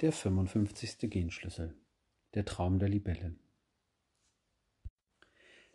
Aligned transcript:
Der 0.00 0.12
55. 0.12 1.10
Genschlüssel 1.10 1.74
Der 2.32 2.46
Traum 2.46 2.78
der 2.78 2.88
Libelle 2.88 3.34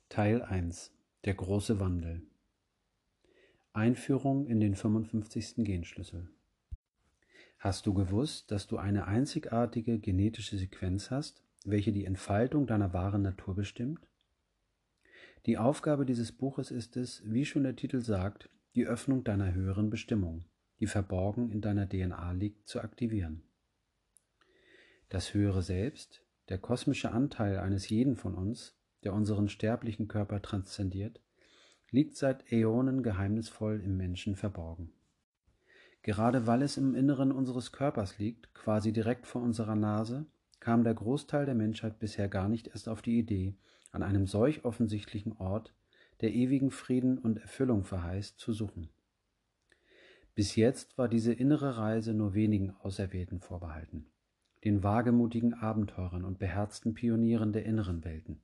Teil 0.09 0.42
1 0.42 0.92
Der 1.26 1.36
große 1.36 1.79
Wandel 1.79 2.24
Einführung 3.72 4.48
in 4.48 4.60
den 4.60 4.74
55. 4.74 5.58
Genschlüssel 5.58 6.28
Hast 7.60 7.86
du 7.86 7.94
gewusst, 7.94 8.50
dass 8.50 8.66
du 8.66 8.78
eine 8.78 9.05
einzigartige 9.05 10.00
genetische 10.00 10.57
Sequenz 10.57 11.12
hast, 11.12 11.44
welche 11.64 11.92
die 11.92 12.05
Entfaltung 12.05 12.66
deiner 12.66 12.94
wahren 12.94 13.21
Natur 13.21 13.54
bestimmt? 13.54 14.07
Die 15.46 15.60
Aufgabe 15.60 16.04
dieses 16.04 16.32
Buches 16.32 16.71
ist 16.71 16.98
es, 16.98 17.21
wie 17.32 17.46
schon 17.46 17.62
der 17.62 17.76
Titel 17.76 18.02
sagt, 18.02 18.50
die 18.73 18.88
Öffnung 18.88 19.23
deiner 19.23 19.54
höheren 19.54 19.92
Bestimmung, 19.92 20.46
die 20.80 20.88
verborgen 20.88 21.52
in 21.52 21.62
deiner 21.62 21.88
DNA 21.88 22.32
liegt, 22.32 22.68
zu 22.68 22.82
aktivieren. 22.82 23.44
Das 25.09 25.36
höhere 25.36 25.62
Selbst, 25.62 26.23
der 26.50 26.58
kosmische 26.58 27.12
Anteil 27.12 27.59
eines 27.59 27.90
jeden 27.90 28.16
von 28.16 28.34
uns, 28.34 28.76
der 29.04 29.13
unseren 29.13 29.50
sterblichen 29.50 30.08
Körper 30.08 30.41
transzendiert, 30.41 31.22
liegt 31.91 32.18
seit 32.18 32.52
Äonen 32.52 33.04
geheimnisvoll 33.04 33.82
im 33.82 33.98
Menschen 33.98 34.36
verborgen. 34.36 34.91
Gerade 36.02 36.48
weil 36.48 36.63
es 36.63 36.77
im 36.77 36.96
Inneren 36.96 37.32
unseres 37.32 37.72
Körpers 37.72 38.18
liegt, 38.18 38.54
quasi 38.55 38.91
direkt 38.91 39.27
vor 39.27 39.44
unserer 39.44 39.76
Nase, 39.76 40.26
kam 40.60 40.84
der 40.84 40.96
Großteil 40.96 41.46
der 41.46 41.55
Menschheit 41.55 41.99
bisher 41.99 42.27
gar 42.27 42.49
nicht 42.49 42.68
erst 42.68 42.90
auf 42.90 43.04
die 43.04 43.20
Idee, 43.20 43.55
an 43.91 44.02
einem 44.02 44.26
solch 44.26 44.66
offensichtlichen 44.66 45.38
Ort, 45.38 45.76
der 46.22 46.34
ewigen 46.34 46.72
Frieden 46.72 47.20
und 47.20 47.38
Erfüllung 47.38 47.84
verheißt, 47.84 48.40
zu 48.40 48.54
suchen. 48.54 48.90
Bis 50.34 50.55
jetzt 50.55 50.98
war 50.98 51.08
diese 51.08 51.32
innere 51.32 51.77
Reise 51.77 52.13
nur 52.16 52.34
wenigen 52.34 52.72
Auserwählten 52.82 53.40
vorbehalten 53.40 54.08
den 54.66 54.84
wagemutigen 54.84 55.54
Abenteurern 55.54 56.26
und 56.26 56.40
beherzten 56.40 56.96
Pionieren 56.96 57.54
der 57.54 57.66
inneren 57.66 58.04
Welten. 58.04 58.41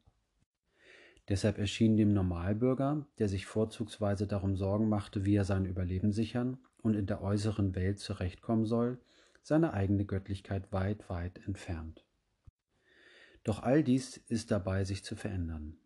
Deshalb 1.30 1.58
erschien 1.58 1.98
dem 1.98 2.14
Normalbürger, 2.14 3.08
der 3.18 3.28
sich 3.28 3.46
vorzugsweise 3.46 4.28
darum 4.28 4.56
Sorgen 4.56 4.88
machte, 4.88 5.26
wie 5.26 5.36
er 5.36 5.46
sein 5.46 5.66
Überleben 5.66 6.12
sichern 6.12 6.58
und 6.82 6.96
in 6.96 7.08
der 7.08 7.22
äußeren 7.22 7.76
Welt 7.76 8.00
zurechtkommen 8.00 8.66
soll, 8.66 9.00
seine 9.42 9.74
eigene 9.74 10.06
Göttlichkeit 10.06 10.72
weit, 10.72 11.10
weit 11.10 11.40
entfernt. 11.48 12.06
Doch 13.44 13.64
all 13.64 13.84
dies 13.84 14.18
ist 14.18 14.52
dabei, 14.52 14.84
sich 14.84 15.04
zu 15.04 15.16
verändern. 15.16 15.78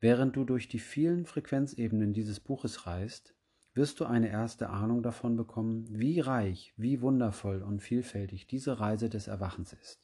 Während 0.00 0.36
du 0.36 0.44
durch 0.44 0.68
die 0.68 0.78
vielen 0.78 1.26
Frequenzebenen 1.26 2.12
dieses 2.12 2.38
Buches 2.38 2.86
reist, 2.86 3.34
wirst 3.78 4.00
du 4.00 4.06
eine 4.06 4.28
erste 4.28 4.70
Ahnung 4.70 5.04
davon 5.04 5.36
bekommen, 5.36 5.86
wie 5.88 6.18
reich, 6.18 6.74
wie 6.76 7.00
wundervoll 7.00 7.62
und 7.62 7.80
vielfältig 7.80 8.48
diese 8.48 8.80
Reise 8.80 9.08
des 9.08 9.28
Erwachens 9.28 9.72
ist. 9.72 10.00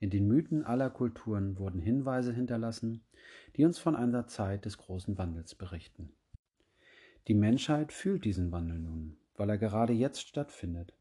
In 0.00 0.08
den 0.08 0.26
Mythen 0.26 0.64
aller 0.64 0.88
Kulturen 0.88 1.58
wurden 1.58 1.78
Hinweise 1.78 2.32
hinterlassen, 2.32 3.04
die 3.54 3.66
uns 3.66 3.78
von 3.78 3.96
einer 3.96 4.28
Zeit 4.28 4.64
des 4.64 4.78
großen 4.78 5.18
Wandels 5.18 5.54
berichten. 5.54 6.14
Die 7.28 7.34
Menschheit 7.34 7.92
fühlt 7.92 8.24
diesen 8.24 8.50
Wandel 8.50 8.78
nun, 8.78 9.18
weil 9.36 9.50
er 9.50 9.58
gerade 9.58 9.92
jetzt 9.92 10.26
stattfindet. 10.26 10.94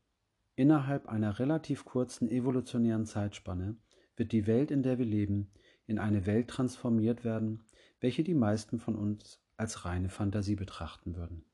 Innerhalb 0.58 1.08
einer 1.08 1.40
relativ 1.40 1.86
kurzen 1.86 2.28
evolutionären 2.28 3.06
Zeitspanne 3.06 3.78
wird 4.18 4.34
die 4.34 4.48
Welt, 4.48 4.70
in 4.70 4.84
der 4.84 4.98
wir 4.98 5.06
leben, 5.06 5.50
in 5.88 6.00
eine 6.00 6.26
Welt 6.26 6.50
transformiert 6.50 7.24
werden, 7.24 7.64
welche 8.02 8.26
die 8.26 8.34
meisten 8.34 8.80
von 8.80 8.96
uns 8.96 9.40
als 9.56 9.86
reine 9.86 10.10
Fantasie 10.10 10.58
betrachten 10.58 11.16
würden. 11.16 11.46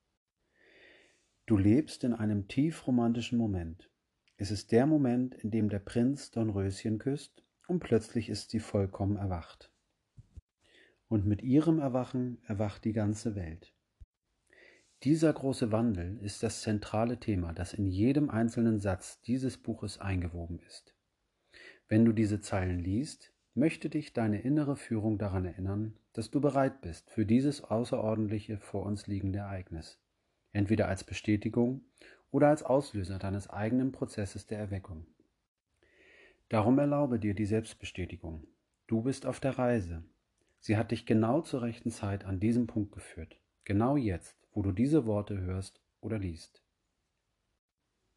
Du 1.52 1.58
lebst 1.58 2.06
in 2.06 2.14
einem 2.14 2.48
tief 2.48 2.88
romantischen 2.88 3.38
Moment. 3.38 3.90
Es 4.38 4.52
ist 4.52 4.72
der 4.72 4.86
Moment, 4.86 5.36
in 5.36 5.52
dem 5.52 5.68
der 5.68 5.80
Prinz 5.80 6.32
Dornröschen 6.32 6.98
küsst 6.98 7.44
und 7.68 7.82
plötzlich 7.82 8.30
ist 8.30 8.52
sie 8.52 8.62
vollkommen 8.62 9.18
erwacht. 9.18 9.70
Und 11.10 11.26
mit 11.26 11.42
ihrem 11.42 11.80
Erwachen 11.80 12.42
erwacht 12.48 12.86
die 12.86 12.94
ganze 12.94 13.36
Welt. 13.36 13.74
Dieser 15.04 15.34
große 15.34 15.74
Wandel 15.74 16.20
ist 16.22 16.42
das 16.42 16.62
zentrale 16.62 17.20
Thema, 17.20 17.52
das 17.52 17.74
in 17.74 17.86
jedem 17.86 18.30
einzelnen 18.30 18.80
Satz 18.80 19.20
dieses 19.20 19.58
Buches 19.58 20.00
eingewoben 20.00 20.62
ist. 20.66 20.96
Wenn 21.90 22.06
du 22.06 22.14
diese 22.14 22.40
Zeilen 22.40 22.80
liest, 22.80 23.34
möchte 23.56 23.90
dich 23.90 24.14
deine 24.14 24.40
innere 24.40 24.78
Führung 24.78 25.18
daran 25.18 25.44
erinnern, 25.44 25.98
dass 26.14 26.32
du 26.32 26.40
bereit 26.40 26.80
bist 26.80 27.10
für 27.10 27.26
dieses 27.26 27.62
außerordentliche 27.62 28.58
vor 28.58 28.86
uns 28.86 29.08
liegende 29.08 29.40
Ereignis 29.40 30.01
entweder 30.54 30.88
als 30.88 31.04
Bestätigung 31.04 31.84
oder 32.32 32.50
als 32.50 32.64
Auslöser 32.64 33.20
deines 33.20 33.50
eigenen 33.50 33.92
Prozesses 33.92 34.48
der 34.48 34.60
Erweckung. 34.60 35.06
Darum 36.50 36.80
erlaube 36.80 37.20
dir 37.20 37.34
die 37.34 37.46
Selbstbestätigung. 37.46 38.46
Du 38.88 39.02
bist 39.02 39.26
auf 39.26 39.40
der 39.40 39.58
Reise. 39.58 40.04
Sie 40.60 40.78
hat 40.78 40.92
dich 40.92 41.06
genau 41.06 41.42
zur 41.42 41.62
rechten 41.62 41.92
Zeit 41.92 42.26
an 42.26 42.40
diesem 42.40 42.68
Punkt 42.68 42.92
geführt. 42.92 43.40
Genau 43.64 43.96
jetzt, 43.96 44.38
wo 44.54 44.62
du 44.62 44.72
diese 44.72 45.06
Worte 45.06 45.40
hörst 45.40 45.82
oder 46.02 46.20
liest. 46.20 46.62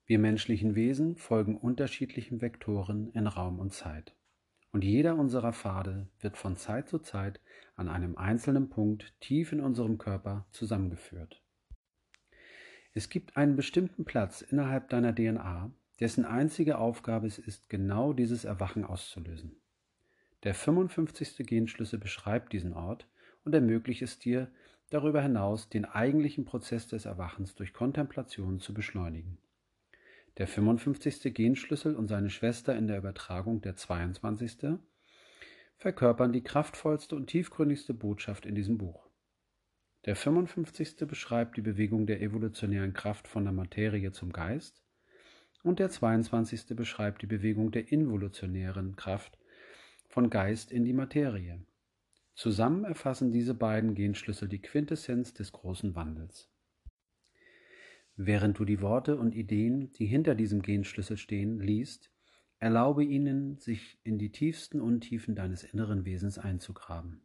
Wir 0.06 0.18
menschlichen 0.18 0.74
Wesen 0.74 1.16
folgen 1.16 1.56
unterschiedlichen 1.56 2.40
Vektoren 2.42 3.10
in 3.12 3.26
Raum 3.26 3.58
und 3.58 3.72
Zeit. 3.72 4.14
Und 4.72 4.82
jeder 4.82 5.14
unserer 5.14 5.52
Pfade 5.52 6.08
wird 6.18 6.36
von 6.36 6.56
Zeit 6.56 6.88
zu 6.88 6.98
Zeit 6.98 7.40
an 7.76 7.88
einem 7.88 8.16
einzelnen 8.16 8.68
Punkt 8.68 9.14
tief 9.20 9.52
in 9.52 9.60
unserem 9.60 9.96
Körper 9.98 10.46
zusammengeführt. 10.50 11.43
Es 12.96 13.08
gibt 13.08 13.36
einen 13.36 13.56
bestimmten 13.56 14.04
Platz 14.04 14.40
innerhalb 14.40 14.88
deiner 14.88 15.12
DNA, 15.12 15.72
dessen 15.98 16.24
einzige 16.24 16.78
Aufgabe 16.78 17.26
es 17.26 17.38
ist, 17.38 17.68
genau 17.68 18.12
dieses 18.12 18.44
Erwachen 18.44 18.84
auszulösen. 18.84 19.56
Der 20.44 20.54
55. 20.54 21.38
Genschlüssel 21.38 21.98
beschreibt 21.98 22.52
diesen 22.52 22.72
Ort 22.72 23.08
und 23.44 23.52
ermöglicht 23.52 24.02
es 24.02 24.20
dir, 24.20 24.48
darüber 24.90 25.22
hinaus 25.22 25.68
den 25.68 25.86
eigentlichen 25.86 26.44
Prozess 26.44 26.86
des 26.86 27.04
Erwachens 27.04 27.56
durch 27.56 27.72
Kontemplation 27.72 28.60
zu 28.60 28.72
beschleunigen. 28.72 29.38
Der 30.38 30.46
55. 30.46 31.34
Genschlüssel 31.34 31.96
und 31.96 32.06
seine 32.06 32.30
Schwester 32.30 32.76
in 32.76 32.86
der 32.86 32.98
Übertragung, 32.98 33.60
der 33.60 33.74
22. 33.74 34.78
verkörpern 35.78 36.32
die 36.32 36.44
kraftvollste 36.44 37.16
und 37.16 37.26
tiefgründigste 37.26 37.92
Botschaft 37.92 38.46
in 38.46 38.54
diesem 38.54 38.78
Buch. 38.78 39.08
Der 40.06 40.16
55. 40.16 40.96
beschreibt 41.06 41.56
die 41.56 41.62
Bewegung 41.62 42.04
der 42.04 42.20
evolutionären 42.20 42.92
Kraft 42.92 43.26
von 43.26 43.44
der 43.44 43.54
Materie 43.54 44.12
zum 44.12 44.34
Geist 44.34 44.84
und 45.62 45.78
der 45.78 45.88
22. 45.88 46.76
beschreibt 46.76 47.22
die 47.22 47.26
Bewegung 47.26 47.70
der 47.70 47.90
involutionären 47.90 48.96
Kraft 48.96 49.38
von 50.06 50.28
Geist 50.28 50.72
in 50.72 50.84
die 50.84 50.92
Materie. 50.92 51.64
Zusammen 52.34 52.84
erfassen 52.84 53.32
diese 53.32 53.54
beiden 53.54 53.94
Genschlüssel 53.94 54.46
die 54.46 54.60
Quintessenz 54.60 55.32
des 55.32 55.52
großen 55.52 55.94
Wandels. 55.94 56.50
Während 58.14 58.58
du 58.58 58.66
die 58.66 58.82
Worte 58.82 59.16
und 59.16 59.34
Ideen, 59.34 59.90
die 59.94 60.06
hinter 60.06 60.34
diesem 60.34 60.60
Genschlüssel 60.60 61.16
stehen, 61.16 61.60
liest, 61.60 62.10
erlaube 62.58 63.04
ihnen, 63.04 63.56
sich 63.56 63.98
in 64.04 64.18
die 64.18 64.32
tiefsten 64.32 64.82
Untiefen 64.82 65.34
deines 65.34 65.64
inneren 65.64 66.04
Wesens 66.04 66.36
einzugraben. 66.38 67.23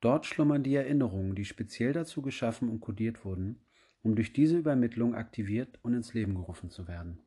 Dort 0.00 0.26
schlummern 0.26 0.62
die 0.62 0.74
Erinnerungen, 0.74 1.34
die 1.34 1.44
speziell 1.44 1.92
dazu 1.92 2.22
geschaffen 2.22 2.68
und 2.68 2.80
kodiert 2.80 3.24
wurden, 3.24 3.60
um 4.02 4.14
durch 4.14 4.32
diese 4.32 4.58
Übermittlung 4.58 5.14
aktiviert 5.14 5.78
und 5.82 5.94
ins 5.94 6.14
Leben 6.14 6.34
gerufen 6.34 6.70
zu 6.70 6.86
werden. 6.86 7.20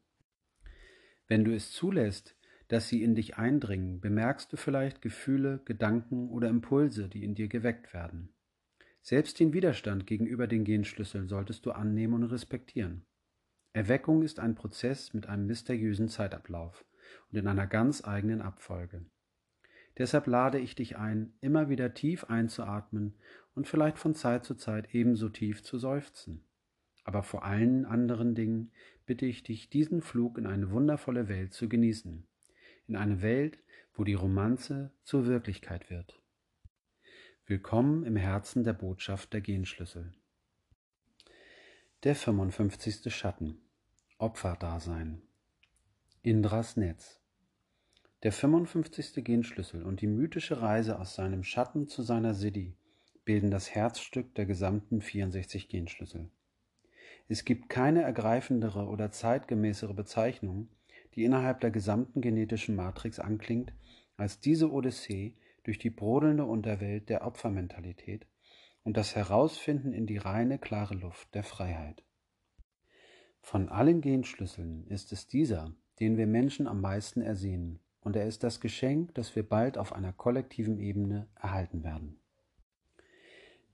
Wenn 1.28 1.44
du 1.44 1.54
es 1.54 1.72
zulässt, 1.72 2.36
dass 2.70 2.88
sie 2.88 3.04
in 3.04 3.16
dich 3.16 3.38
eindringen, 3.38 4.00
bemerkst 4.00 4.54
du 4.54 4.58
vielleicht 4.58 5.02
Gefühle, 5.02 5.62
Gedanken 5.66 6.30
oder 6.30 6.50
Impulse, 6.50 7.10
die 7.10 7.24
in 7.24 7.36
dir 7.36 7.48
geweckt 7.48 7.94
werden. 7.94 8.30
Selbst 9.02 9.40
den 9.40 9.54
Widerstand 9.54 10.06
gegenüber 10.06 10.46
den 10.46 10.64
Genschlüsseln 10.64 11.28
solltest 11.28 11.66
du 11.66 11.72
annehmen 11.72 12.14
und 12.14 12.24
respektieren. 12.26 13.06
Erweckung 13.74 14.24
ist 14.24 14.40
ein 14.40 14.56
Prozess 14.56 15.14
mit 15.14 15.28
einem 15.28 15.48
mysteriösen 15.48 16.10
Zeitablauf 16.10 16.86
und 17.32 17.38
in 17.38 17.48
einer 17.48 17.68
ganz 17.68 18.04
eigenen 18.04 18.42
Abfolge. 18.42 19.06
Deshalb 20.00 20.28
lade 20.28 20.60
ich 20.60 20.76
dich 20.76 20.98
ein, 20.98 21.34
immer 21.42 21.68
wieder 21.68 21.94
tief 21.94 22.24
einzuatmen 22.24 23.14
und 23.54 23.68
vielleicht 23.68 24.00
von 24.00 24.16
Zeit 24.16 24.46
zu 24.46 24.56
Zeit 24.56 24.96
ebenso 24.96 25.28
tief 25.28 25.62
zu 25.62 25.78
seufzen. 25.78 26.42
Aber 27.04 27.22
vor 27.22 27.44
allen 27.44 27.86
anderen 27.86 28.34
Dingen 28.34 28.72
bitte 29.06 29.26
ich 29.26 29.44
dich, 29.44 29.70
diesen 29.70 30.02
Flug 30.02 30.38
in 30.38 30.48
eine 30.48 30.72
wundervolle 30.72 31.28
Welt 31.28 31.54
zu 31.54 31.68
genießen. 31.68 32.26
In 32.88 32.96
eine 32.96 33.22
Welt, 33.22 33.62
wo 33.94 34.06
die 34.06 34.14
Romanze 34.14 34.92
zur 35.04 35.26
Wirklichkeit 35.26 35.90
wird. 35.90 36.22
Willkommen 37.46 38.06
im 38.06 38.16
Herzen 38.16 38.64
der 38.64 38.74
Botschaft 38.74 39.34
der 39.34 39.42
Genschlüssel. 39.42 40.14
Der 42.04 42.16
55. 42.16 43.14
Schatten. 43.14 43.58
Opferdasein. 44.18 45.22
Indras 46.22 46.78
Netz. 46.78 47.19
Der 48.22 48.34
55. 48.34 49.24
Genschlüssel 49.24 49.82
und 49.82 50.02
die 50.02 50.08
mythische 50.08 50.62
Reise 50.62 51.00
aus 51.00 51.16
seinem 51.16 51.46
Schatten 51.46 51.88
zu 51.88 52.04
seiner 52.04 52.34
Siddhi 52.34 52.76
bilden 53.24 53.50
das 53.50 53.74
Herzstück 53.74 54.36
der 54.36 54.46
gesamten 54.46 55.00
64 55.00 55.70
Genschlüssel. 55.70 56.30
Es 57.30 57.46
gibt 57.46 57.70
keine 57.70 58.02
ergreifendere 58.02 58.88
oder 58.88 59.10
zeitgemäßere 59.10 59.94
Bezeichnung, 59.94 60.68
die 61.16 61.24
innerhalb 61.24 61.62
der 61.62 61.72
gesamten 61.72 62.20
genetischen 62.20 62.76
Matrix 62.76 63.20
anklingt, 63.20 63.72
als 64.18 64.42
diese 64.42 64.70
Odyssee 64.70 65.38
durch 65.64 65.80
die 65.80 65.90
brodelnde 65.90 66.44
Unterwelt 66.44 67.08
der 67.08 67.26
Opfermentalität 67.26 68.28
und 68.84 68.98
das 68.98 69.16
Herausfinden 69.16 69.94
in 69.94 70.08
die 70.08 70.18
reine, 70.18 70.60
klare 70.60 70.96
Luft 70.96 71.34
der 71.36 71.44
Freiheit. 71.44 72.04
Von 73.40 73.70
allen 73.70 74.02
Genschlüsseln 74.02 74.88
ist 74.88 75.14
es 75.14 75.28
dieser, 75.28 75.74
den 76.02 76.18
wir 76.18 76.28
Menschen 76.28 76.68
am 76.68 76.82
meisten 76.82 77.22
ersehnen, 77.22 77.80
und 78.02 78.16
er 78.16 78.28
ist 78.28 78.44
das 78.44 78.60
Geschenk, 78.60 79.14
das 79.16 79.36
wir 79.36 79.48
bald 79.48 79.78
auf 79.78 79.94
einer 79.94 80.14
kollektiven 80.14 80.80
Ebene 80.80 81.28
erhalten 81.36 81.84
werden. 81.84 82.20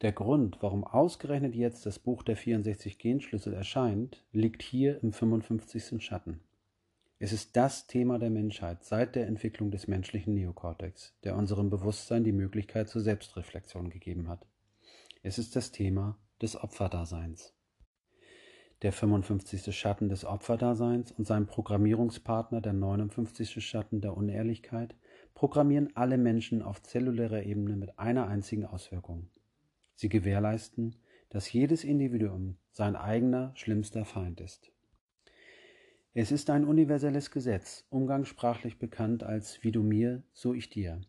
Der 0.02 0.12
Grund, 0.12 0.58
warum 0.62 0.84
ausgerechnet 0.84 1.56
jetzt 1.56 1.86
das 1.86 2.00
Buch 2.00 2.22
der 2.22 2.36
64 2.36 2.98
Genschlüssel 2.98 3.54
erscheint, 3.54 4.24
liegt 4.34 4.62
hier 4.62 5.02
im 5.02 5.14
55. 5.14 6.04
Schatten. 6.04 6.42
Es 7.18 7.32
ist 7.32 7.56
das 7.56 7.88
Thema 7.88 8.20
der 8.20 8.30
Menschheit 8.30 8.84
seit 8.84 9.16
der 9.16 9.28
Entwicklung 9.28 9.72
des 9.72 9.88
menschlichen 9.88 10.34
Neokortex, 10.34 11.16
der 11.24 11.38
unserem 11.38 11.70
Bewusstsein 11.70 12.26
die 12.26 12.34
Möglichkeit 12.34 12.90
zur 12.90 13.02
Selbstreflexion 13.02 13.90
gegeben 13.90 14.28
hat. 14.28 14.46
Es 15.24 15.38
ist 15.38 15.56
das 15.56 15.72
Thema 15.72 16.20
des 16.42 16.62
Opferdaseins. 16.62 17.55
Der 18.86 18.94
55. 18.94 19.76
Schatten 19.76 20.10
des 20.10 20.26
Opferdaseins 20.26 21.12
und 21.12 21.26
sein 21.26 21.48
Programmierungspartner, 21.48 22.62
der 22.62 22.74
59. 22.74 23.66
Schatten 23.66 24.00
der 24.00 24.16
Unehrlichkeit, 24.16 24.94
programmieren 25.34 25.90
alle 25.96 26.20
Menschen 26.20 26.62
auf 26.62 26.84
zellulärer 26.84 27.42
Ebene 27.42 27.78
mit 27.78 27.98
einer 27.98 28.28
einzigen 28.28 28.64
Auswirkung. 28.64 29.28
Sie 29.96 30.08
gewährleisten, 30.08 30.98
dass 31.30 31.52
jedes 31.52 31.84
Individuum 31.84 32.58
sein 32.74 32.96
eigener 32.96 33.54
schlimmster 33.56 34.06
Feind 34.06 34.40
ist. 34.40 34.72
Es 36.14 36.32
ist 36.32 36.52
ein 36.52 36.64
universelles 36.64 37.32
Gesetz, 37.32 37.88
umgangssprachlich 37.90 38.78
bekannt 38.78 39.24
als 39.24 39.64
wie 39.64 39.72
du 39.72 39.82
mir, 39.82 40.22
so 40.32 40.54
ich 40.54 40.70
dir. 40.70 41.02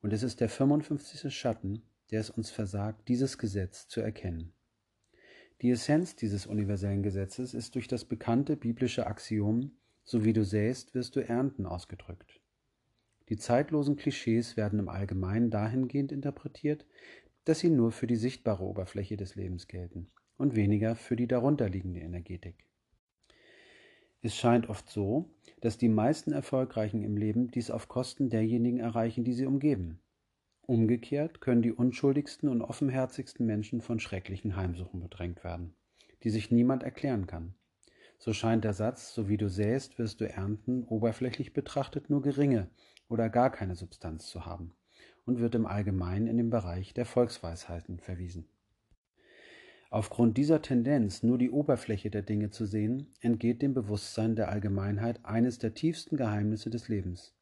Und 0.00 0.12
es 0.12 0.24
ist 0.24 0.40
der 0.40 0.48
55. 0.48 1.32
Schatten, 1.32 1.82
der 2.10 2.18
es 2.18 2.30
uns 2.30 2.50
versagt, 2.50 3.06
dieses 3.06 3.38
Gesetz 3.38 3.86
zu 3.86 4.00
erkennen. 4.00 4.52
Die 5.62 5.70
Essenz 5.70 6.16
dieses 6.16 6.46
universellen 6.46 7.04
Gesetzes 7.04 7.54
ist 7.54 7.76
durch 7.76 7.86
das 7.86 8.04
bekannte 8.04 8.56
biblische 8.56 9.06
Axiom, 9.06 9.70
so 10.02 10.24
wie 10.24 10.32
du 10.32 10.44
säst, 10.44 10.92
wirst 10.92 11.14
du 11.14 11.20
ernten, 11.20 11.66
ausgedrückt. 11.66 12.40
Die 13.28 13.36
zeitlosen 13.36 13.94
Klischees 13.94 14.56
werden 14.56 14.80
im 14.80 14.88
Allgemeinen 14.88 15.50
dahingehend 15.50 16.10
interpretiert, 16.10 16.84
dass 17.44 17.60
sie 17.60 17.70
nur 17.70 17.92
für 17.92 18.08
die 18.08 18.16
sichtbare 18.16 18.64
Oberfläche 18.64 19.16
des 19.16 19.36
Lebens 19.36 19.68
gelten 19.68 20.10
und 20.36 20.56
weniger 20.56 20.96
für 20.96 21.14
die 21.14 21.28
darunterliegende 21.28 22.00
Energetik. 22.00 22.66
Es 24.20 24.34
scheint 24.34 24.68
oft 24.68 24.90
so, 24.90 25.30
dass 25.60 25.78
die 25.78 25.88
meisten 25.88 26.32
Erfolgreichen 26.32 27.02
im 27.04 27.16
Leben 27.16 27.52
dies 27.52 27.70
auf 27.70 27.86
Kosten 27.86 28.30
derjenigen 28.30 28.80
erreichen, 28.80 29.22
die 29.22 29.32
sie 29.32 29.46
umgeben. 29.46 30.00
Umgekehrt 30.66 31.40
können 31.40 31.62
die 31.62 31.72
unschuldigsten 31.72 32.48
und 32.48 32.62
offenherzigsten 32.62 33.44
Menschen 33.44 33.80
von 33.80 33.98
schrecklichen 33.98 34.54
Heimsuchen 34.54 35.00
bedrängt 35.00 35.42
werden, 35.42 35.74
die 36.22 36.30
sich 36.30 36.50
niemand 36.50 36.84
erklären 36.84 37.26
kann. 37.26 37.54
So 38.18 38.32
scheint 38.32 38.62
der 38.62 38.72
Satz, 38.72 39.12
so 39.12 39.28
wie 39.28 39.36
du 39.36 39.48
säst, 39.48 39.98
wirst 39.98 40.20
du 40.20 40.28
ernten, 40.28 40.84
oberflächlich 40.84 41.52
betrachtet 41.52 42.08
nur 42.08 42.22
geringe 42.22 42.70
oder 43.08 43.28
gar 43.28 43.50
keine 43.50 43.74
Substanz 43.74 44.28
zu 44.28 44.46
haben 44.46 44.72
und 45.24 45.40
wird 45.40 45.56
im 45.56 45.66
Allgemeinen 45.66 46.28
in 46.28 46.36
den 46.36 46.50
Bereich 46.50 46.94
der 46.94 47.06
Volksweisheiten 47.06 47.98
verwiesen. 47.98 48.46
Aufgrund 49.90 50.38
dieser 50.38 50.62
Tendenz, 50.62 51.24
nur 51.24 51.36
die 51.36 51.50
Oberfläche 51.50 52.10
der 52.10 52.22
Dinge 52.22 52.50
zu 52.50 52.64
sehen, 52.64 53.12
entgeht 53.20 53.60
dem 53.60 53.74
Bewusstsein 53.74 54.36
der 54.36 54.48
Allgemeinheit 54.48 55.24
eines 55.24 55.58
der 55.58 55.74
tiefsten 55.74 56.16
Geheimnisse 56.16 56.70
des 56.70 56.88
Lebens. 56.88 57.34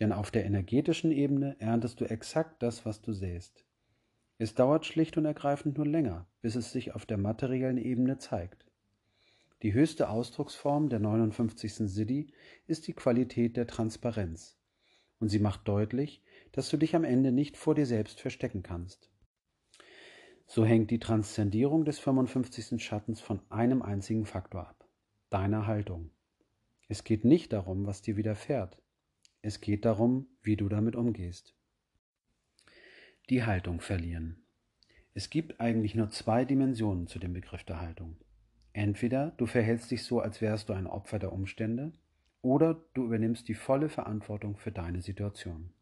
Denn 0.00 0.12
auf 0.12 0.30
der 0.30 0.46
energetischen 0.46 1.12
Ebene 1.12 1.56
erntest 1.60 2.00
du 2.00 2.06
exakt 2.06 2.62
das, 2.62 2.86
was 2.86 3.02
du 3.02 3.12
säst. 3.12 3.64
Es 4.38 4.54
dauert 4.54 4.86
schlicht 4.86 5.18
und 5.18 5.26
ergreifend 5.26 5.76
nur 5.76 5.86
länger, 5.86 6.26
bis 6.40 6.54
es 6.54 6.72
sich 6.72 6.94
auf 6.94 7.04
der 7.04 7.18
materiellen 7.18 7.76
Ebene 7.76 8.16
zeigt. 8.16 8.64
Die 9.62 9.74
höchste 9.74 10.08
Ausdrucksform 10.08 10.88
der 10.88 11.00
59. 11.00 11.74
Siddhi 11.74 12.32
ist 12.66 12.86
die 12.86 12.94
Qualität 12.94 13.58
der 13.58 13.66
Transparenz. 13.66 14.58
Und 15.18 15.28
sie 15.28 15.38
macht 15.38 15.68
deutlich, 15.68 16.22
dass 16.52 16.70
du 16.70 16.78
dich 16.78 16.96
am 16.96 17.04
Ende 17.04 17.30
nicht 17.30 17.58
vor 17.58 17.74
dir 17.74 17.84
selbst 17.84 18.20
verstecken 18.20 18.62
kannst. 18.62 19.10
So 20.46 20.64
hängt 20.64 20.90
die 20.90 20.98
Transzendierung 20.98 21.84
des 21.84 21.98
55. 21.98 22.82
Schattens 22.82 23.20
von 23.20 23.40
einem 23.50 23.82
einzigen 23.82 24.24
Faktor 24.24 24.66
ab, 24.66 24.88
deiner 25.28 25.66
Haltung. 25.66 26.10
Es 26.88 27.04
geht 27.04 27.26
nicht 27.26 27.52
darum, 27.52 27.86
was 27.86 28.00
dir 28.00 28.16
widerfährt. 28.16 28.80
Es 29.42 29.60
geht 29.60 29.84
darum, 29.84 30.26
wie 30.42 30.56
du 30.56 30.68
damit 30.68 30.96
umgehst. 30.96 31.54
Die 33.30 33.44
Haltung 33.44 33.80
verlieren. 33.80 34.42
Es 35.14 35.30
gibt 35.30 35.60
eigentlich 35.60 35.94
nur 35.94 36.10
zwei 36.10 36.44
Dimensionen 36.44 37.06
zu 37.06 37.18
dem 37.18 37.32
Begriff 37.32 37.64
der 37.64 37.80
Haltung. 37.80 38.16
Entweder 38.72 39.32
du 39.38 39.46
verhältst 39.46 39.90
dich 39.90 40.04
so, 40.04 40.20
als 40.20 40.40
wärst 40.40 40.68
du 40.68 40.72
ein 40.72 40.86
Opfer 40.86 41.18
der 41.18 41.32
Umstände, 41.32 41.92
oder 42.42 42.82
du 42.94 43.04
übernimmst 43.04 43.48
die 43.48 43.54
volle 43.54 43.88
Verantwortung 43.88 44.56
für 44.56 44.72
deine 44.72 45.02
Situation. 45.02 45.72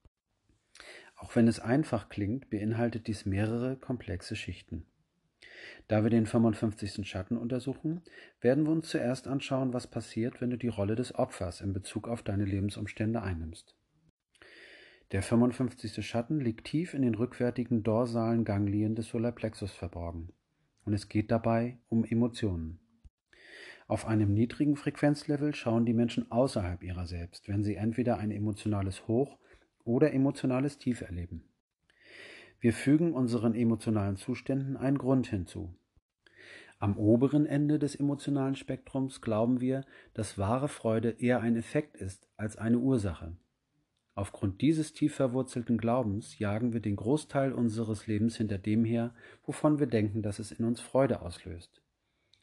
Auch 1.16 1.34
wenn 1.36 1.48
es 1.48 1.60
einfach 1.60 2.08
klingt, 2.08 2.50
beinhaltet 2.50 3.06
dies 3.06 3.26
mehrere 3.26 3.76
komplexe 3.76 4.36
Schichten. 4.36 4.86
Da 5.86 6.02
wir 6.02 6.10
den 6.10 6.26
55. 6.26 7.08
Schatten 7.08 7.36
untersuchen, 7.36 8.02
werden 8.40 8.64
wir 8.64 8.72
uns 8.72 8.88
zuerst 8.88 9.28
anschauen, 9.28 9.72
was 9.72 9.86
passiert, 9.86 10.40
wenn 10.40 10.50
du 10.50 10.58
die 10.58 10.68
Rolle 10.68 10.94
des 10.94 11.14
Opfers 11.14 11.60
in 11.60 11.72
Bezug 11.72 12.08
auf 12.08 12.22
deine 12.22 12.44
Lebensumstände 12.44 13.22
einnimmst. 13.22 13.74
Der 15.12 15.22
55. 15.22 16.06
Schatten 16.06 16.38
liegt 16.40 16.66
tief 16.66 16.92
in 16.92 17.02
den 17.02 17.14
rückwärtigen 17.14 17.82
dorsalen 17.82 18.44
Ganglien 18.44 18.94
des 18.94 19.08
Solarplexus 19.08 19.72
verborgen. 19.72 20.32
Und 20.84 20.92
es 20.92 21.08
geht 21.08 21.30
dabei 21.30 21.78
um 21.88 22.04
Emotionen. 22.04 22.80
Auf 23.86 24.06
einem 24.06 24.34
niedrigen 24.34 24.76
Frequenzlevel 24.76 25.54
schauen 25.54 25.86
die 25.86 25.94
Menschen 25.94 26.30
außerhalb 26.30 26.82
ihrer 26.82 27.06
selbst, 27.06 27.48
wenn 27.48 27.64
sie 27.64 27.76
entweder 27.76 28.18
ein 28.18 28.30
emotionales 28.30 29.08
Hoch 29.08 29.38
oder 29.82 30.12
emotionales 30.12 30.76
Tief 30.76 31.00
erleben. 31.00 31.48
Wir 32.60 32.72
fügen 32.72 33.12
unseren 33.12 33.54
emotionalen 33.54 34.16
Zuständen 34.16 34.76
einen 34.76 34.98
Grund 34.98 35.28
hinzu. 35.28 35.72
Am 36.80 36.96
oberen 36.96 37.46
Ende 37.46 37.78
des 37.78 37.94
emotionalen 37.94 38.56
Spektrums 38.56 39.20
glauben 39.20 39.60
wir, 39.60 39.84
dass 40.14 40.38
wahre 40.38 40.68
Freude 40.68 41.10
eher 41.10 41.40
ein 41.40 41.56
Effekt 41.56 41.96
ist 41.96 42.28
als 42.36 42.56
eine 42.56 42.78
Ursache. 42.78 43.36
Aufgrund 44.14 44.60
dieses 44.60 44.92
tief 44.92 45.14
verwurzelten 45.14 45.78
Glaubens 45.78 46.40
jagen 46.40 46.72
wir 46.72 46.80
den 46.80 46.96
Großteil 46.96 47.52
unseres 47.52 48.08
Lebens 48.08 48.36
hinter 48.36 48.58
dem 48.58 48.84
her, 48.84 49.14
wovon 49.44 49.78
wir 49.78 49.86
denken, 49.86 50.22
dass 50.22 50.40
es 50.40 50.50
in 50.50 50.64
uns 50.64 50.80
Freude 50.80 51.22
auslöst. 51.22 51.80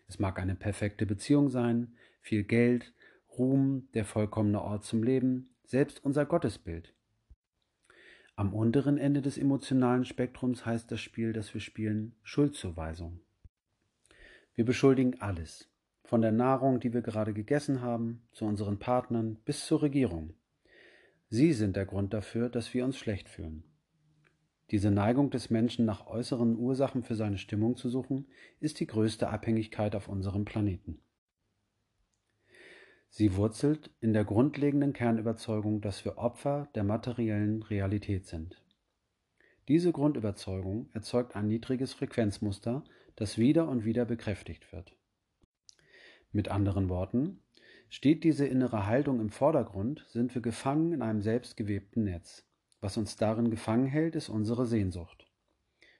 Es 0.07 0.17
mag 0.17 0.39
eine 0.39 0.55
perfekte 0.55 1.05
Beziehung 1.05 1.49
sein, 1.49 1.97
viel 2.21 2.43
Geld, 2.43 2.93
Ruhm, 3.37 3.89
der 3.93 4.05
vollkommene 4.05 4.61
Ort 4.61 4.85
zum 4.85 5.03
Leben, 5.03 5.55
selbst 5.65 6.01
unser 6.05 6.25
Gottesbild. 6.25 6.94
Am 8.37 8.53
unteren 8.53 8.97
Ende 8.97 9.21
des 9.21 9.37
emotionalen 9.37 10.03
Spektrums 10.03 10.65
heißt 10.65 10.91
das 10.91 10.99
Spiel, 10.99 11.31
das 11.31 11.53
wir 11.53 11.61
spielen, 11.61 12.15
Schuldzuweisung. 12.21 13.21
Wir 14.55 14.65
beschuldigen 14.65 15.21
alles, 15.21 15.69
von 16.03 16.21
der 16.21 16.33
Nahrung, 16.33 16.81
die 16.81 16.93
wir 16.93 17.01
gerade 17.01 17.33
gegessen 17.33 17.81
haben, 17.81 18.27
zu 18.33 18.43
unseren 18.43 18.77
Partnern 18.77 19.37
bis 19.45 19.65
zur 19.65 19.81
Regierung. 19.81 20.33
Sie 21.29 21.53
sind 21.53 21.77
der 21.77 21.85
Grund 21.85 22.13
dafür, 22.13 22.49
dass 22.49 22.73
wir 22.73 22.83
uns 22.83 22.97
schlecht 22.97 23.29
fühlen. 23.29 23.63
Diese 24.71 24.91
Neigung 24.91 25.29
des 25.29 25.49
Menschen 25.49 25.85
nach 25.85 26.07
äußeren 26.07 26.57
Ursachen 26.57 27.03
für 27.03 27.15
seine 27.15 27.37
Stimmung 27.37 27.77
zu 27.77 27.87
suchen, 27.89 28.27
ist 28.59 28.81
die 28.81 28.87
größte 28.87 29.29
Abhängigkeit 29.29 29.95
auf 29.95 30.09
unserem 30.09 30.43
Planeten. 30.43 30.99
Sie 33.17 33.37
wurzelt 33.37 33.91
in 34.01 34.11
der 34.11 34.25
grundlegenden 34.25 34.91
Kernüberzeugung, 34.91 35.79
dass 35.79 36.03
wir 36.03 36.17
Opfer 36.17 36.67
der 36.75 36.83
materiellen 36.83 37.63
Realität 37.63 38.27
sind. 38.27 38.61
Diese 39.69 39.93
Grundüberzeugung 39.93 40.89
erzeugt 40.91 41.33
ein 41.33 41.47
niedriges 41.47 41.93
Frequenzmuster, 41.93 42.83
das 43.15 43.37
wieder 43.37 43.69
und 43.69 43.85
wieder 43.85 44.03
bekräftigt 44.03 44.69
wird. 44.73 44.97
Mit 46.33 46.49
anderen 46.49 46.89
Worten, 46.89 47.39
steht 47.87 48.25
diese 48.25 48.47
innere 48.47 48.85
Haltung 48.85 49.21
im 49.21 49.29
Vordergrund, 49.29 50.05
sind 50.09 50.35
wir 50.35 50.41
gefangen 50.41 50.91
in 50.91 51.01
einem 51.01 51.21
selbstgewebten 51.21 52.03
Netz. 52.03 52.45
Was 52.81 52.97
uns 52.97 53.15
darin 53.15 53.49
gefangen 53.49 53.87
hält, 53.87 54.17
ist 54.17 54.27
unsere 54.27 54.65
Sehnsucht. 54.65 55.25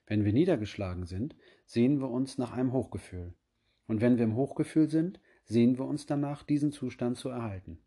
Wenn 0.06 0.26
wir 0.26 0.34
niedergeschlagen 0.34 1.06
sind, 1.06 1.34
sehen 1.64 1.98
wir 1.98 2.10
uns 2.10 2.36
nach 2.36 2.52
einem 2.52 2.74
Hochgefühl. 2.74 3.32
Und 3.86 4.02
wenn 4.02 4.18
wir 4.18 4.24
im 4.24 4.36
Hochgefühl 4.36 4.90
sind, 4.90 5.18
sehen 5.46 5.78
wir 5.78 5.86
uns 5.86 6.06
danach, 6.06 6.42
diesen 6.42 6.72
Zustand 6.72 7.16
zu 7.16 7.28
erhalten. 7.28 7.78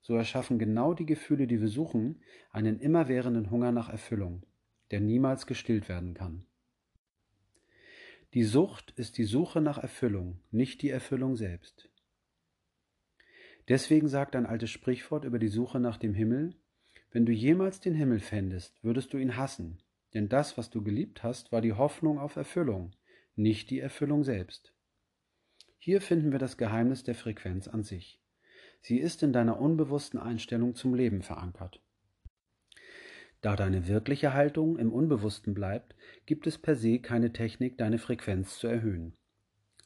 So 0.00 0.14
erschaffen 0.14 0.58
genau 0.58 0.94
die 0.94 1.06
Gefühle, 1.06 1.46
die 1.46 1.60
wir 1.60 1.68
suchen, 1.68 2.20
einen 2.50 2.78
immerwährenden 2.78 3.50
Hunger 3.50 3.72
nach 3.72 3.88
Erfüllung, 3.88 4.44
der 4.90 5.00
niemals 5.00 5.46
gestillt 5.46 5.88
werden 5.88 6.14
kann. 6.14 6.44
Die 8.34 8.44
Sucht 8.44 8.92
ist 8.96 9.18
die 9.18 9.24
Suche 9.24 9.60
nach 9.60 9.78
Erfüllung, 9.78 10.40
nicht 10.50 10.82
die 10.82 10.90
Erfüllung 10.90 11.36
selbst. 11.36 11.88
Deswegen 13.68 14.08
sagt 14.08 14.36
ein 14.36 14.44
altes 14.44 14.70
Sprichwort 14.70 15.24
über 15.24 15.38
die 15.38 15.48
Suche 15.48 15.80
nach 15.80 15.96
dem 15.96 16.14
Himmel, 16.14 16.54
wenn 17.12 17.24
du 17.24 17.32
jemals 17.32 17.80
den 17.80 17.94
Himmel 17.94 18.20
fändest, 18.20 18.82
würdest 18.82 19.12
du 19.12 19.18
ihn 19.18 19.36
hassen, 19.36 19.78
denn 20.12 20.28
das, 20.28 20.58
was 20.58 20.68
du 20.68 20.82
geliebt 20.82 21.22
hast, 21.22 21.50
war 21.50 21.60
die 21.60 21.72
Hoffnung 21.72 22.18
auf 22.18 22.36
Erfüllung, 22.36 22.92
nicht 23.36 23.70
die 23.70 23.80
Erfüllung 23.80 24.22
selbst. 24.22 24.73
Hier 25.84 26.00
finden 26.00 26.32
wir 26.32 26.38
das 26.38 26.56
Geheimnis 26.56 27.02
der 27.02 27.14
Frequenz 27.14 27.68
an 27.68 27.82
sich. 27.82 28.18
Sie 28.80 28.96
ist 28.96 29.22
in 29.22 29.34
deiner 29.34 29.60
unbewussten 29.60 30.18
Einstellung 30.18 30.74
zum 30.74 30.94
Leben 30.94 31.20
verankert. 31.20 31.82
Da 33.42 33.54
deine 33.54 33.86
wirkliche 33.86 34.32
Haltung 34.32 34.78
im 34.78 34.90
Unbewussten 34.90 35.52
bleibt, 35.52 35.94
gibt 36.24 36.46
es 36.46 36.56
per 36.56 36.74
se 36.74 37.00
keine 37.00 37.34
Technik, 37.34 37.76
deine 37.76 37.98
Frequenz 37.98 38.58
zu 38.58 38.66
erhöhen. 38.66 39.18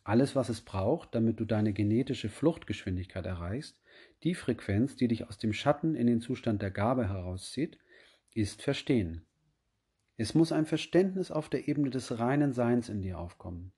Alles, 0.05 0.37
was 0.37 0.51
es 0.51 0.61
braucht, 0.61 1.17
damit 1.17 1.41
du 1.41 1.45
deine 1.45 1.73
genetische 1.73 2.29
Fluchtgeschwindigkeit 2.29 3.27
erreichst, 3.27 3.81
die 4.23 4.37
Frequenz, 4.37 4.95
die 4.95 5.09
dich 5.09 5.27
aus 5.27 5.37
dem 5.39 5.53
Schatten 5.53 5.97
in 5.97 6.07
den 6.07 6.21
Zustand 6.21 6.63
der 6.63 6.71
Gabe 6.71 7.09
herauszieht, 7.09 7.77
ist 8.35 8.63
Verstehen. 8.63 9.27
Es 10.17 10.33
muss 10.33 10.53
ein 10.53 10.65
Verständnis 10.65 11.33
auf 11.33 11.49
der 11.49 11.67
Ebene 11.67 11.91
des 11.91 12.21
reinen 12.21 12.53
Seins 12.53 12.89
in 12.89 13.03
dir 13.03 13.19
aufkommen. 13.19 13.73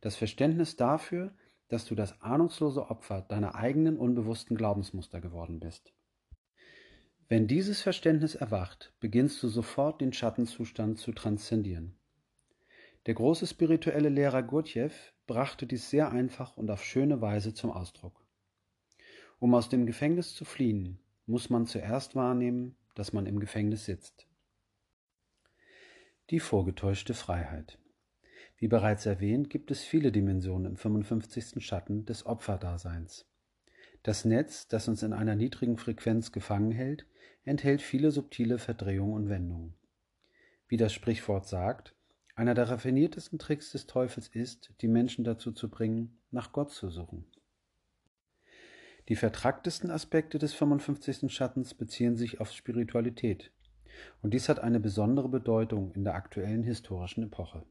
Das 0.00 0.16
Verständnis 0.16 0.76
dafür, 0.76 1.34
dass 1.68 1.84
du 1.84 1.94
das 1.94 2.20
ahnungslose 2.22 2.90
Opfer 2.90 3.22
deiner 3.22 3.54
eigenen 3.54 3.98
unbewussten 3.98 4.56
Glaubensmuster 4.56 5.20
geworden 5.20 5.60
bist. 5.60 5.92
Wenn 7.28 7.46
dieses 7.46 7.82
Verständnis 7.82 8.34
erwacht, 8.34 8.92
beginnst 9.00 9.42
du 9.42 9.48
sofort 9.48 10.00
den 10.00 10.14
Schattenzustand 10.14 10.98
zu 10.98 11.12
transzendieren. 11.12 11.94
Der 13.04 13.14
große 13.14 13.46
spirituelle 13.46 14.08
Lehrer 14.08 14.42
Gurdjieff 14.42 15.12
brachte 15.26 15.66
dies 15.66 15.90
sehr 15.90 16.10
einfach 16.10 16.56
und 16.56 16.70
auf 16.70 16.82
schöne 16.82 17.20
Weise 17.20 17.52
zum 17.52 17.70
Ausdruck. 17.70 18.24
Um 19.38 19.54
aus 19.54 19.68
dem 19.68 19.86
Gefängnis 19.86 20.34
zu 20.34 20.44
fliehen, 20.44 20.98
muss 21.26 21.50
man 21.50 21.66
zuerst 21.66 22.16
wahrnehmen, 22.16 22.76
dass 22.94 23.12
man 23.12 23.26
im 23.26 23.38
Gefängnis 23.38 23.84
sitzt. 23.84 24.26
Die 26.30 26.40
vorgetäuschte 26.40 27.14
Freiheit. 27.14 27.78
Wie 28.58 28.68
bereits 28.68 29.06
erwähnt, 29.06 29.50
gibt 29.50 29.70
es 29.70 29.84
viele 29.84 30.10
Dimensionen 30.10 30.72
im 30.72 30.76
55. 30.76 31.64
Schatten 31.64 32.04
des 32.06 32.26
Opferdaseins. 32.26 33.24
Das 34.02 34.24
Netz, 34.24 34.66
das 34.66 34.88
uns 34.88 35.04
in 35.04 35.12
einer 35.12 35.36
niedrigen 35.36 35.76
Frequenz 35.76 36.32
gefangen 36.32 36.72
hält, 36.72 37.06
enthält 37.44 37.82
viele 37.82 38.10
subtile 38.10 38.58
Verdrehungen 38.58 39.14
und 39.14 39.28
Wendungen. 39.28 39.74
Wie 40.66 40.76
das 40.76 40.92
Sprichwort 40.92 41.46
sagt, 41.46 41.94
einer 42.34 42.54
der 42.54 42.68
raffiniertesten 42.68 43.38
Tricks 43.38 43.70
des 43.72 43.86
Teufels 43.86 44.28
ist, 44.28 44.72
die 44.80 44.88
Menschen 44.88 45.24
dazu 45.24 45.52
zu 45.52 45.70
bringen, 45.70 46.18
nach 46.30 46.52
Gott 46.52 46.72
zu 46.72 46.90
suchen. 46.90 47.26
Die 49.08 49.16
vertracktesten 49.16 49.90
Aspekte 49.90 50.38
des 50.38 50.52
55. 50.54 51.32
Schattens 51.32 51.74
beziehen 51.74 52.16
sich 52.16 52.40
auf 52.40 52.52
Spiritualität, 52.52 53.52
und 54.20 54.34
dies 54.34 54.48
hat 54.48 54.60
eine 54.60 54.80
besondere 54.80 55.28
Bedeutung 55.28 55.92
in 55.92 56.04
der 56.04 56.14
aktuellen 56.14 56.62
historischen 56.62 57.22
Epoche. 57.22 57.64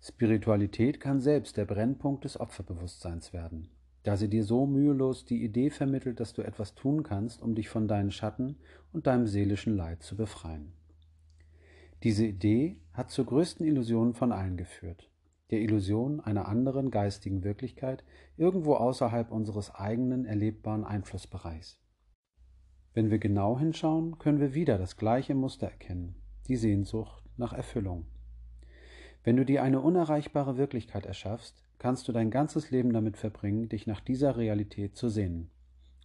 Spiritualität 0.00 1.00
kann 1.00 1.20
selbst 1.20 1.56
der 1.56 1.64
Brennpunkt 1.64 2.24
des 2.24 2.38
Opferbewusstseins 2.38 3.32
werden 3.32 3.68
da 4.08 4.16
sie 4.16 4.28
dir 4.28 4.42
so 4.42 4.66
mühelos 4.66 5.26
die 5.26 5.44
Idee 5.44 5.68
vermittelt, 5.68 6.18
dass 6.18 6.32
du 6.32 6.40
etwas 6.40 6.74
tun 6.74 7.02
kannst, 7.02 7.42
um 7.42 7.54
dich 7.54 7.68
von 7.68 7.88
deinen 7.88 8.10
Schatten 8.10 8.56
und 8.90 9.06
deinem 9.06 9.26
seelischen 9.26 9.76
Leid 9.76 10.02
zu 10.02 10.16
befreien. 10.16 10.72
Diese 12.02 12.24
Idee 12.24 12.80
hat 12.94 13.10
zur 13.10 13.26
größten 13.26 13.66
Illusion 13.66 14.14
von 14.14 14.32
allen 14.32 14.56
geführt, 14.56 15.10
der 15.50 15.60
Illusion 15.60 16.20
einer 16.20 16.48
anderen 16.48 16.90
geistigen 16.90 17.44
Wirklichkeit 17.44 18.02
irgendwo 18.38 18.76
außerhalb 18.76 19.30
unseres 19.30 19.74
eigenen 19.74 20.24
erlebbaren 20.24 20.84
Einflussbereichs. 20.84 21.78
Wenn 22.94 23.10
wir 23.10 23.18
genau 23.18 23.58
hinschauen, 23.58 24.18
können 24.18 24.40
wir 24.40 24.54
wieder 24.54 24.78
das 24.78 24.96
gleiche 24.96 25.34
Muster 25.34 25.66
erkennen, 25.66 26.14
die 26.46 26.56
Sehnsucht 26.56 27.24
nach 27.36 27.52
Erfüllung. 27.52 28.06
Wenn 29.28 29.36
du 29.36 29.44
dir 29.44 29.62
eine 29.62 29.82
unerreichbare 29.82 30.56
Wirklichkeit 30.56 31.04
erschaffst, 31.04 31.62
kannst 31.78 32.08
du 32.08 32.12
dein 32.12 32.30
ganzes 32.30 32.70
Leben 32.70 32.94
damit 32.94 33.18
verbringen, 33.18 33.68
dich 33.68 33.86
nach 33.86 34.00
dieser 34.00 34.38
Realität 34.38 34.96
zu 34.96 35.10
sehnen, 35.10 35.50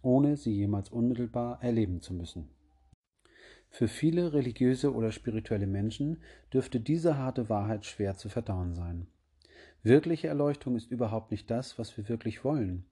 ohne 0.02 0.36
sie 0.36 0.52
jemals 0.52 0.90
unmittelbar 0.90 1.62
erleben 1.62 2.02
zu 2.02 2.12
müssen. 2.12 2.50
Für 3.70 3.88
viele 3.88 4.34
religiöse 4.34 4.92
oder 4.92 5.10
spirituelle 5.10 5.66
Menschen 5.66 6.18
dürfte 6.52 6.80
diese 6.80 7.16
harte 7.16 7.48
Wahrheit 7.48 7.86
schwer 7.86 8.14
zu 8.14 8.28
verdauen 8.28 8.74
sein. 8.74 9.06
Wirkliche 9.82 10.28
Erleuchtung 10.28 10.76
ist 10.76 10.90
überhaupt 10.90 11.30
nicht 11.30 11.50
das, 11.50 11.78
was 11.78 11.96
wir 11.96 12.10
wirklich 12.10 12.44
wollen. 12.44 12.84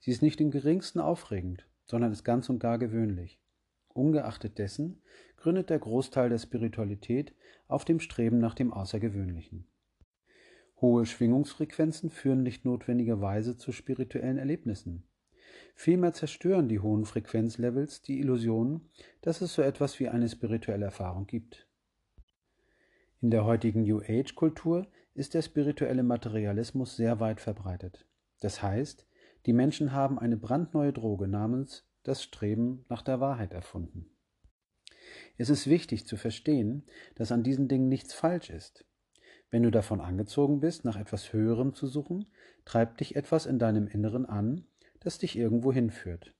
Sie 0.00 0.10
ist 0.10 0.20
nicht 0.20 0.40
im 0.40 0.50
geringsten 0.50 0.98
aufregend, 0.98 1.64
sondern 1.84 2.10
ist 2.10 2.24
ganz 2.24 2.48
und 2.48 2.58
gar 2.58 2.78
gewöhnlich. 2.78 3.38
Ungeachtet 3.94 4.58
dessen 4.58 5.00
gründet 5.36 5.70
der 5.70 5.78
Großteil 5.78 6.28
der 6.28 6.38
Spiritualität 6.38 7.36
auf 7.68 7.84
dem 7.84 8.00
Streben 8.00 8.38
nach 8.38 8.54
dem 8.54 8.72
Außergewöhnlichen. 8.72 9.64
Hohe 10.80 11.06
Schwingungsfrequenzen 11.06 12.10
führen 12.10 12.42
nicht 12.42 12.64
notwendigerweise 12.64 13.56
zu 13.56 13.72
spirituellen 13.72 14.36
Erlebnissen. 14.36 15.04
Vielmehr 15.74 16.12
zerstören 16.12 16.68
die 16.68 16.80
hohen 16.80 17.04
Frequenzlevels 17.04 18.02
die 18.02 18.18
Illusion, 18.18 18.88
dass 19.22 19.40
es 19.40 19.54
so 19.54 19.62
etwas 19.62 19.98
wie 20.00 20.08
eine 20.08 20.28
spirituelle 20.28 20.86
Erfahrung 20.86 21.26
gibt. 21.26 21.66
In 23.20 23.30
der 23.30 23.44
heutigen 23.44 23.82
New 23.82 24.00
Age-Kultur 24.00 24.86
ist 25.14 25.34
der 25.34 25.42
spirituelle 25.42 26.02
Materialismus 26.02 26.96
sehr 26.96 27.20
weit 27.20 27.40
verbreitet. 27.40 28.06
Das 28.40 28.62
heißt, 28.62 29.06
die 29.46 29.52
Menschen 29.54 29.92
haben 29.92 30.18
eine 30.18 30.36
brandneue 30.36 30.92
Droge 30.92 31.26
namens 31.26 31.86
das 32.02 32.22
Streben 32.22 32.84
nach 32.88 33.02
der 33.02 33.20
Wahrheit 33.20 33.52
erfunden. 33.52 34.10
Es 35.38 35.50
ist 35.50 35.68
wichtig 35.68 36.06
zu 36.06 36.16
verstehen, 36.16 36.84
dass 37.14 37.32
an 37.32 37.42
diesen 37.42 37.68
Dingen 37.68 37.88
nichts 37.88 38.12
falsch 38.12 38.50
ist. 38.50 38.84
Wenn 39.50 39.62
du 39.62 39.70
davon 39.70 40.00
angezogen 40.00 40.60
bist, 40.60 40.84
nach 40.84 40.96
etwas 40.96 41.32
Höherem 41.32 41.74
zu 41.74 41.86
suchen, 41.86 42.26
treibt 42.64 43.00
dich 43.00 43.16
etwas 43.16 43.46
in 43.46 43.58
deinem 43.58 43.86
Inneren 43.86 44.26
an, 44.26 44.66
das 45.00 45.18
dich 45.18 45.38
irgendwo 45.38 45.72
hinführt. 45.72 46.34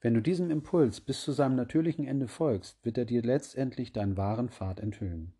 Wenn 0.00 0.14
du 0.14 0.20
diesem 0.20 0.50
Impuls 0.50 1.00
bis 1.00 1.22
zu 1.22 1.32
seinem 1.32 1.56
natürlichen 1.56 2.04
Ende 2.04 2.28
folgst, 2.28 2.84
wird 2.84 2.98
er 2.98 3.04
dir 3.04 3.22
letztendlich 3.22 3.92
deinen 3.92 4.16
wahren 4.16 4.48
Pfad 4.48 4.80
enthüllen. 4.80 5.34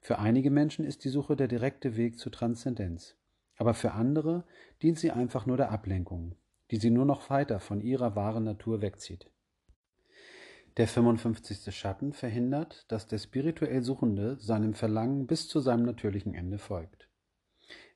Für 0.00 0.18
einige 0.18 0.50
Menschen 0.50 0.84
ist 0.84 1.04
die 1.04 1.08
Suche 1.08 1.36
der 1.36 1.48
direkte 1.48 1.96
Weg 1.96 2.18
zur 2.18 2.32
Transzendenz, 2.32 3.16
aber 3.56 3.74
für 3.74 3.92
andere 3.92 4.44
dient 4.82 4.98
sie 4.98 5.10
einfach 5.10 5.46
nur 5.46 5.56
der 5.56 5.70
Ablenkung, 5.70 6.36
die 6.70 6.76
sie 6.76 6.90
nur 6.90 7.04
noch 7.04 7.28
weiter 7.30 7.60
von 7.60 7.80
ihrer 7.80 8.14
wahren 8.14 8.44
Natur 8.44 8.82
wegzieht. 8.82 9.30
Der 10.76 10.86
55. 10.86 11.74
Schatten 11.74 12.12
verhindert, 12.12 12.84
dass 12.88 13.06
der 13.06 13.16
spirituell 13.16 13.82
Suchende 13.82 14.36
seinem 14.38 14.74
Verlangen 14.74 15.26
bis 15.26 15.48
zu 15.48 15.60
seinem 15.60 15.86
natürlichen 15.86 16.34
Ende 16.34 16.58
folgt. 16.58 17.08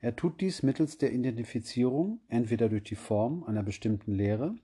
Er 0.01 0.17
tut 0.17 0.41
dies 0.41 0.63
mittels 0.63 0.97
der 0.97 1.13
Identifizierung, 1.13 2.21
entweder 2.29 2.71
durch 2.71 2.85
die 2.85 2.97
Form 2.97 3.45
einer 3.45 3.63
bestimmten 3.63 4.15
Lehre, 4.15 4.57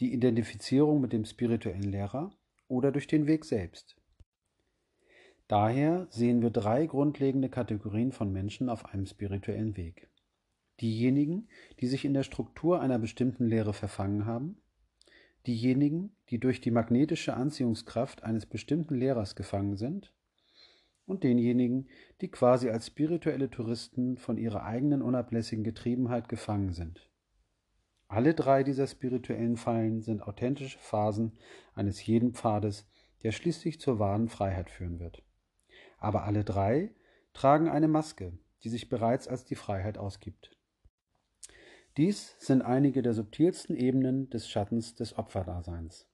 die 0.00 0.12
Identifizierung 0.12 1.00
mit 1.00 1.12
dem 1.12 1.24
spirituellen 1.24 1.84
Lehrer 1.84 2.32
oder 2.66 2.90
durch 2.90 3.06
den 3.06 3.28
Weg 3.28 3.44
selbst. 3.44 3.96
Daher 5.46 6.08
sehen 6.10 6.42
wir 6.42 6.50
drei 6.50 6.86
grundlegende 6.86 7.48
Kategorien 7.48 8.10
von 8.10 8.32
Menschen 8.32 8.68
auf 8.68 8.92
einem 8.92 9.06
spirituellen 9.06 9.76
Weg. 9.76 10.08
Diejenigen, 10.80 11.46
die 11.78 11.86
sich 11.86 12.04
in 12.04 12.14
der 12.14 12.24
Struktur 12.24 12.80
einer 12.80 12.98
bestimmten 12.98 13.46
Lehre 13.46 13.72
verfangen 13.72 14.26
haben, 14.26 14.60
diejenigen, 15.46 16.14
die 16.30 16.38
durch 16.38 16.60
die 16.60 16.70
magnetische 16.70 17.34
Anziehungskraft 17.34 18.22
eines 18.22 18.46
bestimmten 18.46 18.94
Lehrers 18.94 19.36
gefangen 19.36 19.76
sind, 19.76 20.12
und 21.08 21.24
denjenigen, 21.24 21.88
die 22.20 22.28
quasi 22.28 22.68
als 22.68 22.86
spirituelle 22.86 23.50
Touristen 23.50 24.18
von 24.18 24.36
ihrer 24.36 24.64
eigenen 24.64 25.02
unablässigen 25.02 25.64
Getriebenheit 25.64 26.28
gefangen 26.28 26.72
sind. 26.72 27.08
Alle 28.08 28.34
drei 28.34 28.62
dieser 28.62 28.86
spirituellen 28.86 29.56
Fallen 29.56 30.02
sind 30.02 30.22
authentische 30.22 30.78
Phasen 30.78 31.32
eines 31.74 32.04
jeden 32.06 32.34
Pfades, 32.34 32.86
der 33.22 33.32
schließlich 33.32 33.80
zur 33.80 33.98
wahren 33.98 34.28
Freiheit 34.28 34.70
führen 34.70 35.00
wird. 35.00 35.22
Aber 35.98 36.24
alle 36.24 36.44
drei 36.44 36.94
tragen 37.32 37.68
eine 37.68 37.88
Maske, 37.88 38.38
die 38.62 38.68
sich 38.68 38.88
bereits 38.88 39.28
als 39.28 39.44
die 39.44 39.56
Freiheit 39.56 39.98
ausgibt. 39.98 40.57
Dies 41.98 42.36
sind 42.38 42.62
einige 42.62 43.02
der 43.02 43.12
subtilsten 43.12 43.74
Ebenen 43.74 44.30
des 44.30 44.48
Schattens 44.48 44.94
des 44.94 45.18
Opferdaseins. 45.18 46.08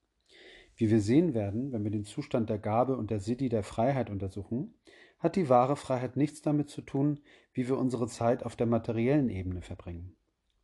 Wie 0.76 0.88
wir 0.88 1.02
sehen 1.02 1.34
werden, 1.34 1.72
wenn 1.72 1.84
wir 1.84 1.90
den 1.90 2.06
Zustand 2.06 2.48
der 2.48 2.58
Gabe 2.58 2.96
und 2.96 3.10
der 3.10 3.20
Siddhi 3.20 3.50
der 3.50 3.62
Freiheit 3.62 4.08
untersuchen, 4.08 4.72
hat 5.18 5.36
die 5.36 5.50
wahre 5.50 5.76
Freiheit 5.76 6.16
nichts 6.16 6.40
damit 6.40 6.70
zu 6.70 6.80
tun, 6.80 7.20
wie 7.52 7.68
wir 7.68 7.76
unsere 7.76 8.08
Zeit 8.08 8.44
auf 8.44 8.56
der 8.56 8.66
materiellen 8.66 9.28
Ebene 9.28 9.60
verbringen. 9.60 10.16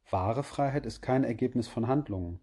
Wahre 0.08 0.42
Freiheit 0.42 0.86
ist 0.86 1.02
kein 1.02 1.24
Ergebnis 1.24 1.68
von 1.68 1.86
Handlungen. 1.86 2.40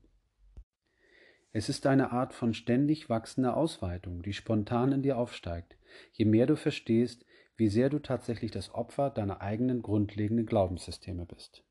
Es 1.53 1.69
ist 1.69 1.87
eine 1.87 2.11
Art 2.11 2.31
von 2.31 2.53
ständig 2.53 3.09
wachsender 3.09 3.57
Ausweitung, 3.57 4.21
die 4.21 4.33
spontan 4.33 4.91
in 4.91 5.01
dir 5.01 5.17
aufsteigt, 5.17 5.79
je 6.11 6.25
mehr 6.25 6.45
du 6.45 6.55
verstehst, 6.55 7.25
wie 7.55 7.69
sehr 7.69 7.89
du 7.89 7.97
tatsächlich 7.97 8.51
das 8.51 8.71
Opfer 8.71 9.09
deiner 9.09 9.41
eigenen 9.41 9.81
grundlegenden 9.81 10.45
Glaubenssysteme 10.45 11.25
bist. 11.25 11.63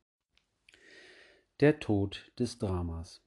Der 1.60 1.80
Tod 1.80 2.30
des 2.38 2.58
Dramas. 2.58 3.22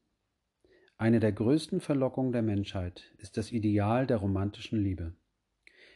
Eine 1.00 1.20
der 1.20 1.32
größten 1.32 1.82
Verlockungen 1.82 2.32
der 2.32 2.44
Menschheit 2.44 3.12
ist 3.18 3.38
das 3.38 3.52
Ideal 3.52 4.06
der 4.06 4.18
romantischen 4.18 4.84
Liebe. 4.84 5.16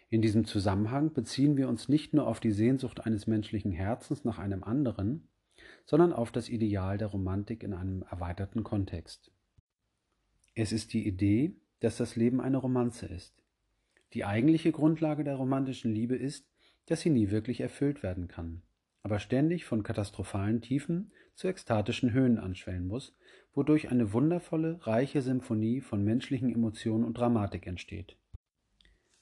In 0.09 0.23
diesem 0.23 0.43
Zusammenhang 0.45 1.13
beziehen 1.13 1.57
wir 1.57 1.69
uns 1.69 1.89
nicht 1.89 2.15
nur 2.15 2.25
auf 2.25 2.39
die 2.39 2.51
Sehnsucht 2.51 3.05
eines 3.05 3.27
menschlichen 3.27 3.71
Herzens 3.71 4.25
nach 4.25 4.39
einem 4.39 4.63
anderen, 4.63 5.27
sondern 5.85 6.11
auf 6.11 6.31
das 6.31 6.49
Ideal 6.49 6.97
der 6.97 7.09
Romantik 7.09 7.61
in 7.61 7.71
einem 7.71 8.01
erweiterten 8.09 8.63
Kontext. 8.63 9.31
Es 10.55 10.71
ist 10.71 10.93
die 10.93 11.05
Idee, 11.07 11.55
dass 11.81 11.97
das 11.97 12.15
Leben 12.15 12.41
eine 12.41 12.57
Romanze 12.57 13.05
ist. 13.05 13.35
Die 14.13 14.25
eigentliche 14.25 14.71
Grundlage 14.71 15.23
der 15.23 15.35
romantischen 15.35 15.93
Liebe 15.93 16.15
ist, 16.15 16.49
dass 16.87 17.01
sie 17.01 17.11
nie 17.11 17.29
wirklich 17.29 17.61
erfüllt 17.61 18.01
werden 18.01 18.27
kann 18.27 18.63
aber 19.03 19.19
ständig 19.19 19.65
von 19.65 19.83
katastrophalen 19.83 20.61
Tiefen 20.61 21.11
zu 21.35 21.47
ekstatischen 21.47 22.13
Höhen 22.13 22.37
anschwellen 22.37 22.87
muss, 22.87 23.15
wodurch 23.53 23.89
eine 23.89 24.13
wundervolle, 24.13 24.79
reiche 24.81 25.21
Symphonie 25.21 25.81
von 25.81 26.03
menschlichen 26.03 26.53
Emotionen 26.53 27.03
und 27.03 27.17
Dramatik 27.17 27.67
entsteht. 27.67 28.17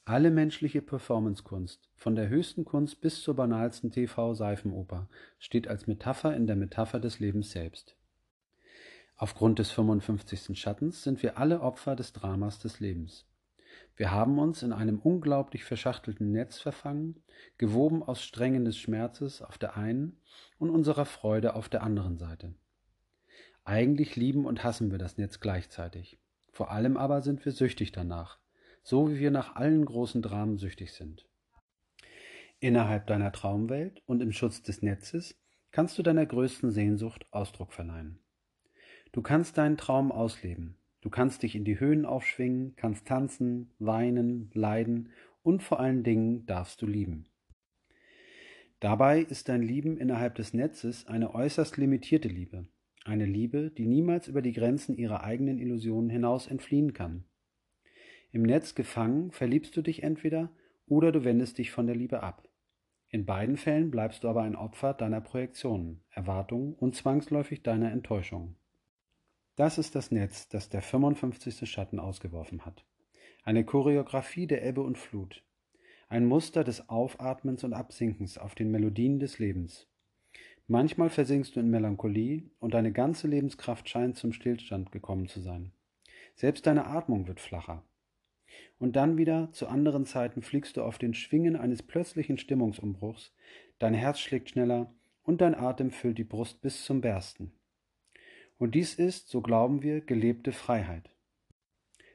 Alle 0.06 0.32
menschliche 0.32 0.82
Performancekunst, 0.82 1.90
von 1.96 2.16
der 2.16 2.28
höchsten 2.28 2.66
Kunst 2.66 3.02
bis 3.02 3.22
zur 3.22 3.36
banalsten 3.36 3.92
TV-Seifenoper, 3.92 5.08
steht 5.38 5.68
als 5.68 5.88
Metapher 5.88 6.36
in 6.36 6.48
der 6.48 6.56
Metapher 6.56 7.00
des 7.00 7.20
Lebens 7.20 7.52
selbst. 7.52 7.96
Aufgrund 9.16 9.60
des 9.60 9.70
55. 9.70 10.60
Schattens 10.60 11.04
sind 11.04 11.22
wir 11.22 11.38
alle 11.38 11.62
Opfer 11.62 11.96
des 11.96 12.14
Dramas 12.14 12.58
des 12.58 12.80
Lebens. 12.80 13.28
Wir 13.96 14.12
haben 14.12 14.40
uns 14.40 14.64
in 14.64 14.74
einem 14.74 15.00
unglaublich 15.00 15.64
verschachtelten 15.64 16.32
Netz 16.32 16.60
verfangen, 16.60 17.22
gewoben 17.58 18.02
aus 18.02 18.24
Strängen 18.24 18.66
des 18.66 18.78
Schmerzes 18.78 19.42
auf 19.42 19.58
der 19.58 19.78
einen 19.78 20.18
und 20.58 20.70
unserer 20.70 21.06
Freude 21.06 21.56
auf 21.56 21.70
der 21.70 21.84
anderen 21.84 22.18
Seite. 22.18 22.54
Eigentlich 23.64 24.16
lieben 24.16 24.46
und 24.46 24.64
hassen 24.64 24.92
wir 24.92 24.98
das 24.98 25.18
Netz 25.18 25.40
gleichzeitig. 25.40 26.20
Vor 26.52 26.72
allem 26.72 26.98
aber 26.98 27.22
sind 27.22 27.46
wir 27.46 27.52
süchtig 27.52 27.92
danach, 27.92 28.40
so 28.84 29.10
wie 29.12 29.20
wir 29.20 29.32
nach 29.32 29.56
allen 29.56 29.86
großen 29.86 30.22
Dramen 30.22 30.58
süchtig 30.58 30.94
sind. 30.94 31.28
Innerhalb 32.60 33.08
deiner 33.08 33.32
Traumwelt 33.32 34.02
und 34.06 34.22
im 34.22 34.32
Schutz 34.32 34.62
des 34.62 34.82
Netzes 34.82 35.36
kannst 35.72 35.98
du 35.98 36.04
deiner 36.04 36.26
größten 36.26 36.72
Sehnsucht 36.72 37.26
Ausdruck 37.32 37.74
verleihen. 37.74 38.20
Du 39.12 39.22
kannst 39.22 39.58
deinen 39.58 39.78
Traum 39.78 40.12
ausleben, 40.12 40.78
Du 41.02 41.10
kannst 41.10 41.44
dich 41.44 41.56
in 41.56 41.66
die 41.66 41.80
Höhen 41.80 42.06
aufschwingen, 42.06 42.76
kannst 42.76 43.08
tanzen, 43.08 43.72
weinen, 43.80 44.52
leiden 44.54 45.10
und 45.44 45.64
vor 45.64 45.80
allen 45.80 46.04
Dingen 46.04 46.46
darfst 46.46 46.82
du 46.82 46.88
lieben. 46.88 47.26
Dabei 48.80 49.22
ist 49.22 49.50
dein 49.50 49.62
Lieben 49.62 49.98
innerhalb 49.98 50.36
des 50.36 50.54
Netzes 50.54 51.08
eine 51.08 51.36
äußerst 51.36 51.78
limitierte 51.78 52.28
Liebe, 52.28 52.68
eine 53.04 53.26
Liebe, 53.26 53.72
die 53.72 53.86
niemals 53.86 54.28
über 54.28 54.42
die 54.42 54.54
Grenzen 54.54 54.96
ihrer 54.96 55.24
eigenen 55.24 55.60
Illusionen 55.60 56.10
hinaus 56.10 56.48
entfliehen 56.48 56.94
kann. 56.94 57.26
Im 58.32 58.44
Netz 58.44 58.76
gefangen 58.76 59.32
verliebst 59.32 59.76
du 59.76 59.82
dich 59.82 60.04
entweder 60.04 60.52
oder 60.88 61.12
du 61.12 61.24
wendest 61.24 61.58
dich 61.58 61.72
von 61.72 61.86
der 61.86 61.96
Liebe 61.96 62.24
ab. 62.24 62.48
In 63.10 63.26
beiden 63.26 63.58
Fällen 63.58 63.92
bleibst 63.92 64.24
du 64.24 64.30
aber 64.30 64.44
ein 64.44 64.56
Opfer 64.56 64.94
deiner 64.94 65.20
Projektionen, 65.20 66.02
Erwartungen 66.12 66.74
und 66.74 66.96
zwangsläufig 66.96 67.62
deiner 67.62 67.92
Enttäuschungen. 67.92 68.56
Das 69.62 69.78
ist 69.78 69.94
das 69.94 70.10
Netz, 70.10 70.48
das 70.48 70.70
der 70.70 70.82
55. 70.82 71.70
Schatten 71.70 72.00
ausgeworfen 72.00 72.66
hat. 72.66 72.84
Eine 73.44 73.64
Choreografie 73.64 74.48
der 74.48 74.66
Ebbe 74.66 74.82
und 74.82 74.98
Flut. 74.98 75.44
Ein 76.10 76.26
Muster 76.26 76.64
des 76.64 76.90
Aufatmens 76.90 77.64
und 77.64 77.74
Absinkens 77.74 78.40
auf 78.40 78.56
den 78.56 78.72
Melodien 78.72 79.20
des 79.20 79.38
Lebens. 79.38 79.88
Manchmal 80.66 81.12
versinkst 81.12 81.56
du 81.56 81.60
in 81.60 81.70
Melancholie 81.70 82.50
und 82.58 82.74
deine 82.74 82.92
ganze 82.92 83.28
Lebenskraft 83.28 83.88
scheint 83.88 84.18
zum 84.18 84.34
Stillstand 84.34 84.92
gekommen 84.92 85.28
zu 85.28 85.42
sein. 85.42 85.74
Selbst 86.34 86.66
deine 86.66 86.88
Atmung 86.88 87.28
wird 87.28 87.40
flacher. 87.40 87.84
Und 88.80 88.96
dann 88.96 89.16
wieder 89.20 89.52
zu 89.52 89.68
anderen 89.68 90.08
Zeiten 90.08 90.42
fliegst 90.42 90.78
du 90.78 90.82
auf 90.82 90.98
den 90.98 91.14
Schwingen 91.14 91.56
eines 91.56 91.84
plötzlichen 91.84 92.40
Stimmungsumbruchs, 92.40 93.32
dein 93.78 93.94
Herz 93.94 94.22
schlägt 94.22 94.50
schneller 94.50 94.92
und 95.22 95.40
dein 95.40 95.54
Atem 95.54 95.92
füllt 95.92 96.18
die 96.18 96.24
Brust 96.24 96.62
bis 96.62 96.84
zum 96.84 97.00
Bersten. 97.00 97.54
Und 98.62 98.76
dies 98.76 98.94
ist, 98.94 99.28
so 99.28 99.42
glauben 99.42 99.82
wir, 99.82 100.02
gelebte 100.02 100.52
Freiheit. 100.52 101.10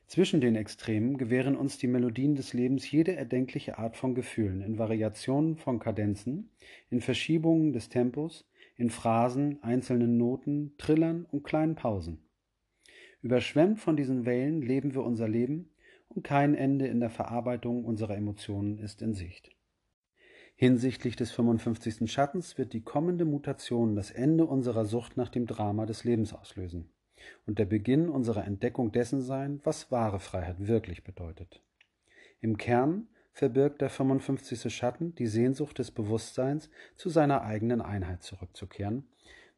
Zwischen 0.07 0.41
den 0.41 0.55
Extremen 0.55 1.19
gewähren 1.19 1.57
uns 1.57 1.77
die 1.77 1.89
Melodien 1.89 2.37
des 2.37 2.53
Lebens 2.53 2.89
jede 2.89 3.17
erdenkliche 3.17 3.79
Art 3.79 3.97
von 3.97 4.15
Gefühlen, 4.15 4.61
in 4.61 4.79
Variationen 4.79 5.57
von 5.57 5.81
Kadenzen, 5.81 6.51
in 6.89 7.01
Verschiebungen 7.01 7.73
des 7.73 7.89
Tempos, 7.89 8.49
in 8.77 8.91
Phrasen, 8.91 9.61
einzelnen 9.65 10.19
Noten, 10.19 10.73
Trillern 10.79 11.27
und 11.33 11.43
kleinen 11.43 11.75
Pausen. 11.75 12.21
Überschwemmt 13.23 13.81
von 13.81 13.97
diesen 13.97 14.25
Wellen 14.25 14.63
leben 14.63 14.95
wir 14.95 15.03
unser 15.03 15.27
Leben 15.27 15.71
und 16.11 16.23
kein 16.23 16.55
Ende 16.55 16.87
in 16.87 17.01
der 17.01 17.11
Verarbeitung 17.11 17.85
unserer 17.85 18.17
Emotionen 18.17 18.79
ist 18.79 19.03
in 19.03 19.15
Sicht. 19.15 19.56
Hinsichtlich 20.59 21.17
des 21.17 21.33
55. 21.33 22.11
Schattens 22.11 22.57
wird 22.57 22.73
die 22.73 22.81
kommende 22.81 23.27
Mutation 23.27 23.95
das 23.95 24.11
Ende 24.11 24.47
unserer 24.47 24.87
Sucht 24.87 25.19
nach 25.19 25.29
dem 25.29 25.47
Drama 25.47 25.85
des 25.85 26.05
Lebens 26.05 26.33
auslösen 26.33 26.89
und 27.47 27.59
der 27.59 27.67
Beginn 27.67 28.09
unserer 28.09 28.47
Entdeckung 28.47 28.91
dessen 28.91 29.21
sein, 29.21 29.61
was 29.65 29.93
wahre 29.93 30.19
Freiheit 30.19 30.67
wirklich 30.67 31.05
bedeutet. 31.05 31.63
Im 32.41 32.57
Kern 32.57 33.07
verbirgt 33.33 33.83
der 33.83 33.91
55. 33.91 34.75
Schatten 34.75 35.15
die 35.15 35.27
Sehnsucht 35.27 35.79
des 35.79 35.91
Bewusstseins, 35.91 36.71
zu 36.97 37.11
seiner 37.11 37.43
eigenen 37.43 37.83
Einheit 37.83 38.23
zurückzukehren, 38.23 39.07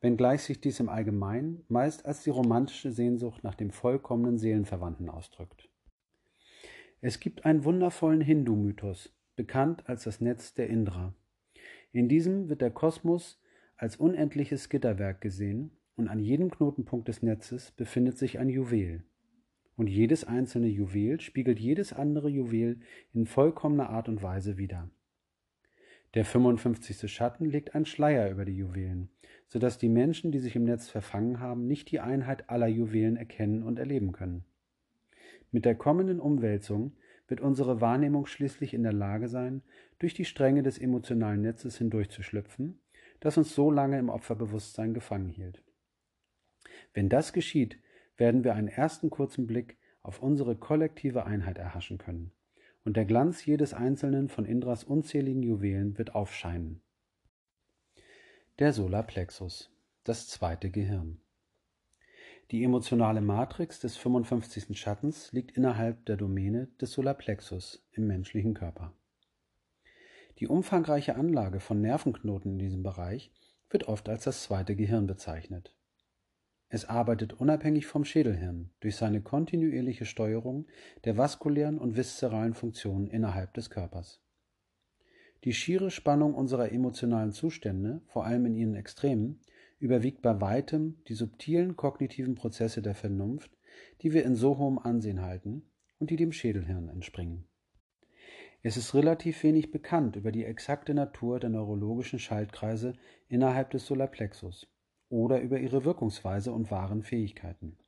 wenngleich 0.01 0.43
sich 0.43 0.61
dies 0.61 0.81
im 0.81 0.89
Allgemeinen 0.89 1.65
meist 1.69 2.07
als 2.07 2.25
die 2.25 2.31
romantische 2.31 2.91
Sehnsucht 2.91 3.45
nach 3.45 3.55
dem 3.55 3.71
vollkommenen 3.71 4.37
Seelenverwandten 4.37 5.09
ausdrückt. 5.09 5.69
Es 7.01 7.21
gibt 7.21 7.45
einen 7.45 7.63
wundervollen 7.63 8.21
Hindu-Mythos, 8.21 9.13
bekannt 9.39 9.89
als 9.89 10.03
das 10.03 10.21
Netz 10.21 10.53
der 10.53 10.69
Indra. 10.69 11.15
In 11.93 12.09
diesem 12.09 12.49
wird 12.49 12.61
der 12.61 12.73
Kosmos 12.73 13.41
als 13.77 13.97
unendliches 13.97 14.69
Gitterwerk 14.69 15.21
gesehen 15.21 15.71
und 15.95 16.09
an 16.09 16.19
jedem 16.19 16.51
Knotenpunkt 16.51 17.07
des 17.07 17.23
Netzes 17.23 17.71
befindet 17.71 18.19
sich 18.19 18.41
ein 18.41 18.49
Juwel. 18.49 19.05
Und 19.77 19.87
jedes 19.87 20.25
einzelne 20.25 20.67
Juwel 20.67 21.21
spiegelt 21.21 21.61
jedes 21.61 21.93
andere 21.93 22.29
Juwel 22.29 22.81
in 23.15 23.27
vollkommener 23.27 23.91
Art 23.91 24.09
und 24.09 24.23
Weise 24.25 24.59
wider. 24.59 24.91
Der 26.15 26.25
55. 26.25 27.11
Schatten 27.11 27.45
legt 27.45 27.77
ein 27.77 27.87
Schleier 27.87 28.31
über 28.31 28.45
die 28.45 28.57
Juwelen, 28.57 29.09
so 29.47 29.61
dass 29.61 29.79
die 29.79 29.89
Menschen, 29.89 30.33
die 30.33 30.41
sich 30.41 30.57
im 30.57 30.65
Netz 30.65 30.89
verfangen 30.89 31.39
haben, 31.39 31.69
nicht 31.69 31.93
die 31.93 32.01
Einheit 32.01 32.51
aller 32.51 32.67
Juwelen 32.67 33.17
erkennen 33.17 33.63
und 33.63 33.79
erleben 33.79 34.11
können. 34.11 34.45
Mit 35.53 35.65
der 35.65 35.77
kommenden 35.77 36.19
Umwälzung 36.19 36.97
wird 37.29 37.41
unsere 37.41 37.81
Wahrnehmung 37.81 38.27
schließlich 38.27 38.75
in 38.75 38.83
der 38.83 38.93
Lage 38.93 39.29
sein, 39.29 39.63
durch 39.99 40.15
die 40.15 40.25
Stränge 40.25 40.63
des 40.63 40.79
emotionalen 40.79 41.43
Netzes 41.43 41.79
hindurchzuschlüpfen, 41.79 42.81
das 43.21 43.37
uns 43.37 43.55
so 43.55 43.71
lange 43.71 43.99
im 43.99 44.09
Opferbewusstsein 44.09 44.95
gefangen 44.95 45.29
hielt. 45.29 45.63
Wenn 46.95 47.09
das 47.09 47.33
geschieht, 47.33 47.79
werden 48.17 48.45
wir 48.45 48.55
einen 48.55 48.69
ersten 48.69 49.11
kurzen 49.11 49.47
Blick 49.47 49.77
auf 50.03 50.23
unsere 50.23 50.57
kollektive 50.57 51.27
Einheit 51.27 51.59
erhaschen 51.59 51.99
können, 51.99 52.33
und 52.85 52.97
der 52.97 53.05
Glanz 53.05 53.45
jedes 53.45 53.75
einzelnen 53.75 54.29
von 54.29 54.45
Indras 54.45 54.85
unzähligen 54.85 55.43
Juwelen 55.43 55.99
wird 55.99 56.15
aufscheinen. 56.15 56.81
Der 58.59 58.73
Solarplexus, 58.73 59.71
das 60.05 60.27
zweite 60.29 60.71
Gehirn. 60.71 61.21
Die 62.51 62.65
emotionale 62.65 63.21
Matrix 63.21 63.79
des 63.79 63.99
55. 63.99 64.79
Schattens 64.79 65.33
liegt 65.33 65.55
innerhalb 65.59 66.07
der 66.07 66.17
Domäne 66.17 66.69
des 66.81 66.93
Solarplexus 66.93 67.87
im 67.93 68.07
menschlichen 68.07 68.55
Körper. 68.55 68.95
Die 70.39 70.47
umfangreiche 70.47 71.17
Anlage 71.17 71.61
von 71.61 71.83
Nervenknoten 71.83 72.53
in 72.53 72.59
diesem 72.59 72.83
Bereich 72.83 73.33
wird 73.69 73.87
oft 73.87 74.09
als 74.09 74.25
das 74.25 74.45
zweite 74.45 74.77
Gehirn 74.77 75.07
bezeichnet. 75.07 75.75
Es 76.71 76.87
arbeitet 76.87 77.35
unabhängig 77.35 77.85
vom 77.85 78.07
Schädelhirn 78.07 78.71
durch 78.81 78.97
seine 78.97 79.21
kontinuierliche 79.21 80.07
Steuerung 80.07 80.69
der 81.05 81.19
vaskulären 81.19 81.77
und 81.77 81.99
viszeralen 81.99 82.55
Funktionen 82.55 83.09
innerhalb 83.09 83.53
des 83.53 83.69
Körpers. 83.69 84.23
Die 85.45 85.53
schiere 85.53 85.91
Spannung 85.91 86.35
unserer 86.35 86.73
emotionalen 86.73 87.33
Zustände, 87.33 88.01
vor 88.07 88.25
allem 88.25 88.47
in 88.47 88.55
ihren 88.55 88.75
Extremen, 88.75 89.43
überwiegt 89.79 90.23
bei 90.23 90.41
weitem 90.41 91.03
die 91.09 91.15
subtilen 91.15 91.77
kognitiven 91.77 92.35
Prozesse 92.35 92.83
der 92.83 92.95
Vernunft, 92.95 93.57
die 94.03 94.13
wir 94.13 94.25
in 94.25 94.35
so 94.35 94.59
hohem 94.59 94.79
Ansehen 94.79 95.23
halten 95.23 95.71
und 95.99 96.11
die 96.11 96.17
dem 96.17 96.33
Schädelhirn 96.33 96.89
entspringen. 96.89 97.47
Es 98.63 98.77
ist 98.77 98.93
relativ 98.95 99.43
wenig 99.45 99.71
bekannt 99.71 100.17
über 100.17 100.33
die 100.33 100.45
exakte 100.45 100.93
Natur 100.93 101.39
der 101.39 101.51
neurologischen 101.51 102.19
Schaltkreise 102.19 102.95
innerhalb 103.29 103.71
des 103.71 103.87
Solarplexus 103.87 104.67
oder 105.09 105.41
über 105.41 105.61
ihre 105.61 105.85
Wirkungsweise 105.85 106.53
und 106.53 106.71
wahren 106.71 107.03
Fähigkeiten. 107.03 107.79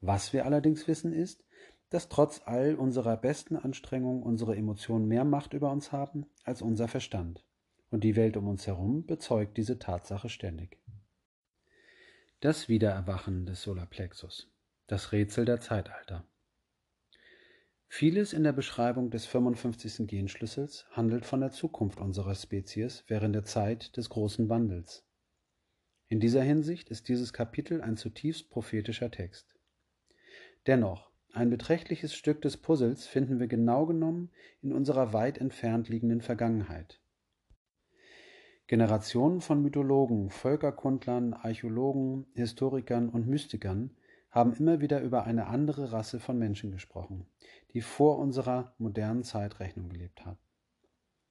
Was 0.00 0.32
wir 0.32 0.46
allerdings 0.46 0.86
wissen 0.86 1.12
ist, 1.12 1.44
dass 1.90 2.08
trotz 2.08 2.42
all 2.44 2.76
unserer 2.76 3.16
besten 3.16 3.56
Anstrengungen 3.56 4.22
unsere 4.22 4.56
Emotionen 4.56 5.08
mehr 5.08 5.24
Macht 5.24 5.54
über 5.54 5.72
uns 5.72 5.90
haben 5.90 6.26
als 6.44 6.62
unser 6.62 6.86
Verstand. 6.86 7.44
Und 7.90 8.04
die 8.04 8.14
Welt 8.14 8.36
um 8.36 8.46
uns 8.46 8.68
herum 8.68 9.04
bezeugt 9.04 9.56
diese 9.56 9.80
Tatsache 9.80 10.28
ständig. 10.28 10.78
Das 12.42 12.70
Wiedererwachen 12.70 13.44
des 13.44 13.60
Solarplexus. 13.60 14.50
Das 14.86 15.12
Rätsel 15.12 15.44
der 15.44 15.60
Zeitalter. 15.60 16.24
Vieles 17.86 18.32
in 18.32 18.44
der 18.44 18.54
Beschreibung 18.54 19.10
des 19.10 19.26
55. 19.26 20.06
Genschlüssels 20.06 20.86
handelt 20.92 21.26
von 21.26 21.40
der 21.40 21.50
Zukunft 21.50 22.00
unserer 22.00 22.34
Spezies 22.34 23.04
während 23.08 23.34
der 23.34 23.44
Zeit 23.44 23.94
des 23.98 24.08
großen 24.08 24.48
Wandels. 24.48 25.06
In 26.08 26.18
dieser 26.18 26.42
Hinsicht 26.42 26.88
ist 26.88 27.10
dieses 27.10 27.34
Kapitel 27.34 27.82
ein 27.82 27.98
zutiefst 27.98 28.48
prophetischer 28.48 29.10
Text. 29.10 29.54
Dennoch, 30.66 31.10
ein 31.34 31.50
beträchtliches 31.50 32.14
Stück 32.14 32.40
des 32.40 32.56
Puzzles 32.56 33.06
finden 33.06 33.38
wir 33.38 33.48
genau 33.48 33.84
genommen 33.84 34.30
in 34.62 34.72
unserer 34.72 35.12
weit 35.12 35.36
entfernt 35.36 35.90
liegenden 35.90 36.22
Vergangenheit. 36.22 36.99
Generationen 38.70 39.40
von 39.40 39.64
Mythologen, 39.64 40.30
Völkerkundlern, 40.30 41.34
Archäologen, 41.34 42.26
Historikern 42.34 43.08
und 43.08 43.26
Mystikern 43.26 43.90
haben 44.30 44.54
immer 44.54 44.80
wieder 44.80 45.00
über 45.00 45.24
eine 45.24 45.48
andere 45.48 45.90
Rasse 45.90 46.20
von 46.20 46.38
Menschen 46.38 46.70
gesprochen, 46.70 47.26
die 47.72 47.80
vor 47.80 48.20
unserer 48.20 48.72
modernen 48.78 49.24
Zeitrechnung 49.24 49.88
gelebt 49.88 50.24
hat. 50.24 50.38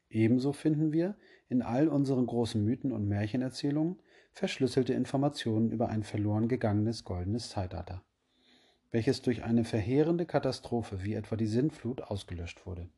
Ebenso 0.09 0.51
finden 0.51 0.91
wir 0.91 1.15
in 1.47 1.61
all 1.61 1.87
unseren 1.87 2.25
großen 2.25 2.61
Mythen 2.61 2.91
und 2.91 3.07
Märchenerzählungen 3.07 4.01
verschlüsselte 4.33 4.93
Informationen 4.93 5.71
über 5.71 5.87
ein 5.87 6.03
verloren 6.03 6.49
gegangenes 6.49 7.05
goldenes 7.05 7.47
Zeitalter, 7.47 8.03
welches 8.91 9.21
durch 9.21 9.45
eine 9.45 9.63
verheerende 9.63 10.25
Katastrophe 10.25 11.05
wie 11.05 11.13
etwa 11.13 11.37
die 11.37 11.47
Sintflut 11.47 12.01
ausgelöscht 12.01 12.65
wurde. 12.65 12.89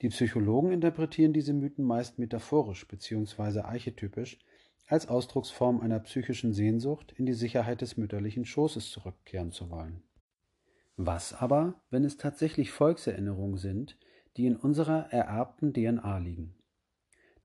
Die 0.00 0.10
Psychologen 0.10 0.70
interpretieren 0.70 1.32
diese 1.32 1.52
Mythen 1.52 1.84
meist 1.84 2.18
metaphorisch 2.18 2.86
bzw. 2.86 3.60
archetypisch 3.60 4.38
als 4.86 5.08
Ausdrucksform 5.08 5.80
einer 5.80 5.98
psychischen 6.00 6.54
Sehnsucht, 6.54 7.12
in 7.16 7.26
die 7.26 7.34
Sicherheit 7.34 7.80
des 7.80 7.96
mütterlichen 7.96 8.44
Schoßes 8.44 8.90
zurückkehren 8.90 9.52
zu 9.52 9.70
wollen. 9.70 10.02
Was 10.96 11.34
aber, 11.34 11.74
wenn 11.90 12.04
es 12.04 12.16
tatsächlich 12.16 12.70
Volkserinnerungen 12.70 13.58
sind, 13.58 13.98
die 14.36 14.46
in 14.46 14.56
unserer 14.56 15.12
ererbten 15.12 15.72
DNA 15.72 16.18
liegen? 16.18 16.54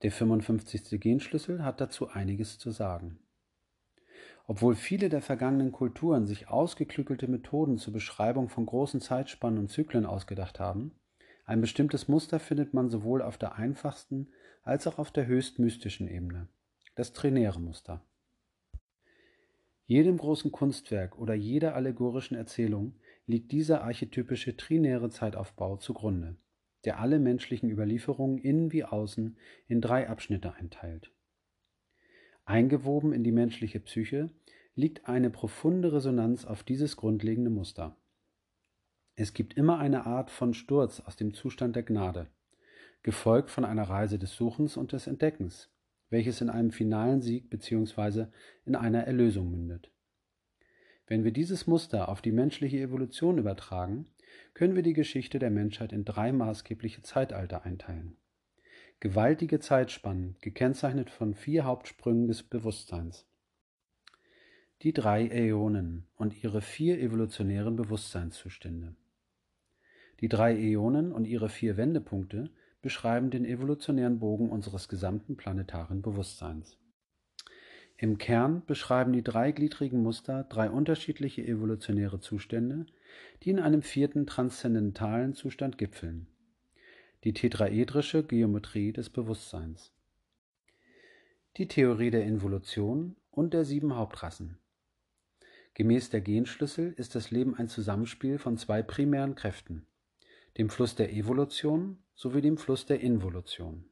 Der 0.02 0.10
55. 0.10 1.00
Genschlüssel 1.00 1.64
hat 1.64 1.80
dazu 1.80 2.08
einiges 2.08 2.58
zu 2.58 2.70
sagen. 2.70 3.18
Obwohl 4.46 4.74
viele 4.74 5.08
der 5.08 5.22
vergangenen 5.22 5.72
Kulturen 5.72 6.26
sich 6.26 6.48
ausgeklügelte 6.48 7.28
Methoden 7.28 7.78
zur 7.78 7.92
Beschreibung 7.92 8.48
von 8.48 8.66
großen 8.66 9.00
Zeitspannen 9.00 9.58
und 9.58 9.70
Zyklen 9.70 10.04
ausgedacht 10.04 10.60
haben, 10.60 10.92
ein 11.44 11.60
bestimmtes 11.60 12.08
Muster 12.08 12.40
findet 12.40 12.74
man 12.74 12.88
sowohl 12.88 13.22
auf 13.22 13.38
der 13.38 13.56
einfachsten 13.56 14.28
als 14.62 14.86
auch 14.86 14.98
auf 14.98 15.10
der 15.10 15.26
höchst 15.26 15.58
mystischen 15.58 16.08
Ebene, 16.08 16.48
das 16.94 17.12
trinäre 17.12 17.60
Muster. 17.60 18.04
Jedem 19.86 20.16
großen 20.16 20.50
Kunstwerk 20.50 21.18
oder 21.18 21.34
jeder 21.34 21.74
allegorischen 21.74 22.36
Erzählung 22.36 22.94
liegt 23.26 23.52
dieser 23.52 23.82
archetypische 23.82 24.56
trinäre 24.56 25.10
Zeitaufbau 25.10 25.76
zugrunde 25.76 26.36
der 26.84 27.00
alle 27.00 27.18
menschlichen 27.18 27.70
Überlieferungen 27.70 28.38
innen 28.38 28.72
wie 28.72 28.84
außen 28.84 29.36
in 29.68 29.80
drei 29.80 30.08
Abschnitte 30.08 30.54
einteilt. 30.54 31.10
Eingewoben 32.44 33.12
in 33.12 33.24
die 33.24 33.32
menschliche 33.32 33.80
Psyche 33.80 34.30
liegt 34.74 35.08
eine 35.08 35.30
profunde 35.30 35.92
Resonanz 35.92 36.44
auf 36.44 36.62
dieses 36.62 36.96
grundlegende 36.96 37.50
Muster. 37.50 37.96
Es 39.16 39.32
gibt 39.32 39.54
immer 39.54 39.78
eine 39.78 40.06
Art 40.06 40.28
von 40.28 40.54
Sturz 40.54 40.98
aus 40.98 41.14
dem 41.14 41.34
Zustand 41.34 41.76
der 41.76 41.84
Gnade, 41.84 42.26
gefolgt 43.04 43.48
von 43.48 43.64
einer 43.64 43.84
Reise 43.84 44.18
des 44.18 44.34
Suchens 44.34 44.76
und 44.76 44.90
des 44.90 45.06
Entdeckens, 45.06 45.70
welches 46.10 46.40
in 46.40 46.50
einem 46.50 46.72
finalen 46.72 47.22
Sieg 47.22 47.48
bzw. 47.48 48.26
in 48.64 48.74
einer 48.74 49.04
Erlösung 49.04 49.52
mündet. 49.52 49.92
Wenn 51.06 51.22
wir 51.22 51.30
dieses 51.30 51.68
Muster 51.68 52.08
auf 52.08 52.22
die 52.22 52.32
menschliche 52.32 52.80
Evolution 52.80 53.38
übertragen, 53.38 54.06
können 54.52 54.74
wir 54.74 54.82
die 54.82 54.94
Geschichte 54.94 55.38
der 55.38 55.50
Menschheit 55.50 55.92
in 55.92 56.04
drei 56.04 56.32
maßgebliche 56.32 57.02
Zeitalter 57.02 57.64
einteilen. 57.64 58.16
Gewaltige 58.98 59.60
Zeitspannen, 59.60 60.36
gekennzeichnet 60.40 61.10
von 61.10 61.34
vier 61.34 61.64
Hauptsprüngen 61.64 62.26
des 62.26 62.42
Bewusstseins. 62.42 63.28
Die 64.82 64.92
drei 64.92 65.28
Äonen 65.28 66.08
und 66.16 66.42
ihre 66.42 66.62
vier 66.62 66.98
evolutionären 66.98 67.76
Bewusstseinszustände. 67.76 68.96
Die 70.20 70.28
drei 70.28 70.56
Äonen 70.56 71.12
und 71.12 71.26
ihre 71.26 71.48
vier 71.48 71.76
Wendepunkte 71.76 72.50
beschreiben 72.82 73.30
den 73.30 73.44
evolutionären 73.44 74.18
Bogen 74.18 74.50
unseres 74.50 74.88
gesamten 74.88 75.36
planetaren 75.36 76.02
Bewusstseins. 76.02 76.78
Im 77.96 78.18
Kern 78.18 78.62
beschreiben 78.66 79.12
die 79.12 79.22
dreigliedrigen 79.22 80.02
Muster 80.02 80.44
drei 80.44 80.68
unterschiedliche 80.68 81.46
evolutionäre 81.46 82.20
Zustände, 82.20 82.86
die 83.42 83.50
in 83.50 83.60
einem 83.60 83.82
vierten 83.82 84.26
transzendentalen 84.26 85.34
Zustand 85.34 85.78
gipfeln, 85.78 86.26
die 87.22 87.32
tetraedrische 87.32 88.24
Geometrie 88.24 88.92
des 88.92 89.10
Bewusstseins. 89.10 89.92
Die 91.56 91.68
Theorie 91.68 92.10
der 92.10 92.24
Involution 92.24 93.16
und 93.30 93.54
der 93.54 93.64
sieben 93.64 93.94
Hauptrassen. 93.94 94.58
Gemäß 95.74 96.10
der 96.10 96.20
Genschlüssel 96.20 96.92
ist 96.96 97.14
das 97.14 97.30
Leben 97.30 97.54
ein 97.54 97.68
Zusammenspiel 97.68 98.38
von 98.38 98.58
zwei 98.58 98.82
primären 98.82 99.34
Kräften, 99.34 99.86
dem 100.56 100.68
Fluss 100.68 100.94
der 100.94 101.12
Evolution 101.12 101.98
sowie 102.14 102.40
dem 102.40 102.56
Fluss 102.56 102.86
der 102.86 103.00
Involution. 103.00 103.90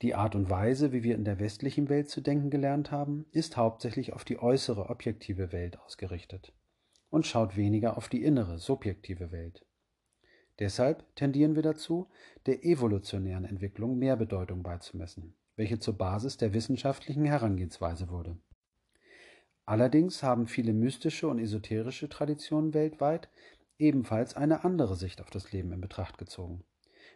Die 0.00 0.14
Art 0.14 0.34
und 0.34 0.48
Weise, 0.48 0.92
wie 0.92 1.02
wir 1.02 1.16
in 1.16 1.24
der 1.24 1.40
westlichen 1.40 1.88
Welt 1.88 2.08
zu 2.08 2.20
denken 2.20 2.50
gelernt 2.50 2.90
haben, 2.90 3.26
ist 3.32 3.56
hauptsächlich 3.56 4.12
auf 4.12 4.24
die 4.24 4.38
äußere 4.38 4.88
objektive 4.88 5.52
Welt 5.52 5.78
ausgerichtet 5.80 6.52
und 7.10 7.26
schaut 7.26 7.56
weniger 7.56 7.96
auf 7.96 8.08
die 8.08 8.22
innere, 8.22 8.58
subjektive 8.58 9.32
Welt. 9.32 9.66
Deshalb 10.58 11.04
tendieren 11.14 11.54
wir 11.56 11.62
dazu, 11.62 12.08
der 12.46 12.64
evolutionären 12.64 13.44
Entwicklung 13.44 13.98
mehr 13.98 14.16
Bedeutung 14.16 14.62
beizumessen, 14.62 15.36
welche 15.56 15.78
zur 15.78 15.96
Basis 15.96 16.36
der 16.36 16.54
wissenschaftlichen 16.54 17.24
Herangehensweise 17.24 18.08
wurde. 18.08 18.38
Allerdings 19.66 20.22
haben 20.22 20.46
viele 20.46 20.72
mystische 20.72 21.28
und 21.28 21.38
esoterische 21.38 22.08
Traditionen 22.08 22.72
weltweit 22.72 23.28
ebenfalls 23.78 24.34
eine 24.34 24.64
andere 24.64 24.96
Sicht 24.96 25.20
auf 25.20 25.30
das 25.30 25.52
Leben 25.52 25.72
in 25.72 25.80
Betracht 25.80 26.18
gezogen, 26.18 26.64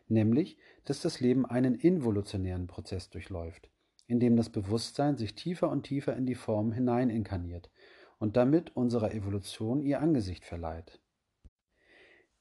nämlich, 0.09 0.57
dass 0.85 1.01
das 1.01 1.20
Leben 1.20 1.44
einen 1.46 1.75
involutionären 1.75 2.66
Prozess 2.66 3.11
durchläuft, 3.11 3.70
in 4.07 4.20
dem 4.20 4.37
das 4.37 4.51
Bewusstsein 4.51 5.16
sich 5.16 5.35
tiefer 5.35 5.70
und 5.70 5.83
tiefer 5.85 6.16
in 6.16 6.27
die 6.27 6.35
Form 6.35 6.72
hinein 6.72 7.11
inkarniert 7.11 7.70
und 8.18 8.37
damit 8.37 8.77
unserer 8.77 9.12
Evolution 9.12 9.83
ihr 9.83 10.01
Angesicht 10.01 10.44
verleiht. 10.44 11.01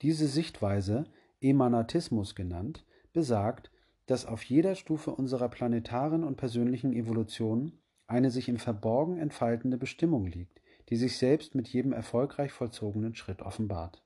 Diese 0.01 0.27
Sichtweise, 0.27 1.05
Emanatismus 1.41 2.36
genannt, 2.36 2.86
besagt, 3.13 3.71
dass 4.05 4.25
auf 4.25 4.43
jeder 4.43 4.75
Stufe 4.75 5.12
unserer 5.12 5.49
planetaren 5.49 6.23
und 6.23 6.38
persönlichen 6.38 6.93
Evolution 6.93 7.79
eine 8.07 8.29
sich 8.29 8.49
im 8.49 8.57
Verborgen 8.57 9.17
entfaltende 9.17 9.77
Bestimmung 9.77 10.25
liegt, 10.25 10.62
die 10.89 10.97
sich 10.97 11.17
selbst 11.17 11.55
mit 11.55 11.67
jedem 11.69 11.93
erfolgreich 11.93 12.51
vollzogenen 12.51 13.15
Schritt 13.15 13.41
offenbart. 13.41 14.03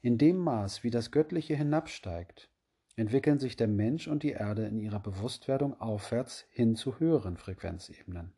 In 0.00 0.18
dem 0.18 0.38
Maß, 0.38 0.84
wie 0.84 0.90
das 0.90 1.10
Göttliche 1.10 1.54
hinabsteigt, 1.54 2.50
entwickeln 2.96 3.38
sich 3.38 3.56
der 3.56 3.68
Mensch 3.68 4.08
und 4.08 4.22
die 4.22 4.32
Erde 4.32 4.66
in 4.66 4.78
ihrer 4.78 5.00
Bewusstwerdung 5.00 5.80
aufwärts 5.80 6.46
hin 6.50 6.76
zu 6.76 6.98
höheren 6.98 7.36
Frequenzebenen 7.36 8.34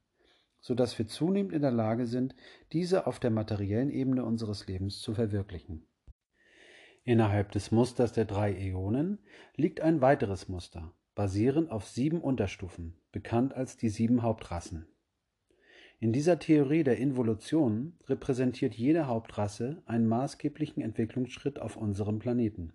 so 0.64 0.74
dass 0.74 0.98
wir 0.98 1.06
zunehmend 1.06 1.52
in 1.52 1.60
der 1.60 1.70
Lage 1.70 2.06
sind, 2.06 2.34
diese 2.72 3.06
auf 3.06 3.20
der 3.20 3.30
materiellen 3.30 3.90
Ebene 3.90 4.24
unseres 4.24 4.66
Lebens 4.66 4.98
zu 4.98 5.12
verwirklichen. 5.12 5.86
Innerhalb 7.02 7.52
des 7.52 7.70
Musters 7.70 8.12
der 8.12 8.24
drei 8.24 8.54
Äonen 8.54 9.18
liegt 9.56 9.82
ein 9.82 10.00
weiteres 10.00 10.48
Muster, 10.48 10.94
basierend 11.14 11.70
auf 11.70 11.86
sieben 11.86 12.22
Unterstufen, 12.22 12.98
bekannt 13.12 13.52
als 13.52 13.76
die 13.76 13.90
sieben 13.90 14.22
Hauptrassen. 14.22 14.86
In 16.04 16.12
dieser 16.12 16.38
Theorie 16.38 16.84
der 16.84 16.98
Involution 16.98 17.94
repräsentiert 18.08 18.74
jede 18.74 19.06
Hauptrasse 19.06 19.82
einen 19.86 20.06
maßgeblichen 20.06 20.82
Entwicklungsschritt 20.82 21.58
auf 21.58 21.78
unserem 21.78 22.18
Planeten. 22.18 22.74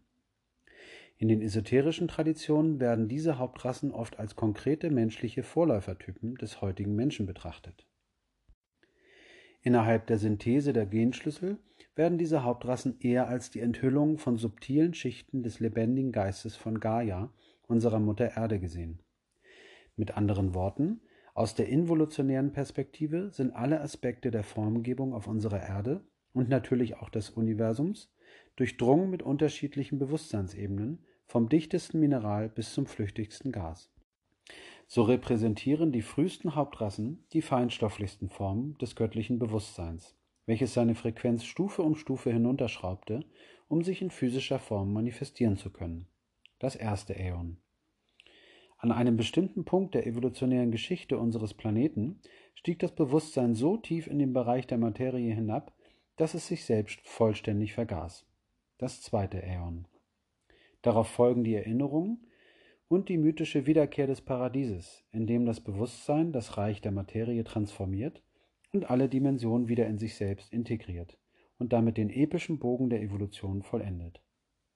In 1.18 1.28
den 1.28 1.44
esoterischen 1.44 2.08
Traditionen 2.08 2.80
werden 2.80 3.08
diese 3.08 3.38
Hauptrassen 3.38 3.92
oft 3.92 4.18
als 4.18 4.36
konkrete 4.36 4.90
menschliche 4.90 5.44
Vorläufertypen 5.44 6.38
des 6.38 6.62
heutigen 6.62 6.96
Menschen 6.96 7.28
betrachtet. 7.28 7.86
Innerhalb 9.62 10.08
der 10.08 10.18
Synthese 10.18 10.74
der 10.74 10.88
Genschlüssel 10.88 11.60
werden 11.94 12.18
diese 12.18 12.44
Hauptrassen 12.44 13.00
eher 13.00 13.28
als 13.28 13.52
die 13.52 13.60
Enthüllung 13.60 14.18
von 14.18 14.38
subtilen 14.38 14.96
Schichten 14.96 15.44
des 15.44 15.60
lebendigen 15.60 16.12
Geistes 16.12 16.56
von 16.56 16.80
Gaia, 16.80 17.32
unserer 17.68 18.00
Mutter 18.00 18.36
Erde, 18.36 18.60
gesehen. 18.60 19.04
Mit 19.96 20.18
anderen 20.18 20.56
Worten, 20.56 21.02
aus 21.40 21.56
der 21.56 21.70
involutionären 21.70 22.52
Perspektive 22.52 23.32
sind 23.32 23.56
alle 23.56 23.80
Aspekte 23.80 24.30
der 24.30 24.44
Formgebung 24.44 25.14
auf 25.14 25.26
unserer 25.26 25.62
Erde 25.62 26.04
und 26.34 26.50
natürlich 26.50 26.98
auch 26.98 27.08
des 27.08 27.30
Universums 27.30 28.14
durchdrungen 28.58 29.10
mit 29.10 29.24
unterschiedlichen 29.24 30.00
Bewusstseinsebenen 30.00 31.06
vom 31.28 31.48
dichtesten 31.48 32.02
Mineral 32.02 32.50
bis 32.50 32.74
zum 32.74 32.88
flüchtigsten 32.88 33.54
Gas. 33.54 33.90
so 34.86 35.04
repräsentieren 35.04 35.94
die 35.94 36.02
frühesten 36.02 36.56
Hauptrassen 36.56 37.24
die 37.32 37.42
feinstofflichsten 37.42 38.28
Formen 38.28 38.78
des 38.80 38.98
göttlichen 38.98 39.40
Bewusstseins, 39.40 40.18
welches 40.46 40.74
seine 40.74 40.94
Frequenz 40.94 41.46
Stufe 41.46 41.84
um 41.84 41.96
Stufe 41.96 42.34
hinunterschraubte, 42.34 43.24
um 43.70 43.82
sich 43.82 44.02
in 44.02 44.12
physischer 44.12 44.60
Form 44.60 44.92
manifestieren 44.92 45.56
zu 45.56 45.70
können. 45.70 46.10
Das 46.60 46.76
erste 46.76 47.16
Äon. 47.16 47.62
An 48.82 48.94
einem 48.94 49.18
bestimmten 49.18 49.66
Punkt 49.66 49.94
der 49.94 50.08
evolutionären 50.08 50.72
Geschichte 50.72 51.18
unseres 51.18 51.54
Planeten 51.54 52.22
stieg 52.56 52.80
das 52.80 52.96
Bewusstsein 52.96 53.54
so 53.54 53.76
tief 53.76 54.08
in 54.08 54.20
den 54.20 54.32
Bereich 54.32 54.68
der 54.68 54.78
Materie 54.78 55.36
hinab, 55.36 55.74
dass 56.16 56.34
es 56.34 56.48
sich 56.48 56.64
selbst 56.64 57.02
vollständig 57.02 57.74
vergaß. 57.74 58.26
Das 58.78 59.02
zweite 59.02 59.44
Äon. 59.44 59.86
Darauf 60.82 61.10
folgen 61.10 61.44
die 61.44 61.56
Erinnerungen 61.56 62.26
und 62.88 63.10
die 63.10 63.18
mythische 63.18 63.66
Wiederkehr 63.66 64.08
des 64.08 64.22
Paradieses, 64.22 65.04
in 65.12 65.28
dem 65.28 65.46
das 65.46 65.60
Bewusstsein 65.60 66.32
das 66.32 66.56
Reich 66.58 66.80
der 66.80 66.94
Materie 66.94 67.44
transformiert 67.44 68.24
und 68.72 68.90
alle 68.90 69.10
Dimensionen 69.10 69.68
wieder 69.68 69.88
in 69.88 69.98
sich 69.98 70.16
selbst 70.16 70.54
integriert 70.54 71.18
und 71.58 71.74
damit 71.74 71.98
den 71.98 72.10
epischen 72.10 72.60
Bogen 72.60 72.90
der 72.90 73.02
Evolution 73.02 73.62
vollendet. 73.62 74.22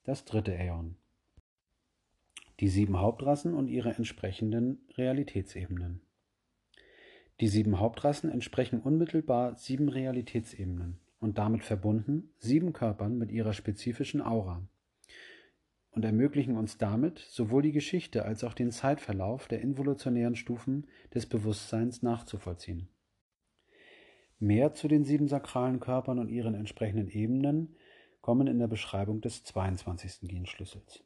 Das 0.03 0.25
dritte 0.25 0.53
Äon 0.53 0.97
die 2.63 2.69
sieben 2.69 3.02
Hauptrassen 3.02 3.56
und 3.56 3.67
ihre 3.67 3.93
entsprechenden 3.93 4.88
Realitätsebenen. 4.95 5.99
Die 7.41 7.49
sieben 7.49 7.78
Hauptrassen 7.78 8.30
entsprechen 8.30 8.80
unmittelbar 8.80 9.58
sieben 9.58 9.89
Realitätsebenen 9.89 10.97
und 11.19 11.38
damit 11.38 11.65
verbunden 11.65 12.32
sieben 12.38 12.71
Körpern 12.71 13.17
mit 13.17 13.34
ihrer 13.34 13.52
spezifischen 13.52 14.21
Aura 14.21 14.65
und 15.91 16.06
ermöglichen 16.06 16.56
uns 16.56 16.78
damit 16.78 17.19
sowohl 17.19 17.63
die 17.63 17.73
Geschichte 17.73 18.23
als 18.23 18.45
auch 18.45 18.54
den 18.54 18.71
Zeitverlauf 18.71 19.49
der 19.49 19.60
involutionären 19.60 20.38
Stufen 20.38 20.88
des 21.13 21.26
Bewusstseins 21.26 22.02
nachzuvollziehen. 22.02 22.88
Mehr 24.39 24.71
zu 24.71 24.88
den 24.88 25.04
sieben 25.04 25.28
sakralen 25.28 25.82
Körpern 25.82 26.17
und 26.17 26.30
ihren 26.30 26.56
entsprechenden 26.56 27.10
Ebenen 27.10 27.76
kommen 28.21 28.47
in 28.47 28.60
der 28.60 28.69
Beschreibung 28.69 29.19
des 29.19 29.43
22. 29.43 30.30
Genschlüssels. 30.30 31.04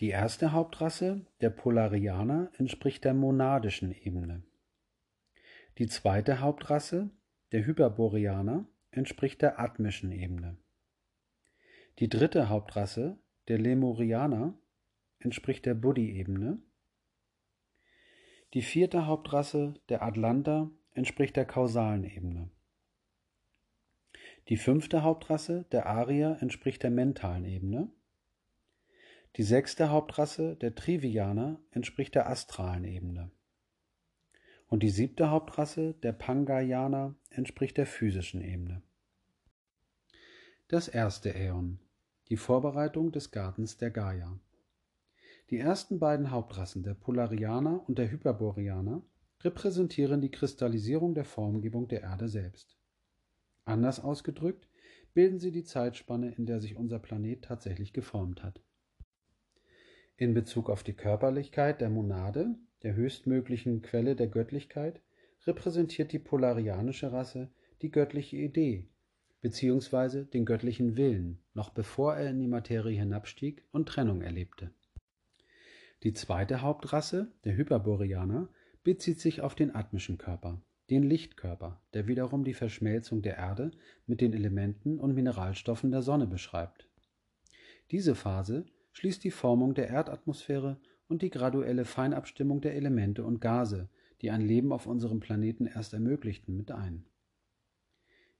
Die 0.00 0.08
erste 0.08 0.52
Hauptrasse, 0.52 1.24
der 1.40 1.50
Polarianer, 1.50 2.50
entspricht 2.58 3.04
der 3.04 3.14
monadischen 3.14 3.92
Ebene. 3.92 4.42
Die 5.78 5.86
zweite 5.86 6.40
Hauptrasse, 6.40 7.10
der 7.52 7.64
Hyperboreaner, 7.64 8.66
entspricht 8.90 9.42
der 9.42 9.60
atmischen 9.60 10.10
Ebene. 10.10 10.56
Die 12.00 12.08
dritte 12.08 12.48
Hauptrasse, 12.48 13.18
der 13.46 13.58
Lemurianer, 13.58 14.54
entspricht 15.20 15.64
der 15.64 15.74
Buddhi-Ebene. 15.74 16.58
Die 18.52 18.62
vierte 18.62 19.06
Hauptrasse, 19.06 19.74
der 19.88 20.02
Atlanter, 20.02 20.70
entspricht 20.92 21.36
der 21.36 21.44
kausalen 21.44 22.04
Ebene. 22.04 22.50
Die 24.48 24.56
fünfte 24.56 25.02
Hauptrasse, 25.02 25.66
der 25.72 25.86
Arier, 25.86 26.38
entspricht 26.40 26.82
der 26.82 26.90
mentalen 26.90 27.44
Ebene. 27.44 27.90
Die 29.36 29.42
sechste 29.42 29.90
Hauptrasse, 29.90 30.54
der 30.54 30.76
Trivianer, 30.76 31.58
entspricht 31.72 32.14
der 32.14 32.28
astralen 32.28 32.84
Ebene. 32.84 33.32
Und 34.68 34.84
die 34.84 34.90
siebte 34.90 35.28
Hauptrasse, 35.30 35.94
der 35.94 36.12
Pangayaner, 36.12 37.16
entspricht 37.30 37.76
der 37.76 37.86
physischen 37.86 38.40
Ebene. 38.40 38.82
Das 40.68 40.86
erste 40.86 41.34
Äon. 41.34 41.80
Die 42.28 42.36
Vorbereitung 42.36 43.10
des 43.10 43.32
Gartens 43.32 43.76
der 43.76 43.90
Gaia. 43.90 44.38
Die 45.50 45.58
ersten 45.58 45.98
beiden 45.98 46.30
Hauptrassen, 46.30 46.84
der 46.84 46.94
Polarianer 46.94 47.82
und 47.88 47.98
der 47.98 48.12
Hyperboreaner, 48.12 49.02
repräsentieren 49.40 50.20
die 50.20 50.30
Kristallisierung 50.30 51.12
der 51.14 51.24
Formgebung 51.24 51.88
der 51.88 52.02
Erde 52.02 52.28
selbst. 52.28 52.78
Anders 53.64 53.98
ausgedrückt, 53.98 54.68
bilden 55.12 55.40
sie 55.40 55.50
die 55.50 55.64
Zeitspanne, 55.64 56.32
in 56.36 56.46
der 56.46 56.60
sich 56.60 56.76
unser 56.76 57.00
Planet 57.00 57.44
tatsächlich 57.44 57.92
geformt 57.92 58.44
hat. 58.44 58.62
In 60.16 60.32
Bezug 60.32 60.70
auf 60.70 60.82
die 60.82 60.92
Körperlichkeit 60.92 61.80
der 61.80 61.90
Monade, 61.90 62.54
der 62.82 62.94
höchstmöglichen 62.94 63.82
Quelle 63.82 64.14
der 64.14 64.28
Göttlichkeit, 64.28 65.00
repräsentiert 65.46 66.12
die 66.12 66.18
polarianische 66.18 67.12
Rasse 67.12 67.50
die 67.82 67.90
göttliche 67.90 68.36
Idee 68.36 68.88
bzw. 69.44 70.24
den 70.24 70.46
göttlichen 70.46 70.96
Willen, 70.96 71.38
noch 71.52 71.68
bevor 71.68 72.16
er 72.16 72.30
in 72.30 72.38
die 72.38 72.48
Materie 72.48 72.98
hinabstieg 72.98 73.62
und 73.72 73.86
Trennung 73.86 74.22
erlebte. 74.22 74.72
Die 76.02 76.14
zweite 76.14 76.62
Hauptrasse, 76.62 77.32
der 77.44 77.54
Hyperboreaner, 77.56 78.48
bezieht 78.84 79.20
sich 79.20 79.42
auf 79.42 79.54
den 79.54 79.74
atmischen 79.74 80.16
Körper, 80.16 80.62
den 80.88 81.02
Lichtkörper, 81.02 81.82
der 81.92 82.06
wiederum 82.06 82.44
die 82.44 82.54
Verschmelzung 82.54 83.20
der 83.20 83.36
Erde 83.36 83.72
mit 84.06 84.22
den 84.22 84.32
Elementen 84.32 84.98
und 84.98 85.14
Mineralstoffen 85.14 85.90
der 85.90 86.02
Sonne 86.02 86.26
beschreibt. 86.26 86.88
Diese 87.90 88.14
Phase 88.14 88.64
schließt 88.94 89.22
die 89.24 89.30
Formung 89.30 89.74
der 89.74 89.88
Erdatmosphäre 89.88 90.80
und 91.08 91.20
die 91.20 91.30
graduelle 91.30 91.84
Feinabstimmung 91.84 92.60
der 92.60 92.74
Elemente 92.74 93.24
und 93.24 93.40
Gase, 93.40 93.90
die 94.22 94.30
ein 94.30 94.40
Leben 94.40 94.72
auf 94.72 94.86
unserem 94.86 95.20
Planeten 95.20 95.66
erst 95.66 95.92
ermöglichten, 95.92 96.56
mit 96.56 96.70
ein. 96.70 97.04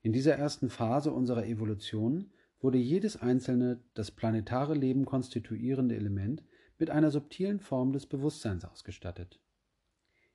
In 0.00 0.12
dieser 0.12 0.36
ersten 0.36 0.70
Phase 0.70 1.12
unserer 1.12 1.46
Evolution 1.46 2.30
wurde 2.60 2.78
jedes 2.78 3.20
einzelne 3.20 3.82
das 3.94 4.10
planetare 4.10 4.74
Leben 4.74 5.04
konstituierende 5.04 5.96
Element 5.96 6.42
mit 6.78 6.88
einer 6.88 7.10
subtilen 7.10 7.60
Form 7.60 7.92
des 7.92 8.06
Bewusstseins 8.06 8.64
ausgestattet. 8.64 9.40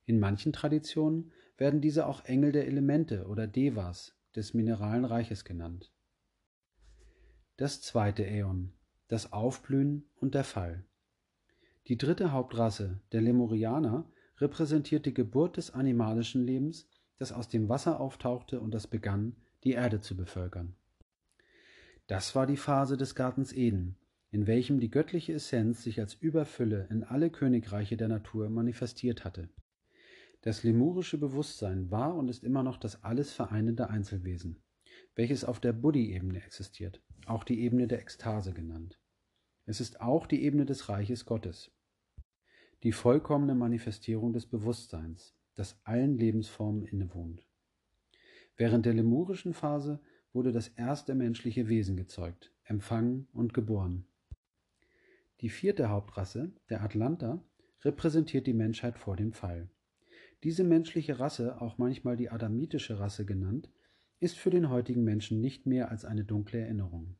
In 0.04 0.20
manchen 0.20 0.52
Traditionen 0.52 1.32
werden 1.56 1.80
diese 1.80 2.06
auch 2.06 2.24
Engel 2.24 2.52
der 2.52 2.66
Elemente 2.66 3.26
oder 3.26 3.46
Devas 3.46 4.14
des 4.36 4.54
mineralen 4.54 5.04
Reiches 5.04 5.44
genannt. 5.44 5.92
Das 7.56 7.82
zweite 7.82 8.26
Äon, 8.26 8.72
das 9.10 9.32
Aufblühen 9.32 10.04
und 10.20 10.36
der 10.36 10.44
Fall. 10.44 10.84
Die 11.88 11.98
dritte 11.98 12.30
Hauptrasse, 12.30 13.00
der 13.10 13.20
Lemurianer, 13.20 14.04
repräsentiert 14.38 15.04
die 15.04 15.12
Geburt 15.12 15.56
des 15.56 15.72
animalischen 15.72 16.44
Lebens, 16.46 16.88
das 17.18 17.32
aus 17.32 17.48
dem 17.48 17.68
Wasser 17.68 17.98
auftauchte 17.98 18.60
und 18.60 18.72
das 18.72 18.86
begann, 18.86 19.34
die 19.64 19.72
Erde 19.72 20.00
zu 20.00 20.16
bevölkern. 20.16 20.76
Das 22.06 22.36
war 22.36 22.46
die 22.46 22.56
Phase 22.56 22.96
des 22.96 23.16
Gartens 23.16 23.52
Eden, 23.52 23.96
in 24.30 24.46
welchem 24.46 24.78
die 24.78 24.92
göttliche 24.92 25.32
Essenz 25.32 25.82
sich 25.82 25.98
als 25.98 26.14
Überfülle 26.14 26.86
in 26.88 27.02
alle 27.02 27.30
Königreiche 27.30 27.96
der 27.96 28.08
Natur 28.08 28.48
manifestiert 28.48 29.24
hatte. 29.24 29.48
Das 30.42 30.62
lemurische 30.62 31.18
Bewusstsein 31.18 31.90
war 31.90 32.14
und 32.14 32.28
ist 32.28 32.44
immer 32.44 32.62
noch 32.62 32.76
das 32.76 33.02
alles 33.02 33.32
vereinende 33.32 33.90
Einzelwesen, 33.90 34.62
welches 35.16 35.44
auf 35.44 35.58
der 35.58 35.72
Buddhi-Ebene 35.72 36.40
existiert, 36.44 37.02
auch 37.26 37.42
die 37.42 37.60
Ebene 37.62 37.88
der 37.88 38.00
Ekstase 38.00 38.52
genannt. 38.54 38.99
Es 39.70 39.80
ist 39.80 40.00
auch 40.00 40.26
die 40.26 40.42
Ebene 40.42 40.66
des 40.66 40.88
Reiches 40.88 41.26
Gottes, 41.26 41.70
die 42.82 42.90
vollkommene 42.90 43.54
Manifestierung 43.54 44.32
des 44.32 44.46
Bewusstseins, 44.46 45.36
das 45.54 45.78
allen 45.84 46.18
Lebensformen 46.18 46.84
innewohnt. 46.84 47.46
Während 48.56 48.84
der 48.84 48.94
lemurischen 48.94 49.54
Phase 49.54 50.00
wurde 50.32 50.50
das 50.50 50.66
erste 50.66 51.14
menschliche 51.14 51.68
Wesen 51.68 51.96
gezeugt, 51.96 52.52
empfangen 52.64 53.28
und 53.32 53.54
geboren. 53.54 54.08
Die 55.40 55.50
vierte 55.50 55.88
Hauptrasse, 55.88 56.50
der 56.68 56.82
Atlanter, 56.82 57.40
repräsentiert 57.82 58.48
die 58.48 58.54
Menschheit 58.54 58.98
vor 58.98 59.14
dem 59.14 59.32
Fall. 59.32 59.70
Diese 60.42 60.64
menschliche 60.64 61.20
Rasse, 61.20 61.60
auch 61.60 61.78
manchmal 61.78 62.16
die 62.16 62.30
adamitische 62.30 62.98
Rasse 62.98 63.24
genannt, 63.24 63.70
ist 64.18 64.36
für 64.36 64.50
den 64.50 64.68
heutigen 64.68 65.04
Menschen 65.04 65.40
nicht 65.40 65.64
mehr 65.64 65.92
als 65.92 66.04
eine 66.04 66.24
dunkle 66.24 66.58
Erinnerung. 66.58 67.14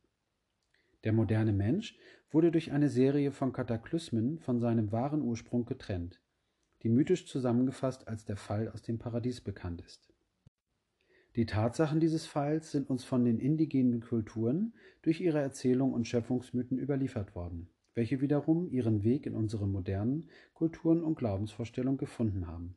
Der 1.04 1.12
moderne 1.12 1.52
Mensch 1.52 1.96
wurde 2.30 2.50
durch 2.52 2.72
eine 2.72 2.90
Serie 2.90 3.32
von 3.32 3.52
Kataklysmen 3.52 4.38
von 4.38 4.60
seinem 4.60 4.92
wahren 4.92 5.22
Ursprung 5.22 5.64
getrennt, 5.64 6.20
die 6.82 6.90
mythisch 6.90 7.26
zusammengefasst 7.26 8.06
als 8.06 8.24
der 8.24 8.36
Fall 8.36 8.68
aus 8.68 8.82
dem 8.82 8.98
Paradies 8.98 9.40
bekannt 9.40 9.80
ist. 9.80 10.12
Die 11.36 11.46
Tatsachen 11.46 12.00
dieses 12.00 12.26
Falls 12.26 12.72
sind 12.72 12.90
uns 12.90 13.04
von 13.04 13.24
den 13.24 13.38
indigenen 13.38 14.00
Kulturen 14.00 14.74
durch 15.00 15.20
ihre 15.20 15.40
Erzählung 15.40 15.92
und 15.92 16.06
Schöpfungsmythen 16.06 16.78
überliefert 16.78 17.34
worden, 17.34 17.70
welche 17.94 18.20
wiederum 18.20 18.68
ihren 18.68 19.04
Weg 19.04 19.26
in 19.26 19.34
unsere 19.34 19.66
modernen 19.66 20.28
Kulturen 20.52 21.02
und 21.02 21.16
Glaubensvorstellungen 21.16 21.98
gefunden 21.98 22.46
haben. 22.46 22.76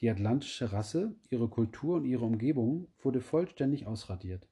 Die 0.00 0.10
atlantische 0.10 0.72
Rasse, 0.72 1.14
ihre 1.30 1.48
Kultur 1.48 1.96
und 1.96 2.04
ihre 2.04 2.24
Umgebung 2.24 2.88
wurde 2.98 3.22
vollständig 3.22 3.86
ausradiert 3.86 4.48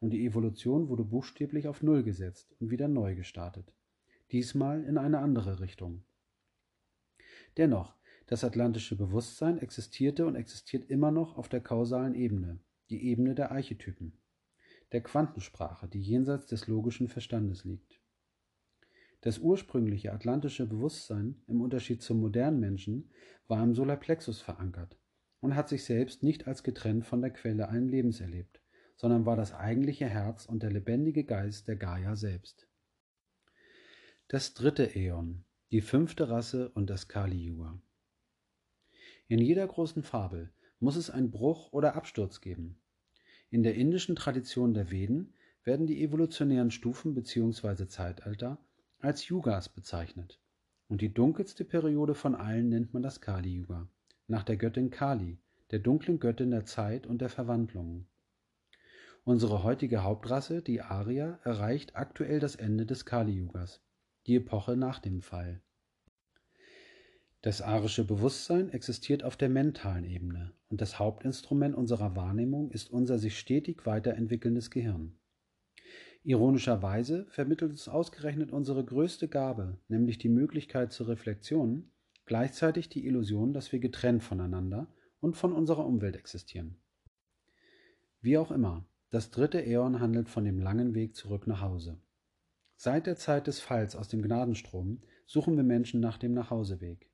und 0.00 0.10
die 0.10 0.24
Evolution 0.24 0.88
wurde 0.88 1.04
buchstäblich 1.04 1.68
auf 1.68 1.82
Null 1.82 2.02
gesetzt 2.02 2.54
und 2.60 2.70
wieder 2.70 2.88
neu 2.88 3.14
gestartet. 3.14 3.72
Diesmal 4.30 4.84
in 4.84 4.98
eine 4.98 5.18
andere 5.18 5.60
Richtung. 5.60 6.04
Dennoch, 7.56 7.94
das 8.26 8.44
atlantische 8.44 8.94
Bewusstsein 8.94 9.58
existierte 9.58 10.26
und 10.26 10.36
existiert 10.36 10.90
immer 10.90 11.10
noch 11.10 11.36
auf 11.36 11.48
der 11.48 11.60
kausalen 11.60 12.14
Ebene, 12.14 12.60
die 12.90 13.04
Ebene 13.04 13.34
der 13.34 13.52
Archetypen, 13.52 14.12
der 14.92 15.02
Quantensprache, 15.02 15.88
die 15.88 16.00
jenseits 16.00 16.46
des 16.46 16.66
logischen 16.66 17.08
Verstandes 17.08 17.64
liegt. 17.64 18.00
Das 19.22 19.38
ursprüngliche 19.38 20.12
atlantische 20.12 20.66
Bewusstsein, 20.66 21.42
im 21.46 21.60
Unterschied 21.60 22.02
zum 22.02 22.20
modernen 22.20 22.60
Menschen, 22.60 23.10
war 23.48 23.64
im 23.64 23.74
Solarplexus 23.74 24.40
verankert 24.40 24.96
und 25.40 25.56
hat 25.56 25.68
sich 25.68 25.84
selbst 25.84 26.22
nicht 26.22 26.46
als 26.46 26.62
getrennt 26.62 27.04
von 27.04 27.20
der 27.20 27.30
Quelle 27.30 27.68
allen 27.68 27.88
Lebens 27.88 28.20
erlebt, 28.20 28.60
sondern 28.98 29.24
war 29.24 29.36
das 29.36 29.54
eigentliche 29.54 30.06
Herz 30.06 30.44
und 30.44 30.62
der 30.62 30.70
lebendige 30.70 31.24
Geist 31.24 31.68
der 31.68 31.76
Gaia 31.76 32.16
selbst. 32.16 32.66
Das 34.26 34.52
dritte 34.52 34.94
Äon, 34.94 35.44
die 35.70 35.80
fünfte 35.80 36.28
Rasse 36.28 36.68
und 36.70 36.90
das 36.90 37.08
Kali-Yuga. 37.08 37.80
In 39.28 39.38
jeder 39.38 39.66
großen 39.66 40.02
Fabel 40.02 40.50
muss 40.80 40.96
es 40.96 41.10
einen 41.10 41.30
Bruch 41.30 41.72
oder 41.72 41.94
Absturz 41.94 42.40
geben. 42.40 42.80
In 43.50 43.62
der 43.62 43.76
indischen 43.76 44.16
Tradition 44.16 44.74
der 44.74 44.90
Veden 44.90 45.32
werden 45.64 45.86
die 45.86 46.02
evolutionären 46.02 46.70
Stufen 46.70 47.14
bzw. 47.14 47.86
Zeitalter 47.86 48.58
als 48.98 49.28
Yugas 49.28 49.68
bezeichnet. 49.68 50.40
Und 50.88 51.02
die 51.02 51.12
dunkelste 51.14 51.64
Periode 51.64 52.14
von 52.14 52.34
allen 52.34 52.68
nennt 52.68 52.94
man 52.94 53.02
das 53.02 53.20
Kali-Yuga, 53.20 53.88
nach 54.26 54.42
der 54.42 54.56
Göttin 54.56 54.90
Kali, 54.90 55.38
der 55.70 55.78
dunklen 55.78 56.18
Göttin 56.18 56.50
der 56.50 56.64
Zeit 56.64 57.06
und 57.06 57.20
der 57.20 57.28
Verwandlungen. 57.28 58.06
Unsere 59.28 59.62
heutige 59.62 60.04
Hauptrasse, 60.04 60.62
die 60.62 60.80
Arier, 60.80 61.38
erreicht 61.44 61.96
aktuell 61.96 62.40
das 62.40 62.56
Ende 62.56 62.86
des 62.86 63.04
Kali-Yugas, 63.04 63.82
die 64.26 64.36
Epoche 64.36 64.74
nach 64.74 65.00
dem 65.00 65.20
Fall. 65.20 65.60
Das 67.42 67.60
arische 67.60 68.06
Bewusstsein 68.06 68.70
existiert 68.70 69.24
auf 69.24 69.36
der 69.36 69.50
mentalen 69.50 70.06
Ebene 70.06 70.54
und 70.70 70.80
das 70.80 70.98
Hauptinstrument 70.98 71.74
unserer 71.74 72.16
Wahrnehmung 72.16 72.70
ist 72.70 72.90
unser 72.90 73.18
sich 73.18 73.38
stetig 73.38 73.84
weiterentwickelndes 73.84 74.70
Gehirn. 74.70 75.18
Ironischerweise 76.22 77.26
vermittelt 77.28 77.72
uns 77.72 77.86
ausgerechnet 77.86 78.50
unsere 78.50 78.82
größte 78.82 79.28
Gabe, 79.28 79.76
nämlich 79.88 80.16
die 80.16 80.30
Möglichkeit 80.30 80.90
zur 80.90 81.08
Reflexion, 81.08 81.90
gleichzeitig 82.24 82.88
die 82.88 83.04
Illusion, 83.04 83.52
dass 83.52 83.72
wir 83.72 83.78
getrennt 83.78 84.22
voneinander 84.22 84.90
und 85.20 85.36
von 85.36 85.52
unserer 85.52 85.84
Umwelt 85.84 86.16
existieren. 86.16 86.80
Wie 88.22 88.38
auch 88.38 88.50
immer, 88.50 88.88
das 89.10 89.30
dritte 89.30 89.64
Äon 89.64 90.00
handelt 90.00 90.28
von 90.28 90.44
dem 90.44 90.58
langen 90.58 90.94
Weg 90.94 91.16
zurück 91.16 91.46
nach 91.46 91.62
Hause. 91.62 91.98
Seit 92.76 93.06
der 93.06 93.16
Zeit 93.16 93.46
des 93.46 93.60
Falls 93.60 93.96
aus 93.96 94.08
dem 94.08 94.22
Gnadenstrom 94.22 95.00
suchen 95.26 95.56
wir 95.56 95.64
Menschen 95.64 96.00
nach 96.00 96.18
dem 96.18 96.34
Nachhauseweg. 96.34 97.10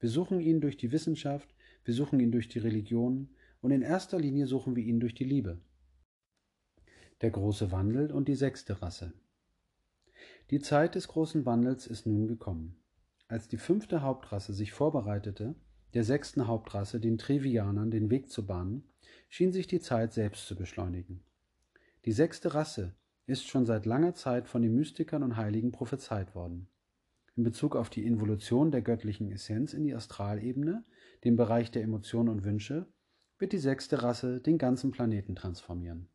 Wir 0.00 0.08
suchen 0.08 0.40
ihn 0.40 0.60
durch 0.60 0.76
die 0.76 0.92
Wissenschaft, 0.92 1.54
wir 1.84 1.94
suchen 1.94 2.20
ihn 2.20 2.32
durch 2.32 2.48
die 2.48 2.58
Religion 2.58 3.30
und 3.60 3.70
in 3.70 3.82
erster 3.82 4.18
Linie 4.18 4.46
suchen 4.46 4.76
wir 4.76 4.82
ihn 4.82 5.00
durch 5.00 5.14
die 5.14 5.24
Liebe. 5.24 5.60
Der 7.20 7.30
große 7.30 7.70
Wandel 7.70 8.10
und 8.10 8.26
die 8.26 8.34
sechste 8.34 8.82
Rasse. 8.82 9.12
Die 10.50 10.60
Zeit 10.60 10.96
des 10.96 11.08
großen 11.08 11.46
Wandels 11.46 11.86
ist 11.86 12.04
nun 12.04 12.26
gekommen. 12.26 12.76
Als 13.28 13.48
die 13.48 13.56
fünfte 13.56 14.02
Hauptrasse 14.02 14.52
sich 14.52 14.72
vorbereitete, 14.72 15.54
der 15.94 16.04
sechsten 16.04 16.46
Hauptrasse, 16.46 17.00
den 17.00 17.16
Trivianern, 17.16 17.90
den 17.90 18.10
Weg 18.10 18.28
zu 18.28 18.44
bahnen, 18.44 18.84
schien 19.32 19.52
sich 19.52 19.66
die 19.66 19.80
Zeit 19.80 20.12
selbst 20.12 20.46
zu 20.46 20.54
beschleunigen. 20.54 21.24
Die 22.04 22.12
sechste 22.12 22.54
Rasse 22.54 22.94
ist 23.26 23.48
schon 23.48 23.66
seit 23.66 23.86
langer 23.86 24.14
Zeit 24.14 24.46
von 24.46 24.62
den 24.62 24.74
Mystikern 24.74 25.22
und 25.22 25.36
Heiligen 25.36 25.72
prophezeit 25.72 26.34
worden 26.34 26.68
in 27.36 27.44
Bezug 27.44 27.76
auf 27.76 27.88
die 27.88 28.04
Involution 28.04 28.70
der 28.70 28.82
göttlichen 28.82 29.30
Essenz 29.30 29.72
in 29.72 29.84
die 29.84 29.94
Astralebene, 29.94 30.84
den 31.24 31.36
Bereich 31.36 31.70
der 31.70 31.82
Emotionen 31.82 32.28
und 32.28 32.44
Wünsche, 32.44 32.86
wird 33.38 33.52
die 33.52 33.58
sechste 33.58 34.02
Rasse 34.02 34.40
den 34.40 34.58
ganzen 34.58 34.90
Planeten 34.90 35.34
transformieren. 35.34 36.08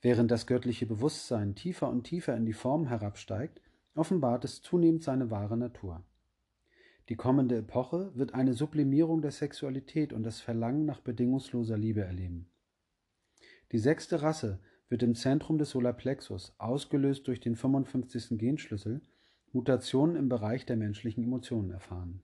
Während 0.00 0.30
das 0.30 0.46
göttliche 0.46 0.86
Bewusstsein 0.86 1.56
tiefer 1.56 1.88
und 1.88 2.04
tiefer 2.04 2.36
in 2.36 2.46
die 2.46 2.52
Form 2.52 2.86
herabsteigt, 2.86 3.60
offenbart 3.94 4.44
es 4.44 4.62
zunehmend 4.62 5.02
seine 5.02 5.30
wahre 5.30 5.56
Natur. 5.56 6.04
Die 7.08 7.16
kommende 7.16 7.56
Epoche 7.56 8.12
wird 8.14 8.34
eine 8.34 8.52
Sublimierung 8.52 9.22
der 9.22 9.30
Sexualität 9.30 10.12
und 10.12 10.24
das 10.24 10.40
Verlangen 10.40 10.84
nach 10.84 11.00
bedingungsloser 11.00 11.78
Liebe 11.78 12.02
erleben. 12.02 12.50
Die 13.72 13.78
sechste 13.78 14.20
Rasse 14.20 14.58
wird 14.90 15.02
im 15.02 15.14
Zentrum 15.14 15.58
des 15.58 15.70
Solarplexus, 15.70 16.54
ausgelöst 16.58 17.26
durch 17.26 17.40
den 17.40 17.56
55. 17.56 18.38
Genschlüssel, 18.38 19.00
Mutationen 19.52 20.16
im 20.16 20.28
Bereich 20.28 20.66
der 20.66 20.76
menschlichen 20.76 21.24
Emotionen 21.24 21.70
erfahren. 21.70 22.22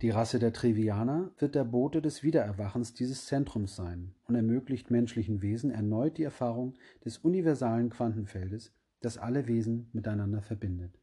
Die 0.00 0.10
Rasse 0.10 0.38
der 0.38 0.54
Trivianer 0.54 1.30
wird 1.38 1.54
der 1.54 1.64
Bote 1.64 2.00
des 2.00 2.22
Wiedererwachens 2.22 2.94
dieses 2.94 3.26
Zentrums 3.26 3.76
sein 3.76 4.14
und 4.24 4.34
ermöglicht 4.34 4.90
menschlichen 4.90 5.42
Wesen 5.42 5.70
erneut 5.70 6.16
die 6.16 6.24
Erfahrung 6.24 6.74
des 7.04 7.18
universalen 7.18 7.90
Quantenfeldes, 7.90 8.72
das 9.02 9.18
alle 9.18 9.46
Wesen 9.46 9.90
miteinander 9.92 10.40
verbindet. 10.40 10.99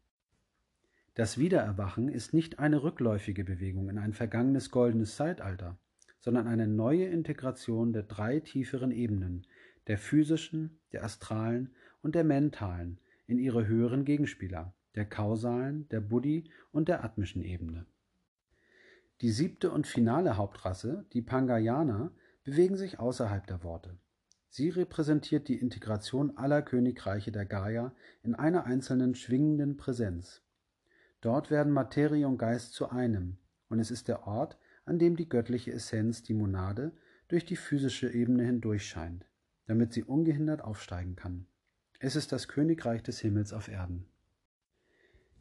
Das 1.18 1.40
Wiedererwachen 1.40 2.10
ist 2.10 2.36
nicht 2.36 2.60
eine 2.60 2.84
rückläufige 2.84 3.44
Bewegung 3.44 3.90
in 3.90 3.98
ein 3.98 4.14
vergangenes 4.14 4.70
goldenes 4.70 5.16
Zeitalter, 5.16 5.80
sondern 6.20 6.46
eine 6.46 6.68
neue 6.68 7.06
Integration 7.06 7.92
der 7.92 8.04
drei 8.04 8.40
tieferen 8.40 8.92
Ebenen, 8.92 9.48
der 9.88 9.98
physischen, 9.98 10.78
der 10.92 11.04
astralen 11.04 11.72
und 12.04 12.14
der 12.14 12.24
mentalen, 12.24 13.00
in 13.26 13.40
ihre 13.40 13.66
höheren 13.66 14.06
Gegenspieler, 14.06 14.76
der 14.94 15.06
kausalen, 15.06 15.90
der 15.90 16.02
Buddhi 16.02 16.52
und 16.72 16.88
der 16.88 17.04
atmischen 17.04 17.42
Ebene. 17.42 17.88
Die 19.22 19.32
siebte 19.32 19.72
und 19.72 19.88
finale 19.88 20.38
Hauptrasse, 20.38 21.08
die 21.14 21.24
Pangayana, 21.24 22.12
bewegen 22.44 22.78
sich 22.78 23.00
außerhalb 23.00 23.48
der 23.48 23.64
Worte. 23.64 23.98
Sie 24.50 24.70
repräsentiert 24.70 25.48
die 25.48 25.58
Integration 25.58 26.38
aller 26.38 26.62
Königreiche 26.62 27.32
der 27.32 27.48
Gaia 27.48 27.96
in 28.22 28.36
einer 28.36 28.66
einzelnen 28.66 29.16
schwingenden 29.16 29.78
Präsenz. 29.78 30.44
Dort 31.22 31.50
werden 31.50 31.74
Materie 31.74 32.28
und 32.28 32.38
Geist 32.38 32.74
zu 32.74 32.90
einem, 32.90 33.38
und 33.70 33.80
es 33.80 33.92
ist 33.92 34.08
der 34.08 34.28
Ort, 34.28 34.58
an 34.86 35.00
dem 35.00 35.16
die 35.16 35.28
göttliche 35.28 35.72
Essenz, 35.72 36.24
die 36.24 36.34
Monade, 36.34 36.92
durch 37.28 37.46
die 37.46 37.56
physische 37.56 38.10
Ebene 38.10 38.44
hindurch 38.44 38.88
scheint, 38.88 39.26
damit 39.66 39.94
sie 39.94 40.04
ungehindert 40.04 40.62
aufsteigen 40.62 41.16
kann. 41.16 41.48
Es 42.00 42.16
ist 42.16 42.32
das 42.32 42.48
Königreich 42.48 43.04
des 43.04 43.20
Himmels 43.20 43.54
auf 43.54 43.68
Erden. 43.68 44.06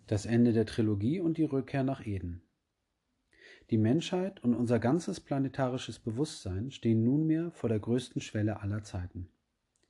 Das 0.06 0.24
Ende 0.24 0.52
der 0.52 0.66
Trilogie 0.66 1.20
und 1.20 1.36
die 1.36 1.44
Rückkehr 1.44 1.84
nach 1.84 2.06
Eden. 2.06 2.42
Die 3.70 3.78
Menschheit 3.78 4.42
und 4.42 4.54
unser 4.54 4.78
ganzes 4.78 5.20
planetarisches 5.20 5.98
Bewusstsein 5.98 6.70
stehen 6.70 7.02
nunmehr 7.02 7.50
vor 7.50 7.68
der 7.68 7.80
größten 7.80 8.22
Schwelle 8.22 8.60
aller 8.60 8.84
Zeiten. 8.84 9.28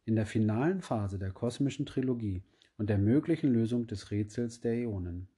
In 0.05 0.16
der 0.16 0.27
finalen 0.27 0.81
Phase 0.81 1.18
der 1.18 1.33
kosmischen 1.33 1.85
Trilogie 1.85 2.42
und 2.79 2.88
der 2.88 2.99
möglichen 2.99 3.53
Lösung 3.53 3.87
des 3.87 4.11
Rätsels 4.11 4.61
der 4.61 4.72
Äonen. 4.75 5.29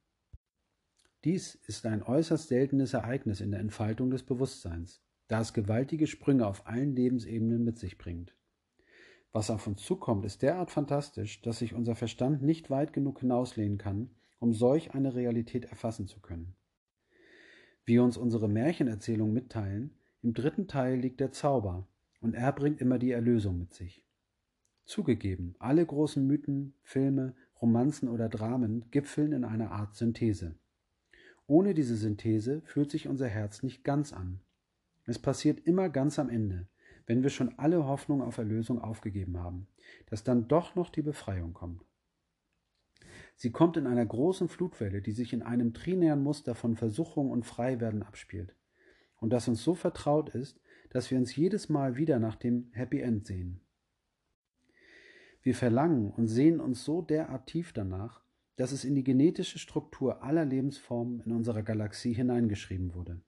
Dies 1.28 1.56
ist 1.66 1.84
ein 1.84 2.02
äußerst 2.02 2.48
seltenes 2.48 2.94
Ereignis 2.94 3.42
in 3.42 3.50
der 3.50 3.60
Entfaltung 3.60 4.08
des 4.08 4.22
Bewusstseins, 4.22 5.02
da 5.26 5.42
es 5.42 5.52
gewaltige 5.52 6.06
Sprünge 6.06 6.46
auf 6.46 6.66
allen 6.66 6.96
Lebensebenen 6.96 7.62
mit 7.62 7.76
sich 7.76 7.98
bringt. 7.98 8.34
Was 9.30 9.50
auf 9.50 9.66
uns 9.66 9.82
zukommt, 9.82 10.24
ist 10.24 10.40
derart 10.40 10.70
fantastisch, 10.70 11.42
dass 11.42 11.58
sich 11.58 11.74
unser 11.74 11.96
Verstand 11.96 12.40
nicht 12.40 12.70
weit 12.70 12.94
genug 12.94 13.20
hinauslehnen 13.20 13.76
kann, 13.76 14.08
um 14.38 14.54
solch 14.54 14.94
eine 14.94 15.14
Realität 15.14 15.66
erfassen 15.66 16.06
zu 16.06 16.20
können. 16.20 16.56
Wie 17.84 17.98
uns 17.98 18.16
unsere 18.16 18.48
Märchenerzählungen 18.48 19.34
mitteilen, 19.34 19.98
im 20.22 20.32
dritten 20.32 20.66
Teil 20.66 20.98
liegt 20.98 21.20
der 21.20 21.32
Zauber, 21.32 21.86
und 22.22 22.32
er 22.32 22.52
bringt 22.52 22.80
immer 22.80 22.98
die 22.98 23.10
Erlösung 23.10 23.58
mit 23.58 23.74
sich. 23.74 24.02
Zugegeben, 24.86 25.56
alle 25.58 25.84
großen 25.84 26.26
Mythen, 26.26 26.72
Filme, 26.80 27.34
Romanzen 27.60 28.08
oder 28.08 28.30
Dramen 28.30 28.90
gipfeln 28.90 29.32
in 29.32 29.44
einer 29.44 29.72
Art 29.72 29.94
Synthese. 29.94 30.58
Ohne 31.48 31.72
diese 31.72 31.96
Synthese 31.96 32.60
fühlt 32.66 32.90
sich 32.90 33.08
unser 33.08 33.26
Herz 33.26 33.62
nicht 33.62 33.82
ganz 33.82 34.12
an. 34.12 34.40
Es 35.06 35.18
passiert 35.18 35.60
immer 35.60 35.88
ganz 35.88 36.18
am 36.18 36.28
Ende, 36.28 36.68
wenn 37.06 37.22
wir 37.22 37.30
schon 37.30 37.58
alle 37.58 37.86
Hoffnung 37.86 38.20
auf 38.20 38.36
Erlösung 38.36 38.78
aufgegeben 38.82 39.38
haben, 39.38 39.66
dass 40.10 40.22
dann 40.22 40.46
doch 40.46 40.74
noch 40.74 40.90
die 40.90 41.00
Befreiung 41.00 41.54
kommt. 41.54 41.82
Sie 43.34 43.50
kommt 43.50 43.78
in 43.78 43.86
einer 43.86 44.04
großen 44.04 44.48
Flutwelle, 44.48 45.00
die 45.00 45.12
sich 45.12 45.32
in 45.32 45.42
einem 45.42 45.72
trinären 45.72 46.22
Muster 46.22 46.54
von 46.54 46.76
Versuchung 46.76 47.30
und 47.30 47.46
Freiwerden 47.46 48.02
abspielt. 48.02 48.54
Und 49.16 49.32
das 49.32 49.48
uns 49.48 49.64
so 49.64 49.74
vertraut 49.74 50.28
ist, 50.34 50.60
dass 50.90 51.10
wir 51.10 51.16
uns 51.16 51.34
jedes 51.34 51.70
Mal 51.70 51.96
wieder 51.96 52.18
nach 52.18 52.36
dem 52.36 52.68
Happy 52.72 53.00
End 53.00 53.26
sehen. 53.26 53.62
Wir 55.40 55.54
verlangen 55.54 56.10
und 56.10 56.26
sehen 56.26 56.60
uns 56.60 56.84
so 56.84 57.00
derart 57.00 57.46
tief 57.46 57.72
danach, 57.72 58.20
dass 58.58 58.72
es 58.72 58.84
in 58.84 58.96
die 58.96 59.04
genetische 59.04 59.60
Struktur 59.60 60.24
aller 60.24 60.44
Lebensformen 60.44 61.20
in 61.20 61.30
unserer 61.30 61.62
Galaxie 61.62 62.12
hineingeschrieben 62.12 62.92
wurde. 62.92 63.20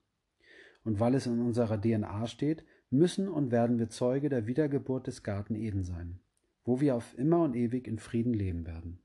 Und 0.83 0.99
weil 0.99 1.15
es 1.15 1.25
in 1.25 1.39
unserer 1.39 1.79
DNA 1.79 2.27
steht, 2.27 2.65
müssen 2.89 3.29
und 3.29 3.49
werden 3.49 3.79
wir 3.79 3.89
Zeuge 3.89 4.27
der 4.27 4.45
Wiedergeburt 4.45 5.07
des 5.07 5.23
Garten 5.23 5.55
Eden 5.55 5.85
sein, 5.85 6.19
wo 6.65 6.81
wir 6.81 6.97
auf 6.97 7.17
immer 7.17 7.43
und 7.43 7.55
ewig 7.55 7.87
in 7.87 7.97
Frieden 7.97 8.33
leben 8.33 8.67
werden. 8.67 8.99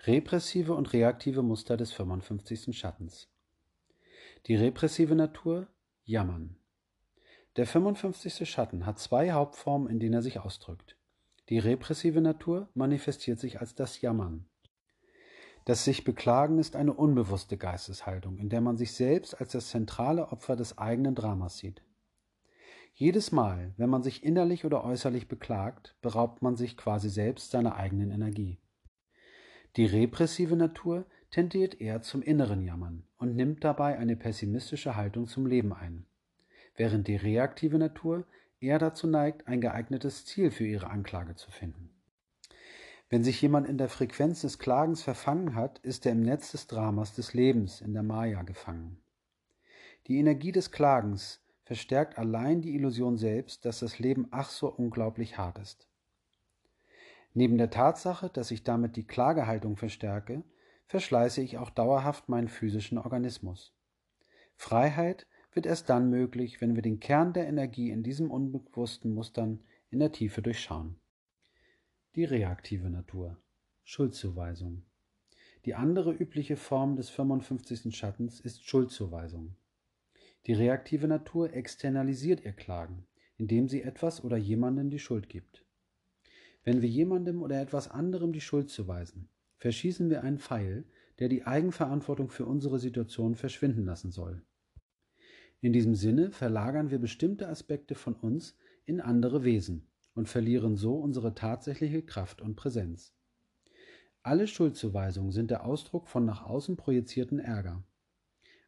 Repressive 0.00 0.74
und 0.74 0.92
reaktive 0.92 1.44
Muster 1.44 1.76
des 1.76 1.92
55. 1.92 2.76
Schattens. 2.76 3.28
Die 4.46 4.56
repressive 4.56 5.14
Natur 5.14 5.68
Jammern. 6.04 6.56
Der 7.54 7.68
55. 7.68 8.50
Schatten 8.50 8.84
hat 8.84 8.98
zwei 8.98 9.30
Hauptformen, 9.30 9.88
in 9.88 10.00
denen 10.00 10.14
er 10.14 10.22
sich 10.22 10.40
ausdrückt. 10.40 10.96
Die 11.50 11.60
repressive 11.60 12.20
Natur 12.20 12.68
manifestiert 12.74 13.38
sich 13.38 13.60
als 13.60 13.76
das 13.76 14.00
Jammern. 14.00 14.49
Das 15.64 15.84
sich 15.84 16.04
beklagen 16.04 16.58
ist 16.58 16.76
eine 16.76 16.94
unbewusste 16.94 17.56
Geisteshaltung, 17.56 18.38
in 18.38 18.48
der 18.48 18.60
man 18.60 18.76
sich 18.76 18.92
selbst 18.92 19.40
als 19.40 19.52
das 19.52 19.68
zentrale 19.68 20.28
Opfer 20.28 20.56
des 20.56 20.78
eigenen 20.78 21.14
Dramas 21.14 21.58
sieht. 21.58 21.82
Jedes 22.94 23.32
Mal, 23.32 23.72
wenn 23.76 23.90
man 23.90 24.02
sich 24.02 24.24
innerlich 24.24 24.64
oder 24.64 24.84
äußerlich 24.84 25.28
beklagt, 25.28 25.96
beraubt 26.02 26.42
man 26.42 26.56
sich 26.56 26.76
quasi 26.76 27.08
selbst 27.08 27.50
seiner 27.50 27.76
eigenen 27.76 28.10
Energie. 28.10 28.58
Die 29.76 29.86
repressive 29.86 30.56
Natur 30.56 31.06
tendiert 31.30 31.80
eher 31.80 32.02
zum 32.02 32.22
inneren 32.22 32.62
Jammern 32.62 33.04
und 33.18 33.36
nimmt 33.36 33.62
dabei 33.62 33.98
eine 33.98 34.16
pessimistische 34.16 34.96
Haltung 34.96 35.28
zum 35.28 35.46
Leben 35.46 35.72
ein, 35.72 36.06
während 36.74 37.06
die 37.06 37.16
reaktive 37.16 37.78
Natur 37.78 38.26
eher 38.58 38.78
dazu 38.78 39.06
neigt, 39.06 39.46
ein 39.46 39.60
geeignetes 39.60 40.26
Ziel 40.26 40.50
für 40.50 40.66
ihre 40.66 40.90
Anklage 40.90 41.36
zu 41.36 41.50
finden. 41.50 41.89
Wenn 43.12 43.24
sich 43.24 43.42
jemand 43.42 43.68
in 43.68 43.76
der 43.76 43.88
Frequenz 43.88 44.42
des 44.42 44.60
Klagens 44.60 45.02
verfangen 45.02 45.56
hat, 45.56 45.80
ist 45.80 46.06
er 46.06 46.12
im 46.12 46.22
Netz 46.22 46.52
des 46.52 46.68
Dramas 46.68 47.12
des 47.12 47.34
Lebens 47.34 47.80
in 47.80 47.92
der 47.92 48.04
Maya 48.04 48.42
gefangen. 48.42 49.02
Die 50.06 50.18
Energie 50.18 50.52
des 50.52 50.70
Klagens 50.70 51.40
verstärkt 51.64 52.18
allein 52.18 52.62
die 52.62 52.72
Illusion 52.76 53.18
selbst, 53.18 53.64
dass 53.64 53.80
das 53.80 53.98
Leben 53.98 54.28
ach 54.30 54.48
so 54.48 54.68
unglaublich 54.68 55.38
hart 55.38 55.58
ist. 55.58 55.88
Neben 57.34 57.58
der 57.58 57.70
Tatsache, 57.70 58.28
dass 58.28 58.52
ich 58.52 58.62
damit 58.62 58.94
die 58.94 59.06
Klagehaltung 59.06 59.76
verstärke, 59.76 60.44
verschleiße 60.86 61.42
ich 61.42 61.58
auch 61.58 61.70
dauerhaft 61.70 62.28
meinen 62.28 62.48
physischen 62.48 62.98
Organismus. 62.98 63.74
Freiheit 64.54 65.26
wird 65.52 65.66
erst 65.66 65.90
dann 65.90 66.10
möglich, 66.10 66.60
wenn 66.60 66.76
wir 66.76 66.82
den 66.82 67.00
Kern 67.00 67.32
der 67.32 67.48
Energie 67.48 67.90
in 67.90 68.04
diesen 68.04 68.30
unbewussten 68.30 69.12
Mustern 69.14 69.64
in 69.90 69.98
der 69.98 70.12
Tiefe 70.12 70.42
durchschauen. 70.42 71.00
Die 72.16 72.24
reaktive 72.24 72.90
Natur. 72.90 73.40
Schuldzuweisung. 73.84 74.82
Die 75.64 75.76
andere 75.76 76.12
übliche 76.12 76.56
Form 76.56 76.96
des 76.96 77.08
55. 77.08 77.96
Schattens 77.96 78.40
ist 78.40 78.68
Schuldzuweisung. 78.68 79.54
Die 80.46 80.52
reaktive 80.52 81.06
Natur 81.06 81.52
externalisiert 81.52 82.44
ihr 82.44 82.52
Klagen, 82.52 83.06
indem 83.36 83.68
sie 83.68 83.82
etwas 83.82 84.24
oder 84.24 84.36
jemandem 84.36 84.90
die 84.90 84.98
Schuld 84.98 85.28
gibt. 85.28 85.64
Wenn 86.64 86.82
wir 86.82 86.88
jemandem 86.88 87.42
oder 87.42 87.62
etwas 87.62 87.88
anderem 87.88 88.32
die 88.32 88.40
Schuld 88.40 88.70
zuweisen, 88.70 89.28
verschießen 89.58 90.10
wir 90.10 90.24
einen 90.24 90.40
Pfeil, 90.40 90.86
der 91.20 91.28
die 91.28 91.46
Eigenverantwortung 91.46 92.28
für 92.28 92.44
unsere 92.44 92.80
Situation 92.80 93.36
verschwinden 93.36 93.84
lassen 93.84 94.10
soll. 94.10 94.42
In 95.60 95.72
diesem 95.72 95.94
Sinne 95.94 96.32
verlagern 96.32 96.90
wir 96.90 96.98
bestimmte 96.98 97.46
Aspekte 97.46 97.94
von 97.94 98.14
uns 98.14 98.56
in 98.84 99.00
andere 99.00 99.44
Wesen 99.44 99.86
und 100.14 100.28
verlieren 100.28 100.76
so 100.76 100.96
unsere 100.96 101.34
tatsächliche 101.34 102.02
Kraft 102.02 102.40
und 102.40 102.56
Präsenz. 102.56 103.14
Alle 104.22 104.46
Schuldzuweisungen 104.46 105.32
sind 105.32 105.50
der 105.50 105.64
Ausdruck 105.64 106.08
von 106.08 106.24
nach 106.24 106.42
außen 106.42 106.76
projizierten 106.76 107.38
Ärger. 107.38 107.82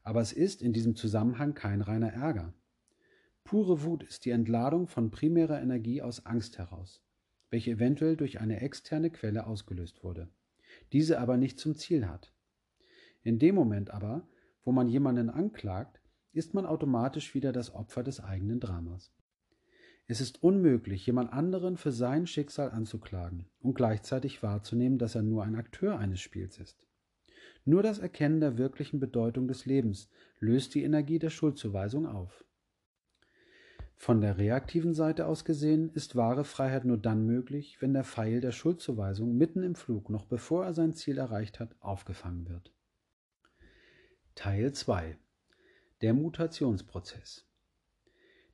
Aber 0.02 0.20
es 0.20 0.32
ist 0.32 0.62
in 0.62 0.72
diesem 0.72 0.96
Zusammenhang 0.96 1.54
kein 1.54 1.82
reiner 1.82 2.12
Ärger. 2.12 2.54
Pure 3.44 3.82
Wut 3.82 4.02
ist 4.02 4.24
die 4.24 4.30
Entladung 4.30 4.86
von 4.86 5.10
primärer 5.10 5.60
Energie 5.60 6.00
aus 6.00 6.24
Angst 6.24 6.58
heraus, 6.58 7.02
welche 7.50 7.72
eventuell 7.72 8.16
durch 8.16 8.40
eine 8.40 8.60
externe 8.60 9.10
Quelle 9.10 9.46
ausgelöst 9.46 10.02
wurde, 10.02 10.28
diese 10.92 11.20
aber 11.20 11.36
nicht 11.36 11.58
zum 11.58 11.74
Ziel 11.74 12.08
hat. 12.08 12.32
In 13.22 13.38
dem 13.38 13.54
Moment 13.54 13.90
aber, 13.90 14.26
wo 14.64 14.72
man 14.72 14.88
jemanden 14.88 15.28
anklagt, 15.28 16.00
ist 16.32 16.54
man 16.54 16.64
automatisch 16.64 17.34
wieder 17.34 17.52
das 17.52 17.74
Opfer 17.74 18.02
des 18.02 18.20
eigenen 18.20 18.58
Dramas. 18.58 19.12
Es 20.12 20.20
ist 20.20 20.42
unmöglich, 20.42 21.06
jemand 21.06 21.32
anderen 21.32 21.78
für 21.78 21.90
sein 21.90 22.26
Schicksal 22.26 22.70
anzuklagen 22.70 23.46
und 23.62 23.72
gleichzeitig 23.72 24.42
wahrzunehmen, 24.42 24.98
dass 24.98 25.14
er 25.14 25.22
nur 25.22 25.42
ein 25.42 25.54
Akteur 25.54 25.98
eines 25.98 26.20
Spiels 26.20 26.58
ist. 26.58 26.86
Nur 27.64 27.82
das 27.82 27.98
Erkennen 27.98 28.38
der 28.38 28.58
wirklichen 28.58 29.00
Bedeutung 29.00 29.48
des 29.48 29.64
Lebens 29.64 30.10
löst 30.38 30.74
die 30.74 30.82
Energie 30.82 31.18
der 31.18 31.30
Schuldzuweisung 31.30 32.04
auf. 32.04 32.44
Von 33.96 34.20
der 34.20 34.36
reaktiven 34.36 34.92
Seite 34.92 35.24
aus 35.24 35.46
gesehen 35.46 35.88
ist 35.94 36.14
wahre 36.14 36.44
Freiheit 36.44 36.84
nur 36.84 36.98
dann 36.98 37.24
möglich, 37.24 37.80
wenn 37.80 37.94
der 37.94 38.04
Pfeil 38.04 38.42
der 38.42 38.52
Schuldzuweisung 38.52 39.34
mitten 39.38 39.62
im 39.62 39.76
Flug, 39.76 40.10
noch 40.10 40.26
bevor 40.26 40.66
er 40.66 40.74
sein 40.74 40.92
Ziel 40.92 41.16
erreicht 41.16 41.58
hat, 41.58 41.74
aufgefangen 41.80 42.50
wird. 42.50 42.70
Teil 44.34 44.74
2 44.74 45.16
Der 46.02 46.12
Mutationsprozess 46.12 47.46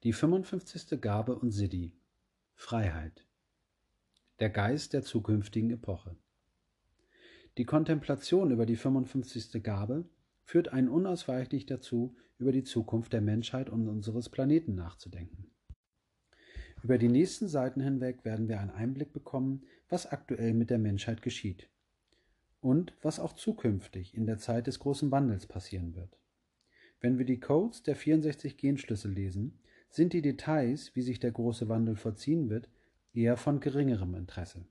Die 0.05 0.13
55. 0.13 1.01
Gabe 1.01 1.37
und 1.37 1.51
Siddhi 1.51 1.93
Freiheit 2.55 3.27
Der 4.39 4.51
Geist 4.51 4.93
der 4.93 5.03
zukünftigen 5.03 5.71
Epoche 5.71 6.17
die 7.59 7.65
Kontemplation 7.65 8.53
über 8.53 8.67
die 8.67 8.77
55. 8.77 9.61
Gabe 9.65 10.09
führt 10.45 10.69
einen 10.69 10.89
unausweichlich 10.89 11.67
dazu, 11.67 12.15
über 12.39 12.53
die 12.53 12.63
Zukunft 12.63 13.13
der 13.13 13.21
Menschheit 13.21 13.69
und 13.69 13.89
unseres 13.89 14.29
Planeten 14.29 14.77
nachzudenken. 14.77 15.51
Über 16.85 16.99
die 16.99 17.09
nächsten 17.09 17.49
Seiten 17.49 17.81
hinweg 17.81 18.25
werden 18.25 18.47
wir 18.49 18.61
einen 18.61 18.71
Einblick 18.71 19.13
bekommen, 19.13 19.65
was 19.89 20.07
aktuell 20.07 20.55
mit 20.55 20.71
der 20.71 20.79
Menschheit 20.79 21.21
geschieht 21.21 21.69
und 22.61 22.95
was 23.03 23.19
auch 23.19 23.33
zukünftig 23.33 24.15
in 24.15 24.27
der 24.27 24.39
Zeit 24.39 24.69
des 24.69 24.79
großen 24.79 25.11
Wandels 25.11 25.49
passieren 25.49 25.97
wird. 25.97 26.17
Wenn 27.01 27.19
wir 27.19 27.25
die 27.25 27.41
Codes 27.41 27.83
der 27.83 27.97
64 27.97 28.57
Genschlüssel 28.57 29.11
lesen, 29.11 29.59
sind 29.89 30.13
die 30.13 30.23
Details, 30.23 30.95
wie 30.95 31.03
sich 31.03 31.21
der 31.21 31.33
große 31.33 31.69
Wandel 31.69 31.97
vollziehen 31.97 32.49
wird, 32.51 32.69
eher 33.13 33.37
von 33.37 33.61
geringerem 33.61 34.15
Interesse. 34.15 34.67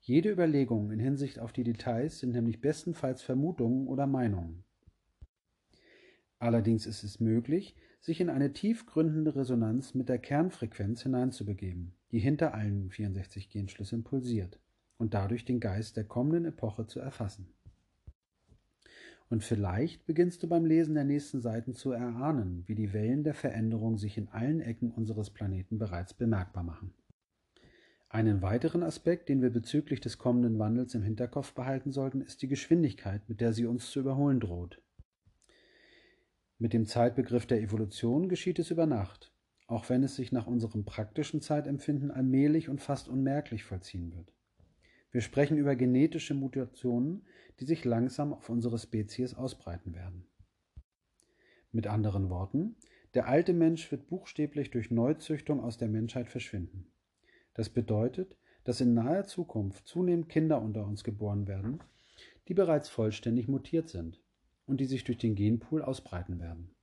Jede 0.00 0.30
Überlegung 0.30 0.90
in 0.90 0.98
Hinsicht 0.98 1.38
auf 1.38 1.52
die 1.52 1.64
Details 1.64 2.18
sind 2.18 2.32
nämlich 2.32 2.60
bestenfalls 2.60 3.22
Vermutungen 3.22 3.88
oder 3.88 4.06
Meinungen. 4.06 4.64
Allerdings 6.38 6.84
ist 6.84 7.04
es 7.04 7.20
möglich, 7.20 7.74
sich 8.00 8.20
in 8.20 8.28
eine 8.28 8.52
tiefgründende 8.52 9.34
Resonanz 9.34 9.94
mit 9.94 10.10
der 10.10 10.18
Kernfrequenz 10.18 11.02
hineinzubegeben, 11.02 11.94
die 12.10 12.18
hinter 12.18 12.52
allen 12.52 12.90
64 12.90 13.48
Genschlüsseln 13.48 14.04
pulsiert 14.04 14.60
und 14.98 15.14
dadurch 15.14 15.46
den 15.46 15.58
Geist 15.58 15.96
der 15.96 16.04
kommenden 16.04 16.44
Epoche 16.44 16.86
zu 16.86 17.00
erfassen. 17.00 17.54
Und 19.30 19.42
vielleicht 19.42 20.06
beginnst 20.06 20.42
du 20.42 20.48
beim 20.48 20.66
Lesen 20.66 20.94
der 20.94 21.04
nächsten 21.04 21.40
Seiten 21.40 21.74
zu 21.74 21.92
erahnen, 21.92 22.62
wie 22.66 22.74
die 22.74 22.92
Wellen 22.92 23.24
der 23.24 23.34
Veränderung 23.34 23.96
sich 23.96 24.18
in 24.18 24.28
allen 24.28 24.60
Ecken 24.60 24.90
unseres 24.90 25.30
Planeten 25.30 25.78
bereits 25.78 26.14
bemerkbar 26.14 26.62
machen. 26.62 26.94
Einen 28.08 28.42
weiteren 28.42 28.84
Aspekt, 28.84 29.28
den 29.28 29.42
wir 29.42 29.50
bezüglich 29.50 30.00
des 30.00 30.18
kommenden 30.18 30.58
Wandels 30.58 30.94
im 30.94 31.02
Hinterkopf 31.02 31.52
behalten 31.52 31.90
sollten, 31.90 32.20
ist 32.20 32.42
die 32.42 32.48
Geschwindigkeit, 32.48 33.28
mit 33.28 33.40
der 33.40 33.52
sie 33.52 33.66
uns 33.66 33.90
zu 33.90 33.98
überholen 33.98 34.38
droht. 34.38 34.80
Mit 36.58 36.72
dem 36.72 36.86
Zeitbegriff 36.86 37.46
der 37.46 37.60
Evolution 37.60 38.28
geschieht 38.28 38.60
es 38.60 38.70
über 38.70 38.86
Nacht, 38.86 39.32
auch 39.66 39.88
wenn 39.88 40.04
es 40.04 40.14
sich 40.14 40.30
nach 40.30 40.46
unserem 40.46 40.84
praktischen 40.84 41.40
Zeitempfinden 41.40 42.12
allmählich 42.12 42.68
und 42.68 42.80
fast 42.80 43.08
unmerklich 43.08 43.64
vollziehen 43.64 44.14
wird. 44.14 44.32
Wir 45.14 45.20
sprechen 45.20 45.58
über 45.58 45.76
genetische 45.76 46.34
Mutationen, 46.34 47.24
die 47.60 47.66
sich 47.66 47.84
langsam 47.84 48.32
auf 48.34 48.48
unsere 48.48 48.80
Spezies 48.80 49.32
ausbreiten 49.32 49.94
werden. 49.94 50.26
Mit 51.70 51.86
anderen 51.86 52.30
Worten, 52.30 52.74
der 53.14 53.28
alte 53.28 53.52
Mensch 53.52 53.92
wird 53.92 54.08
buchstäblich 54.08 54.72
durch 54.72 54.90
Neuzüchtung 54.90 55.60
aus 55.60 55.78
der 55.78 55.86
Menschheit 55.86 56.28
verschwinden. 56.28 56.88
Das 57.54 57.68
bedeutet, 57.68 58.36
dass 58.64 58.80
in 58.80 58.94
naher 58.94 59.24
Zukunft 59.24 59.86
zunehmend 59.86 60.28
Kinder 60.28 60.60
unter 60.60 60.84
uns 60.84 61.04
geboren 61.04 61.46
werden, 61.46 61.78
die 62.48 62.54
bereits 62.54 62.88
vollständig 62.88 63.46
mutiert 63.46 63.88
sind 63.88 64.20
und 64.66 64.80
die 64.80 64.86
sich 64.86 65.04
durch 65.04 65.18
den 65.18 65.36
Genpool 65.36 65.82
ausbreiten 65.82 66.40
werden. 66.40 66.74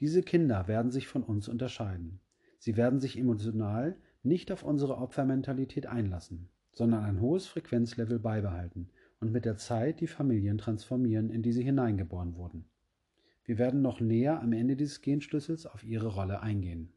Diese 0.00 0.24
Kinder 0.24 0.66
werden 0.66 0.90
sich 0.90 1.06
von 1.06 1.22
uns 1.22 1.46
unterscheiden. 1.46 2.18
Sie 2.58 2.76
werden 2.76 2.98
sich 2.98 3.16
emotional 3.16 3.96
nicht 4.24 4.50
auf 4.50 4.64
unsere 4.64 4.96
Opfermentalität 4.98 5.86
einlassen, 5.86 6.50
sondern 6.78 7.04
ein 7.04 7.20
hohes 7.20 7.46
Frequenzlevel 7.46 8.18
beibehalten 8.18 8.88
und 9.20 9.32
mit 9.32 9.44
der 9.44 9.58
Zeit 9.58 10.00
die 10.00 10.06
Familien 10.06 10.56
transformieren, 10.56 11.28
in 11.28 11.42
die 11.42 11.52
sie 11.52 11.64
hineingeboren 11.64 12.36
wurden. 12.36 12.64
Wir 13.44 13.58
werden 13.58 13.82
noch 13.82 14.00
näher 14.00 14.40
am 14.40 14.52
Ende 14.52 14.76
dieses 14.76 15.02
Genschlüssels 15.02 15.66
auf 15.66 15.84
ihre 15.84 16.08
Rolle 16.08 16.40
eingehen 16.40 16.92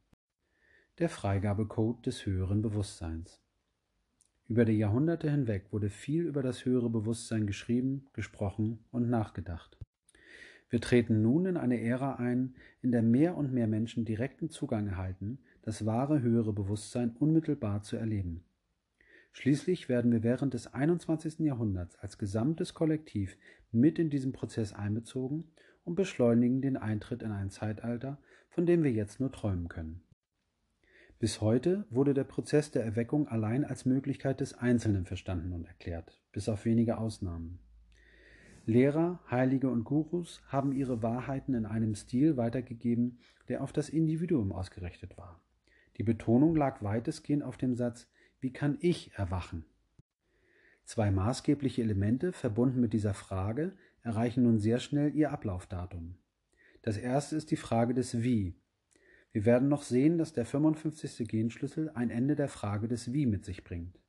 der 1.01 1.09
Freigabecode 1.09 2.05
des 2.05 2.27
höheren 2.27 2.61
Bewusstseins. 2.61 3.41
Über 4.47 4.65
die 4.65 4.77
Jahrhunderte 4.77 5.31
hinweg 5.31 5.71
wurde 5.71 5.89
viel 5.89 6.27
über 6.27 6.43
das 6.43 6.63
höhere 6.63 6.91
Bewusstsein 6.91 7.47
geschrieben, 7.47 8.05
gesprochen 8.13 8.85
und 8.91 9.09
nachgedacht. 9.09 9.79
Wir 10.69 10.79
treten 10.79 11.23
nun 11.23 11.47
in 11.47 11.57
eine 11.57 11.81
Ära 11.81 12.17
ein, 12.17 12.53
in 12.83 12.91
der 12.91 13.01
mehr 13.01 13.35
und 13.35 13.51
mehr 13.51 13.65
Menschen 13.65 14.05
direkten 14.05 14.51
Zugang 14.51 14.85
erhalten, 14.85 15.39
das 15.63 15.87
wahre 15.87 16.21
höhere 16.21 16.53
Bewusstsein 16.53 17.15
unmittelbar 17.17 17.81
zu 17.81 17.95
erleben. 17.95 18.43
Schließlich 19.31 19.87
werden 19.89 20.11
wir 20.11 20.23
während 20.23 20.53
des 20.53 20.73
21. 20.73 21.39
Jahrhunderts 21.39 21.95
als 21.97 22.17
gesamtes 22.17 22.73
Kollektiv 22.73 23.37
mit 23.71 23.97
in 23.97 24.09
diesen 24.09 24.33
Prozess 24.33 24.73
einbezogen 24.73 25.51
und 25.83 25.95
beschleunigen 25.95 26.61
den 26.61 26.77
Eintritt 26.77 27.23
in 27.23 27.31
ein 27.31 27.49
Zeitalter, 27.49 28.19
von 28.49 28.65
dem 28.65 28.83
wir 28.83 28.91
jetzt 28.91 29.19
nur 29.19 29.31
träumen 29.31 29.69
können. 29.69 30.03
Bis 31.19 31.39
heute 31.39 31.85
wurde 31.89 32.13
der 32.13 32.23
Prozess 32.23 32.71
der 32.71 32.83
Erweckung 32.83 33.27
allein 33.27 33.63
als 33.63 33.85
Möglichkeit 33.85 34.41
des 34.41 34.55
Einzelnen 34.55 35.05
verstanden 35.05 35.53
und 35.53 35.65
erklärt, 35.65 36.19
bis 36.31 36.49
auf 36.49 36.65
wenige 36.65 36.97
Ausnahmen. 36.97 37.59
Lehrer, 38.65 39.19
Heilige 39.29 39.69
und 39.69 39.83
Gurus 39.83 40.41
haben 40.47 40.71
ihre 40.71 41.01
Wahrheiten 41.01 41.53
in 41.53 41.65
einem 41.65 41.95
Stil 41.95 42.37
weitergegeben, 42.37 43.19
der 43.47 43.63
auf 43.63 43.71
das 43.71 43.89
Individuum 43.89 44.51
ausgerichtet 44.51 45.17
war. 45.17 45.41
Die 45.97 46.03
Betonung 46.03 46.55
lag 46.55 46.81
weitestgehend 46.83 47.43
auf 47.43 47.57
dem 47.57 47.75
Satz 47.75 48.07
Wie 48.41 48.51
kann 48.51 48.79
ich 48.81 49.11
erwachen? 49.13 49.65
Zwei 50.83 51.11
maßgebliche 51.11 51.83
Elemente, 51.83 52.33
verbunden 52.33 52.81
mit 52.81 52.91
dieser 52.91 53.13
Frage, 53.13 53.73
erreichen 54.01 54.43
nun 54.43 54.57
sehr 54.59 54.79
schnell 54.79 55.15
ihr 55.15 55.31
Ablaufdatum. 55.31 56.15
Das 56.81 56.97
erste 56.97 57.35
ist 57.35 57.51
die 57.51 57.55
Frage 57.55 57.93
des 57.93 58.23
Wie. 58.23 58.55
Wir 59.31 59.45
werden 59.45 59.69
noch 59.69 59.83
sehen, 59.83 60.17
dass 60.17 60.33
der 60.33 60.45
55. 60.45 61.27
Genschlüssel 61.27 61.91
ein 61.91 62.09
Ende 62.09 62.35
der 62.35 62.47
Frage 62.47 62.87
des 62.87 63.13
Wie 63.13 63.27
mit 63.27 63.45
sich 63.45 63.63
bringt. 63.63 63.99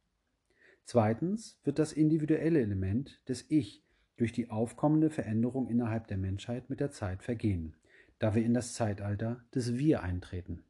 Zweitens 0.85 1.61
wird 1.63 1.79
das 1.79 1.93
individuelle 1.93 2.61
Element 2.61 3.21
des 3.29 3.51
Ich 3.51 3.85
durch 4.17 4.33
die 4.33 4.49
aufkommende 4.49 5.11
Veränderung 5.11 5.69
innerhalb 5.69 6.07
der 6.07 6.17
Menschheit 6.17 6.71
mit 6.71 6.81
der 6.81 6.91
Zeit 6.91 7.23
vergehen, 7.23 7.77
da 8.19 8.35
wir 8.35 8.43
in 8.43 8.55
das 8.55 8.73
Zeitalter 8.73 9.45
des 9.55 9.77
Wir 9.77 10.03
eintreten. 10.03 10.65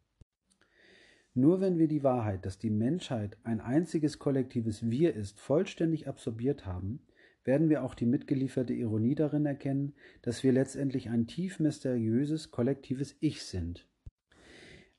Nur 1.35 1.61
wenn 1.61 1.79
wir 1.79 1.89
die 1.89 2.03
Wahrheit, 2.03 2.45
dass 2.45 2.59
die 2.59 2.71
Menschheit 2.71 3.39
ein 3.43 3.61
einziges 3.61 4.19
kollektives 4.19 4.91
Wir 4.91 5.15
ist, 5.15 5.41
vollständig 5.41 6.07
absorbiert 6.07 6.67
haben, 6.67 7.01
werden 7.45 7.69
wir 7.71 7.83
auch 7.83 7.95
die 7.95 8.07
mitgelieferte 8.07 8.75
Ironie 8.75 9.15
darin 9.15 9.47
erkennen, 9.47 9.95
dass 10.21 10.43
wir 10.45 10.53
letztendlich 10.53 11.09
ein 11.09 11.27
tief 11.27 11.59
mysteriöses 11.59 12.51
kollektives 12.51 13.17
Ich 13.21 13.45
sind. 13.45 13.89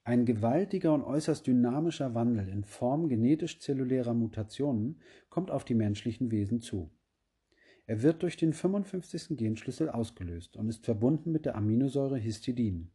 Ein 0.03 0.25
gewaltiger 0.25 0.93
und 0.93 1.03
äußerst 1.03 1.47
dynamischer 1.47 2.13
Wandel 2.13 2.49
in 2.49 2.65
Form 2.65 3.07
genetisch-zellulärer 3.07 4.13
Mutationen 4.13 4.99
kommt 5.29 5.49
auf 5.49 5.63
die 5.63 5.75
menschlichen 5.75 6.31
Wesen 6.31 6.59
zu. 6.59 6.89
Er 7.85 8.01
wird 8.01 8.23
durch 8.23 8.37
den 8.37 8.53
55. 8.53 9.37
Genschlüssel 9.37 9.89
ausgelöst 9.89 10.57
und 10.57 10.67
ist 10.67 10.83
verbunden 10.83 11.31
mit 11.31 11.45
der 11.45 11.55
Aminosäure 11.55 12.17
Histidin. 12.17 12.91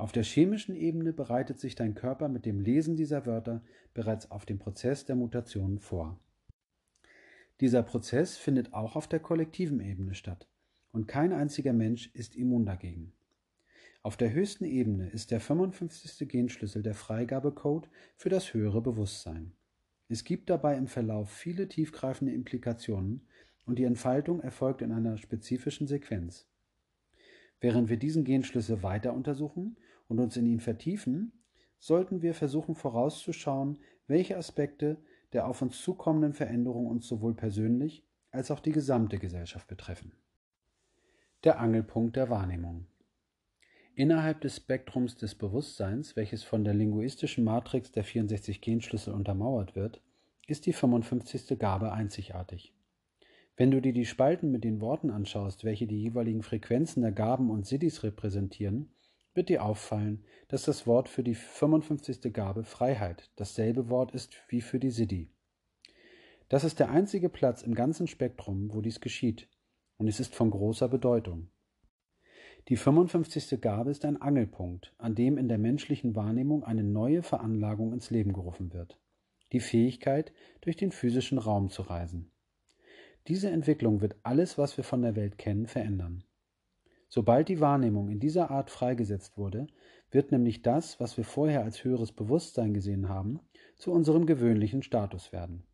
Auf 0.00 0.12
der 0.12 0.24
chemischen 0.24 0.74
Ebene 0.74 1.12
bereitet 1.12 1.60
sich 1.60 1.74
dein 1.74 1.94
Körper 1.94 2.30
mit 2.30 2.46
dem 2.46 2.58
Lesen 2.58 2.96
dieser 2.96 3.26
Wörter 3.26 3.62
bereits 3.92 4.30
auf 4.30 4.46
den 4.46 4.58
Prozess 4.58 5.04
der 5.04 5.14
Mutationen 5.14 5.78
vor. 5.78 6.18
Dieser 7.60 7.82
Prozess 7.82 8.38
findet 8.38 8.72
auch 8.72 8.96
auf 8.96 9.08
der 9.08 9.20
kollektiven 9.20 9.78
Ebene 9.78 10.14
statt 10.14 10.48
und 10.90 11.06
kein 11.06 11.34
einziger 11.34 11.74
Mensch 11.74 12.10
ist 12.14 12.34
immun 12.34 12.64
dagegen. 12.64 13.12
Auf 14.02 14.16
der 14.16 14.32
höchsten 14.32 14.64
Ebene 14.64 15.10
ist 15.10 15.32
der 15.32 15.38
55. 15.38 16.26
Genschlüssel 16.26 16.82
der 16.82 16.94
Freigabecode 16.94 17.90
für 18.16 18.30
das 18.30 18.54
höhere 18.54 18.80
Bewusstsein. 18.80 19.52
Es 20.08 20.24
gibt 20.24 20.48
dabei 20.48 20.78
im 20.78 20.86
Verlauf 20.86 21.30
viele 21.30 21.68
tiefgreifende 21.68 22.32
Implikationen 22.32 23.26
und 23.66 23.78
die 23.78 23.84
Entfaltung 23.84 24.40
erfolgt 24.40 24.80
in 24.80 24.92
einer 24.92 25.18
spezifischen 25.18 25.86
Sequenz. 25.86 26.46
Während 27.60 27.90
wir 27.90 27.98
diesen 27.98 28.24
Genschlüssel 28.24 28.82
weiter 28.82 29.12
untersuchen 29.12 29.76
und 30.10 30.18
uns 30.18 30.36
in 30.36 30.44
ihn 30.44 30.60
vertiefen, 30.60 31.32
sollten 31.78 32.20
wir 32.20 32.34
versuchen 32.34 32.74
vorauszuschauen, 32.74 33.78
welche 34.06 34.36
Aspekte 34.36 34.98
der 35.32 35.46
auf 35.46 35.62
uns 35.62 35.80
zukommenden 35.80 36.34
Veränderung 36.34 36.86
uns 36.86 37.06
sowohl 37.06 37.34
persönlich 37.34 38.04
als 38.32 38.50
auch 38.50 38.60
die 38.60 38.72
gesamte 38.72 39.18
Gesellschaft 39.18 39.68
betreffen. 39.68 40.12
Der 41.44 41.60
Angelpunkt 41.60 42.16
der 42.16 42.28
Wahrnehmung. 42.28 42.86
Innerhalb 43.94 44.40
des 44.40 44.56
Spektrums 44.56 45.16
des 45.16 45.36
Bewusstseins, 45.36 46.16
welches 46.16 46.42
von 46.42 46.64
der 46.64 46.74
linguistischen 46.74 47.44
Matrix 47.44 47.92
der 47.92 48.04
64 48.04 48.60
Genschlüssel 48.60 49.14
untermauert 49.14 49.76
wird, 49.76 50.02
ist 50.46 50.66
die 50.66 50.72
55. 50.72 51.58
Gabe 51.58 51.92
einzigartig. 51.92 52.74
Wenn 53.56 53.70
du 53.70 53.80
dir 53.80 53.92
die 53.92 54.06
Spalten 54.06 54.50
mit 54.50 54.64
den 54.64 54.80
Worten 54.80 55.10
anschaust, 55.10 55.64
welche 55.64 55.86
die 55.86 56.00
jeweiligen 56.00 56.42
Frequenzen 56.42 57.02
der 57.02 57.12
Gaben 57.12 57.50
und 57.50 57.66
Siddhis 57.66 58.02
repräsentieren, 58.02 58.90
wird 59.34 59.48
dir 59.48 59.64
auffallen, 59.64 60.24
dass 60.48 60.62
das 60.62 60.86
Wort 60.86 61.08
für 61.08 61.22
die 61.22 61.34
55. 61.34 62.32
Gabe 62.32 62.64
Freiheit 62.64 63.30
dasselbe 63.36 63.88
Wort 63.88 64.12
ist 64.12 64.34
wie 64.48 64.60
für 64.60 64.78
die 64.78 64.90
Siddhi. 64.90 65.30
Das 66.48 66.64
ist 66.64 66.80
der 66.80 66.90
einzige 66.90 67.28
Platz 67.28 67.62
im 67.62 67.74
ganzen 67.74 68.08
Spektrum, 68.08 68.74
wo 68.74 68.80
dies 68.80 69.00
geschieht, 69.00 69.48
und 69.98 70.08
es 70.08 70.18
ist 70.18 70.34
von 70.34 70.50
großer 70.50 70.88
Bedeutung. 70.88 71.48
Die 72.68 72.76
55. 72.76 73.60
Gabe 73.60 73.90
ist 73.90 74.04
ein 74.04 74.20
Angelpunkt, 74.20 74.92
an 74.98 75.14
dem 75.14 75.38
in 75.38 75.48
der 75.48 75.58
menschlichen 75.58 76.14
Wahrnehmung 76.14 76.64
eine 76.64 76.84
neue 76.84 77.22
Veranlagung 77.22 77.92
ins 77.92 78.10
Leben 78.10 78.32
gerufen 78.32 78.72
wird. 78.72 78.98
Die 79.52 79.60
Fähigkeit, 79.60 80.32
durch 80.60 80.76
den 80.76 80.92
physischen 80.92 81.38
Raum 81.38 81.70
zu 81.70 81.82
reisen. 81.82 82.30
Diese 83.28 83.50
Entwicklung 83.50 84.00
wird 84.00 84.16
alles, 84.22 84.58
was 84.58 84.76
wir 84.76 84.84
von 84.84 85.02
der 85.02 85.16
Welt 85.16 85.38
kennen, 85.38 85.66
verändern. 85.66 86.24
Sobald 87.12 87.48
die 87.48 87.60
Wahrnehmung 87.60 88.08
in 88.08 88.20
dieser 88.20 88.52
Art 88.52 88.70
freigesetzt 88.70 89.36
wurde, 89.36 89.66
wird 90.12 90.30
nämlich 90.30 90.62
das, 90.62 91.00
was 91.00 91.16
wir 91.16 91.24
vorher 91.24 91.64
als 91.64 91.82
höheres 91.82 92.12
Bewusstsein 92.12 92.72
gesehen 92.72 93.08
haben, 93.08 93.40
zu 93.74 93.90
unserem 93.90 94.26
gewöhnlichen 94.26 94.84
Status 94.84 95.32
werden. 95.32 95.64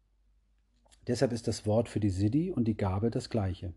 Deshalb 1.07 1.33
ist 1.33 1.47
das 1.47 1.67
Wort 1.67 1.91
für 1.91 2.01
die 2.01 2.09
Siddhi 2.09 2.51
und 2.51 2.67
die 2.67 2.77
Gabe 2.77 3.11
das 3.11 3.29
gleiche. 3.29 3.75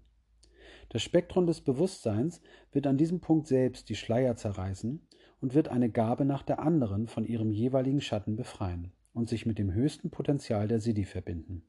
Das 0.87 1.03
Spektrum 1.03 1.47
des 1.47 1.59
Bewusstseins 1.59 2.41
wird 2.71 2.87
an 2.87 2.97
diesem 2.97 3.19
Punkt 3.19 3.47
selbst 3.47 3.89
die 3.89 3.95
Schleier 3.95 4.37
zerreißen 4.37 5.05
und 5.41 5.53
wird 5.53 5.67
eine 5.67 5.89
Gabe 5.89 6.23
nach 6.23 6.43
der 6.43 6.59
anderen 6.59 7.07
von 7.07 7.25
ihrem 7.25 7.51
jeweiligen 7.51 7.99
Schatten 7.99 8.37
befreien 8.37 8.93
und 9.13 9.27
sich 9.27 9.45
mit 9.45 9.59
dem 9.59 9.73
höchsten 9.73 10.11
Potenzial 10.11 10.69
der 10.69 10.79
Siddhi 10.79 11.03
verbinden. 11.03 11.63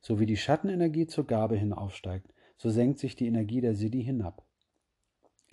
So 0.00 0.20
wie 0.20 0.26
die 0.26 0.36
Schattenenergie 0.36 1.06
zur 1.06 1.26
Gabe 1.26 1.56
hinaufsteigt, 1.56 2.34
so 2.58 2.68
senkt 2.68 2.98
sich 2.98 3.16
die 3.16 3.26
Energie 3.26 3.62
der 3.62 3.74
Siddhi 3.74 4.04
hinab. 4.04 4.43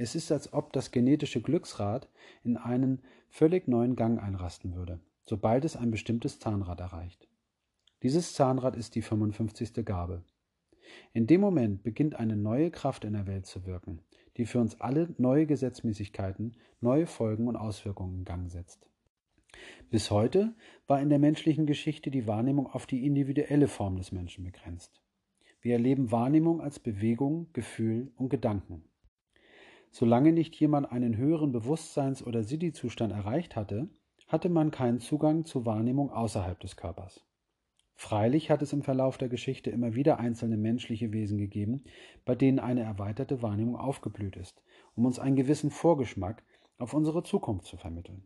Es 0.02 0.16
ist, 0.16 0.32
als 0.32 0.52
ob 0.52 0.74
das 0.74 0.90
genetische 0.90 1.42
Glücksrad 1.42 2.10
in 2.44 2.58
einen 2.58 3.04
völlig 3.30 3.68
neuen 3.68 3.96
Gang 3.96 4.20
einrasten 4.20 4.74
würde, 4.74 5.00
sobald 5.22 5.64
es 5.64 5.76
ein 5.76 5.92
bestimmtes 5.92 6.40
Zahnrad 6.40 6.80
erreicht. 6.80 7.28
Dieses 8.02 8.34
Zahnrad 8.34 8.76
ist 8.76 8.96
die 8.96 9.04
55. 9.04 9.86
Gabe. 9.86 10.24
In 11.14 11.28
dem 11.28 11.40
Moment 11.40 11.84
beginnt 11.84 12.16
eine 12.16 12.36
neue 12.36 12.72
Kraft 12.72 13.06
in 13.06 13.14
der 13.14 13.28
Welt 13.28 13.46
zu 13.46 13.68
wirken, 13.68 14.02
die 14.38 14.48
für 14.48 14.60
uns 14.60 14.82
alle 14.82 15.14
neue 15.20 15.46
Gesetzmäßigkeiten, 15.46 16.58
neue 16.80 17.06
Folgen 17.06 17.48
und 17.48 17.56
Auswirkungen 17.56 18.16
in 18.16 18.26
Gang 18.26 18.50
setzt. 18.50 18.90
Bis 19.92 20.10
heute 20.10 20.56
war 20.88 21.00
in 21.00 21.10
der 21.10 21.20
menschlichen 21.20 21.68
Geschichte 21.68 22.10
die 22.10 22.26
Wahrnehmung 22.26 22.66
auf 22.66 22.88
die 22.88 23.06
individuelle 23.06 23.68
Form 23.68 23.98
des 23.98 24.12
Menschen 24.12 24.46
begrenzt. 24.46 25.00
Wir 25.62 25.74
erleben 25.74 26.10
Wahrnehmung 26.10 26.60
als 26.60 26.80
Bewegung, 26.80 27.54
Gefühl 27.54 28.12
und 28.16 28.30
Gedanken. 28.30 28.84
Solange 29.94 30.32
nicht 30.32 30.56
jemand 30.56 30.90
einen 30.90 31.18
höheren 31.18 31.52
Bewusstseins- 31.52 32.26
oder 32.26 32.44
Siddhi-Zustand 32.44 33.12
erreicht 33.12 33.58
hatte, 33.58 33.90
hatte 34.30 34.48
man 34.48 34.72
keinen 34.72 35.00
Zugang 35.00 35.44
zur 35.44 35.66
Wahrnehmung 35.66 36.10
außerhalb 36.12 36.58
des 36.62 36.78
Körpers. 36.78 37.26
Freilich 37.96 38.50
hat 38.50 38.62
es 38.62 38.72
im 38.72 38.84
Verlauf 38.84 39.18
der 39.18 39.28
Geschichte 39.28 39.70
immer 39.70 39.94
wieder 39.94 40.18
einzelne 40.18 40.56
menschliche 40.56 41.12
Wesen 41.12 41.38
gegeben, 41.38 41.84
bei 42.24 42.36
denen 42.36 42.58
eine 42.58 42.82
erweiterte 42.82 43.42
Wahrnehmung 43.42 43.76
aufgeblüht 43.76 44.38
ist, 44.38 44.64
um 44.96 45.06
uns 45.06 45.20
einen 45.20 45.36
gewissen 45.36 45.70
Vorgeschmack 45.70 46.42
auf 46.78 46.94
unsere 46.94 47.22
Zukunft 47.24 47.66
zu 47.66 47.76
vermitteln. 47.76 48.26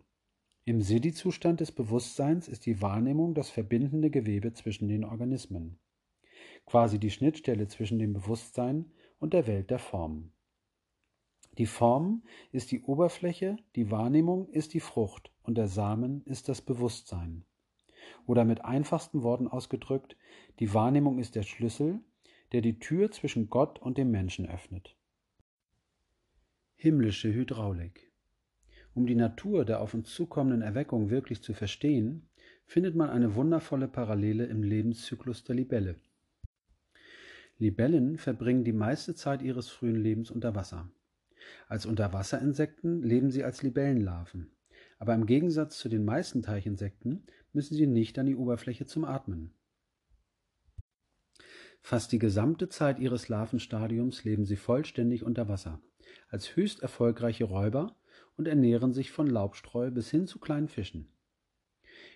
Im 0.66 0.82
Siddhi-Zustand 0.82 1.62
des 1.62 1.72
Bewusstseins 1.72 2.48
ist 2.48 2.68
die 2.68 2.82
Wahrnehmung 2.82 3.34
das 3.34 3.50
verbindende 3.50 4.12
Gewebe 4.12 4.54
zwischen 4.54 4.88
den 4.88 5.04
Organismen, 5.04 5.80
quasi 6.68 7.00
die 7.00 7.12
Schnittstelle 7.12 7.68
zwischen 7.68 7.98
dem 7.98 8.14
Bewusstsein 8.14 8.92
und 9.20 9.34
der 9.34 9.48
Welt 9.48 9.72
der 9.72 9.80
Formen. 9.80 10.35
Die 11.58 11.66
Form 11.66 12.24
ist 12.52 12.72
die 12.72 12.82
Oberfläche, 12.82 13.58
die 13.76 13.92
Wahrnehmung 13.92 14.50
ist 14.50 14.74
die 14.74 14.80
Frucht 14.80 15.32
und 15.44 15.58
der 15.58 15.68
Samen 15.68 16.22
ist 16.26 16.50
das 16.50 16.62
Bewusstsein. 16.62 17.46
Oder 18.26 18.44
mit 18.46 18.64
einfachsten 18.66 19.24
Worten 19.24 19.48
ausgedrückt, 19.48 20.18
die 20.60 20.74
Wahrnehmung 20.74 21.20
ist 21.20 21.36
der 21.36 21.44
Schlüssel, 21.44 22.00
der 22.52 22.62
die 22.62 22.80
Tür 22.80 23.12
zwischen 23.12 23.50
Gott 23.50 23.80
und 23.80 23.98
dem 23.98 24.12
Menschen 24.12 24.48
öffnet. 24.48 24.96
Himmlische 26.76 27.34
Hydraulik 27.34 28.12
um 28.96 29.06
die 29.06 29.16
Natur 29.16 29.66
der 29.66 29.82
auf 29.82 29.94
uns 29.94 30.14
zukommenden 30.14 30.62
Erweckung 30.62 31.10
wirklich 31.10 31.44
zu 31.44 31.54
verstehen, 31.54 32.30
findet 32.66 32.96
man 32.96 33.10
eine 33.10 33.36
wundervolle 33.36 33.90
Parallele 33.90 34.46
im 34.46 34.64
Lebenszyklus 34.64 35.44
der 35.44 35.56
Libelle. 35.56 36.00
Libellen 37.60 38.18
verbringen 38.18 38.64
die 38.64 38.74
meiste 38.74 39.14
Zeit 39.14 39.42
ihres 39.42 39.70
frühen 39.70 40.02
Lebens 40.02 40.32
unter 40.32 40.56
Wasser. 40.56 40.90
Als 41.68 41.86
Unterwasserinsekten 41.86 43.02
leben 43.04 43.32
sie 43.32 43.44
als 43.44 43.62
Libellenlarven, 43.64 44.52
aber 45.00 45.14
im 45.14 45.26
Gegensatz 45.26 45.78
zu 45.78 45.90
den 45.90 46.06
meisten 46.06 46.42
Teichinsekten 46.42 47.26
müssen 47.54 47.76
sie 47.76 47.88
nicht 47.88 48.18
an 48.20 48.26
die 48.26 48.36
Oberfläche 48.36 48.86
zum 48.86 49.06
Atmen. 49.06 49.54
Fast 51.82 52.12
die 52.12 52.20
gesamte 52.20 52.68
Zeit 52.68 53.00
ihres 53.00 53.30
Larvenstadiums 53.30 54.24
leben 54.24 54.46
sie 54.46 54.56
vollständig 54.56 55.24
unter 55.24 55.48
Wasser, 55.48 55.82
als 56.30 56.56
höchst 56.56 56.82
erfolgreiche 56.82 57.44
Räuber 57.44 57.96
und 58.38 58.48
ernähren 58.48 58.94
sich 58.94 59.12
von 59.12 59.28
Laubstreu 59.28 59.92
bis 59.92 60.10
hin 60.10 60.26
zu 60.26 60.40
kleinen 60.40 60.68
Fischen. 60.68 61.12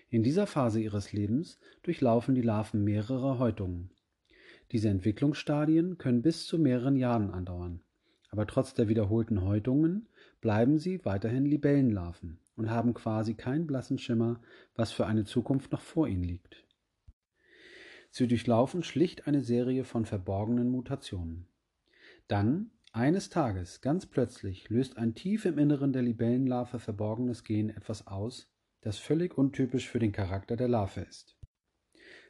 In 0.08 0.24
dieser 0.24 0.48
Phase 0.48 0.80
ihres 0.80 1.12
Lebens 1.12 1.58
durchlaufen 1.82 2.34
die 2.34 2.42
Larven 2.42 2.82
mehrere 2.82 3.38
Häutungen. 3.38 3.90
Diese 4.72 4.88
Entwicklungsstadien 4.88 5.98
können 5.98 6.22
bis 6.22 6.46
zu 6.46 6.58
mehreren 6.58 6.96
Jahren 6.96 7.30
andauern, 7.30 7.80
aber 8.30 8.46
trotz 8.46 8.74
der 8.74 8.88
wiederholten 8.88 9.42
Häutungen 9.42 10.08
bleiben 10.40 10.78
sie 10.78 11.04
weiterhin 11.04 11.44
Libellenlarven 11.44 12.38
und 12.56 12.70
haben 12.70 12.94
quasi 12.94 13.34
keinen 13.34 13.66
blassen 13.66 13.98
Schimmer, 13.98 14.40
was 14.74 14.92
für 14.92 15.06
eine 15.06 15.24
Zukunft 15.24 15.72
noch 15.72 15.80
vor 15.80 16.06
ihnen 16.06 16.24
liegt. 16.24 16.64
Sie 18.10 18.26
durchlaufen 18.26 18.82
schlicht 18.82 19.26
eine 19.26 19.40
Serie 19.40 19.84
von 19.84 20.04
verborgenen 20.04 20.70
Mutationen. 20.70 21.46
Dann, 22.28 22.70
eines 22.92 23.28
Tages, 23.28 23.80
ganz 23.80 24.06
plötzlich, 24.06 24.68
löst 24.68 24.96
ein 24.96 25.14
tief 25.14 25.44
im 25.44 25.58
Inneren 25.58 25.92
der 25.92 26.02
Libellenlarve 26.02 26.78
verborgenes 26.78 27.44
Gen 27.44 27.70
etwas 27.70 28.06
aus, 28.06 28.50
das 28.80 28.98
völlig 28.98 29.36
untypisch 29.36 29.88
für 29.88 29.98
den 29.98 30.12
Charakter 30.12 30.56
der 30.56 30.68
Larve 30.68 31.02
ist. 31.02 31.36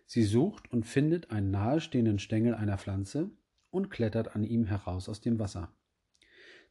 Sie 0.06 0.24
sucht 0.24 0.70
und 0.72 0.84
findet 0.84 1.30
einen 1.30 1.50
nahestehenden 1.50 2.18
Stängel 2.18 2.54
einer 2.54 2.76
Pflanze 2.76 3.30
und 3.70 3.90
klettert 3.90 4.34
an 4.34 4.44
ihm 4.44 4.64
heraus 4.64 5.08
aus 5.08 5.20
dem 5.20 5.38
Wasser. 5.38 5.72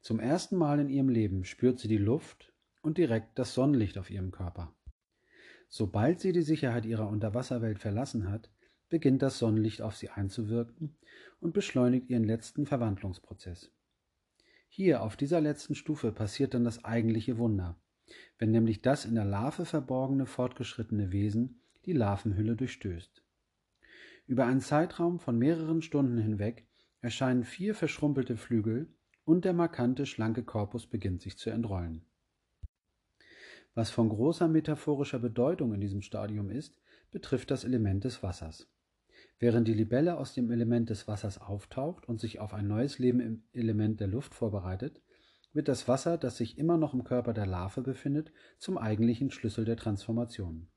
Zum 0.02 0.20
ersten 0.20 0.56
Mal 0.56 0.80
in 0.80 0.90
ihrem 0.90 1.10
Leben 1.10 1.44
spürt 1.44 1.80
sie 1.80 1.88
die 1.88 1.98
Luft 1.98 2.54
und 2.82 2.98
direkt 2.98 3.38
das 3.38 3.54
Sonnenlicht 3.54 3.98
auf 3.98 4.10
ihrem 4.10 4.32
Körper. 4.32 4.74
Sobald 5.68 6.20
sie 6.20 6.32
die 6.32 6.42
Sicherheit 6.42 6.86
ihrer 6.86 7.08
Unterwasserwelt 7.10 7.80
verlassen 7.80 8.30
hat, 8.30 8.50
beginnt 8.90 9.22
das 9.22 9.38
Sonnenlicht 9.38 9.82
auf 9.82 9.96
sie 9.96 10.10
einzuwirken 10.10 10.98
und 11.40 11.54
beschleunigt 11.54 12.10
ihren 12.10 12.24
letzten 12.24 12.66
Verwandlungsprozess. 12.66 13.72
Hier 14.68 15.04
auf 15.04 15.16
dieser 15.16 15.42
letzten 15.42 15.76
Stufe 15.76 16.12
passiert 16.12 16.54
dann 16.54 16.64
das 16.64 16.86
eigentliche 16.86 17.38
Wunder, 17.38 17.80
wenn 18.38 18.52
nämlich 18.52 18.82
das 18.82 19.06
in 19.06 19.16
der 19.16 19.26
Larve 19.26 19.66
verborgene 19.66 20.26
fortgeschrittene 20.26 21.12
Wesen 21.12 21.62
die 21.86 21.94
Larvenhülle 21.94 22.56
durchstößt. 22.56 23.24
Über 24.26 24.46
einen 24.46 24.62
Zeitraum 24.62 25.20
von 25.20 25.38
mehreren 25.38 25.82
Stunden 25.82 26.18
hinweg 26.18 26.68
erscheinen 27.02 27.44
vier 27.44 27.76
verschrumpelte 27.76 28.38
Flügel 28.38 28.94
und 29.30 29.46
der 29.46 29.54
markante 29.54 30.08
schlanke 30.08 30.42
Korpus 30.42 30.88
beginnt 30.88 31.22
sich 31.22 31.38
zu 31.38 31.52
entrollen. 31.52 32.02
Was 33.76 33.92
von 33.92 34.10
großer 34.10 34.48
metaphorischer 34.48 35.20
Bedeutung 35.20 35.72
in 35.72 35.80
diesem 35.80 36.02
Stadium 36.02 36.50
ist, 36.50 36.82
betrifft 37.12 37.52
das 37.52 37.64
Element 37.64 38.06
des 38.06 38.24
Wassers. 38.24 38.68
Während 39.38 39.68
die 39.68 39.76
Libelle 39.76 40.18
aus 40.18 40.34
dem 40.34 40.50
Element 40.50 40.90
des 40.90 41.08
Wassers 41.08 41.40
auftaucht 41.40 42.10
und 42.10 42.20
sich 42.20 42.40
auf 42.40 42.56
ein 42.56 42.68
neues 42.68 42.98
Leben 42.98 43.20
im 43.20 43.44
Element 43.54 44.00
der 44.00 44.08
Luft 44.08 44.34
vorbereitet, 44.34 45.00
wird 45.54 45.68
das 45.68 45.88
Wasser, 45.88 46.18
das 46.18 46.38
sich 46.38 46.58
immer 46.58 46.78
noch 46.78 46.96
im 46.96 47.04
Körper 47.04 47.34
der 47.34 47.46
Larve 47.46 47.82
befindet, 47.82 48.32
zum 48.58 48.80
eigentlichen 48.80 49.30
Schlüssel 49.30 49.64
der 49.64 49.78
Transformation. 49.78 50.70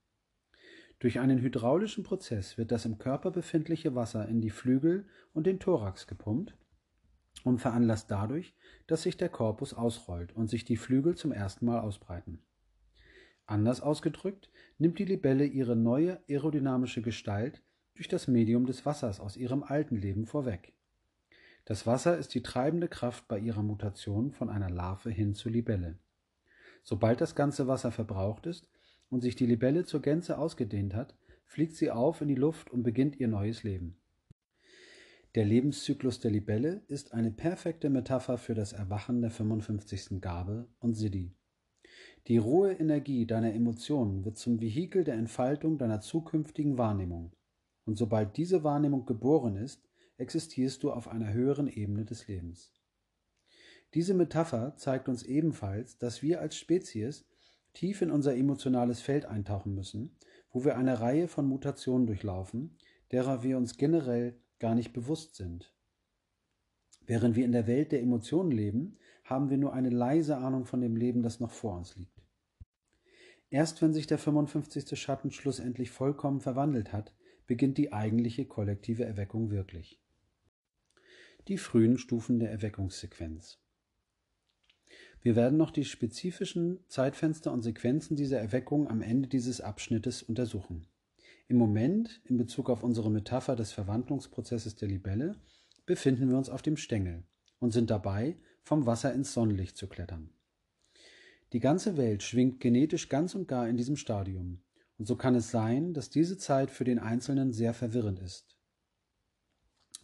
Durch 0.99 1.21
einen 1.21 1.41
hydraulischen 1.41 2.05
Prozess 2.05 2.59
wird 2.59 2.71
das 2.71 2.85
im 2.85 2.99
Körper 2.99 3.31
befindliche 3.31 3.95
Wasser 3.95 4.29
in 4.29 4.43
die 4.43 4.51
Flügel 4.51 5.07
und 5.33 5.47
den 5.47 5.59
Thorax 5.59 6.07
gepumpt 6.07 6.55
und 7.45 7.59
veranlasst 7.59 8.11
dadurch, 8.11 8.55
dass 8.86 9.03
sich 9.03 9.16
der 9.16 9.28
Korpus 9.28 9.74
ausrollt 9.74 10.34
und 10.34 10.49
sich 10.49 10.64
die 10.64 10.76
Flügel 10.76 11.16
zum 11.16 11.32
ersten 11.32 11.66
Mal 11.66 11.80
ausbreiten. 11.80 12.43
Anders 13.47 13.80
ausgedrückt 13.80 14.51
nimmt 14.78 14.99
die 14.99 15.05
Libelle 15.05 15.45
ihre 15.45 15.76
neue 15.76 16.20
aerodynamische 16.28 17.03
Gestalt 17.03 17.62
durch 17.95 18.09
das 18.09 18.28
Medium 18.28 18.66
des 18.66 18.86
Wassers 18.86 19.20
aus 19.20 19.36
ihrem 19.36 19.62
alten 19.62 19.97
Leben 19.97 20.26
vorweg. 20.26 20.72
Das 21.64 21.86
Wasser 21.86 22.18
ist 22.18 22.34
die 22.34 22.43
treibende 22.43 22.88
Kraft 22.88 23.28
bei 23.28 23.38
ihrer 23.38 23.62
Mutation 23.62 24.32
von 24.32 24.49
einer 24.49 24.70
Larve 24.70 25.11
hin 25.11 25.34
zur 25.34 25.53
Libelle. 25.53 25.99
Sobald 26.82 27.20
das 27.20 27.34
ganze 27.34 27.68
Wasser 27.68 27.93
verbraucht 27.93 28.47
ist 28.47 28.68
und 29.11 29.20
sich 29.20 29.36
die 29.36 29.47
Libelle 29.47 29.84
zur 29.84 30.03
Gänze 30.03 30.38
ausgedehnt 30.38 30.95
hat, 30.95 31.14
fliegt 31.45 31.76
sie 31.76 31.90
auf 31.90 32.20
in 32.20 32.28
die 32.28 32.34
Luft 32.34 32.70
und 32.70 32.82
beginnt 32.82 33.20
ihr 33.20 33.28
neues 33.28 33.62
Leben. 33.62 34.02
Der 35.35 35.47
Lebenszyklus 35.47 36.20
der 36.20 36.30
Libelle 36.30 36.83
ist 36.89 37.14
eine 37.14 37.30
perfekte 37.30 37.89
Metapher 37.89 38.37
für 38.37 38.55
das 38.55 38.74
Erwachen 38.74 39.22
der 39.22 39.30
55. 39.30 40.20
Gabe 40.20 40.68
und 40.78 40.93
Siddhi. 40.93 41.35
Die 42.26 42.37
rohe 42.37 42.72
Energie 42.72 43.26
deiner 43.26 43.55
Emotionen 43.55 44.26
wird 44.26 44.37
zum 44.37 44.61
Vehikel 44.61 45.05
der 45.05 45.14
Entfaltung 45.14 45.78
deiner 45.78 46.03
zukünftigen 46.03 46.76
Wahrnehmung 46.76 47.33
und 47.87 47.97
sobald 47.97 48.37
diese 48.37 48.62
Wahrnehmung 48.62 49.07
geboren 49.07 49.57
ist, 49.57 49.89
existierst 50.18 50.83
du 50.83 50.93
auf 50.93 51.09
einer 51.09 51.33
höheren 51.33 51.66
Ebene 51.66 52.05
des 52.05 52.28
Lebens. 52.28 52.74
Diese 53.95 54.12
Metapher 54.12 54.76
zeigt 54.76 55.09
uns 55.09 55.22
ebenfalls, 55.22 55.97
dass 55.97 56.22
wir 56.22 56.43
als 56.43 56.57
Spezies 56.59 57.26
tief 57.72 58.03
in 58.03 58.11
unser 58.11 58.37
emotionales 58.37 59.01
Feld 59.01 59.24
eintauchen 59.24 59.74
müssen, 59.74 60.14
wo 60.51 60.66
wir 60.66 60.76
eine 60.76 61.01
Reihe 61.01 61.26
von 61.26 61.47
Mutationen 61.47 62.07
durchlaufen, 62.07 62.76
derer 63.11 63.43
wir 63.43 63.57
uns 63.57 63.78
generell 63.78 64.41
gar 64.63 64.77
nicht 64.77 64.93
bewusst 64.93 65.35
sind. 65.35 65.75
Während 67.05 67.35
wir 67.35 67.45
in 67.45 67.51
der 67.51 67.67
Welt 67.67 67.91
der 67.91 68.01
Emotionen 68.01 68.53
leben, 68.53 68.97
haben 69.25 69.51
wir 69.51 69.59
nur 69.59 69.73
eine 69.73 69.91
leise 69.91 70.37
Ahnung 70.37 70.67
von 70.67 70.81
dem 70.81 70.95
Leben, 70.95 71.25
das 71.25 71.41
noch 71.41 71.51
vor 71.51 71.77
uns 71.77 71.97
liegt. 71.97 72.23
Erst 73.51 73.83
wenn 73.83 73.93
sich 73.93 74.07
der 74.07 74.19
55. 74.19 74.97
Schatten 74.97 75.33
schlussendlich 75.33 75.91
vollkommen 75.91 76.41
verwandelt 76.41 76.93
hat, 76.93 77.13
beginnt 77.49 77.77
die 77.77 77.93
eigentliche 77.93 78.47
kollektive 78.47 79.05
Erweckung 79.05 79.51
wirklich. 79.51 80.01
Die 81.49 81.59
frühen 81.59 81.99
Stufen 81.99 82.39
der 82.39 82.53
Erweckungssequenz. 82.53 83.59
Wir 85.23 85.35
werden 85.35 85.59
noch 85.59 85.73
die 85.73 85.85
spezifischen 85.85 86.85
Zeitfenster 86.87 87.53
und 87.53 87.63
Sequenzen 87.63 88.17
dieser 88.17 88.39
Erweckung 88.39 88.87
am 88.87 89.03
Ende 89.03 89.29
dieses 89.29 89.61
Abschnittes 89.61 90.23
untersuchen. 90.23 90.87
Im 91.53 91.59
Moment, 91.59 92.23
in 92.25 92.39
Bezug 92.39 92.71
auf 92.71 92.83
unsere 92.83 93.11
Metapher 93.11 93.57
des 93.57 93.73
Verwandlungsprozesses 93.73 94.75
der 94.75 94.89
Libelle, 94.89 95.37
befinden 95.85 96.31
wir 96.31 96.39
uns 96.39 96.49
auf 96.49 96.63
dem 96.63 96.79
Stängel 96.79 97.25
und 97.59 97.73
sind 97.73 97.91
dabei, 97.91 98.39
vom 98.63 98.87
Wasser 98.87 99.13
ins 99.13 99.35
Sonnenlicht 99.35 99.77
zu 99.77 99.87
klettern. 99.87 100.31
Die 101.53 101.61
ganze 101.61 101.99
Welt 101.99 102.23
schwingt 102.23 102.61
genetisch 102.61 103.11
ganz 103.11 103.35
und 103.35 103.49
gar 103.49 103.69
in 103.69 103.77
diesem 103.77 103.97
Stadium, 103.97 104.63
und 104.97 105.05
so 105.05 105.15
kann 105.15 105.35
es 105.35 105.51
sein, 105.51 105.93
dass 105.93 106.09
diese 106.09 106.39
Zeit 106.39 106.71
für 106.71 106.85
den 106.85 106.99
Einzelnen 106.99 107.53
sehr 107.53 107.75
verwirrend 107.75 108.21
ist. 108.21 108.57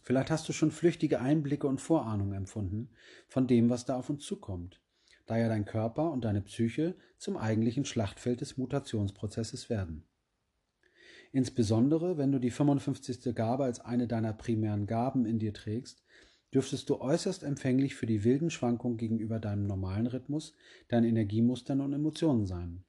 Vielleicht 0.03 0.29
hast 0.29 0.47
du 0.47 0.53
schon 0.53 0.69
flüchtige 0.69 1.19
Einblicke 1.19 1.65
und 1.65 1.81
Vorahnungen 1.81 2.35
empfunden 2.35 2.91
von 3.27 3.47
dem, 3.47 3.71
was 3.71 3.85
da 3.85 3.95
auf 3.95 4.11
uns 4.11 4.23
zukommt, 4.23 4.83
da 5.25 5.35
ja 5.35 5.49
dein 5.49 5.65
Körper 5.65 6.11
und 6.11 6.25
deine 6.25 6.41
Psyche 6.41 6.93
zum 7.17 7.37
eigentlichen 7.37 7.85
Schlachtfeld 7.85 8.41
des 8.41 8.57
Mutationsprozesses 8.57 9.71
werden. 9.71 10.05
Insbesondere, 11.31 12.17
wenn 12.17 12.31
du 12.31 12.39
die 12.39 12.49
55. 12.49 13.35
Gabe 13.35 13.63
als 13.63 13.79
eine 13.79 14.07
deiner 14.07 14.33
primären 14.33 14.87
Gaben 14.87 15.25
in 15.25 15.37
dir 15.37 15.53
trägst, 15.53 16.03
dürftest 16.53 16.89
du 16.89 16.99
äußerst 16.99 17.43
empfänglich 17.43 17.95
für 17.95 18.07
die 18.07 18.23
wilden 18.23 18.49
Schwankungen 18.49 18.97
gegenüber 18.97 19.39
deinem 19.39 19.67
normalen 19.67 20.07
Rhythmus, 20.07 20.55
deinen 20.87 21.05
Energiemustern 21.05 21.81
und 21.81 21.93
Emotionen 21.93 22.47
sein. 22.47 22.83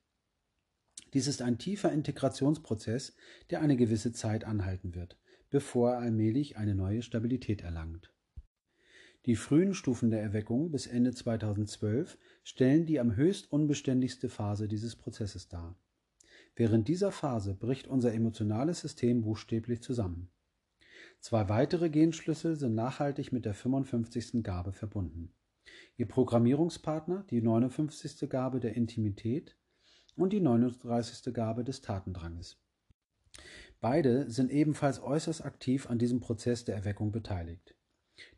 Dies 1.12 1.26
ist 1.26 1.43
ein 1.43 1.59
tiefer 1.59 1.93
Integrationsprozess, 1.93 3.14
der 3.51 3.61
eine 3.61 3.76
gewisse 3.76 4.12
Zeit 4.12 4.45
anhalten 4.45 4.95
wird, 4.95 5.18
bevor 5.51 5.93
er 5.93 5.99
allmählich 5.99 6.57
eine 6.57 6.74
neue 6.74 7.03
Stabilität 7.03 7.62
erlangt. 7.62 8.12
Die 9.26 9.36
frühen 9.36 9.74
Stufen 9.74 10.11
der 10.11 10.22
Erweckung 10.22 10.70
bis 10.70 10.86
Ende 10.86 11.12
2012 11.12 12.16
stellen 12.43 12.86
die 12.86 13.01
am 13.01 13.16
höchst 13.16 13.53
unbeständigste 13.53 14.30
Phase 14.30 14.66
dieses 14.66 14.97
Prozesses 14.97 15.49
dar. 15.49 15.76
Während 16.61 16.89
dieser 16.89 17.11
Phase 17.11 17.55
bricht 17.55 17.89
unser 17.89 18.13
emotionales 18.13 18.81
System 18.81 19.23
buchstäblich 19.23 19.81
zusammen. 19.81 20.29
Zwei 21.19 21.49
weitere 21.49 21.89
Genschlüssel 21.89 22.55
sind 22.55 22.75
nachhaltig 22.75 23.33
mit 23.33 23.47
der 23.47 23.55
55. 23.55 24.43
Gabe 24.43 24.75
verbunden. 24.75 25.33
Ihr 25.97 26.07
Programmierungspartner, 26.07 27.25
die 27.31 27.41
59. 27.41 28.29
Gabe 28.29 28.61
der 28.61 28.75
Intimität 28.75 29.57
und 30.17 30.35
die 30.35 30.41
39. 30.43 31.33
Gabe 31.33 31.65
des 31.65 31.81
Tatendranges. 31.81 32.59
Beide 33.81 34.31
sind 34.31 34.51
ebenfalls 34.51 35.03
äußerst 35.03 35.43
aktiv 35.43 35.89
an 35.89 35.99
diesem 35.99 36.21
Prozess 36.21 36.67
der 36.67 36.75
Erweckung 36.75 37.11
beteiligt. 37.11 37.75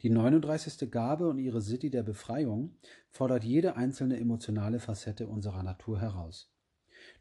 Die 0.02 0.10
39. 0.10 0.88
Gabe 0.92 1.28
und 1.28 1.38
ihre 1.38 1.60
Sitte 1.60 1.90
der 1.90 2.04
Befreiung 2.04 2.76
fordert 3.10 3.42
jede 3.42 3.74
einzelne 3.74 4.16
emotionale 4.16 4.78
Facette 4.78 5.26
unserer 5.26 5.64
Natur 5.64 6.00
heraus. 6.00 6.52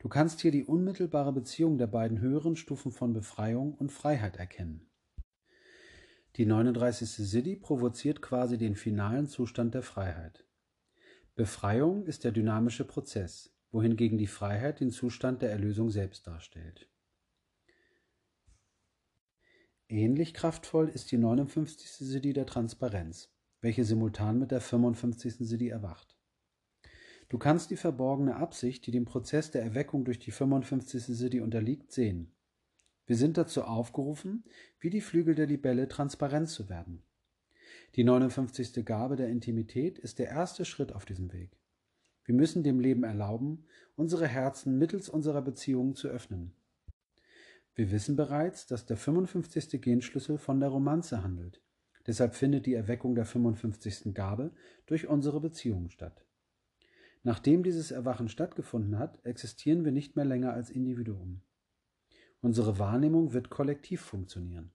Du 0.02 0.10
kannst 0.10 0.42
hier 0.42 0.50
die 0.50 0.66
unmittelbare 0.66 1.32
Beziehung 1.32 1.78
der 1.78 1.86
beiden 1.86 2.20
höheren 2.22 2.56
Stufen 2.56 2.92
von 2.92 3.14
Befreiung 3.14 3.76
und 3.76 3.92
Freiheit 3.92 4.38
erkennen. 4.38 4.90
Die 6.38 6.48
39. 6.48 7.08
Siddhi 7.08 7.56
provoziert 7.56 8.20
quasi 8.20 8.58
den 8.58 8.76
finalen 8.76 9.28
Zustand 9.28 9.76
der 9.76 9.84
Freiheit. 9.84 10.44
Befreiung 11.36 12.08
ist 12.08 12.24
der 12.24 12.32
dynamische 12.32 12.84
Prozess, 12.84 13.56
wohingegen 13.70 14.18
die 14.18 14.26
Freiheit 14.26 14.80
den 14.80 14.90
Zustand 14.90 15.44
der 15.44 15.52
Erlösung 15.52 15.92
selbst 15.92 16.26
darstellt. 16.26 16.90
Ähnlich 19.88 20.34
kraftvoll 20.34 20.90
ist 20.90 21.12
die 21.12 21.20
59. 21.20 22.08
Siddhi 22.08 22.34
der 22.34 22.48
Transparenz, 22.48 23.30
welche 23.60 23.86
simultan 23.86 24.40
mit 24.40 24.50
der 24.50 24.62
55. 24.62 25.48
Siddhi 25.48 25.70
erwacht. 25.70 26.18
Du 27.32 27.38
kannst 27.38 27.72
die 27.72 27.78
verborgene 27.78 28.36
Absicht, 28.36 28.86
die 28.86 28.92
dem 28.92 29.06
Prozess 29.06 29.52
der 29.52 29.64
Erweckung 29.64 30.04
durch 30.04 30.20
die 30.20 30.32
55. 30.32 31.06
Siddhi 31.06 31.40
unterliegt, 31.40 31.94
sehen. 31.94 32.34
Wir 33.06 33.16
sind 33.16 33.38
dazu 33.38 33.64
aufgerufen, 33.64 34.44
wie 34.82 34.90
die 34.90 35.00
Flügel 35.00 35.34
der 35.34 35.46
Libelle 35.46 35.88
transparent 35.88 36.50
zu 36.50 36.68
werden. 36.68 37.04
Die 37.96 38.04
59. 38.04 38.84
Gabe 38.84 39.16
der 39.16 39.30
Intimität 39.30 39.98
ist 39.98 40.20
der 40.20 40.28
erste 40.28 40.66
Schritt 40.66 40.92
auf 40.92 41.06
diesem 41.06 41.32
Weg. 41.32 41.58
Wir 42.26 42.36
müssen 42.36 42.64
dem 42.64 42.82
Leben 42.82 43.06
erlauben, 43.06 43.64
unsere 43.96 44.28
Herzen 44.28 44.78
mittels 44.78 45.08
unserer 45.08 45.42
Beziehungen 45.42 45.96
zu 45.96 46.10
öffnen. 46.10 46.54
Wir 47.76 47.92
wissen 47.92 48.18
bereits, 48.18 48.68
dass 48.68 48.86
der 48.86 48.98
55. 48.98 49.82
Genschlüssel 49.82 50.38
von 50.38 50.60
der 50.60 50.68
Romanze 50.68 51.24
handelt. 51.24 51.62
Deshalb 52.06 52.36
findet 52.36 52.66
die 52.66 52.74
Erweckung 52.74 53.16
der 53.16 53.24
55. 53.24 54.14
Gabe 54.14 54.52
durch 54.86 55.08
unsere 55.08 55.40
Beziehungen 55.40 55.92
statt. 55.92 56.26
Nachdem 57.24 57.64
dieses 57.64 57.92
Erwachen 57.92 58.30
stattgefunden 58.30 58.98
hat, 58.98 59.24
existieren 59.26 59.86
wir 59.86 59.92
nicht 59.92 60.16
mehr 60.16 60.26
länger 60.26 60.54
als 60.54 60.70
Individuum. 60.70 61.42
Unsere 62.42 62.80
Wahrnehmung 62.80 63.34
wird 63.34 63.52
kollektiv 63.52 64.02
funktionieren. 64.02 64.72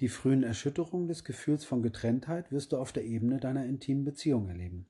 Die 0.00 0.08
frühen 0.08 0.42
Erschütterungen 0.42 1.08
des 1.08 1.24
Gefühls 1.24 1.64
von 1.64 1.82
Getrenntheit 1.82 2.52
wirst 2.52 2.72
du 2.72 2.76
auf 2.76 2.92
der 2.92 3.04
Ebene 3.04 3.40
deiner 3.40 3.64
intimen 3.64 4.04
Beziehung 4.04 4.48
erleben. 4.48 4.86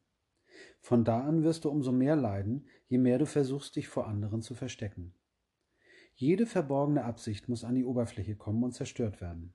Von 0.81 1.05
da 1.05 1.21
an 1.21 1.45
wirst 1.45 1.65
du 1.65 1.71
umso 1.71 1.93
mehr 1.93 2.17
leiden, 2.17 2.67
je 2.89 2.99
mehr 2.99 3.19
du 3.19 3.27
versuchst, 3.27 3.77
dich 3.77 3.89
vor 3.89 4.09
anderen 4.09 4.43
zu 4.43 4.55
verstecken. 4.55 5.15
Jede 6.15 6.47
verborgene 6.47 7.05
Absicht 7.05 7.49
muss 7.49 7.63
an 7.63 7.77
die 7.77 7.85
Oberfläche 7.85 8.35
kommen 8.35 8.65
und 8.65 8.73
zerstört 8.73 9.21
werden. 9.21 9.55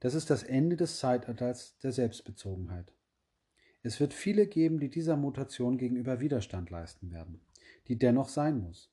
Das 0.00 0.14
ist 0.14 0.28
das 0.28 0.42
Ende 0.42 0.76
des 0.76 0.98
Zeitalters 0.98 1.78
der 1.78 1.92
Selbstbezogenheit. 1.92 2.92
Es 3.82 3.98
wird 3.98 4.14
viele 4.14 4.46
geben, 4.46 4.78
die 4.78 4.88
dieser 4.88 5.16
Mutation 5.16 5.76
gegenüber 5.76 6.20
Widerstand 6.20 6.70
leisten 6.70 7.10
werden, 7.10 7.40
die 7.88 7.98
dennoch 7.98 8.28
sein 8.28 8.60
muss. 8.60 8.92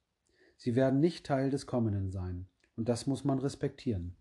Sie 0.58 0.76
werden 0.76 1.00
nicht 1.00 1.26
Teil 1.26 1.52
des 1.52 1.68
Kommenden 1.68 2.12
sein, 2.12 2.48
und 2.76 2.90
das 2.90 3.06
muss 3.06 3.24
man 3.24 3.40
respektieren. 3.40 4.16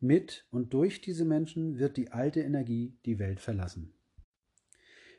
Mit 0.00 0.46
und 0.50 0.74
durch 0.74 1.00
diese 1.00 1.24
Menschen 1.24 1.78
wird 1.78 1.96
die 1.96 2.10
alte 2.10 2.40
Energie 2.40 2.98
die 3.06 3.18
Welt 3.18 3.40
verlassen. 3.40 3.94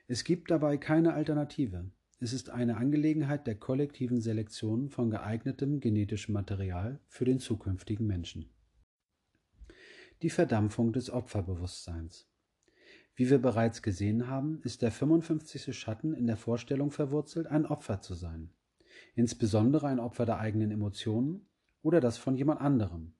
Es 0.07 0.23
gibt 0.23 0.51
dabei 0.51 0.77
keine 0.77 1.13
Alternative. 1.13 1.89
Es 2.19 2.33
ist 2.33 2.49
eine 2.49 2.77
Angelegenheit 2.77 3.47
der 3.47 3.55
kollektiven 3.55 4.21
Selektion 4.21 4.89
von 4.89 5.09
geeignetem 5.09 5.79
genetischem 5.79 6.33
Material 6.33 6.99
für 7.07 7.25
den 7.25 7.39
zukünftigen 7.39 8.05
Menschen. 8.05 8.49
Die 10.21 10.29
Verdampfung 10.29 10.93
des 10.93 11.09
Opferbewusstseins. 11.09 12.27
Wie 13.16 13.30
wir 13.30 13.39
bereits 13.39 13.82
gesehen 13.82 14.28
haben, 14.28 14.59
ist 14.63 14.82
der 14.82 14.91
55. 14.91 15.78
Schatten 15.78 16.13
in 16.13 16.28
der 16.28 16.36
Vorstellung 16.36 16.91
verwurzelt, 16.91 17.47
ein 17.47 17.66
Opfer 17.66 18.01
zu 18.01 18.13
sein. 18.13 18.49
Insbesondere 19.16 19.88
ein 19.88 19.99
Opfer 19.99 20.26
der 20.26 20.39
eigenen 20.39 20.72
Emotionen 20.72 21.45
oder 21.82 22.01
das 22.01 22.18
von 22.18 22.36
jemand 22.36 22.59
anderem. 22.59 23.13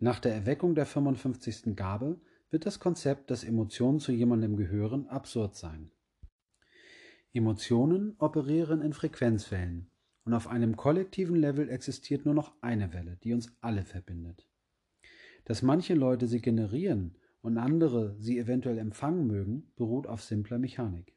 Nach 0.00 0.18
der 0.18 0.34
Erweckung 0.34 0.74
der 0.74 0.86
55. 0.86 1.76
Gabe 1.76 2.20
wird 2.50 2.66
das 2.66 2.80
Konzept, 2.80 3.30
dass 3.30 3.44
Emotionen 3.44 4.00
zu 4.00 4.10
jemandem 4.10 4.56
gehören, 4.56 5.06
absurd 5.06 5.54
sein. 5.54 5.92
Emotionen 7.32 8.14
operieren 8.18 8.82
in 8.82 8.92
Frequenzwellen 8.92 9.90
und 10.24 10.34
auf 10.34 10.48
einem 10.48 10.76
kollektiven 10.76 11.36
Level 11.36 11.68
existiert 11.68 12.24
nur 12.24 12.34
noch 12.34 12.52
eine 12.60 12.92
Welle, 12.92 13.18
die 13.22 13.34
uns 13.34 13.56
alle 13.60 13.84
verbindet. 13.84 14.48
Dass 15.44 15.62
manche 15.62 15.94
Leute 15.94 16.26
sie 16.26 16.40
generieren 16.40 17.16
und 17.44 17.58
andere 17.58 18.16
sie 18.18 18.38
eventuell 18.38 18.78
empfangen 18.78 19.26
mögen, 19.26 19.70
beruht 19.76 20.06
auf 20.06 20.22
simpler 20.22 20.58
Mechanik. 20.58 21.14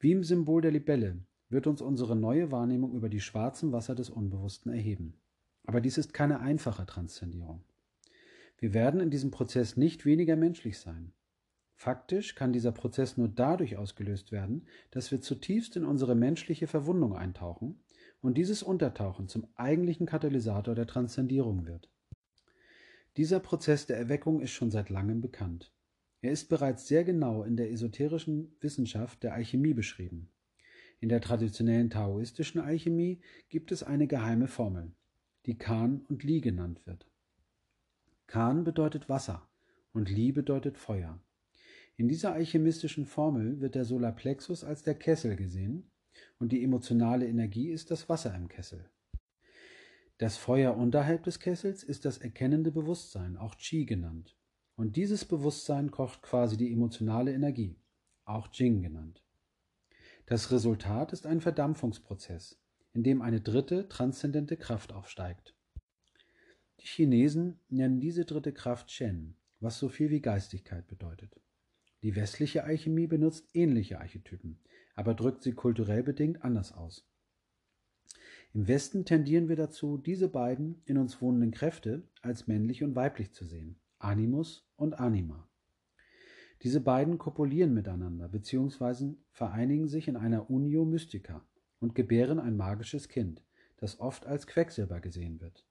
Wie 0.00 0.12
im 0.12 0.24
Symbol 0.24 0.62
der 0.62 0.70
Libelle 0.70 1.26
wird 1.50 1.66
uns 1.66 1.82
unsere 1.82 2.16
neue 2.16 2.50
Wahrnehmung 2.50 2.94
über 2.94 3.10
die 3.10 3.20
schwarzen 3.20 3.70
Wasser 3.70 3.94
des 3.94 4.08
Unbewussten 4.08 4.72
erheben. 4.72 5.20
Aber 5.66 5.82
dies 5.82 5.98
ist 5.98 6.14
keine 6.14 6.40
einfache 6.40 6.86
Transzendierung. 6.86 7.62
Wir 8.56 8.72
werden 8.72 9.00
in 9.00 9.10
diesem 9.10 9.30
Prozess 9.30 9.76
nicht 9.76 10.06
weniger 10.06 10.36
menschlich 10.36 10.78
sein. 10.78 11.12
Faktisch 11.74 12.34
kann 12.34 12.54
dieser 12.54 12.72
Prozess 12.72 13.18
nur 13.18 13.28
dadurch 13.28 13.76
ausgelöst 13.76 14.32
werden, 14.32 14.66
dass 14.90 15.10
wir 15.10 15.20
zutiefst 15.20 15.76
in 15.76 15.84
unsere 15.84 16.14
menschliche 16.14 16.66
Verwundung 16.66 17.14
eintauchen 17.14 17.78
und 18.22 18.38
dieses 18.38 18.62
Untertauchen 18.62 19.28
zum 19.28 19.46
eigentlichen 19.54 20.06
Katalysator 20.06 20.74
der 20.74 20.86
Transzendierung 20.86 21.66
wird. 21.66 21.90
Dieser 23.18 23.40
Prozess 23.40 23.84
der 23.84 23.96
Erweckung 23.96 24.40
ist 24.40 24.52
schon 24.52 24.70
seit 24.70 24.90
langem 24.90 25.20
bekannt. 25.20 25.72
Er 26.20 26.30
ist 26.30 26.48
bereits 26.48 26.86
sehr 26.86 27.02
genau 27.02 27.42
in 27.42 27.56
der 27.56 27.72
esoterischen 27.72 28.56
Wissenschaft 28.60 29.24
der 29.24 29.34
Alchemie 29.34 29.74
beschrieben. 29.74 30.30
In 31.00 31.08
der 31.08 31.20
traditionellen 31.20 31.90
taoistischen 31.90 32.60
Alchemie 32.60 33.20
gibt 33.48 33.72
es 33.72 33.82
eine 33.82 34.06
geheime 34.06 34.46
Formel, 34.46 34.92
die 35.46 35.58
Kan 35.58 36.02
und 36.08 36.22
Li 36.22 36.40
genannt 36.40 36.80
wird. 36.86 37.10
Kan 38.28 38.62
bedeutet 38.62 39.08
Wasser 39.08 39.48
und 39.92 40.08
Li 40.08 40.30
bedeutet 40.30 40.78
Feuer. 40.78 41.20
In 41.96 42.06
dieser 42.06 42.34
alchemistischen 42.34 43.04
Formel 43.04 43.60
wird 43.60 43.74
der 43.74 43.84
Solarplexus 43.84 44.62
als 44.62 44.84
der 44.84 44.94
Kessel 44.94 45.34
gesehen 45.34 45.90
und 46.38 46.52
die 46.52 46.62
emotionale 46.62 47.26
Energie 47.26 47.70
ist 47.70 47.90
das 47.90 48.08
Wasser 48.08 48.32
im 48.36 48.46
Kessel. 48.46 48.88
Das 50.18 50.36
Feuer 50.36 50.76
unterhalb 50.76 51.22
des 51.22 51.38
Kessels 51.38 51.84
ist 51.84 52.04
das 52.04 52.18
erkennende 52.18 52.72
Bewusstsein, 52.72 53.36
auch 53.36 53.56
Qi 53.56 53.84
genannt. 53.84 54.36
Und 54.74 54.96
dieses 54.96 55.24
Bewusstsein 55.24 55.92
kocht 55.92 56.22
quasi 56.22 56.56
die 56.56 56.72
emotionale 56.72 57.32
Energie, 57.32 57.76
auch 58.24 58.48
Jing 58.52 58.82
genannt. 58.82 59.22
Das 60.26 60.50
Resultat 60.50 61.12
ist 61.12 61.24
ein 61.24 61.40
Verdampfungsprozess, 61.40 62.60
in 62.94 63.04
dem 63.04 63.22
eine 63.22 63.40
dritte 63.40 63.88
transzendente 63.88 64.56
Kraft 64.56 64.92
aufsteigt. 64.92 65.54
Die 66.80 66.86
Chinesen 66.86 67.60
nennen 67.68 68.00
diese 68.00 68.24
dritte 68.24 68.52
Kraft 68.52 68.90
Shen, 68.90 69.36
was 69.60 69.78
so 69.78 69.88
viel 69.88 70.10
wie 70.10 70.20
Geistigkeit 70.20 70.88
bedeutet. 70.88 71.40
Die 72.02 72.16
westliche 72.16 72.64
Alchemie 72.64 73.06
benutzt 73.06 73.48
ähnliche 73.54 74.00
Archetypen, 74.00 74.58
aber 74.96 75.14
drückt 75.14 75.44
sie 75.44 75.52
kulturell 75.52 76.02
bedingt 76.02 76.42
anders 76.42 76.72
aus. 76.72 77.08
Im 78.58 78.66
Westen 78.66 79.04
tendieren 79.04 79.48
wir 79.48 79.54
dazu, 79.54 79.98
diese 79.98 80.28
beiden 80.28 80.82
in 80.84 80.98
uns 80.98 81.22
wohnenden 81.22 81.52
Kräfte 81.52 82.02
als 82.22 82.48
männlich 82.48 82.82
und 82.82 82.96
weiblich 82.96 83.30
zu 83.30 83.44
sehen, 83.44 83.78
Animus 84.00 84.68
und 84.74 84.98
Anima. 84.98 85.48
Diese 86.62 86.80
beiden 86.80 87.18
kopulieren 87.18 87.72
miteinander 87.72 88.28
bzw. 88.28 89.14
vereinigen 89.30 89.86
sich 89.86 90.08
in 90.08 90.16
einer 90.16 90.50
Unio 90.50 90.84
Mystica 90.84 91.46
und 91.78 91.94
gebären 91.94 92.40
ein 92.40 92.56
magisches 92.56 93.08
Kind, 93.08 93.44
das 93.76 94.00
oft 94.00 94.26
als 94.26 94.48
Quecksilber 94.48 94.98
gesehen 94.98 95.40
wird. 95.40 95.64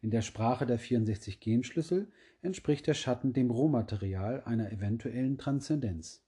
In 0.00 0.12
der 0.12 0.22
Sprache 0.22 0.64
der 0.64 0.78
64 0.78 1.40
Genschlüssel 1.40 2.12
entspricht 2.40 2.86
der 2.86 2.94
Schatten 2.94 3.32
dem 3.32 3.50
Rohmaterial 3.50 4.44
einer 4.44 4.70
eventuellen 4.70 5.38
Transzendenz. 5.38 6.24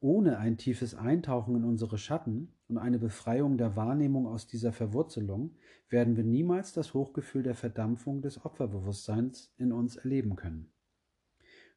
Ohne 0.00 0.38
ein 0.38 0.56
tiefes 0.58 0.94
Eintauchen 0.94 1.56
in 1.56 1.64
unsere 1.64 1.98
Schatten 1.98 2.52
und 2.68 2.78
eine 2.78 3.00
Befreiung 3.00 3.58
der 3.58 3.74
Wahrnehmung 3.74 4.28
aus 4.28 4.46
dieser 4.46 4.72
Verwurzelung 4.72 5.56
werden 5.88 6.16
wir 6.16 6.22
niemals 6.22 6.72
das 6.72 6.94
Hochgefühl 6.94 7.42
der 7.42 7.56
Verdampfung 7.56 8.22
des 8.22 8.44
Opferbewusstseins 8.44 9.52
in 9.56 9.72
uns 9.72 9.96
erleben 9.96 10.36
können. 10.36 10.70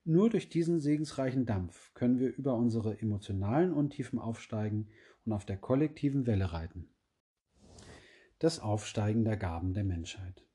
Nur 0.04 0.30
durch 0.30 0.50
diesen 0.50 0.80
segensreichen 0.80 1.46
Dampf 1.46 1.94
können 1.94 2.20
wir 2.20 2.36
über 2.36 2.56
unsere 2.56 3.00
emotionalen 3.00 3.74
Untiefen 3.74 4.20
aufsteigen 4.20 4.90
und 5.26 5.34
auf 5.34 5.46
der 5.46 5.58
kollektiven 5.58 6.28
Welle 6.28 6.54
reiten. 6.54 6.90
Das 8.38 8.60
Aufsteigen 8.60 9.24
der 9.24 9.38
Gaben 9.38 9.74
der 9.74 9.84
Menschheit. 9.84 10.46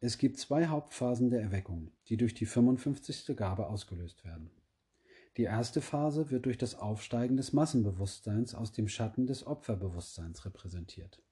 Es 0.00 0.16
gibt 0.16 0.38
zwei 0.38 0.66
Hauptphasen 0.66 1.28
der 1.28 1.42
Erweckung, 1.42 1.90
die 2.08 2.16
durch 2.16 2.32
die 2.32 2.46
55. 2.46 3.36
Gabe 3.36 3.66
ausgelöst 3.66 4.24
werden. 4.24 4.50
Die 5.36 5.44
erste 5.44 5.80
Phase 5.80 6.30
wird 6.30 6.46
durch 6.46 6.58
das 6.58 6.74
Aufsteigen 6.74 7.36
des 7.36 7.52
Massenbewusstseins 7.52 8.54
aus 8.54 8.72
dem 8.72 8.88
Schatten 8.88 9.26
des 9.26 9.46
Opferbewusstseins 9.46 10.44
repräsentiert. 10.44 11.22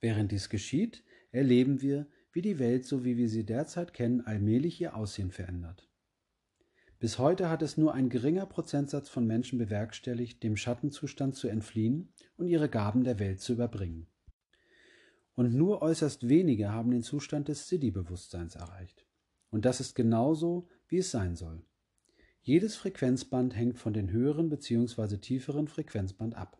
Während 0.00 0.30
dies 0.30 0.48
geschieht, 0.48 1.02
erleben 1.32 1.80
wir, 1.80 2.06
wie 2.32 2.42
die 2.42 2.58
Welt, 2.58 2.84
so 2.84 3.04
wie 3.04 3.16
wir 3.16 3.28
sie 3.28 3.44
derzeit 3.44 3.94
kennen, 3.94 4.20
allmählich 4.20 4.80
ihr 4.80 4.94
Aussehen 4.94 5.30
verändert. 5.30 5.88
Bis 7.00 7.18
heute 7.18 7.48
hat 7.48 7.62
es 7.62 7.76
nur 7.76 7.94
ein 7.94 8.08
geringer 8.08 8.46
Prozentsatz 8.46 9.08
von 9.08 9.26
Menschen 9.26 9.58
bewerkstelligt, 9.58 10.42
dem 10.42 10.56
Schattenzustand 10.56 11.36
zu 11.36 11.48
entfliehen 11.48 12.12
und 12.36 12.48
ihre 12.48 12.68
Gaben 12.68 13.04
der 13.04 13.18
Welt 13.18 13.40
zu 13.40 13.52
überbringen. 13.52 14.08
Und 15.34 15.54
nur 15.54 15.80
äußerst 15.80 16.28
wenige 16.28 16.72
haben 16.72 16.90
den 16.90 17.02
Zustand 17.02 17.46
des 17.46 17.68
Siddhi-Bewusstseins 17.68 18.56
erreicht. 18.56 19.06
Und 19.50 19.64
das 19.64 19.80
ist 19.80 19.94
genauso, 19.94 20.68
wie 20.88 20.98
es 20.98 21.12
sein 21.12 21.36
soll. 21.36 21.62
Jedes 22.48 22.76
Frequenzband 22.76 23.54
hängt 23.54 23.78
von 23.78 23.92
den 23.92 24.10
höheren 24.10 24.48
bzw. 24.48 25.18
tieferen 25.18 25.68
Frequenzband 25.68 26.34
ab. 26.34 26.58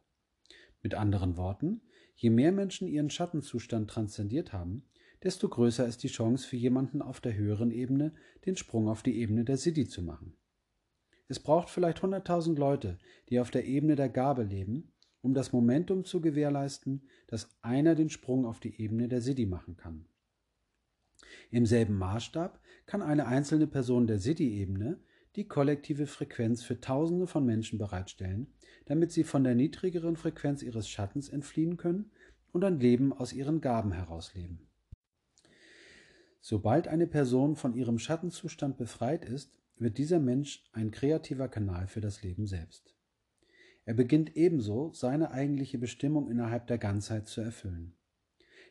Mit 0.82 0.93
anderen 0.93 1.39
Worten, 1.39 1.80
je 2.14 2.28
mehr 2.28 2.53
Menschen 2.53 2.89
ihren 2.89 3.09
Schattenzustand 3.09 3.89
transzendiert 3.89 4.53
haben, 4.53 4.82
desto 5.22 5.49
größer 5.49 5.86
ist 5.86 6.03
die 6.03 6.09
Chance 6.09 6.47
für 6.47 6.57
jemanden 6.57 7.01
auf 7.01 7.22
der 7.22 7.34
höheren 7.34 7.70
Ebene, 7.70 8.12
den 8.45 8.55
Sprung 8.55 8.86
auf 8.86 9.03
die 9.03 9.18
Ebene 9.18 9.47
der 9.47 9.57
Siddhi 9.57 9.89
zu 9.89 10.03
machen. 10.03 10.36
Es 11.26 11.41
braucht 11.41 11.70
vielleicht 11.70 12.01
100.000 12.01 12.59
Leute, 12.59 12.99
die 13.30 13.41
auf 13.41 13.51
der 13.51 13.64
Ebene 13.64 13.97
der 13.97 14.11
Gabe 14.11 14.43
leben, 14.43 14.93
um 15.22 15.32
das 15.32 15.55
Momentum 15.55 16.05
zu 16.05 16.20
gewährleisten, 16.20 17.09
dass 17.28 17.49
einer 17.62 17.95
den 17.95 18.11
Sprung 18.11 18.45
auf 18.45 18.61
die 18.61 18.78
Ebene 18.78 19.09
der 19.09 19.22
Siddhi 19.22 19.47
machen 19.47 19.78
kann. 19.78 20.05
Im 21.51 21.64
selben 21.64 21.97
Maßstab 21.97 22.61
kann 22.84 23.01
eine 23.01 23.26
einzelne 23.26 23.66
Person 23.66 24.07
der 24.07 24.18
Siddhi-Ebene 24.18 25.01
die 25.39 25.47
kollektive 25.47 26.09
Frequenz 26.09 26.64
für 26.64 26.80
Tausende 26.80 27.28
von 27.28 27.47
Menschen 27.47 27.78
bereitstellen, 27.78 28.49
damit 28.86 29.12
sie 29.12 29.22
von 29.22 29.45
der 29.45 29.55
niedrigeren 29.55 30.16
Frequenz 30.16 30.64
ihres 30.64 30.89
Schattens 30.89 31.28
entfliehen 31.28 31.76
können 31.76 32.11
und 32.51 32.64
ein 32.64 32.80
Leben 32.80 33.12
aus 33.12 33.32
ihren 33.32 33.61
Gaben 33.61 33.93
herausleben. 33.93 34.66
Sobald 36.41 36.89
eine 36.89 37.07
Person 37.07 37.55
von 37.55 37.72
ihrem 37.74 38.01
Schattenzustand 38.01 38.78
befreit 38.78 39.24
ist, 39.24 39.57
wird 39.76 39.99
dieser 39.99 40.18
Mensch 40.18 40.64
ein 40.72 40.91
kreativer 40.91 41.47
Kanal 41.47 41.86
für 41.86 42.01
das 42.01 42.24
Leben 42.24 42.49
selbst. 42.49 42.97
Er 43.84 43.95
beginnt 43.95 44.36
ebenso, 44.36 44.93
seine 44.93 45.30
eigentliche 45.30 45.78
Bestimmung 45.78 46.28
innerhalb 46.28 46.66
der 46.66 46.78
Ganzheit 46.78 47.28
zu 47.28 47.43
erfüllen. 47.43 47.95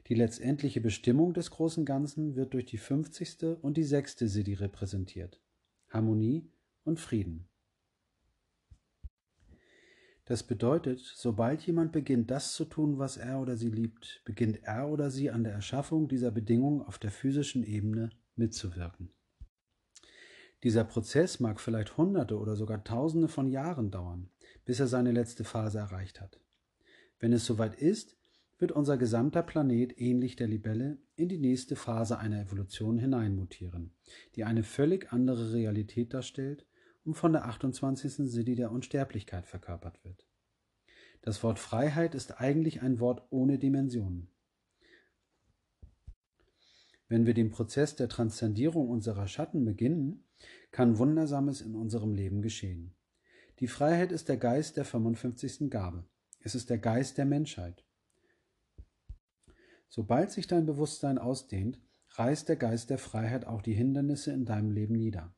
Die 0.10 0.16
letztendliche 0.16 0.82
Bestimmung 0.82 1.34
des 1.34 1.50
großen 1.50 1.86
Ganzen 1.86 2.36
wird 2.36 2.54
durch 2.54 2.66
die 2.66 2.78
50. 2.78 3.62
und 3.62 3.78
die 3.78 3.86
6. 3.86 4.18
Siddhi 4.20 4.56
repräsentiert. 4.56 5.40
Harmonie 5.90 6.52
und 6.88 7.00
Frieden. 7.00 7.48
Das 10.28 10.44
bedeutet, 10.44 11.00
sobald 11.00 11.62
jemand 11.66 11.94
beginnt, 11.94 12.30
das 12.32 12.54
zu 12.54 12.66
tun, 12.66 12.98
was 12.98 13.16
er 13.16 13.40
oder 13.40 13.56
sie 13.56 13.70
liebt, 13.70 14.22
beginnt 14.26 14.62
er 14.64 14.90
oder 14.90 15.10
sie 15.10 15.32
an 15.32 15.46
der 15.46 15.54
Erschaffung 15.54 16.10
dieser 16.10 16.32
Bedingungen 16.32 16.82
auf 16.82 17.00
der 17.00 17.12
physischen 17.12 17.64
Ebene 17.64 18.10
mitzuwirken. 18.36 19.14
Dieser 20.64 20.84
Prozess 20.84 21.40
mag 21.40 21.62
vielleicht 21.62 21.96
Hunderte 21.96 22.38
oder 22.38 22.58
sogar 22.58 22.84
Tausende 22.84 23.30
von 23.30 23.48
Jahren 23.48 23.90
dauern, 23.90 24.30
bis 24.66 24.82
er 24.82 24.88
seine 24.88 25.14
letzte 25.14 25.46
Phase 25.46 25.78
erreicht 25.78 26.20
hat. 26.20 26.42
Wenn 27.20 27.32
es 27.32 27.46
soweit 27.46 27.76
ist, 27.76 28.18
wird 28.60 28.74
unser 28.74 28.98
gesamter 28.98 29.44
Planet 29.44 29.98
ähnlich 29.98 30.36
der 30.36 30.48
Libelle 30.48 30.98
in 31.16 31.30
die 31.30 31.38
nächste 31.38 31.76
Phase 31.76 32.18
einer 32.18 32.42
Evolution 32.42 32.98
hineinmutieren, 32.98 33.94
die 34.36 34.44
eine 34.44 34.64
völlig 34.64 35.14
andere 35.14 35.54
Realität 35.54 36.14
darstellt 36.14 36.66
und 37.08 37.14
von 37.14 37.32
der 37.32 37.46
28. 37.46 38.30
Siddhi 38.30 38.56
der 38.56 38.70
Unsterblichkeit 38.70 39.48
verkörpert 39.48 40.04
wird. 40.04 40.28
Das 41.22 41.42
Wort 41.42 41.58
Freiheit 41.58 42.14
ist 42.14 42.42
eigentlich 42.42 42.82
ein 42.82 43.00
Wort 43.00 43.26
ohne 43.30 43.58
Dimensionen. 43.58 44.30
Wenn 47.08 47.26
wir 47.26 47.34
den 47.34 47.50
Prozess 47.50 47.96
der 47.96 48.10
Transzendierung 48.10 48.90
unserer 48.90 49.30
Schatten 49.30 49.64
beginnen, 49.64 50.26
kann 50.72 50.98
Wundersames 50.98 51.62
in 51.62 51.76
unserem 51.76 52.14
Leben 52.14 52.42
geschehen. 52.42 52.94
Die 53.60 53.70
Freiheit 53.70 54.12
ist 54.12 54.28
der 54.28 54.38
Geist 54.38 54.76
der 54.76 54.84
55. 54.84 55.70
Gabe. 55.70 56.04
Es 56.42 56.56
ist 56.56 56.70
der 56.70 56.78
Geist 56.78 57.18
der 57.18 57.26
Menschheit. 57.26 57.86
Sobald 59.88 60.32
sich 60.32 60.48
dein 60.48 60.66
Bewusstsein 60.66 61.18
ausdehnt, 61.18 61.80
reißt 62.10 62.50
der 62.50 62.58
Geist 62.58 62.90
der 62.90 62.98
Freiheit 62.98 63.48
auch 63.48 63.62
die 63.62 63.74
Hindernisse 63.74 64.34
in 64.34 64.44
deinem 64.44 64.72
Leben 64.72 64.96
nieder. 64.96 65.34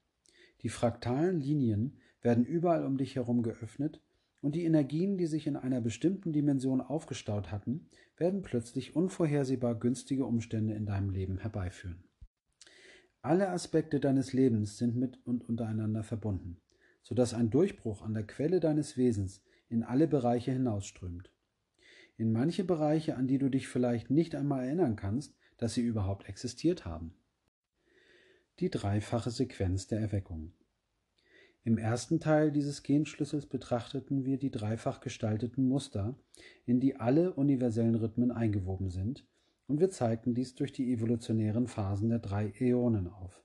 Die 0.62 0.70
fraktalen 0.70 1.40
Linien 1.40 1.98
werden 2.22 2.46
überall 2.46 2.86
um 2.86 2.98
dich 2.98 3.16
herum 3.16 3.44
geöffnet 3.44 4.02
und 4.42 4.56
die 4.56 4.66
Energien, 4.66 5.18
die 5.18 5.28
sich 5.28 5.48
in 5.48 5.56
einer 5.56 5.82
bestimmten 5.82 6.34
Dimension 6.34 6.82
aufgestaut 6.82 7.52
hatten, 7.52 7.88
werden 8.18 8.42
plötzlich 8.42 8.96
unvorhersehbar 8.96 9.76
günstige 9.76 10.26
Umstände 10.26 10.74
in 10.74 10.86
deinem 10.86 11.10
Leben 11.10 11.38
herbeiführen. 11.38 12.04
Alle 13.22 13.50
Aspekte 13.50 14.00
deines 14.00 14.34
Lebens 14.34 14.78
sind 14.78 14.96
mit 14.96 15.20
und 15.26 15.48
untereinander 15.48 16.04
verbunden, 16.04 16.58
sodass 17.04 17.34
ein 17.34 17.50
Durchbruch 17.50 18.02
an 18.02 18.14
der 18.14 18.24
Quelle 18.24 18.60
deines 18.60 18.98
Wesens 18.98 19.42
in 19.70 19.84
alle 19.84 20.08
Bereiche 20.08 20.52
hinausströmt. 20.52 21.32
In 22.18 22.32
manche 22.32 22.66
Bereiche, 22.66 23.16
an 23.16 23.28
die 23.28 23.38
du 23.38 23.50
dich 23.50 23.68
vielleicht 23.68 24.10
nicht 24.10 24.36
einmal 24.36 24.66
erinnern 24.66 24.96
kannst, 24.96 25.38
dass 25.58 25.74
sie 25.74 25.82
überhaupt 25.82 26.28
existiert 26.28 26.86
haben 26.86 27.14
die 28.60 28.70
dreifache 28.70 29.32
Sequenz 29.32 29.88
der 29.88 30.00
Erweckung. 30.00 30.52
Im 31.64 31.78
ersten 31.78 32.20
Teil 32.20 32.52
dieses 32.52 32.84
Genschlüssels 32.84 33.46
betrachteten 33.46 34.26
wir 34.26 34.38
die 34.38 34.52
dreifach 34.52 35.02
gestalteten 35.02 35.66
Muster, 35.66 36.18
in 36.66 36.80
die 36.80 36.96
alle 36.96 37.34
universellen 37.34 37.96
Rhythmen 37.96 38.32
eingewoben 38.32 38.90
sind, 38.90 39.26
und 39.68 39.80
wir 39.80 39.90
zeigten 39.90 40.34
dies 40.34 40.56
durch 40.56 40.72
die 40.72 40.92
evolutionären 40.92 41.68
Phasen 41.68 42.10
der 42.10 42.20
drei 42.20 42.52
Äonen 42.60 43.08
auf. 43.08 43.44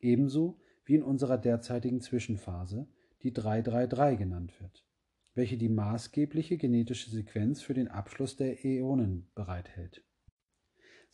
Ebenso 0.00 0.58
wie 0.84 0.94
in 0.94 1.02
unserer 1.02 1.38
derzeitigen 1.38 2.00
Zwischenphase, 2.00 2.88
die 3.22 3.32
333 3.32 4.18
genannt 4.18 4.60
wird, 4.60 4.86
welche 5.34 5.58
die 5.58 5.68
maßgebliche 5.68 6.56
genetische 6.56 7.10
Sequenz 7.10 7.60
für 7.60 7.74
den 7.74 7.88
Abschluss 7.88 8.36
der 8.36 8.64
Äonen 8.64 9.28
bereithält. 9.34 10.05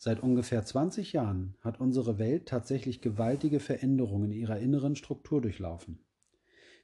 Seit 0.05 0.21
ungefähr 0.21 0.65
20 0.65 1.13
Jahren 1.13 1.55
hat 1.61 1.79
unsere 1.79 2.19
Welt 2.19 2.45
tatsächlich 2.45 2.99
gewaltige 2.99 3.61
Veränderungen 3.61 4.33
ihrer 4.33 4.59
inneren 4.59 4.97
Struktur 4.97 5.39
durchlaufen. 5.39 5.99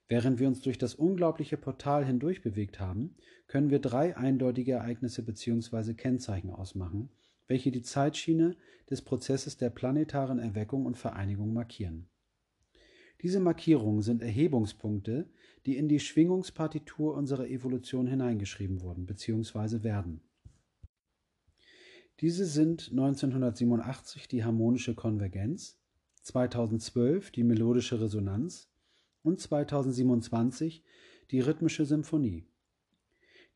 Während 0.07 0.39
wir 0.39 0.47
uns 0.47 0.61
durch 0.61 0.77
das 0.77 0.95
unglaubliche 0.95 1.57
Portal 1.57 2.05
hindurch 2.05 2.41
bewegt 2.41 2.79
haben, 2.79 3.17
können 3.47 3.71
wir 3.71 3.79
drei 3.79 4.15
eindeutige 4.15 4.71
Ereignisse 4.71 5.21
bzw. 5.21 5.95
Kennzeichen 5.95 6.49
ausmachen, 6.49 7.09
welche 7.47 7.71
die 7.71 7.81
Zeitschiene 7.81 8.55
des 8.89 9.01
Prozesses 9.01 9.57
der 9.57 9.69
planetaren 9.69 10.39
Erweckung 10.39 10.85
und 10.85 10.97
Vereinigung 10.97 11.51
markieren. 11.51 12.07
Diese 13.21 13.41
Markierungen 13.41 14.01
sind 14.01 14.21
Erhebungspunkte, 14.21 15.27
die 15.65 15.75
in 15.75 15.89
die 15.89 15.99
Schwingungspartitur 15.99 17.15
unserer 17.15 17.49
Evolution 17.49 18.07
hineingeschrieben 18.07 18.81
wurden 18.81 19.05
bzw. 19.05 19.83
werden. 19.83 20.21
Diese 22.21 22.45
sind 22.45 22.89
1987 22.89 24.27
die 24.27 24.43
harmonische 24.43 24.93
Konvergenz, 24.93 25.77
2012 26.23 27.31
die 27.31 27.45
melodische 27.45 28.01
Resonanz 28.01 28.67
und 29.23 29.39
2027 29.39 30.83
die 31.31 31.39
rhythmische 31.39 31.85
Symphonie. 31.85 32.45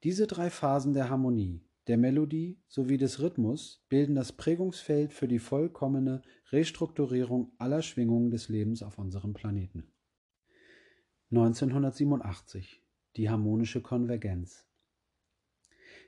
Diese 0.03 0.27
drei 0.27 0.49
Phasen 0.49 0.93
der 0.93 1.09
Harmonie, 1.09 1.61
der 1.87 1.97
Melodie 1.97 2.57
sowie 2.69 2.97
des 2.97 3.19
Rhythmus 3.19 3.83
bilden 3.89 4.15
das 4.15 4.31
Prägungsfeld 4.31 5.11
für 5.11 5.27
die 5.27 5.39
vollkommene 5.39 6.21
Restrukturierung 6.51 7.51
aller 7.57 7.81
Schwingungen 7.81 8.31
des 8.31 8.47
Lebens 8.47 8.81
auf 8.81 8.97
unserem 8.97 9.33
Planeten. 9.33 9.91
1987 11.31 12.81
die 13.17 13.29
harmonische 13.29 13.81
Konvergenz 13.81 14.65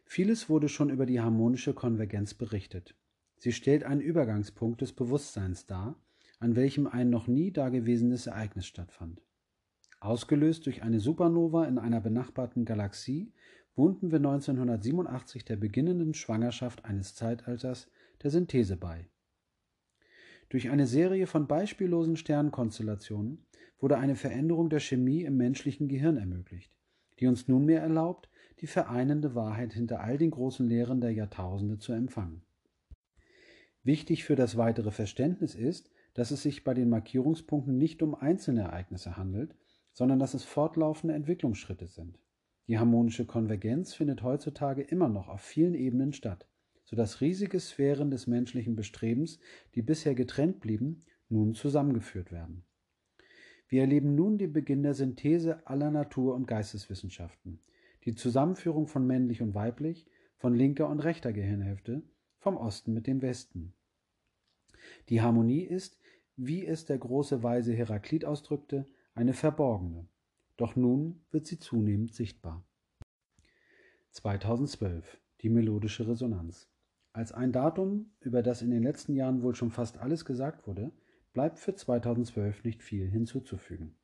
Vieles 0.05 0.49
wurde 0.49 0.69
schon 0.69 0.89
über 0.89 1.05
die 1.05 1.19
harmonische 1.19 1.73
Konvergenz 1.73 2.33
berichtet. 2.33 2.95
Sie 3.37 3.51
stellt 3.51 3.83
einen 3.83 4.01
Übergangspunkt 4.01 4.81
des 4.81 4.93
Bewusstseins 4.93 5.65
dar, 5.65 5.99
an 6.39 6.55
welchem 6.55 6.87
ein 6.87 7.09
noch 7.09 7.27
nie 7.27 7.51
dagewesenes 7.51 8.27
Ereignis 8.27 8.67
stattfand. 8.67 9.21
Ausgelöst 9.99 10.65
durch 10.67 10.83
eine 10.83 10.99
Supernova 10.99 11.65
in 11.65 11.77
einer 11.79 11.99
benachbarten 11.99 12.65
Galaxie 12.65 13.33
wohnten 13.75 14.11
wir 14.11 14.17
1987 14.17 15.43
der 15.43 15.57
beginnenden 15.57 16.13
Schwangerschaft 16.13 16.85
eines 16.85 17.15
Zeitalters 17.15 17.89
der 18.23 18.29
Synthese 18.29 18.77
bei. 18.77 19.09
Durch 20.49 20.69
eine 20.69 20.87
Serie 20.87 21.27
von 21.27 21.47
beispiellosen 21.47 22.15
Sternkonstellationen 22.15 23.45
wurde 23.79 23.97
eine 23.97 24.15
Veränderung 24.15 24.69
der 24.69 24.79
Chemie 24.79 25.23
im 25.23 25.37
menschlichen 25.37 25.87
Gehirn 25.87 26.17
ermöglicht, 26.17 26.77
die 27.19 27.27
uns 27.27 27.47
nunmehr 27.47 27.81
erlaubt, 27.81 28.29
die 28.61 28.67
vereinende 28.67 29.35
Wahrheit 29.35 29.73
hinter 29.73 30.01
all 30.01 30.17
den 30.17 30.31
großen 30.31 30.67
Lehren 30.67 31.01
der 31.01 31.11
Jahrtausende 31.11 31.77
zu 31.77 31.93
empfangen. 31.93 32.41
Wichtig 33.83 34.23
für 34.23 34.35
das 34.35 34.57
weitere 34.57 34.91
Verständnis 34.91 35.53
ist, 35.53 35.91
dass 36.13 36.31
es 36.31 36.41
sich 36.41 36.63
bei 36.63 36.73
den 36.73 36.89
Markierungspunkten 36.89 37.77
nicht 37.77 38.01
um 38.01 38.15
einzelne 38.15 38.61
Ereignisse 38.61 39.17
handelt, 39.17 39.55
sondern 39.91 40.17
dass 40.17 40.33
es 40.33 40.43
fortlaufende 40.43 41.13
Entwicklungsschritte 41.13 41.87
sind. 41.87 42.19
Die 42.67 42.79
harmonische 42.79 43.25
Konvergenz 43.25 43.93
findet 43.93 44.23
heutzutage 44.23 44.81
immer 44.81 45.07
noch 45.07 45.27
auf 45.27 45.41
vielen 45.41 45.75
Ebenen 45.75 46.13
statt, 46.13 46.47
sodass 46.83 47.21
riesige 47.21 47.59
Sphären 47.59 48.09
des 48.09 48.25
menschlichen 48.27 48.75
Bestrebens, 48.75 49.39
die 49.75 49.81
bisher 49.81 50.15
getrennt 50.15 50.61
blieben, 50.61 51.03
nun 51.29 51.53
zusammengeführt 51.53 52.31
werden. 52.31 52.63
Wir 53.67 53.81
erleben 53.81 54.15
nun 54.15 54.37
den 54.37 54.53
Beginn 54.53 54.83
der 54.83 54.93
Synthese 54.93 55.65
aller 55.67 55.91
Natur- 55.91 56.35
und 56.35 56.47
Geisteswissenschaften, 56.47 57.59
die 58.05 58.15
Zusammenführung 58.15 58.87
von 58.87 59.05
männlich 59.05 59.41
und 59.41 59.55
weiblich, 59.55 60.07
von 60.37 60.53
linker 60.53 60.89
und 60.89 60.99
rechter 60.99 61.33
Gehirnhälfte, 61.33 62.03
vom 62.37 62.57
Osten 62.57 62.93
mit 62.93 63.07
dem 63.07 63.21
Westen. 63.21 63.73
Die 65.09 65.21
Harmonie 65.21 65.63
ist, 65.63 65.99
wie 66.35 66.65
es 66.65 66.85
der 66.85 66.97
große 66.97 67.43
Weise 67.43 67.73
Heraklit 67.73 68.25
ausdrückte, 68.25 68.85
eine 69.13 69.33
verborgene. 69.33 70.07
Doch 70.57 70.75
nun 70.75 71.25
wird 71.31 71.47
sie 71.47 71.59
zunehmend 71.59 72.13
sichtbar. 72.13 72.63
2012. 74.11 75.19
Die 75.41 75.49
melodische 75.49 76.07
Resonanz. 76.07 76.69
Als 77.13 77.31
ein 77.31 77.51
Datum, 77.51 78.11
über 78.19 78.43
das 78.43 78.61
in 78.61 78.71
den 78.71 78.83
letzten 78.83 79.15
Jahren 79.15 79.41
wohl 79.41 79.55
schon 79.55 79.71
fast 79.71 79.97
alles 79.97 80.25
gesagt 80.25 80.67
wurde, 80.67 80.91
bleibt 81.33 81.59
für 81.59 81.75
2012 81.75 82.63
nicht 82.63 82.83
viel 82.83 83.07
hinzuzufügen. 83.09 83.95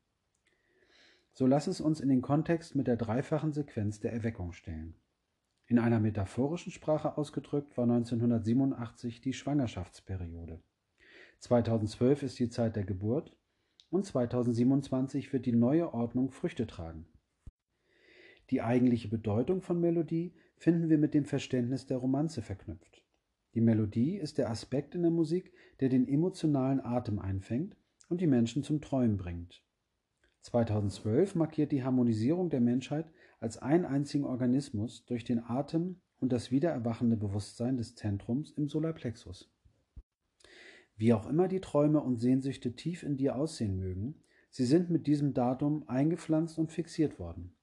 So 1.34 1.46
lass 1.48 1.68
es 1.68 1.80
uns 1.80 2.02
in 2.02 2.10
den 2.10 2.22
Kontext 2.22 2.76
mit 2.76 2.88
der 2.88 2.98
dreifachen 2.98 3.54
Sequenz 3.54 4.00
der 4.00 4.12
Erweckung 4.12 4.52
stellen. 4.52 4.96
In 5.66 5.80
einer 5.80 6.02
metaphorischen 6.02 6.72
Sprache 6.72 7.18
ausgedrückt 7.18 7.78
war 7.78 7.86
1987 7.86 9.22
die 9.22 9.32
Schwangerschaftsperiode. 9.32 10.62
2012 11.40 12.24
ist 12.24 12.40
die 12.40 12.50
Zeit 12.50 12.76
der 12.76 12.84
Geburt 12.84 13.36
und 13.90 14.06
2027 14.06 15.32
wird 15.32 15.46
die 15.46 15.54
neue 15.54 15.94
Ordnung 15.94 16.32
Früchte 16.32 16.68
tragen. 16.68 17.08
Die 18.50 18.62
eigentliche 18.62 19.08
Bedeutung 19.08 19.62
von 19.62 19.80
Melodie 19.80 20.34
finden 20.58 20.90
wir 20.90 20.98
mit 20.98 21.14
dem 21.14 21.24
Verständnis 21.24 21.86
der 21.86 21.98
Romanze 21.98 22.42
verknüpft. 22.42 23.02
Die 23.54 23.62
Melodie 23.62 24.18
ist 24.18 24.38
der 24.38 24.50
Aspekt 24.50 24.94
in 24.94 25.04
der 25.04 25.12
Musik, 25.12 25.54
der 25.80 25.88
den 25.88 26.08
emotionalen 26.08 26.82
Atem 26.82 27.20
einfängt 27.20 27.78
und 28.10 28.20
die 28.20 28.28
Menschen 28.28 28.64
zum 28.64 28.82
Träumen 28.82 29.18
bringt. 29.18 29.64
2012 30.42 31.36
markiert 31.36 31.72
die 31.72 31.84
Harmonisierung 31.84 32.50
der 32.50 32.62
Menschheit 32.62 33.12
als 33.40 33.58
einen 33.58 33.86
einzigen 33.86 34.26
Organismus 34.26 35.06
durch 35.06 35.24
den 35.24 35.40
Atem 35.40 36.02
und 36.20 36.32
das 36.32 36.52
wiedererwachende 36.52 37.18
Bewusstsein 37.18 37.78
des 37.78 37.96
Zentrums 37.96 38.52
im 38.52 38.68
Solarplexus. 38.68 39.52
Wie 40.96 41.14
auch 41.14 41.28
immer 41.28 41.48
die 41.48 41.62
Träume 41.62 42.00
und 42.02 42.18
Sehnsüchte 42.18 42.76
tief 42.76 43.04
in 43.04 43.18
dir 43.18 43.36
aussehen 43.36 43.76
mögen, 43.76 44.16
sie 44.52 44.66
sind 44.66 44.90
mit 44.90 45.08
diesem 45.08 45.34
Datum 45.34 45.88
eingepflanzt 45.88 46.60
und 46.60 46.72
fixiert 46.72 47.18
worden, 47.18 47.56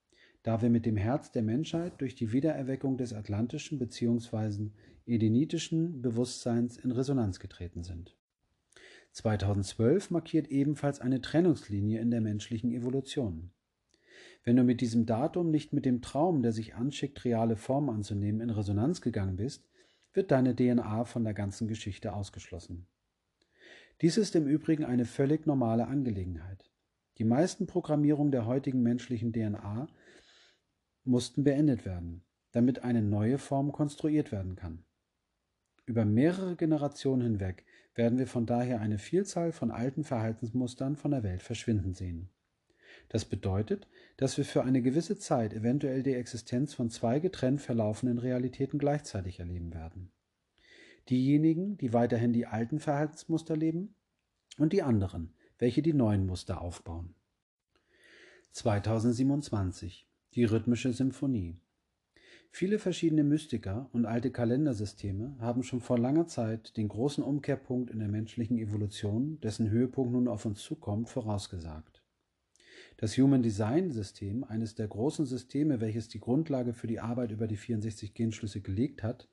da 0.43 0.61
wir 0.61 0.71
mit 0.71 0.87
dem 0.87 0.97
Herz 0.97 1.31
der 1.31 1.43
Menschheit 1.43 2.01
durch 2.01 2.17
die 2.17 2.33
Wiedererweckung 2.33 2.97
des 2.97 3.13
atlantischen 3.13 3.79
bzw. 3.79 4.71
edenitischen 5.07 6.03
Bewusstseins 6.03 6.77
in 6.79 6.91
Resonanz 6.91 7.39
getreten 7.39 7.85
sind. 7.85 8.17
2012 9.19 10.13
markiert 10.13 10.49
ebenfalls 10.49 11.01
eine 11.01 11.21
Trennungslinie 11.21 12.01
in 12.01 12.11
der 12.11 12.21
menschlichen 12.21 12.71
Evolution. 12.71 13.51
Wenn 14.45 14.55
du 14.55 14.63
mit 14.63 14.81
diesem 14.81 15.07
Datum 15.07 15.51
nicht 15.51 15.73
mit 15.73 15.85
dem 15.85 16.03
Traum, 16.03 16.43
der 16.43 16.53
sich 16.53 16.77
anschickt, 16.77 17.25
reale 17.25 17.57
Form 17.57 17.91
anzunehmen, 17.91 18.41
in 18.41 18.51
Resonanz 18.51 19.01
gegangen 19.01 19.37
bist, 19.37 19.69
wird 20.13 20.31
deine 20.31 20.55
DNA 20.55 21.05
von 21.05 21.25
der 21.25 21.35
ganzen 21.35 21.67
Geschichte 21.67 22.13
ausgeschlossen. 22.13 22.87
Dies 24.03 24.17
ist 24.17 24.37
im 24.37 24.47
Übrigen 24.47 24.85
eine 24.85 25.05
völlig 25.05 25.47
normale 25.47 25.89
Angelegenheit. 25.89 26.71
Die 27.19 27.25
meisten 27.25 27.67
Programmierungen 27.67 28.31
der 28.31 28.47
heutigen 28.47 28.83
menschlichen 28.83 29.33
DNA 29.33 29.89
mussten 31.03 31.43
beendet 31.43 31.85
werden, 31.85 32.23
damit 32.53 32.85
eine 32.85 33.03
neue 33.03 33.39
Form 33.39 33.73
konstruiert 33.73 34.31
werden 34.31 34.55
kann. 34.55 34.85
Über 35.87 36.05
mehrere 36.05 36.55
Generationen 36.55 37.23
hinweg 37.23 37.65
werden 37.95 38.19
wir 38.19 38.27
von 38.27 38.47
daher 38.47 38.81
eine 38.81 38.99
Vielzahl 38.99 39.53
von 39.53 39.71
alten 39.71 40.05
Verhaltensmustern 40.05 40.97
von 40.97 41.11
der 41.11 41.23
Welt 41.23 41.43
verschwinden 41.43 41.95
sehen. 41.95 42.29
Das 43.09 43.25
bedeutet, 43.25 43.89
dass 44.17 44.37
wir 44.37 44.45
für 44.45 44.65
eine 44.65 44.83
gewisse 44.83 45.19
Zeit 45.19 45.55
eventuell 45.55 46.03
die 46.03 46.15
Existenz 46.15 46.75
von 46.75 46.91
zwei 46.91 47.21
getrennt 47.21 47.61
verlaufenden 47.61 48.19
Realitäten 48.19 48.79
gleichzeitig 48.79 49.41
erleben 49.41 49.73
werden. 49.73 50.11
Diejenigen, 51.09 51.79
die 51.79 51.93
weiterhin 51.93 52.33
die 52.33 52.47
alten 52.47 52.81
Verhaltensmuster 52.81 53.57
leben 53.57 53.95
und 54.59 54.73
die 54.73 54.83
anderen, 54.83 55.33
welche 55.59 55.83
die 55.83 55.95
neuen 55.95 56.27
Muster 56.27 56.61
aufbauen. 56.61 57.15
2027 58.53 60.07
Die 60.35 60.45
rhythmische 60.45 60.93
Symphonie 60.93 61.61
Viele 62.51 62.79
verschiedene 62.79 63.25
Mystiker 63.25 63.89
und 63.93 64.07
alte 64.07 64.31
Kalendersysteme 64.31 65.37
haben 65.39 65.63
schon 65.63 65.81
vor 65.81 65.99
langer 65.99 66.27
Zeit 66.27 66.77
den 66.77 66.89
großen 66.89 67.23
Umkehrpunkt 67.23 67.91
in 67.91 67.99
der 67.99 68.09
menschlichen 68.09 68.59
Evolution, 68.59 69.39
dessen 69.41 69.71
Höhepunkt 69.71 70.13
nun 70.13 70.29
auf 70.29 70.45
uns 70.45 70.63
zukommt, 70.63 71.09
vorausgesagt. 71.09 72.03
Das 72.97 73.17
Human 73.17 73.45
Design 73.45 73.93
System, 73.93 74.43
eines 74.43 74.75
der 74.75 74.89
großen 74.89 75.25
Systeme, 75.25 75.81
welches 75.81 76.09
die 76.09 76.19
Grundlage 76.19 76.73
für 76.73 76.89
die 76.89 76.99
Arbeit 76.99 77.31
über 77.31 77.47
die 77.47 77.57
64 77.57 78.13
Genschlüsse 78.13 78.61
gelegt 78.61 79.05
hat, 79.05 79.29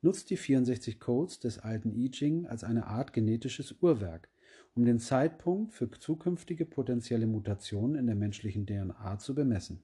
nutzt 0.00 0.30
die 0.30 0.38
64 0.38 1.00
Codes 1.00 1.40
des 1.40 1.58
alten 1.58 1.94
I 1.94 2.10
Ching 2.10 2.46
als 2.46 2.64
eine 2.64 2.86
Art 2.86 3.12
genetisches 3.12 3.74
Uhrwerk, 3.82 4.30
um 4.74 4.84
den 4.84 5.00
Zeitpunkt 5.00 5.74
für 5.74 5.90
zukünftige 5.90 6.64
potenzielle 6.64 7.26
Mutationen 7.26 7.96
in 7.96 8.06
der 8.06 8.16
menschlichen 8.16 8.66
DNA 8.66 9.18
zu 9.18 9.34
bemessen. 9.34 9.82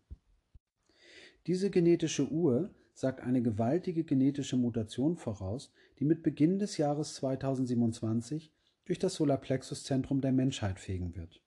Diese 1.46 1.70
genetische 1.70 2.28
Uhr 2.30 2.74
sagt 2.92 3.20
eine 3.20 3.42
gewaltige 3.42 4.04
genetische 4.04 4.56
Mutation 4.56 5.16
voraus, 5.16 5.72
die 5.98 6.04
mit 6.04 6.22
Beginn 6.22 6.58
des 6.58 6.76
Jahres 6.76 7.14
2027 7.14 8.52
durch 8.84 8.98
das 8.98 9.14
Solarplexus-Zentrum 9.14 10.20
der 10.20 10.32
Menschheit 10.32 10.78
fegen 10.78 11.16
wird. 11.16 11.42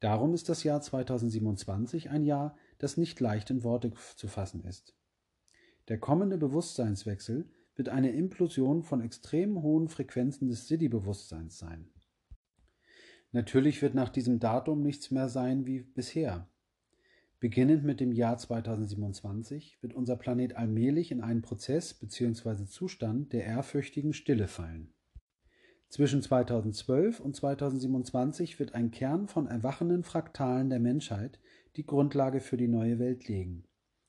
Darum 0.00 0.34
ist 0.34 0.48
das 0.48 0.64
Jahr 0.64 0.80
2027 0.80 2.10
ein 2.10 2.24
Jahr, 2.24 2.56
das 2.78 2.96
nicht 2.96 3.20
leicht 3.20 3.50
in 3.50 3.62
Worte 3.62 3.92
zu 4.16 4.28
fassen 4.28 4.64
ist. 4.64 4.96
Der 5.88 5.98
kommende 5.98 6.38
Bewusstseinswechsel 6.38 7.48
wird 7.76 7.88
eine 7.88 8.10
Implosion 8.10 8.82
von 8.82 9.00
extrem 9.00 9.62
hohen 9.62 9.88
Frequenzen 9.88 10.48
des 10.48 10.68
Siddhi-Bewusstseins 10.68 11.58
sein. 11.58 11.88
Natürlich 13.30 13.80
wird 13.80 13.94
nach 13.94 14.10
diesem 14.10 14.40
Datum 14.40 14.82
nichts 14.82 15.10
mehr 15.10 15.28
sein 15.28 15.66
wie 15.66 15.80
bisher. 15.80 16.48
Beginnend 17.42 17.82
mit 17.82 17.98
dem 17.98 18.12
Jahr 18.12 18.38
2027 18.38 19.82
wird 19.82 19.94
unser 19.94 20.14
Planet 20.14 20.54
allmählich 20.54 21.10
in 21.10 21.20
einen 21.20 21.42
Prozess 21.42 21.92
bzw. 21.92 22.66
Zustand 22.66 23.32
der 23.32 23.42
ehrfürchtigen 23.42 24.12
Stille 24.12 24.46
fallen. 24.46 24.94
Zwischen 25.88 26.22
2012 26.22 27.18
und 27.18 27.34
2027 27.34 28.60
wird 28.60 28.76
ein 28.76 28.92
Kern 28.92 29.26
von 29.26 29.48
erwachenden 29.48 30.04
Fraktalen 30.04 30.70
der 30.70 30.78
Menschheit 30.78 31.40
die 31.74 31.84
Grundlage 31.84 32.38
für 32.38 32.56
die 32.56 32.68
neue 32.68 33.00
Welt 33.00 33.26
legen, 33.26 33.64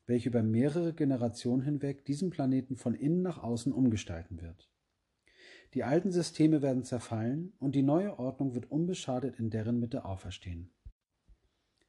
welche 0.06 0.30
über 0.30 0.44
mehrere 0.44 0.94
Generationen 0.94 1.64
hinweg 1.64 2.06
diesen 2.06 2.30
Planeten 2.30 2.76
von 2.76 2.94
innen 2.94 3.24
nach 3.24 3.42
außen 3.42 3.74
umgestalten 3.74 4.44
wird. 4.44 4.70
Die 5.74 5.84
alten 5.84 6.12
Systeme 6.12 6.62
werden 6.62 6.84
zerfallen 6.84 7.54
und 7.58 7.74
die 7.74 7.82
neue 7.82 8.20
Ordnung 8.20 8.54
wird 8.54 8.70
unbeschadet 8.70 9.40
in 9.40 9.50
deren 9.50 9.80
Mitte 9.80 10.06
auferstehen. 10.06 10.70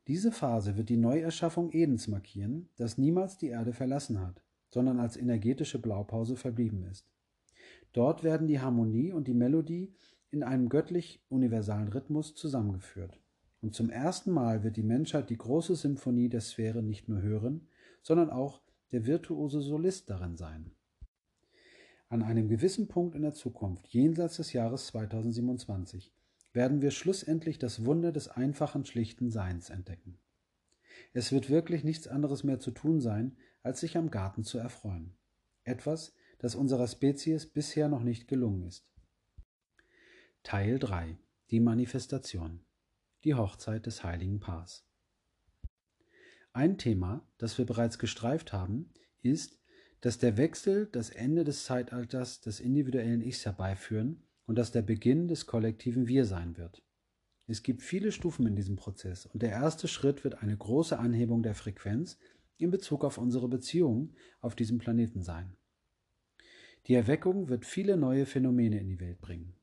Diese 0.07 0.33
Phase 0.33 0.77
wird 0.77 0.91
die 0.91 0.99
Neuerschaffung 0.99 1.73
Edens 1.73 2.09
markieren, 2.09 2.69
das 2.77 2.99
niemals 2.99 3.39
die 3.39 3.49
Erde 3.49 3.73
verlassen 3.73 4.21
hat, 4.21 4.43
sondern 4.69 5.01
als 5.01 5.17
energetische 5.17 5.79
Blaupause 5.79 6.37
verblieben 6.37 6.85
ist. 6.85 7.09
Dort 7.93 8.23
werden 8.23 8.47
die 8.47 8.61
Harmonie 8.61 9.13
und 9.13 9.29
die 9.29 9.35
Melodie 9.35 9.95
in 10.31 10.43
einem 10.43 10.69
göttlich 10.69 11.23
universalen 11.29 11.89
Rhythmus 11.89 12.35
zusammengeführt. 12.35 13.21
Und 13.63 13.75
zum 13.75 13.89
ersten 13.89 14.31
Mal 14.31 14.63
wird 14.63 14.77
die 14.77 14.83
Menschheit 14.83 15.31
die 15.31 15.39
große 15.39 15.75
Symphonie 15.75 16.29
der 16.29 16.43
Sphäre 16.43 16.83
nicht 16.83 17.09
nur 17.09 17.23
hören, 17.23 17.69
sondern 18.03 18.29
auch 18.29 18.61
der 18.93 19.07
virtuose 19.07 19.63
Solist 19.63 20.11
darin 20.11 20.37
sein. 20.37 20.73
An 22.09 22.23
einem 22.23 22.49
gewissen 22.49 22.89
Punkt 22.89 23.15
in 23.15 23.23
der 23.23 23.33
Zukunft, 23.33 23.87
jenseits 23.89 24.37
des 24.37 24.53
Jahres 24.53 24.89
2027, 24.89 26.13
werden 26.55 26.81
wir 26.81 26.93
schlussendlich 26.93 27.59
das 27.59 27.85
Wunder 27.85 28.13
des 28.13 28.29
einfachen, 28.29 28.87
schlichten 28.87 29.31
Seins 29.31 29.71
entdecken. 29.71 30.19
Es 31.13 31.33
wird 31.33 31.51
wirklich 31.51 31.85
nichts 31.85 32.07
anderes 32.07 32.45
mehr 32.45 32.61
zu 32.61 32.71
tun 32.71 33.01
sein, 33.01 33.37
als 33.63 33.81
sich 33.81 33.97
am 33.97 34.11
Garten 34.11 34.45
zu 34.45 34.59
erfreuen. 34.59 35.17
Etwas, 35.65 36.15
das 36.39 36.55
unserer 36.55 36.87
Spezies 36.87 37.47
bisher 37.47 37.89
noch 37.89 38.03
nicht 38.03 38.29
gelungen 38.29 38.63
ist. 38.63 38.87
Teil 40.45 40.79
3 40.79 41.19
Die 41.51 41.61
Manifestation 41.61 42.65
Die 43.25 43.35
Hochzeit 43.35 43.87
des 43.87 44.05
heiligen 44.05 44.39
Paars 44.39 44.87
Ein 46.53 46.79
Thema, 46.79 47.27
das 47.39 47.59
wir 47.59 47.67
bereits 47.67 47.99
gestreift 47.99 48.53
haben, 48.53 48.93
ist, 49.23 49.59
dass 50.03 50.19
der 50.19 50.37
Wechsel 50.37 50.87
das 50.93 51.11
Ende 51.11 51.43
des 51.43 51.65
Zeitalters 51.65 52.43
des 52.43 52.61
individuellen 52.61 53.23
Ichs 53.23 53.45
herbeiführen 53.45 54.23
und 54.47 54.57
dass 54.57 54.73
der 54.73 54.83
Beginn 54.83 55.29
des 55.29 55.47
kollektiven 55.47 56.07
Wir 56.07 56.25
sein 56.25 56.57
wird. 56.57 56.83
Es 57.47 57.63
gibt 57.63 57.83
viele 57.83 58.13
Stufen 58.13 58.47
in 58.47 58.57
diesem 58.57 58.77
Prozess 58.77 59.27
und 59.27 59.43
der 59.43 59.51
erste 59.51 59.89
Schritt 59.89 60.25
wird 60.25 60.43
eine 60.43 60.57
große 60.57 60.99
Anhebung 60.99 61.43
der 61.43 61.55
Frequenz 61.55 62.19
in 62.57 62.71
Bezug 62.71 63.05
auf 63.05 63.19
unsere 63.19 63.49
Beziehungen 63.49 64.17
auf 64.41 64.55
diesem 64.55 64.79
Planeten 64.79 65.23
sein. 65.23 65.57
Die 66.87 66.95
Erweckung 66.95 67.49
wird 67.49 67.65
viele 67.65 67.97
neue 67.97 68.27
Phänomene 68.27 68.79
in 68.79 68.89
die 68.89 69.01
Welt 69.01 69.21
bringen. 69.21 69.55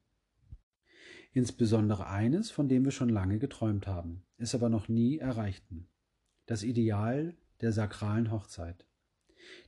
Insbesondere 1.33 2.07
eines, 2.07 2.51
von 2.51 2.67
dem 2.67 2.83
wir 2.83 2.91
schon 2.91 3.09
lange 3.09 3.39
geträumt 3.39 3.87
haben, 3.87 4.23
es 4.37 4.53
aber 4.53 4.69
noch 4.69 4.89
nie 4.89 5.17
erreichten. 5.19 5.87
Das 6.45 6.63
Ideal 6.63 7.35
der 7.61 7.71
sakralen 7.71 8.31
Hochzeit. 8.31 8.85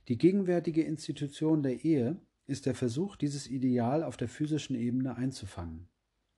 Die 0.08 0.18
gegenwärtige 0.18 0.82
Institution 0.82 1.62
der 1.62 1.84
Ehe 1.84 2.20
ist 2.46 2.66
der 2.66 2.74
Versuch, 2.74 3.16
dieses 3.16 3.46
Ideal 3.48 4.02
auf 4.02 4.16
der 4.16 4.28
physischen 4.28 4.76
Ebene 4.76 5.16
einzufangen. 5.16 5.88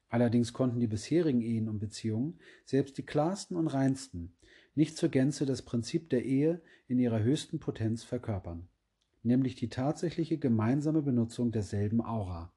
Allerdings 0.08 0.52
konnten 0.52 0.78
die 0.78 0.86
bisherigen 0.86 1.40
Ehen 1.40 1.68
und 1.68 1.78
Beziehungen, 1.78 2.38
selbst 2.64 2.96
die 2.96 3.04
klarsten 3.04 3.56
und 3.56 3.66
reinsten, 3.66 4.36
nicht 4.74 4.96
zur 4.96 5.08
Gänze 5.08 5.46
das 5.46 5.62
Prinzip 5.62 6.10
der 6.10 6.24
Ehe 6.24 6.62
in 6.86 6.98
ihrer 6.98 7.22
höchsten 7.22 7.58
Potenz 7.58 8.04
verkörpern, 8.04 8.68
nämlich 9.22 9.56
die 9.56 9.68
tatsächliche 9.68 10.38
gemeinsame 10.38 11.02
Benutzung 11.02 11.50
derselben 11.50 12.00
Aura. 12.00 12.52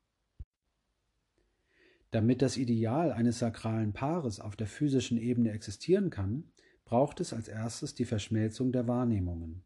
Damit 2.12 2.41
das 2.41 2.58
Ideal 2.58 3.12
eines 3.12 3.39
sakralen 3.39 3.93
Paares 3.93 4.39
auf 4.39 4.56
der 4.56 4.68
physischen 4.68 5.18
Ebene 5.18 5.52
existieren 5.52 6.10
kann, 6.10 6.52
braucht 6.86 7.20
es 7.20 7.34
als 7.34 7.47
erstes 7.47 7.93
die 7.93 8.06
Verschmelzung 8.06 8.72
der 8.72 8.88
Wahrnehmungen. 8.88 9.64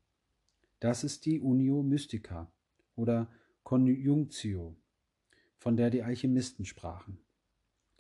Das 0.80 1.06
ist 1.06 1.26
die 1.26 1.40
Unio 1.40 1.84
Mystica 1.84 2.52
oder 2.96 3.30
Conjunctio, 3.64 4.76
von 5.56 5.78
der 5.78 5.90
die 5.90 6.04
Alchemisten 6.04 6.66
sprachen. 6.66 7.20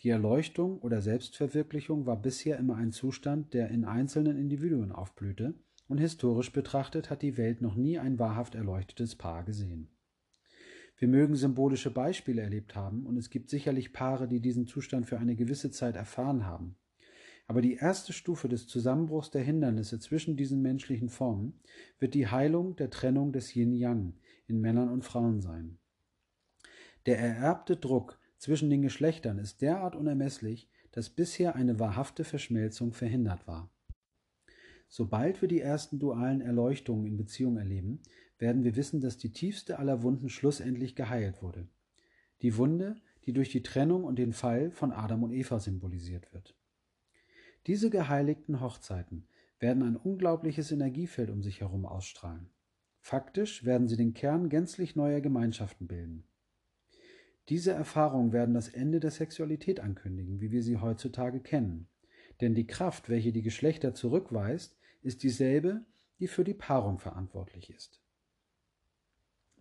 Die 0.01 0.09
Erleuchtung 0.09 0.79
oder 0.79 1.01
Selbstverwirklichung 1.01 2.05
war 2.05 2.21
bisher 2.21 2.57
immer 2.57 2.75
ein 2.75 2.91
Zustand, 2.91 3.53
der 3.53 3.69
in 3.69 3.85
einzelnen 3.85 4.37
Individuen 4.37 4.91
aufblühte, 4.91 5.55
und 5.87 5.99
historisch 5.99 6.51
betrachtet 6.51 7.09
hat 7.09 7.21
die 7.21 7.37
Welt 7.37 7.61
noch 7.61 7.75
nie 7.75 7.97
ein 7.97 8.19
wahrhaft 8.19 8.55
erleuchtetes 8.55 9.15
Paar 9.15 9.45
gesehen. 9.45 9.87
Wir 10.97 11.07
mögen 11.07 11.35
symbolische 11.35 11.91
Beispiele 11.91 12.41
erlebt 12.41 12.75
haben, 12.75 13.05
und 13.05 13.15
es 13.15 13.29
gibt 13.29 13.49
sicherlich 13.49 13.93
Paare, 13.93 14.27
die 14.27 14.41
diesen 14.41 14.67
Zustand 14.67 15.05
für 15.05 15.17
eine 15.17 15.35
gewisse 15.37 15.71
Zeit 15.71 15.95
erfahren 15.95 16.45
haben. 16.45 16.75
Aber 17.47 17.61
die 17.61 17.75
erste 17.75 18.11
Stufe 18.11 18.49
des 18.49 18.67
Zusammenbruchs 18.67 19.31
der 19.31 19.43
Hindernisse 19.43 19.99
zwischen 19.99 20.35
diesen 20.35 20.61
menschlichen 20.61 21.09
Formen 21.09 21.61
wird 21.99 22.13
die 22.13 22.27
Heilung 22.27 22.75
der 22.75 22.89
Trennung 22.89 23.31
des 23.31 23.55
Yin-Yang 23.55 24.15
in 24.47 24.59
Männern 24.59 24.89
und 24.89 25.03
Frauen 25.03 25.41
sein. 25.41 25.79
Der 27.05 27.19
ererbte 27.19 27.75
Druck 27.75 28.19
zwischen 28.37 28.69
den 28.69 28.81
Geschlechtern 28.81 29.37
ist 29.37 29.61
derart 29.61 29.95
unermesslich, 29.95 30.69
dass 30.91 31.09
bisher 31.09 31.55
eine 31.55 31.79
wahrhafte 31.79 32.23
Verschmelzung 32.23 32.93
verhindert 32.93 33.47
war. 33.47 33.71
Sobald 34.87 35.41
wir 35.41 35.47
die 35.47 35.59
ersten 35.59 35.97
dualen 35.97 36.41
Erleuchtungen 36.41 37.05
in 37.05 37.17
Beziehung 37.17 37.57
erleben, 37.57 38.01
werden 38.37 38.63
wir 38.63 38.75
wissen, 38.75 39.01
dass 39.01 39.17
die 39.17 39.31
tiefste 39.31 39.79
aller 39.79 40.03
Wunden 40.03 40.29
schlussendlich 40.29 40.95
geheilt 40.95 41.41
wurde. 41.41 41.67
Die 42.41 42.57
Wunde, 42.57 42.95
die 43.25 43.33
durch 43.33 43.49
die 43.49 43.63
Trennung 43.63 44.03
und 44.03 44.19
den 44.19 44.33
Fall 44.33 44.71
von 44.71 44.91
Adam 44.91 45.23
und 45.23 45.31
Eva 45.31 45.59
symbolisiert 45.59 46.31
wird. 46.33 46.55
Diese 47.65 47.89
geheiligten 47.89 48.59
Hochzeiten 48.59 49.27
werden 49.59 49.83
ein 49.83 49.95
unglaubliches 49.95 50.71
Energiefeld 50.71 51.29
um 51.29 51.41
sich 51.41 51.61
herum 51.61 51.85
ausstrahlen. 51.85 52.49
Faktisch 53.05 53.65
werden 53.65 53.89
sie 53.89 53.97
den 53.97 54.13
Kern 54.13 54.47
gänzlich 54.47 54.95
neuer 54.95 55.19
Gemeinschaften 55.19 55.87
bilden. 55.87 56.23
Diese 57.49 57.73
Erfahrungen 57.73 58.31
werden 58.31 58.55
das 58.55 58.69
Ende 58.69 59.01
der 59.01 59.11
Sexualität 59.11 59.81
ankündigen, 59.81 60.39
wie 60.39 60.51
wir 60.51 60.63
sie 60.63 60.77
heutzutage 60.77 61.41
kennen. 61.41 61.89
Denn 62.39 62.55
die 62.55 62.65
Kraft, 62.65 63.09
welche 63.09 63.33
die 63.33 63.41
Geschlechter 63.41 63.93
zurückweist, 63.93 64.77
ist 65.01 65.21
dieselbe, 65.21 65.85
die 66.19 66.27
für 66.27 66.45
die 66.45 66.53
Paarung 66.53 66.97
verantwortlich 66.97 67.71
ist. 67.71 68.01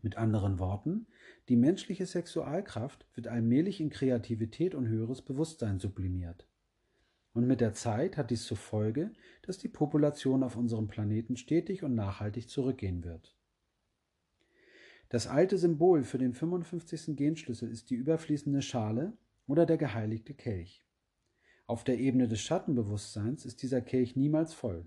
Mit 0.02 0.16
anderen 0.16 0.60
Worten, 0.60 1.08
die 1.48 1.56
menschliche 1.56 2.06
Sexualkraft 2.06 3.04
wird 3.14 3.26
allmählich 3.26 3.80
in 3.80 3.90
Kreativität 3.90 4.76
und 4.76 4.86
höheres 4.86 5.20
Bewusstsein 5.20 5.80
sublimiert. 5.80 6.46
Und 7.34 7.46
mit 7.46 7.60
der 7.60 7.72
Zeit 7.72 8.16
hat 8.16 8.30
dies 8.30 8.44
zur 8.44 8.56
Folge, 8.56 9.12
dass 9.42 9.58
die 9.58 9.68
Population 9.68 10.42
auf 10.42 10.56
unserem 10.56 10.88
Planeten 10.88 11.36
stetig 11.36 11.82
und 11.82 11.94
nachhaltig 11.94 12.48
zurückgehen 12.48 13.04
wird. 13.04 13.36
Das 15.08 15.26
alte 15.26 15.58
Symbol 15.58 16.04
für 16.04 16.18
den 16.18 16.34
55. 16.34 17.16
Genschlüssel 17.16 17.70
ist 17.70 17.90
die 17.90 17.96
überfließende 17.96 18.62
Schale 18.62 19.16
oder 19.46 19.66
der 19.66 19.76
geheiligte 19.76 20.34
Kelch. 20.34 20.86
Auf 21.66 21.84
der 21.84 21.98
Ebene 21.98 22.28
des 22.28 22.40
Schattenbewusstseins 22.40 23.44
ist 23.44 23.62
dieser 23.62 23.80
Kelch 23.80 24.16
niemals 24.16 24.52
voll. 24.52 24.86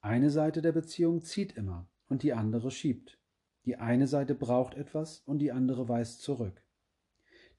Eine 0.00 0.30
Seite 0.30 0.62
der 0.62 0.72
Beziehung 0.72 1.22
zieht 1.22 1.56
immer 1.56 1.88
und 2.08 2.22
die 2.22 2.32
andere 2.32 2.70
schiebt. 2.70 3.18
Die 3.64 3.76
eine 3.76 4.06
Seite 4.06 4.34
braucht 4.34 4.74
etwas 4.74 5.20
und 5.20 5.38
die 5.40 5.52
andere 5.52 5.88
weist 5.88 6.22
zurück. 6.22 6.62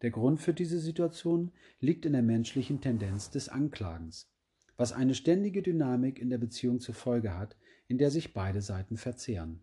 Der 0.02 0.12
Grund 0.12 0.40
für 0.40 0.54
diese 0.54 0.80
Situation 0.80 1.52
liegt 1.80 2.06
in 2.06 2.14
der 2.14 2.22
menschlichen 2.22 2.80
Tendenz 2.80 3.30
des 3.30 3.50
Anklagens, 3.50 4.30
was 4.78 4.94
eine 4.94 5.14
ständige 5.14 5.62
Dynamik 5.62 6.20
in 6.20 6.30
der 6.30 6.38
Beziehung 6.38 6.80
zur 6.80 6.96
Folge 6.96 7.38
hat, 7.38 7.58
in 7.88 7.98
der 7.98 8.12
sich 8.12 8.34
beide 8.34 8.62
Seiten 8.62 8.96
verzehren. 8.96 9.60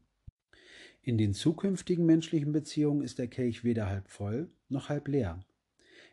In 1.01 1.17
den 1.17 1.33
zukünftigen 1.33 2.05
menschlichen 2.05 2.53
Beziehungen 2.53 3.03
ist 3.03 3.19
der 3.19 3.29
Kelch 3.29 3.65
weder 3.65 3.87
halb 3.87 4.09
voll 4.09 4.51
noch 4.69 4.89
halb 4.89 5.09
leer. 5.09 5.41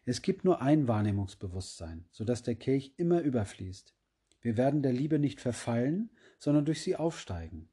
Es 0.05 0.21
gibt 0.21 0.45
nur 0.45 0.61
ein 0.61 0.87
Wahrnehmungsbewusstsein, 0.87 2.05
so 2.11 2.23
dass 2.23 2.43
der 2.43 2.55
Kelch 2.55 2.93
immer 2.97 3.21
überfließt. 3.21 3.93
Wir 4.41 4.57
werden 4.57 4.83
der 4.83 4.93
Liebe 4.93 5.17
nicht 5.17 5.41
verfallen, 5.41 6.11
sondern 6.37 6.65
durch 6.65 6.81
sie 6.81 6.95
aufsteigen. 6.95 7.69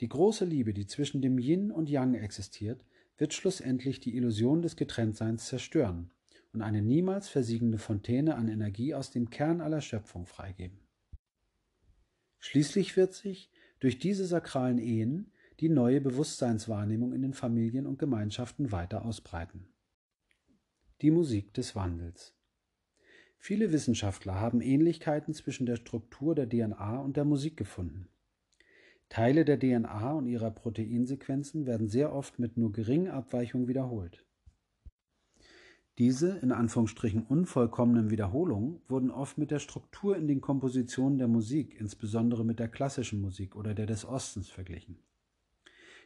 Die 0.00 0.08
große 0.08 0.44
Liebe, 0.44 0.72
die 0.72 0.86
zwischen 0.86 1.20
dem 1.20 1.38
Yin 1.38 1.70
und 1.70 1.90
Yang 1.90 2.14
existiert, 2.14 2.84
wird 3.22 3.34
schlussendlich 3.34 4.00
die 4.00 4.16
Illusion 4.16 4.62
des 4.62 4.74
Getrenntseins 4.74 5.46
zerstören 5.46 6.10
und 6.52 6.60
eine 6.60 6.82
niemals 6.82 7.28
versiegende 7.28 7.78
Fontäne 7.78 8.34
an 8.34 8.48
Energie 8.48 8.96
aus 8.96 9.12
dem 9.12 9.30
Kern 9.30 9.60
aller 9.60 9.80
Schöpfung 9.80 10.26
freigeben. 10.26 10.80
Schließlich 12.40 12.96
wird 12.96 13.14
sich 13.14 13.48
durch 13.78 14.00
diese 14.00 14.26
sakralen 14.26 14.78
Ehen 14.78 15.30
die 15.60 15.68
neue 15.68 16.00
Bewusstseinswahrnehmung 16.00 17.12
in 17.12 17.22
den 17.22 17.32
Familien 17.32 17.86
und 17.86 18.00
Gemeinschaften 18.00 18.72
weiter 18.72 19.04
ausbreiten. 19.04 19.68
Die 21.00 21.12
Musik 21.12 21.54
des 21.54 21.76
Wandels 21.76 22.34
Viele 23.38 23.70
Wissenschaftler 23.70 24.34
haben 24.34 24.60
Ähnlichkeiten 24.60 25.32
zwischen 25.32 25.66
der 25.66 25.76
Struktur 25.76 26.34
der 26.34 26.48
DNA 26.48 26.98
und 26.98 27.16
der 27.16 27.24
Musik 27.24 27.56
gefunden. 27.56 28.08
Teile 29.12 29.44
der 29.44 29.58
DNA 29.58 30.14
und 30.14 30.26
ihrer 30.26 30.50
Proteinsequenzen 30.50 31.66
werden 31.66 31.86
sehr 31.86 32.14
oft 32.14 32.38
mit 32.38 32.56
nur 32.56 32.72
geringen 32.72 33.10
Abweichungen 33.10 33.68
wiederholt. 33.68 34.24
Diese 35.98 36.38
in 36.38 36.50
Anführungsstrichen 36.50 37.26
unvollkommenen 37.26 38.08
Wiederholungen 38.08 38.80
wurden 38.88 39.10
oft 39.10 39.36
mit 39.36 39.50
der 39.50 39.58
Struktur 39.58 40.16
in 40.16 40.28
den 40.28 40.40
Kompositionen 40.40 41.18
der 41.18 41.28
Musik, 41.28 41.78
insbesondere 41.78 42.42
mit 42.42 42.58
der 42.58 42.68
klassischen 42.68 43.20
Musik 43.20 43.54
oder 43.54 43.74
der 43.74 43.84
des 43.84 44.06
Ostens, 44.06 44.48
verglichen. 44.48 44.96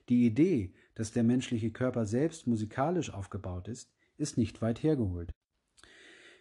Die 0.08 0.26
Idee, 0.26 0.74
dass 0.96 1.12
der 1.12 1.22
menschliche 1.22 1.70
Körper 1.70 2.06
selbst 2.06 2.48
musikalisch 2.48 3.14
aufgebaut 3.14 3.68
ist, 3.68 3.88
ist 4.16 4.36
nicht 4.36 4.60
weit 4.62 4.82
hergeholt. 4.82 5.30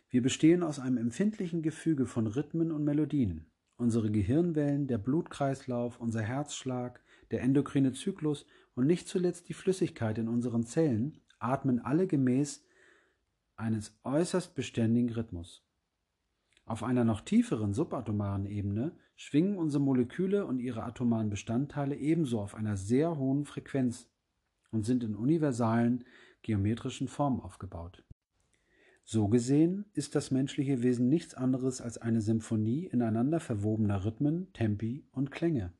Wir 0.10 0.24
bestehen 0.24 0.64
aus 0.64 0.80
einem 0.80 0.98
empfindlichen 0.98 1.62
Gefüge 1.62 2.08
von 2.08 2.26
Rhythmen 2.26 2.72
und 2.72 2.84
Melodien. 2.84 3.52
Unsere 3.78 4.10
Gehirnwellen, 4.10 4.88
der 4.88 4.98
Blutkreislauf, 4.98 6.00
unser 6.00 6.22
Herzschlag, 6.22 7.02
der 7.32 7.42
endokrine 7.42 7.92
Zyklus 7.92 8.46
und 8.74 8.88
nicht 8.88 9.08
zuletzt 9.08 9.50
die 9.50 9.54
Flüssigkeit 9.54 10.18
in 10.18 10.30
unseren 10.30 10.64
Zellen 10.64 11.20
atmen 11.40 11.80
alle 11.80 12.08
gemäß 12.08 12.64
eines 13.58 13.98
äußerst 14.04 14.56
beständigen 14.56 15.14
Rhythmus. 15.14 15.66
Auf 16.66 16.84
einer 16.84 17.04
noch 17.04 17.22
tieferen 17.22 17.74
subatomaren 17.74 18.46
Ebene 18.46 18.98
schwingen 19.16 19.58
unsere 19.58 19.84
Moleküle 19.84 20.46
und 20.46 20.60
ihre 20.60 20.84
atomaren 20.84 21.30
Bestandteile 21.30 21.96
ebenso 21.96 22.42
auf 22.42 22.56
einer 22.56 22.78
sehr 22.78 23.18
hohen 23.18 23.46
Frequenz 23.46 24.10
und 24.72 24.84
sind 24.84 25.04
in 25.04 25.16
universalen 25.16 26.06
geometrischen 26.42 27.08
Formen 27.08 27.40
aufgebaut. 27.40 28.04
So 29.08 29.28
gesehen 29.28 29.86
ist 29.94 30.16
das 30.16 30.32
menschliche 30.32 30.82
Wesen 30.82 31.10
nichts 31.10 31.36
anderes 31.36 31.80
als 31.80 32.00
eine 32.00 32.22
Symphonie 32.22 32.88
ineinander 32.88 33.40
verwobener 33.40 34.04
Rhythmen, 34.04 34.52
Tempi 34.54 35.06
und 35.12 35.30
Klänge. 35.30 35.74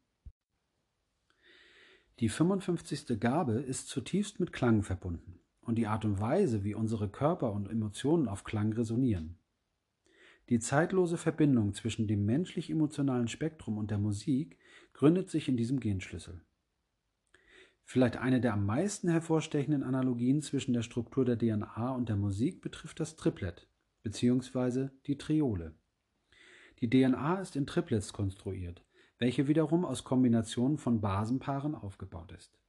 Die 2.20 2.30
55. 2.30 3.20
Gabe 3.20 3.54
ist 3.54 3.88
zutiefst 3.88 4.40
mit 4.40 4.54
Klang 4.54 4.84
verbunden 4.84 5.40
und 5.62 5.80
die 5.80 5.88
Art 5.88 6.06
und 6.06 6.22
Weise, 6.22 6.64
wie 6.64 6.76
unsere 6.76 7.10
Körper 7.10 7.52
und 7.52 7.68
Emotionen 7.68 8.28
auf 8.28 8.44
Klang 8.44 8.74
resonieren. 8.74 9.40
Die 10.50 10.60
zeitlose 10.60 11.18
Verbindung 11.18 11.74
zwischen 11.74 12.08
dem 12.08 12.26
menschlich-emotionalen 12.26 13.28
Spektrum 13.28 13.80
und 13.80 13.90
der 13.90 13.98
Musik 13.98 14.60
gründet 14.94 15.32
sich 15.32 15.50
in 15.50 15.58
diesem 15.58 15.80
Genschlüssel. 15.80 16.46
Vielleicht 17.88 18.18
eine 18.18 18.42
der 18.42 18.54
am 18.54 18.66
meisten 18.66 19.10
hervorstechenden 19.10 19.84
Analogien 19.84 20.42
zwischen 20.42 20.74
der 20.74 20.82
Struktur 20.82 21.24
der 21.24 21.38
DNA 21.38 21.92
und 21.92 22.10
der 22.10 22.16
Musik 22.16 22.62
betrifft 22.62 23.00
das 23.00 23.16
Triplet 23.16 23.70
bzw. 24.02 24.90
die 25.06 25.20
Triole. 25.20 25.76
Die 26.82 26.90
DNA 26.90 27.40
ist 27.40 27.56
in 27.56 27.68
Triplets 27.68 28.12
konstruiert, 28.12 28.84
welche 29.20 29.48
wiederum 29.48 29.86
aus 29.86 30.04
Kombinationen 30.04 30.80
von 30.80 31.00
Basenpaaren 31.00 31.76
aufgebaut 31.76 32.32
ist. 32.32 32.60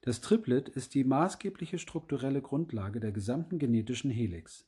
Das 0.00 0.22
Triplet 0.22 0.70
ist 0.70 0.94
die 0.94 1.04
maßgebliche 1.04 1.78
strukturelle 1.78 2.40
Grundlage 2.40 3.00
der 3.00 3.12
gesamten 3.12 3.58
genetischen 3.58 4.10
Helix. 4.10 4.66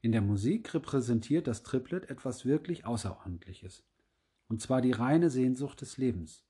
In 0.00 0.10
der 0.10 0.20
Musik 0.20 0.74
repräsentiert 0.74 1.46
das 1.46 1.62
Triplet 1.62 2.10
etwas 2.10 2.44
wirklich 2.44 2.84
Außerordentliches, 2.84 3.86
und 4.48 4.60
zwar 4.60 4.82
die 4.82 4.92
reine 4.92 5.30
Sehnsucht 5.30 5.80
des 5.80 5.96
Lebens. 5.96 6.44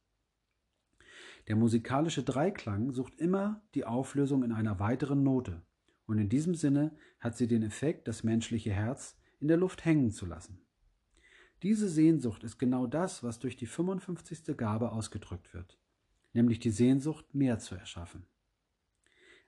Der 1.48 1.56
musikalische 1.56 2.22
Dreiklang 2.22 2.92
sucht 2.92 3.14
immer 3.16 3.62
die 3.74 3.84
Auflösung 3.84 4.42
in 4.42 4.52
einer 4.52 4.78
weiteren 4.80 5.22
Note, 5.22 5.62
und 6.06 6.18
in 6.18 6.28
diesem 6.28 6.54
Sinne 6.54 6.96
hat 7.20 7.36
sie 7.36 7.46
den 7.46 7.62
Effekt, 7.62 8.08
das 8.08 8.24
menschliche 8.24 8.72
Herz 8.72 9.16
in 9.40 9.48
der 9.48 9.56
Luft 9.56 9.84
hängen 9.84 10.10
zu 10.10 10.26
lassen. 10.26 10.60
Diese 11.62 11.88
Sehnsucht 11.88 12.44
ist 12.44 12.58
genau 12.58 12.86
das, 12.86 13.22
was 13.22 13.38
durch 13.38 13.56
die 13.56 13.66
55. 13.66 14.56
Gabe 14.56 14.92
ausgedrückt 14.92 15.54
wird, 15.54 15.78
nämlich 16.32 16.60
die 16.60 16.70
Sehnsucht, 16.70 17.34
mehr 17.34 17.58
zu 17.58 17.74
erschaffen. 17.74 18.26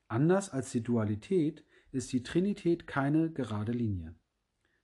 Anders 0.09 0.51
als 0.51 0.70
die 0.70 0.82
Dualität 0.82 1.64
ist 1.93 2.12
die 2.12 2.23
Trinität 2.23 2.86
keine 2.86 3.31
gerade 3.31 3.73
Linie. 3.73 4.14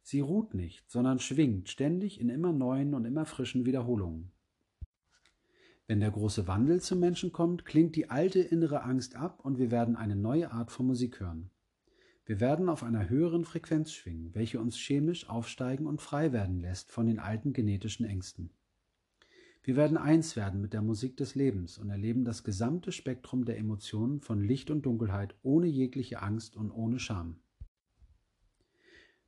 Sie 0.02 0.20
ruht 0.20 0.52
nicht, 0.52 0.90
sondern 0.90 1.20
schwingt 1.20 1.68
ständig 1.68 2.20
in 2.20 2.28
immer 2.28 2.52
neuen 2.52 2.92
und 2.92 3.04
immer 3.04 3.24
frischen 3.24 3.64
Wiederholungen. 3.64 4.32
Wenn 5.92 6.00
der 6.00 6.10
große 6.10 6.48
Wandel 6.48 6.80
zum 6.80 7.00
Menschen 7.00 7.32
kommt, 7.32 7.66
klingt 7.66 7.96
die 7.96 8.08
alte 8.08 8.40
innere 8.40 8.82
Angst 8.82 9.14
ab 9.14 9.44
und 9.44 9.58
wir 9.58 9.70
werden 9.70 9.94
eine 9.94 10.16
neue 10.16 10.50
Art 10.50 10.70
von 10.70 10.86
Musik 10.86 11.20
hören. 11.20 11.50
Wir 12.24 12.40
werden 12.40 12.70
auf 12.70 12.82
einer 12.82 13.10
höheren 13.10 13.44
Frequenz 13.44 13.92
schwingen, 13.92 14.34
welche 14.34 14.58
uns 14.58 14.78
chemisch 14.78 15.28
aufsteigen 15.28 15.86
und 15.86 16.00
frei 16.00 16.32
werden 16.32 16.62
lässt 16.62 16.92
von 16.92 17.04
den 17.04 17.18
alten 17.18 17.52
genetischen 17.52 18.06
Ängsten. 18.06 18.48
Wir 19.62 19.76
werden 19.76 19.98
eins 19.98 20.34
werden 20.34 20.62
mit 20.62 20.72
der 20.72 20.80
Musik 20.80 21.18
des 21.18 21.34
Lebens 21.34 21.76
und 21.76 21.90
erleben 21.90 22.24
das 22.24 22.42
gesamte 22.42 22.90
Spektrum 22.90 23.44
der 23.44 23.58
Emotionen 23.58 24.22
von 24.22 24.42
Licht 24.42 24.70
und 24.70 24.86
Dunkelheit 24.86 25.34
ohne 25.42 25.66
jegliche 25.66 26.22
Angst 26.22 26.56
und 26.56 26.70
ohne 26.70 27.00
Scham. 27.00 27.36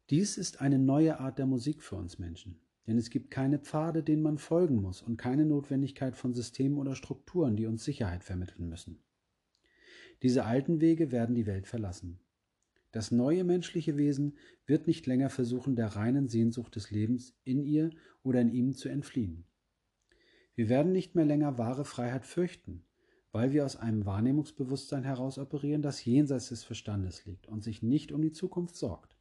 Dies 0.08 0.38
ist 0.38 0.62
eine 0.62 0.78
neue 0.78 1.20
Art 1.20 1.38
der 1.38 1.44
Musik 1.44 1.82
für 1.82 1.96
uns 1.96 2.18
Menschen, 2.18 2.58
denn 2.86 2.98
es 2.98 3.10
gibt 3.10 3.30
keine 3.30 3.58
Pfade, 3.58 4.02
denen 4.02 4.22
man 4.22 4.38
folgen 4.38 4.76
muss 4.76 5.02
und 5.02 5.16
keine 5.16 5.46
Notwendigkeit 5.46 6.16
von 6.16 6.34
Systemen 6.34 6.78
oder 6.78 6.94
Strukturen, 6.94 7.56
die 7.56 7.66
uns 7.66 7.84
Sicherheit 7.84 8.24
vermitteln 8.24 8.68
müssen. 8.68 8.98
Diese 10.22 10.44
alten 10.44 10.80
Wege 10.80 11.12
werden 11.12 11.34
die 11.34 11.46
Welt 11.46 11.66
verlassen. 11.66 12.20
Das 12.92 13.10
neue 13.10 13.42
menschliche 13.42 13.96
Wesen 13.96 14.36
wird 14.66 14.86
nicht 14.86 15.06
länger 15.06 15.28
versuchen, 15.28 15.74
der 15.74 15.88
reinen 15.88 16.28
Sehnsucht 16.28 16.76
des 16.76 16.90
Lebens 16.90 17.34
in 17.42 17.64
ihr 17.64 17.90
oder 18.22 18.40
in 18.40 18.52
ihm 18.52 18.72
zu 18.72 18.88
entfliehen. 18.88 19.44
Wir 20.54 20.68
werden 20.68 20.92
nicht 20.92 21.16
mehr 21.16 21.24
länger 21.24 21.58
wahre 21.58 21.84
Freiheit 21.84 22.24
fürchten, 22.24 22.84
weil 23.32 23.52
wir 23.52 23.64
aus 23.64 23.74
einem 23.74 24.06
Wahrnehmungsbewusstsein 24.06 25.02
heraus 25.02 25.38
operieren, 25.38 25.82
das 25.82 26.04
jenseits 26.04 26.50
des 26.50 26.62
Verstandes 26.62 27.24
liegt 27.26 27.48
und 27.48 27.64
sich 27.64 27.82
nicht 27.82 28.12
um 28.12 28.22
die 28.22 28.30
Zukunft 28.30 28.76
sorgt. 28.76 29.13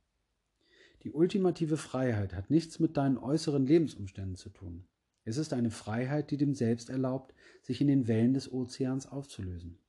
Die 1.04 1.12
ultimative 1.12 1.78
Freiheit 1.78 2.34
hat 2.34 2.50
nichts 2.50 2.80
mit 2.80 2.98
deinen 2.98 3.18
äußeren 3.18 3.66
Lebensumständen 3.66 4.36
zu 4.36 4.50
tun. 4.50 4.86
Es 5.26 5.38
ist 5.38 5.54
eine 5.54 5.72
Freiheit, 5.72 6.32
die 6.32 6.38
dem 6.38 6.54
Selbst 6.54 6.90
erlaubt, 6.90 7.34
sich 7.62 7.82
in 7.82 7.88
den 7.88 8.08
Wellen 8.08 8.34
des 8.34 8.52
Ozeans 8.52 9.08
aufzulösen. 9.08 9.80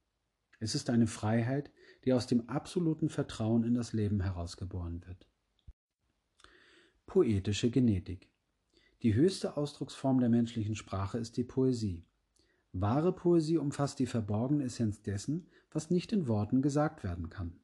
Es 0.60 0.74
ist 0.74 0.90
eine 0.90 1.06
Freiheit, 1.06 1.70
die 2.04 2.12
aus 2.12 2.26
dem 2.26 2.48
absoluten 2.48 3.08
Vertrauen 3.08 3.64
in 3.64 3.74
das 3.74 3.92
Leben 3.92 4.20
herausgeboren 4.20 5.04
wird. 5.06 5.26
Poetische 7.06 7.70
Genetik 7.70 8.28
die 9.04 9.12
höchste 9.12 9.58
Ausdrucksform 9.58 10.18
der 10.18 10.30
menschlichen 10.30 10.76
Sprache 10.76 11.18
ist 11.18 11.36
die 11.36 11.44
Poesie. 11.44 12.06
Wahre 12.72 13.14
Poesie 13.14 13.58
umfasst 13.58 13.98
die 13.98 14.06
verborgene 14.06 14.64
Essenz 14.64 15.02
dessen, 15.02 15.46
was 15.70 15.90
nicht 15.90 16.10
in 16.14 16.26
Worten 16.26 16.62
gesagt 16.62 17.04
werden 17.04 17.28
kann. 17.28 17.60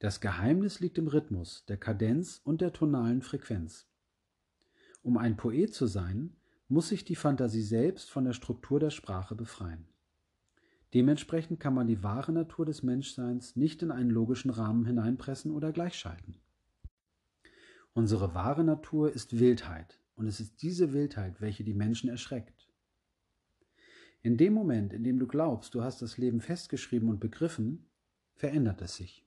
Das 0.00 0.22
Geheimnis 0.22 0.80
liegt 0.80 0.96
im 0.96 1.08
Rhythmus, 1.08 1.66
der 1.66 1.76
Kadenz 1.76 2.40
und 2.42 2.62
der 2.62 2.72
tonalen 2.72 3.20
Frequenz. 3.20 3.86
Um 5.02 5.18
ein 5.18 5.36
Poet 5.36 5.74
zu 5.74 5.86
sein, 5.86 6.36
muss 6.68 6.88
sich 6.88 7.04
die 7.04 7.16
Fantasie 7.16 7.60
selbst 7.60 8.10
von 8.10 8.24
der 8.24 8.32
Struktur 8.32 8.80
der 8.80 8.88
Sprache 8.88 9.34
befreien. 9.34 9.86
Dementsprechend 10.94 11.60
kann 11.60 11.74
man 11.74 11.86
die 11.86 12.02
wahre 12.02 12.32
Natur 12.32 12.64
des 12.64 12.82
Menschseins 12.82 13.56
nicht 13.56 13.82
in 13.82 13.90
einen 13.90 14.08
logischen 14.08 14.50
Rahmen 14.50 14.86
hineinpressen 14.86 15.52
oder 15.52 15.70
gleichschalten. 15.70 16.40
Unsere 17.92 18.34
wahre 18.34 18.64
Natur 18.64 19.12
ist 19.12 19.38
Wildheit, 19.38 20.00
und 20.14 20.26
es 20.26 20.40
ist 20.40 20.62
diese 20.62 20.94
Wildheit, 20.94 21.42
welche 21.42 21.62
die 21.62 21.74
Menschen 21.74 22.08
erschreckt. 22.08 22.70
In 24.22 24.38
dem 24.38 24.54
Moment, 24.54 24.94
in 24.94 25.04
dem 25.04 25.18
du 25.18 25.26
glaubst, 25.26 25.74
du 25.74 25.82
hast 25.82 26.00
das 26.00 26.16
Leben 26.16 26.40
festgeschrieben 26.40 27.10
und 27.10 27.20
begriffen, 27.20 27.90
verändert 28.34 28.80
es 28.80 28.96
sich. 28.96 29.26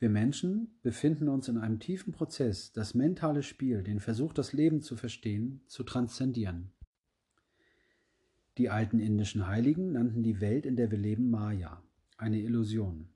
Wir 0.00 0.08
Menschen 0.08 0.78
befinden 0.80 1.28
uns 1.28 1.48
in 1.48 1.58
einem 1.58 1.78
tiefen 1.78 2.14
Prozess, 2.14 2.72
das 2.72 2.94
mentale 2.94 3.42
Spiel, 3.42 3.82
den 3.82 4.00
Versuch, 4.00 4.32
das 4.32 4.54
Leben 4.54 4.80
zu 4.80 4.96
verstehen, 4.96 5.60
zu 5.66 5.82
transzendieren. 5.84 6.72
Die 8.56 8.70
alten 8.70 8.98
indischen 8.98 9.46
Heiligen 9.46 9.92
nannten 9.92 10.22
die 10.22 10.40
Welt, 10.40 10.64
in 10.64 10.76
der 10.76 10.90
wir 10.90 10.96
leben, 10.96 11.28
Maya, 11.28 11.82
eine 12.16 12.40
Illusion. 12.40 13.10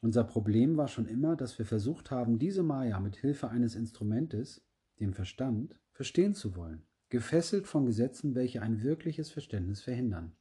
Unser 0.00 0.24
Problem 0.24 0.78
war 0.78 0.88
schon 0.88 1.04
immer, 1.04 1.36
dass 1.36 1.58
wir 1.58 1.66
versucht 1.66 2.10
haben, 2.10 2.38
diese 2.38 2.62
Maya 2.62 2.98
mit 2.98 3.16
Hilfe 3.16 3.50
eines 3.50 3.74
Instrumentes, 3.74 4.66
dem 5.00 5.12
Verstand, 5.12 5.78
verstehen 5.92 6.32
zu 6.32 6.56
wollen, 6.56 6.86
gefesselt 7.10 7.66
von 7.66 7.84
Gesetzen, 7.84 8.34
welche 8.34 8.62
ein 8.62 8.82
wirkliches 8.82 9.30
Verständnis 9.30 9.82
verhindern. 9.82 10.32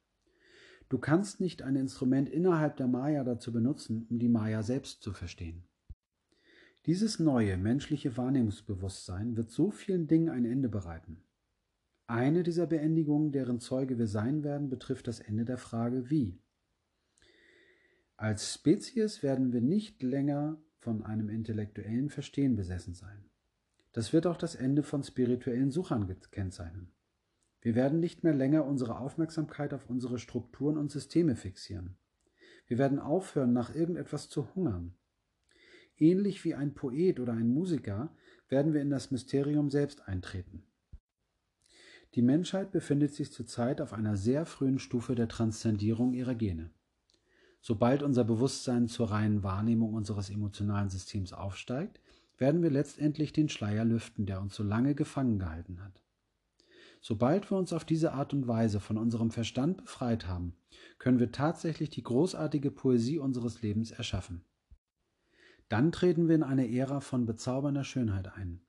Du 0.89 0.99
kannst 0.99 1.41
nicht 1.41 1.61
ein 1.61 1.75
Instrument 1.75 2.29
innerhalb 2.29 2.77
der 2.77 2.87
Maya 2.87 3.23
dazu 3.23 3.51
benutzen, 3.51 4.05
um 4.09 4.19
die 4.19 4.29
Maya 4.29 4.61
selbst 4.61 5.01
zu 5.01 5.13
verstehen. 5.13 5.63
Dieses 6.85 7.17
neue 7.17 7.57
menschliche 7.57 8.15
Wahrnehmungsbewusstsein 8.15 9.35
wird 9.35 9.49
so 9.49 9.71
vielen 9.71 10.07
Dingen 10.07 10.29
ein 10.29 10.45
Ende 10.45 10.69
bereiten. 10.69 11.23
Eine 12.05 12.43
dieser 12.43 12.67
Beendigungen, 12.67 13.31
deren 13.31 13.59
Zeuge 13.59 13.97
wir 13.97 14.05
sein 14.05 14.43
werden, 14.43 14.69
betrifft 14.69 15.07
das 15.07 15.19
Ende 15.19 15.45
der 15.45 15.57
Frage 15.57 16.11
wie. 16.11 16.37
Als 18.15 18.53
Spezies 18.53 19.23
werden 19.23 19.51
wir 19.51 19.61
nicht 19.61 20.03
länger 20.03 20.61
von 20.77 21.03
einem 21.03 21.29
intellektuellen 21.29 22.11
Verstehen 22.11 22.55
besessen 22.55 22.93
sein. 22.93 23.25
Das 23.91 24.13
wird 24.13 24.27
auch 24.27 24.37
das 24.37 24.53
Ende 24.53 24.83
von 24.83 25.03
spirituellen 25.03 25.71
Suchern 25.71 26.15
kennzeichnen. 26.29 26.91
Wir 27.65 27.73
werden 27.73 27.99
nicht 27.99 28.23
mehr 28.23 28.35
länger 28.35 28.63
unsere 28.63 28.99
Aufmerksamkeit 28.99 29.73
auf 29.73 29.89
unsere 29.89 30.19
Strukturen 30.19 30.77
und 30.77 30.91
Systeme 30.91 31.35
fixieren. 31.35 31.97
Wir 32.67 32.77
werden 32.77 32.99
aufhören, 32.99 33.53
nach 33.53 33.73
irgendetwas 33.73 34.29
zu 34.29 34.53
hungern. 34.53 34.93
Ähnlich 35.97 36.45
wie 36.45 36.53
ein 36.53 36.75
Poet 36.75 37.19
oder 37.19 37.33
ein 37.33 37.49
Musiker 37.49 38.15
werden 38.49 38.75
wir 38.75 38.83
in 38.83 38.91
das 38.91 39.09
Mysterium 39.09 39.71
selbst 39.71 40.07
eintreten. 40.07 40.61
Die 42.13 42.21
Menschheit 42.21 42.71
befindet 42.71 43.15
sich 43.15 43.31
zurzeit 43.31 43.81
auf 43.81 43.93
einer 43.93 44.15
sehr 44.15 44.45
frühen 44.45 44.77
Stufe 44.77 45.15
der 45.15 45.27
Transzendierung 45.27 46.13
ihrer 46.13 46.35
Gene. 46.35 46.69
Sobald 47.61 48.03
unser 48.03 48.25
Bewusstsein 48.25 48.87
zur 48.87 49.09
reinen 49.09 49.41
Wahrnehmung 49.41 49.95
unseres 49.95 50.29
emotionalen 50.29 50.91
Systems 50.91 51.33
aufsteigt, 51.33 51.99
werden 52.37 52.61
wir 52.61 52.69
letztendlich 52.69 53.33
den 53.33 53.49
Schleier 53.49 53.85
lüften, 53.85 54.27
der 54.27 54.39
uns 54.39 54.53
so 54.53 54.61
lange 54.61 54.93
gefangen 54.93 55.39
gehalten 55.39 55.83
hat. 55.83 56.04
Sobald 57.07 57.51
wir 57.51 57.57
uns 57.59 57.71
auf 57.71 57.85
diese 57.85 58.13
Art 58.13 58.33
und 58.33 58.47
Weise 58.47 58.79
von 58.79 58.97
unserem 58.97 59.29
Verstand 59.29 59.77
befreit 59.77 60.27
haben, 60.27 60.55
können 60.97 61.19
wir 61.19 61.31
tatsächlich 61.31 61.91
die 61.91 62.01
großartige 62.01 62.71
Poesie 62.71 63.19
unseres 63.19 63.61
Lebens 63.61 63.91
erschaffen. 63.91 64.43
Dann 65.69 65.91
treten 65.91 66.27
wir 66.27 66.33
in 66.33 66.41
eine 66.41 66.67
Ära 66.67 67.01
von 67.01 67.27
bezaubernder 67.27 67.83
Schönheit 67.83 68.35
ein, 68.35 68.65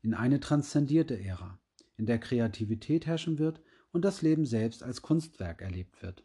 in 0.00 0.14
eine 0.14 0.40
transzendierte 0.40 1.22
Ära, 1.22 1.58
in 1.98 2.06
der 2.06 2.18
Kreativität 2.18 3.04
herrschen 3.04 3.38
wird 3.38 3.60
und 3.92 4.02
das 4.02 4.22
Leben 4.22 4.46
selbst 4.46 4.82
als 4.82 5.02
Kunstwerk 5.02 5.60
erlebt 5.60 6.02
wird 6.02 6.24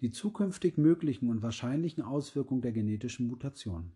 die 0.00 0.10
zukünftig 0.10 0.76
möglichen 0.76 1.30
und 1.30 1.42
wahrscheinlichen 1.42 2.02
Auswirkungen 2.02 2.60
der 2.60 2.72
genetischen 2.72 3.28
Mutation. 3.28 3.92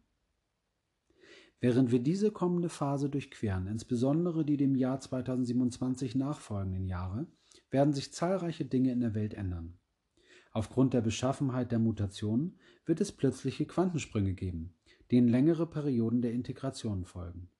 Während 1.60 1.92
wir 1.92 2.00
diese 2.00 2.30
kommende 2.30 2.70
Phase 2.70 3.10
durchqueren, 3.10 3.66
insbesondere 3.66 4.44
die 4.46 4.56
dem 4.56 4.74
Jahr 4.74 4.98
2027 4.98 6.14
nachfolgenden 6.14 6.86
Jahre, 6.86 7.26
werden 7.70 7.92
sich 7.92 8.12
zahlreiche 8.12 8.64
Dinge 8.64 8.92
in 8.92 9.00
der 9.00 9.14
Welt 9.14 9.34
ändern. 9.34 9.78
Aufgrund 10.52 10.94
der 10.94 11.02
Beschaffenheit 11.02 11.70
der 11.70 11.78
Mutationen 11.78 12.58
wird 12.86 13.00
es 13.00 13.12
plötzliche 13.12 13.66
Quantensprünge 13.66 14.34
geben, 14.34 14.74
denen 15.10 15.28
längere 15.28 15.68
Perioden 15.68 16.22
der 16.22 16.32
Integration 16.32 17.04
folgen. 17.04 17.50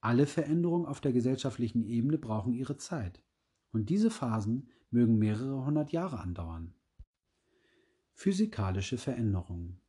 Alle 0.00 0.26
Veränderungen 0.26 0.86
auf 0.86 1.00
der 1.00 1.12
gesellschaftlichen 1.12 1.82
Ebene 1.82 2.18
brauchen 2.18 2.52
ihre 2.52 2.76
Zeit, 2.76 3.20
und 3.72 3.88
diese 3.88 4.10
Phasen 4.10 4.70
mögen 4.90 5.18
mehrere 5.18 5.64
hundert 5.64 5.92
Jahre 5.92 6.20
andauern. 6.20 6.74
Physikalische 8.14 8.98
Veränderungen. 8.98 9.80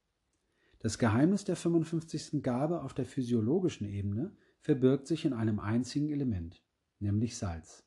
Das 0.81 0.97
Geheimnis 0.97 1.43
der 1.43 1.57
55. 1.57 2.41
Gabe 2.41 2.83
auf 2.83 2.93
der 2.93 3.05
physiologischen 3.05 3.85
Ebene 3.85 4.31
verbirgt 4.61 5.07
sich 5.07 5.25
in 5.25 5.33
einem 5.33 5.59
einzigen 5.59 6.09
Element, 6.09 6.63
nämlich 6.99 7.37
Salz. 7.37 7.83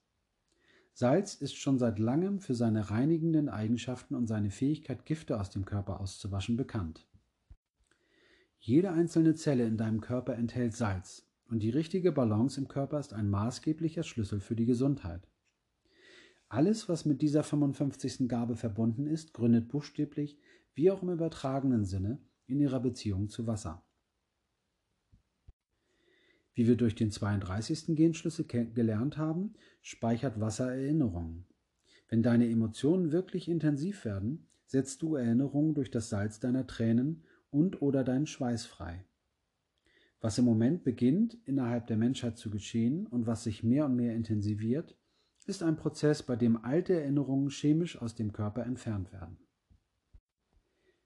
Salz 0.92 1.34
ist 1.34 1.56
schon 1.56 1.78
seit 1.78 1.98
langem 1.98 2.38
für 2.38 2.54
seine 2.54 2.90
reinigenden 2.90 3.48
Eigenschaften 3.48 4.14
und 4.14 4.26
seine 4.26 4.50
Fähigkeit, 4.50 5.06
Gifte 5.06 5.40
aus 5.40 5.48
dem 5.48 5.64
Körper 5.64 6.00
auszuwaschen, 6.00 6.58
bekannt. 6.58 7.06
Jede 8.58 8.92
einzelne 8.92 9.34
Zelle 9.34 9.64
in 9.64 9.78
deinem 9.78 10.02
Körper 10.02 10.34
enthält 10.34 10.76
Salz, 10.76 11.26
und 11.46 11.62
die 11.62 11.70
richtige 11.70 12.12
Balance 12.12 12.60
im 12.60 12.68
Körper 12.68 13.00
ist 13.00 13.14
ein 13.14 13.30
maßgeblicher 13.30 14.02
Schlüssel 14.02 14.40
für 14.40 14.54
die 14.54 14.66
Gesundheit. 14.66 15.26
Alles, 16.48 16.90
was 16.90 17.06
mit 17.06 17.22
dieser 17.22 17.42
55. 17.42 18.28
Gabe 18.28 18.54
verbunden 18.54 19.06
ist, 19.06 19.32
gründet 19.32 19.68
buchstäblich, 19.68 20.38
wie 20.74 20.90
auch 20.90 21.02
im 21.02 21.08
übertragenen 21.08 21.86
Sinne, 21.86 22.20
in 22.46 22.60
ihrer 22.60 22.80
Beziehung 22.80 23.28
zu 23.28 23.46
Wasser. 23.46 23.84
Wie 26.54 26.66
wir 26.66 26.76
durch 26.76 26.94
den 26.94 27.10
32. 27.10 27.96
Genschlüssel 27.96 28.44
gelernt 28.46 29.16
haben, 29.16 29.54
speichert 29.80 30.38
Wasser 30.38 30.74
Erinnerungen. 30.74 31.46
Wenn 32.08 32.22
deine 32.22 32.48
Emotionen 32.48 33.10
wirklich 33.10 33.48
intensiv 33.48 34.04
werden, 34.04 34.46
setzt 34.66 35.00
du 35.02 35.16
Erinnerungen 35.16 35.74
durch 35.74 35.90
das 35.90 36.10
Salz 36.10 36.40
deiner 36.40 36.66
Tränen 36.66 37.24
und 37.50 37.80
oder 37.80 38.04
deinen 38.04 38.26
Schweiß 38.26 38.66
frei. 38.66 39.04
Was 40.20 40.38
im 40.38 40.44
Moment 40.44 40.84
beginnt, 40.84 41.38
innerhalb 41.46 41.86
der 41.86 41.96
Menschheit 41.96 42.38
zu 42.38 42.50
geschehen 42.50 43.06
und 43.06 43.26
was 43.26 43.44
sich 43.44 43.62
mehr 43.62 43.86
und 43.86 43.96
mehr 43.96 44.14
intensiviert, 44.14 44.96
ist 45.46 45.62
ein 45.62 45.76
Prozess, 45.76 46.22
bei 46.22 46.36
dem 46.36 46.64
alte 46.64 46.94
Erinnerungen 46.94 47.50
chemisch 47.50 48.00
aus 48.00 48.14
dem 48.14 48.32
Körper 48.32 48.64
entfernt 48.64 49.12
werden. 49.12 49.38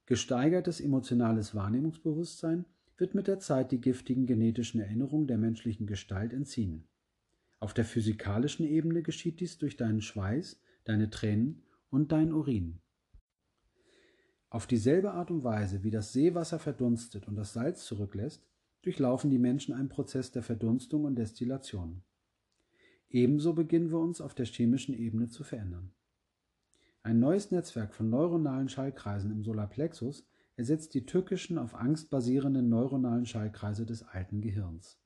Gesteigertes 0.07 0.81
emotionales 0.81 1.55
Wahrnehmungsbewusstsein 1.55 2.65
wird 2.97 3.15
mit 3.15 3.27
der 3.27 3.41
Zeit 3.41 3.73
die 3.73 3.81
giftigen 3.81 4.27
genetischen 4.27 4.81
Erinnerungen 4.81 5.27
der 5.27 5.37
menschlichen 5.37 5.87
Gestalt 5.87 6.33
entziehen. 6.33 6.87
Auf 7.59 7.75
der 7.75 7.85
physikalischen 7.85 8.65
Ebene 8.67 9.03
geschieht 9.03 9.41
dies 9.41 9.59
durch 9.59 9.77
deinen 9.77 10.01
Schweiß, 10.01 10.61
deine 10.85 11.11
Tränen 11.11 11.63
und 11.91 12.13
dein 12.13 12.33
Urin. 12.33 12.79
Auf 14.49 14.69
dieselbe 14.69 15.13
Art 15.13 15.33
und 15.33 15.43
Weise, 15.43 15.83
wie 15.83 15.91
das 15.91 16.13
Seewasser 16.13 16.61
verdunstet 16.61 17.27
und 17.27 17.35
das 17.35 17.53
Salz 17.53 17.85
zurücklässt, 17.85 18.47
durchlaufen 18.83 19.31
die 19.31 19.39
Menschen 19.39 19.75
einen 19.75 19.89
Prozess 19.89 20.31
der 20.31 20.45
Verdunstung 20.45 21.05
und 21.05 21.17
Destillation. 21.17 22.05
Ebenso 23.09 23.55
beginnen 23.55 23.91
wir 23.91 23.99
uns 23.99 24.21
auf 24.21 24.35
der 24.35 24.47
chemischen 24.47 24.95
Ebene 24.95 25.29
zu 25.29 25.43
verändern. 25.43 25.93
Ein 27.07 27.21
neues 27.21 27.53
Netzwerk 27.53 27.95
von 27.95 28.11
neuronalen 28.11 28.69
Schallkreisen 28.69 29.31
im 29.31 29.45
Solarplexus 29.45 30.27
ersetzt 30.57 30.93
die 30.93 31.07
tückischen, 31.07 31.57
auf 31.57 31.77
Angst 31.77 32.11
basierenden 32.11 32.69
neuronalen 32.69 33.27
Schallkreise 33.27 33.87
des 33.87 34.03
alten 34.03 34.41
Gehirns. 34.41 35.01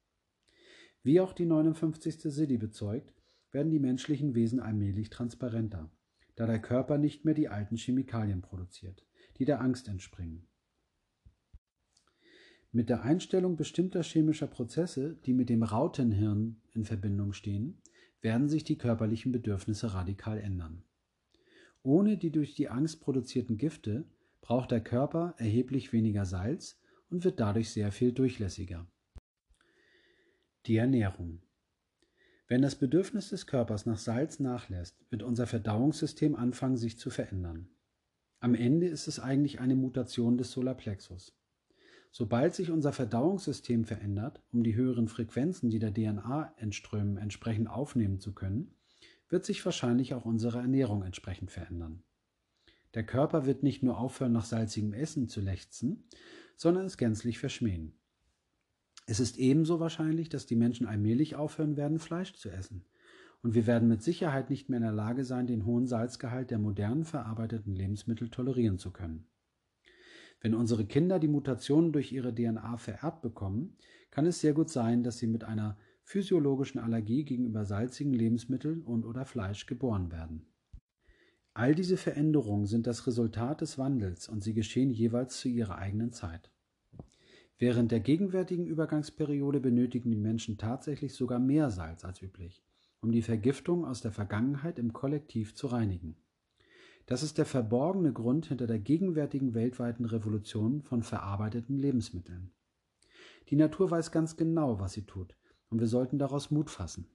Wie 1.03 1.21
auch 1.21 1.35
die 1.35 1.45
59. 1.45 2.21
Siddhi 2.23 2.57
bezeugt, 2.57 3.13
werden 3.51 3.71
die 3.71 3.79
menschlichen 3.79 4.35
Wesen 4.35 4.61
allmählich 4.61 5.11
transparenter, 5.11 5.91
da 6.37 6.47
der 6.47 6.59
Körper 6.59 6.97
nicht 6.97 7.27
mehr 7.27 7.35
die 7.35 7.51
alten 7.51 7.77
Chemikalien 7.77 8.41
produziert, 8.41 9.05
die 9.37 9.45
der 9.45 9.61
Angst 9.61 9.87
entspringen. 9.87 10.49
Mit 12.73 12.89
der 12.89 13.03
Einstellung 13.03 13.57
bestimmter 13.57 14.03
chemischer 14.03 14.47
Prozesse, 14.47 15.17
die 15.27 15.35
mit 15.35 15.51
dem 15.51 15.63
Rautenhirn 15.63 16.63
in 16.73 16.87
Verbindung 16.87 17.35
stehen, 17.35 17.83
werden 18.23 18.49
sich 18.49 18.65
die 18.65 18.79
körperlichen 18.79 19.33
Bedürfnisse 19.33 19.93
radikal 19.93 20.39
ändern. 20.39 20.83
Ohne 21.83 22.17
die 22.19 22.31
durch 22.31 22.55
die 22.55 22.69
Angst 22.69 23.01
produzierten 23.01 23.57
Gifte 23.57 24.05
braucht 24.41 24.71
der 24.71 24.81
Körper 24.81 25.35
erheblich 25.39 25.93
weniger 25.93 26.25
Salz 26.27 26.79
und 27.09 27.25
wird 27.25 27.41
dadurch 27.41 27.71
sehr 27.71 27.93
viel 27.93 28.13
durchlässiger. 28.13 28.87
Die 30.67 30.77
Ernährung. 30.77 31.43
Wenn 32.49 32.63
das 32.63 32.75
Bedürfnis 32.77 33.31
des 33.31 33.47
Körpers 33.47 33.87
nach 33.87 33.99
Salz 33.99 34.41
nachlässt, 34.41 35.01
wird 35.11 35.23
unser 35.23 35.47
Verdauungssystem 35.47 36.35
anfangen 36.35 36.77
sich 36.77 36.99
zu 36.99 37.09
verändern. 37.09 37.69
Am 38.41 38.55
Ende 38.55 38.89
ist 38.89 39.07
es 39.07 39.21
eigentlich 39.21 39.61
eine 39.61 39.77
Mutation 39.77 40.37
des 40.37 40.51
Solarplexus. 40.51 41.37
Sobald 42.11 42.55
sich 42.55 42.71
unser 42.71 42.93
Verdauungssystem 42.93 43.85
verändert, 43.85 44.43
um 44.53 44.65
die 44.65 44.75
höheren 44.75 45.09
Frequenzen, 45.09 45.71
die 45.71 45.79
der 45.79 45.95
DNA 45.95 46.53
entströmen, 46.57 47.19
entsprechend 47.19 47.71
aufnehmen 47.71 48.19
zu 48.19 48.35
können, 48.35 48.75
wird 49.31 49.45
sich 49.45 49.65
wahrscheinlich 49.65 50.13
auch 50.13 50.27
unsere 50.27 50.59
Ernährung 50.59 51.03
entsprechend 51.03 51.51
verändern. 51.51 52.03
Der 52.95 53.05
Körper 53.05 53.47
wird 53.47 53.63
nicht 53.63 53.83
nur 53.83 53.99
aufhören, 53.99 54.33
nach 54.33 54.45
salzigem 54.45 54.93
Essen 54.93 55.29
zu 55.29 55.41
lechzen, 55.41 56.05
sondern 56.57 56.87
es 56.87 56.99
gänzlich 56.99 57.39
verschmähen. 57.39 57.95
Es 59.07 59.21
ist 59.21 59.39
ebenso 59.39 59.81
wahrscheinlich, 59.81 60.29
dass 60.29 60.47
die 60.47 60.57
Menschen 60.57 60.87
allmählich 60.87 61.37
aufhören 61.37 61.77
werden, 61.77 61.99
Fleisch 61.99 62.35
zu 62.35 62.51
essen. 62.51 62.85
Und 63.43 63.55
wir 63.55 63.67
werden 63.67 63.89
mit 63.89 64.03
Sicherheit 64.03 64.51
nicht 64.51 64.69
mehr 64.69 64.77
in 64.77 64.83
der 64.83 64.93
Lage 64.93 65.25
sein, 65.25 65.47
den 65.47 65.65
hohen 65.65 65.87
Salzgehalt 65.87 66.51
der 66.51 66.59
modernen 66.59 67.05
verarbeiteten 67.05 67.75
Lebensmittel 67.75 68.29
tolerieren 68.29 68.79
zu 68.79 68.91
können. 68.91 69.27
Wenn 70.41 70.55
unsere 70.55 70.85
Kinder 70.85 71.19
die 71.19 71.29
Mutationen 71.29 71.93
durch 71.93 72.13
ihre 72.13 72.35
DNA 72.35 72.77
vererbt 72.77 73.23
bekommen, 73.23 73.77
kann 74.11 74.27
es 74.27 74.41
sehr 74.41 74.53
gut 74.53 74.71
sein, 74.71 75.03
dass 75.03 75.19
sie 75.19 75.27
mit 75.27 75.45
einer 75.45 75.79
physiologischen 76.03 76.79
Allergie 76.79 77.25
gegenüber 77.25 77.65
salzigen 77.65 78.13
Lebensmitteln 78.13 78.83
und 78.83 79.05
oder 79.05 79.25
Fleisch 79.25 79.67
geboren 79.67 80.11
werden. 80.11 80.47
All 81.53 81.75
diese 81.75 81.97
Veränderungen 81.97 82.67
sind 82.67 82.87
das 82.87 83.07
Resultat 83.07 83.61
des 83.61 83.77
Wandels 83.77 84.29
und 84.29 84.43
sie 84.43 84.55
geschehen 84.55 84.91
jeweils 84.91 85.39
zu 85.39 85.49
ihrer 85.49 85.77
eigenen 85.77 86.13
Zeit. 86.13 86.51
Während 87.59 87.93
der 87.93 88.01
gegenwärtigen 88.01 88.67
Übergangsperiode 88.67 89.61
benötigen 89.61 90.11
die 90.11 90.17
Menschen 90.17 90.57
tatsächlich 90.57 91.15
sogar 91.15 91.39
mehr 91.39 91.71
Salz 91.71 92.05
als 92.05 92.23
üblich, 92.23 92.65
um 93.03 93.13
die 93.13 93.21
Vergiftung 93.21 93.85
aus 93.85 94.01
der 94.01 94.13
Vergangenheit 94.13 94.79
im 94.79 94.93
Kollektiv 94.93 95.55
zu 95.55 95.67
reinigen. 95.67 96.17
Das 97.05 97.23
ist 97.23 97.39
der 97.39 97.45
verborgene 97.45 98.13
Grund 98.13 98.47
hinter 98.47 98.67
der 98.67 98.79
gegenwärtigen 98.79 99.53
weltweiten 99.53 100.05
Revolution 100.05 100.81
von 100.81 101.03
verarbeiteten 101.03 101.77
Lebensmitteln. 101.77 102.53
Die 103.49 103.57
Natur 103.57 103.91
weiß 103.91 104.13
ganz 104.13 104.37
genau, 104.37 104.79
was 104.79 104.93
sie 104.93 105.05
tut, 105.05 105.37
und 105.71 105.81
wir 105.81 105.87
sollten 105.87 106.19
daraus 106.19 106.51
Mut 106.51 106.69
fassen. 106.69 107.07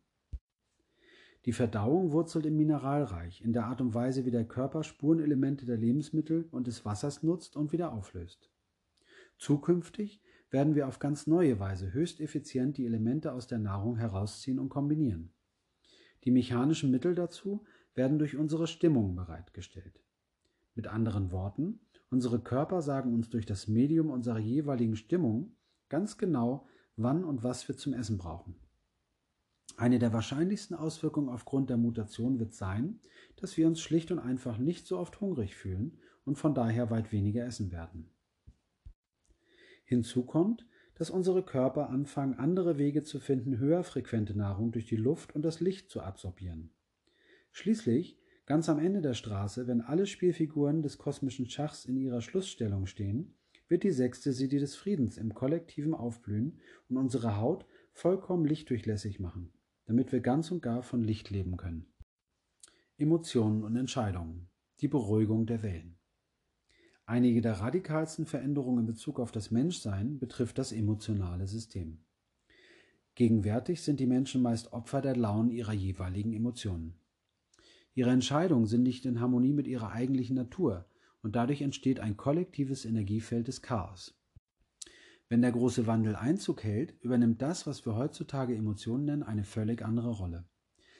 Die 1.46 1.54
Verdauung 1.54 2.12
wurzelt 2.12 2.48
im 2.48 2.58
Mineralreich, 2.58 3.42
in 3.42 3.54
der 3.54 3.68
Art 3.68 3.80
und 3.80 3.94
Weise, 3.94 4.26
wie 4.26 4.32
der 4.32 4.46
Körper 4.46 4.84
Spurenelemente 4.84 5.68
der 5.68 5.78
Lebensmittel 5.78 6.48
und 6.50 6.66
des 6.66 6.86
Wassers 6.86 7.22
nutzt 7.22 7.56
und 7.56 7.72
wieder 7.72 7.94
auflöst. 7.94 8.50
Zukünftig 9.38 10.22
werden 10.50 10.74
wir 10.74 10.88
auf 10.88 10.98
ganz 10.98 11.28
neue 11.28 11.60
Weise 11.60 11.94
höchst 11.94 12.20
effizient 12.20 12.78
die 12.78 12.86
Elemente 12.86 13.34
aus 13.34 13.46
der 13.46 13.60
Nahrung 13.60 13.98
herausziehen 13.98 14.58
und 14.58 14.70
kombinieren. 14.70 15.34
Die 16.24 16.32
mechanischen 16.32 16.90
Mittel 16.90 17.14
dazu 17.14 17.64
werden 17.94 18.18
durch 18.18 18.36
unsere 18.36 18.66
Stimmung 18.66 19.16
bereitgestellt. 19.16 20.02
Mit 20.74 20.88
anderen 20.88 21.32
Worten, 21.32 21.80
unsere 22.10 22.40
Körper 22.40 22.82
sagen 22.82 23.14
uns 23.14 23.30
durch 23.30 23.46
das 23.46 23.68
Medium 23.68 24.10
unserer 24.10 24.40
jeweiligen 24.40 24.96
Stimmung 24.96 25.56
ganz 25.90 26.18
genau, 26.18 26.68
wann 26.98 27.24
und 27.24 27.44
was 27.44 27.68
wir 27.68 27.78
zum 27.78 27.94
Essen 27.94 28.18
brauchen. 28.18 28.56
Eine 29.78 30.00
der 30.00 30.14
wahrscheinlichsten 30.14 30.76
Auswirkungen 30.76 31.30
aufgrund 31.30 31.70
der 31.70 31.78
Mutation 31.78 32.40
wird 32.40 32.54
sein, 32.54 33.00
dass 33.36 33.58
wir 33.58 33.68
uns 33.68 33.82
schlicht 33.82 34.12
und 34.12 34.20
einfach 34.20 34.58
nicht 34.58 34.88
so 34.88 34.98
oft 34.98 35.20
hungrig 35.20 35.56
fühlen 35.56 36.00
und 36.24 36.38
von 36.38 36.54
daher 36.54 36.90
weit 36.90 37.12
weniger 37.12 37.46
essen 37.46 37.72
werden. 37.72 38.10
Hinzu 39.84 40.24
kommt, 40.24 40.66
dass 40.96 41.10
unsere 41.10 41.44
Körper 41.44 41.90
anfangen, 41.90 42.36
andere 42.36 42.78
Wege 42.78 43.04
zu 43.04 43.20
finden, 43.20 43.58
höher 43.58 43.84
frequente 43.84 44.36
Nahrung 44.36 44.72
durch 44.72 44.86
die 44.86 44.96
Luft 44.96 45.36
und 45.36 45.44
das 45.44 45.60
Licht 45.60 45.90
zu 45.90 46.02
absorbieren. 46.02 46.72
Schließlich, 47.52 48.18
ganz 48.46 48.70
am 48.70 48.80
Ende 48.80 49.02
der 49.02 49.14
Straße, 49.14 49.68
wenn 49.68 49.82
alle 49.82 50.08
Spielfiguren 50.08 50.82
des 50.82 50.98
kosmischen 50.98 51.50
Schachs 51.50 51.86
in 51.86 51.98
ihrer 51.98 52.22
Schlussstellung 52.22 52.86
stehen, 52.86 53.36
wird 53.68 53.84
die 53.84 53.92
sechste 53.92 54.34
Siddhi 54.34 54.60
des 54.60 54.76
Friedens 54.76 55.18
im 55.18 55.34
kollektiven 55.34 55.94
Aufblühen 55.94 56.60
und 56.90 56.98
unsere 56.98 57.38
Haut 57.38 57.66
vollkommen 57.92 58.46
lichtdurchlässig 58.46 59.20
machen, 59.20 59.54
damit 59.86 60.12
wir 60.12 60.20
ganz 60.20 60.52
und 60.52 60.62
gar 60.62 60.84
von 60.84 61.04
Licht 61.04 61.30
leben 61.30 61.58
können. 61.58 61.88
Emotionen 62.98 63.64
und 63.64 63.76
Entscheidungen. 63.76 64.50
Die 64.82 64.88
Beruhigung 64.88 65.46
der 65.46 65.64
Wellen. 65.64 65.98
Einige 67.06 67.42
der 67.42 67.54
radikalsten 67.54 68.26
Veränderungen 68.26 68.80
in 68.80 68.86
Bezug 68.88 69.20
auf 69.20 69.32
das 69.32 69.52
Menschsein 69.52 70.18
betrifft 70.18 70.58
das 70.58 70.72
emotionale 70.72 71.48
System. 71.48 72.04
Gegenwärtig 73.16 73.82
sind 73.82 74.00
die 74.00 74.08
Menschen 74.08 74.42
meist 74.42 74.74
Opfer 74.74 75.02
der 75.02 75.16
Launen 75.16 75.50
ihrer 75.50 75.74
jeweiligen 75.74 76.34
Emotionen. 76.34 77.00
Ihre 77.94 78.10
Entscheidungen 78.10 78.66
sind 78.66 78.84
nicht 78.84 79.06
in 79.06 79.22
Harmonie 79.22 79.54
mit 79.54 79.68
ihrer 79.68 79.92
eigentlichen 79.92 80.36
Natur 80.36 80.86
und 81.26 81.36
dadurch 81.36 81.64
entsteht 81.64 82.00
ein 82.00 82.18
kollektives 82.18 82.86
Energiefeld 82.86 83.48
des 83.48 83.64
Chaos. 83.64 84.14
Wenn 85.28 85.42
der 85.42 85.54
große 85.54 85.88
Wandel 85.88 86.16
Einzug 86.16 86.64
hält, 86.64 86.94
übernimmt 87.02 87.42
das, 87.42 87.66
was 87.66 87.84
wir 87.84 87.96
heutzutage 87.96 88.56
Emotionen 88.56 89.06
nennen, 89.06 89.24
eine 89.24 89.44
völlig 89.44 89.84
andere 89.84 90.12
Rolle. 90.12 90.46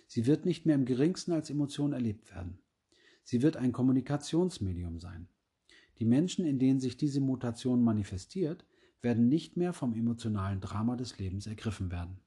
Sie 0.08 0.26
wird 0.26 0.48
nicht 0.48 0.66
mehr 0.66 0.74
im 0.74 0.86
geringsten 0.86 1.32
als 1.32 1.52
Emotion 1.52 1.94
erlebt 1.94 2.32
werden. 2.32 2.58
Sie 3.24 3.44
wird 3.44 3.56
ein 3.56 3.72
Kommunikationsmedium 3.72 4.98
sein. 4.98 5.28
Die 6.00 6.06
Menschen, 6.06 6.44
in 6.44 6.58
denen 6.58 6.80
sich 6.80 6.98
diese 6.98 7.22
Mutation 7.22 7.84
manifestiert, 7.84 8.66
werden 9.04 9.28
nicht 9.28 9.58
mehr 9.58 9.74
vom 9.74 9.94
emotionalen 9.94 10.60
Drama 10.60 10.96
des 10.96 11.20
Lebens 11.20 11.46
ergriffen 11.46 11.92
werden. 11.92 12.20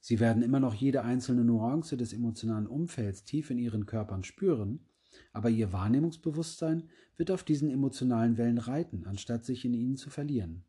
Sie 0.00 0.20
werden 0.20 0.42
immer 0.42 0.58
noch 0.60 0.72
jede 0.72 1.02
einzelne 1.02 1.44
Nuance 1.44 1.98
des 1.98 2.14
emotionalen 2.14 2.66
Umfelds 2.66 3.24
tief 3.24 3.50
in 3.50 3.58
ihren 3.58 3.84
Körpern 3.84 4.24
spüren, 4.24 4.86
aber 5.32 5.50
ihr 5.50 5.72
Wahrnehmungsbewusstsein 5.72 6.88
wird 7.16 7.30
auf 7.30 7.44
diesen 7.44 7.70
emotionalen 7.70 8.36
Wellen 8.36 8.58
reiten, 8.58 9.06
anstatt 9.06 9.44
sich 9.44 9.64
in 9.64 9.74
ihnen 9.74 9.96
zu 9.96 10.10
verlieren. 10.10 10.64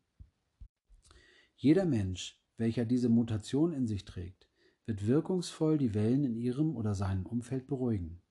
Jeder 1.56 1.84
Mensch, 1.84 2.42
welcher 2.56 2.84
diese 2.84 3.08
Mutation 3.08 3.72
in 3.72 3.86
sich 3.86 4.04
trägt, 4.04 4.48
wird 4.84 5.06
wirkungsvoll 5.06 5.78
die 5.78 5.94
Wellen 5.94 6.24
in 6.24 6.36
ihrem 6.36 6.76
oder 6.76 6.94
seinem 6.94 7.26
Umfeld 7.26 7.66
beruhigen. 7.66 8.22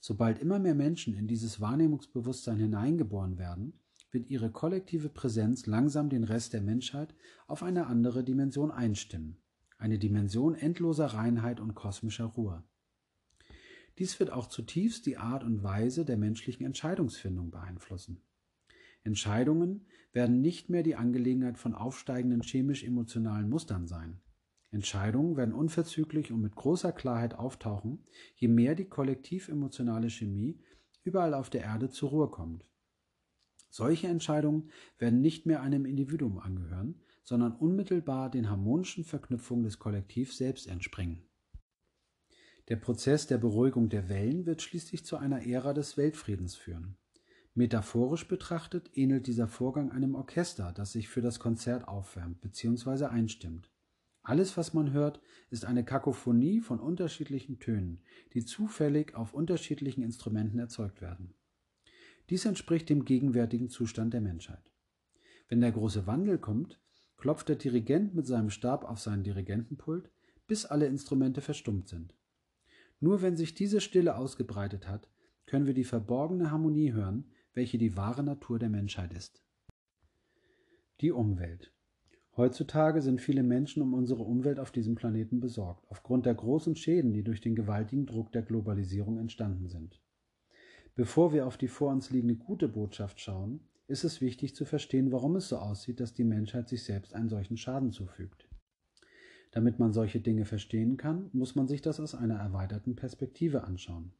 Sobald 0.00 0.38
immer 0.38 0.58
mehr 0.58 0.74
Menschen 0.74 1.14
in 1.14 1.26
dieses 1.26 1.60
Wahrnehmungsbewusstsein 1.60 2.58
hineingeboren 2.58 3.38
werden, 3.38 3.80
wird 4.10 4.28
ihre 4.28 4.50
kollektive 4.50 5.08
Präsenz 5.08 5.66
langsam 5.66 6.08
den 6.08 6.24
Rest 6.24 6.52
der 6.52 6.62
Menschheit 6.62 7.14
auf 7.46 7.62
eine 7.62 7.86
andere 7.86 8.24
Dimension 8.24 8.70
einstimmen 8.70 9.38
eine 9.78 9.98
Dimension 9.98 10.54
endloser 10.54 11.06
Reinheit 11.06 11.60
und 11.60 11.74
kosmischer 11.74 12.24
Ruhe. 12.24 12.64
Dies 13.98 14.20
wird 14.20 14.30
auch 14.30 14.46
zutiefst 14.46 15.06
die 15.06 15.16
Art 15.16 15.42
und 15.42 15.62
Weise 15.62 16.04
der 16.04 16.16
menschlichen 16.16 16.66
Entscheidungsfindung 16.66 17.50
beeinflussen. 17.50 18.20
Entscheidungen 19.02 19.86
werden 20.12 20.40
nicht 20.40 20.68
mehr 20.68 20.82
die 20.82 20.96
Angelegenheit 20.96 21.58
von 21.58 21.74
aufsteigenden 21.74 22.42
chemisch-emotionalen 22.42 23.48
Mustern 23.48 23.86
sein. 23.86 24.20
Entscheidungen 24.70 25.36
werden 25.36 25.54
unverzüglich 25.54 26.32
und 26.32 26.42
mit 26.42 26.56
großer 26.56 26.92
Klarheit 26.92 27.34
auftauchen, 27.34 28.04
je 28.34 28.48
mehr 28.48 28.74
die 28.74 28.84
kollektiv-emotionale 28.84 30.10
Chemie 30.10 30.60
überall 31.04 31.34
auf 31.34 31.50
der 31.50 31.62
Erde 31.62 31.88
zur 31.88 32.10
Ruhe 32.10 32.28
kommt. 32.28 32.66
Solche 33.70 34.08
Entscheidungen 34.08 34.70
werden 34.98 35.20
nicht 35.20 35.46
mehr 35.46 35.62
einem 35.62 35.86
Individuum 35.86 36.38
angehören, 36.38 37.00
sondern 37.22 37.52
unmittelbar 37.52 38.30
den 38.30 38.50
harmonischen 38.50 39.04
Verknüpfungen 39.04 39.64
des 39.64 39.78
Kollektivs 39.78 40.36
selbst 40.36 40.66
entspringen. 40.66 41.22
Der 42.68 42.76
Prozess 42.76 43.28
der 43.28 43.38
Beruhigung 43.38 43.88
der 43.88 44.08
Wellen 44.08 44.44
wird 44.44 44.60
schließlich 44.60 45.04
zu 45.04 45.16
einer 45.16 45.46
Ära 45.46 45.72
des 45.72 45.96
Weltfriedens 45.96 46.56
führen. 46.56 46.96
Metaphorisch 47.54 48.26
betrachtet 48.26 48.90
ähnelt 48.94 49.28
dieser 49.28 49.46
Vorgang 49.46 49.92
einem 49.92 50.14
Orchester, 50.14 50.72
das 50.72 50.92
sich 50.92 51.08
für 51.08 51.20
das 51.22 51.38
Konzert 51.38 51.86
aufwärmt 51.86 52.40
bzw. 52.40 53.04
einstimmt. 53.04 53.70
Alles, 54.22 54.56
was 54.56 54.74
man 54.74 54.90
hört, 54.90 55.20
ist 55.50 55.64
eine 55.64 55.84
Kakophonie 55.84 56.60
von 56.60 56.80
unterschiedlichen 56.80 57.60
Tönen, 57.60 58.02
die 58.34 58.44
zufällig 58.44 59.14
auf 59.14 59.32
unterschiedlichen 59.32 60.02
Instrumenten 60.02 60.58
erzeugt 60.58 61.00
werden. 61.00 61.34
Dies 62.28 62.44
entspricht 62.44 62.88
dem 62.88 63.04
gegenwärtigen 63.04 63.68
Zustand 63.68 64.12
der 64.12 64.20
Menschheit. 64.20 64.72
Wenn 65.48 65.60
der 65.60 65.70
große 65.70 66.08
Wandel 66.08 66.38
kommt, 66.38 66.80
klopft 67.16 67.48
der 67.48 67.56
Dirigent 67.56 68.16
mit 68.16 68.26
seinem 68.26 68.50
Stab 68.50 68.84
auf 68.84 68.98
seinen 68.98 69.22
Dirigentenpult, 69.22 70.10
bis 70.48 70.66
alle 70.66 70.86
Instrumente 70.86 71.40
verstummt 71.40 71.86
sind. 71.86 72.15
Nur 73.06 73.22
wenn 73.22 73.36
sich 73.36 73.54
diese 73.54 73.80
Stille 73.80 74.16
ausgebreitet 74.16 74.88
hat, 74.88 75.08
können 75.46 75.68
wir 75.68 75.74
die 75.74 75.84
verborgene 75.84 76.50
Harmonie 76.50 76.92
hören, 76.92 77.30
welche 77.54 77.78
die 77.78 77.96
wahre 77.96 78.24
Natur 78.24 78.58
der 78.58 78.68
Menschheit 78.68 79.12
ist. 79.14 79.44
Die 81.00 81.12
Umwelt. 81.12 81.72
Heutzutage 82.36 83.02
sind 83.02 83.20
viele 83.20 83.44
Menschen 83.44 83.80
um 83.80 83.94
unsere 83.94 84.24
Umwelt 84.24 84.58
auf 84.58 84.72
diesem 84.72 84.96
Planeten 84.96 85.38
besorgt, 85.38 85.88
aufgrund 85.88 86.26
der 86.26 86.34
großen 86.34 86.74
Schäden, 86.74 87.12
die 87.12 87.22
durch 87.22 87.40
den 87.40 87.54
gewaltigen 87.54 88.06
Druck 88.06 88.32
der 88.32 88.42
Globalisierung 88.42 89.18
entstanden 89.18 89.68
sind. 89.68 90.02
Bevor 90.96 91.32
wir 91.32 91.46
auf 91.46 91.56
die 91.56 91.68
vor 91.68 91.92
uns 91.92 92.10
liegende 92.10 92.34
gute 92.34 92.66
Botschaft 92.66 93.20
schauen, 93.20 93.60
ist 93.86 94.02
es 94.02 94.20
wichtig 94.20 94.56
zu 94.56 94.64
verstehen, 94.64 95.12
warum 95.12 95.36
es 95.36 95.48
so 95.48 95.58
aussieht, 95.58 96.00
dass 96.00 96.12
die 96.12 96.24
Menschheit 96.24 96.68
sich 96.68 96.82
selbst 96.82 97.14
einen 97.14 97.28
solchen 97.28 97.56
Schaden 97.56 97.92
zufügt. 97.92 98.48
Damit 99.52 99.78
man 99.78 99.92
solche 99.92 100.20
Dinge 100.20 100.44
verstehen 100.44 100.96
kann, 100.96 101.30
muss 101.32 101.54
man 101.54 101.66
sich 101.66 101.82
das 101.82 102.00
aus 102.00 102.14
einer 102.14 102.36
erweiterten 102.36 102.96
Perspektive 102.96 103.64
anschauen. 103.64 104.12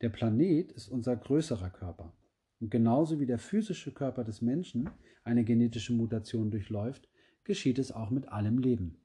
Der 0.00 0.10
Planet 0.10 0.72
ist 0.72 0.88
unser 0.88 1.16
größerer 1.16 1.70
Körper. 1.70 2.12
Und 2.60 2.70
genauso 2.70 3.20
wie 3.20 3.26
der 3.26 3.38
physische 3.38 3.92
Körper 3.92 4.24
des 4.24 4.42
Menschen 4.42 4.90
eine 5.24 5.44
genetische 5.44 5.92
Mutation 5.92 6.50
durchläuft, 6.50 7.08
geschieht 7.44 7.78
es 7.78 7.92
auch 7.92 8.10
mit 8.10 8.28
allem 8.28 8.58
Leben. 8.58 8.98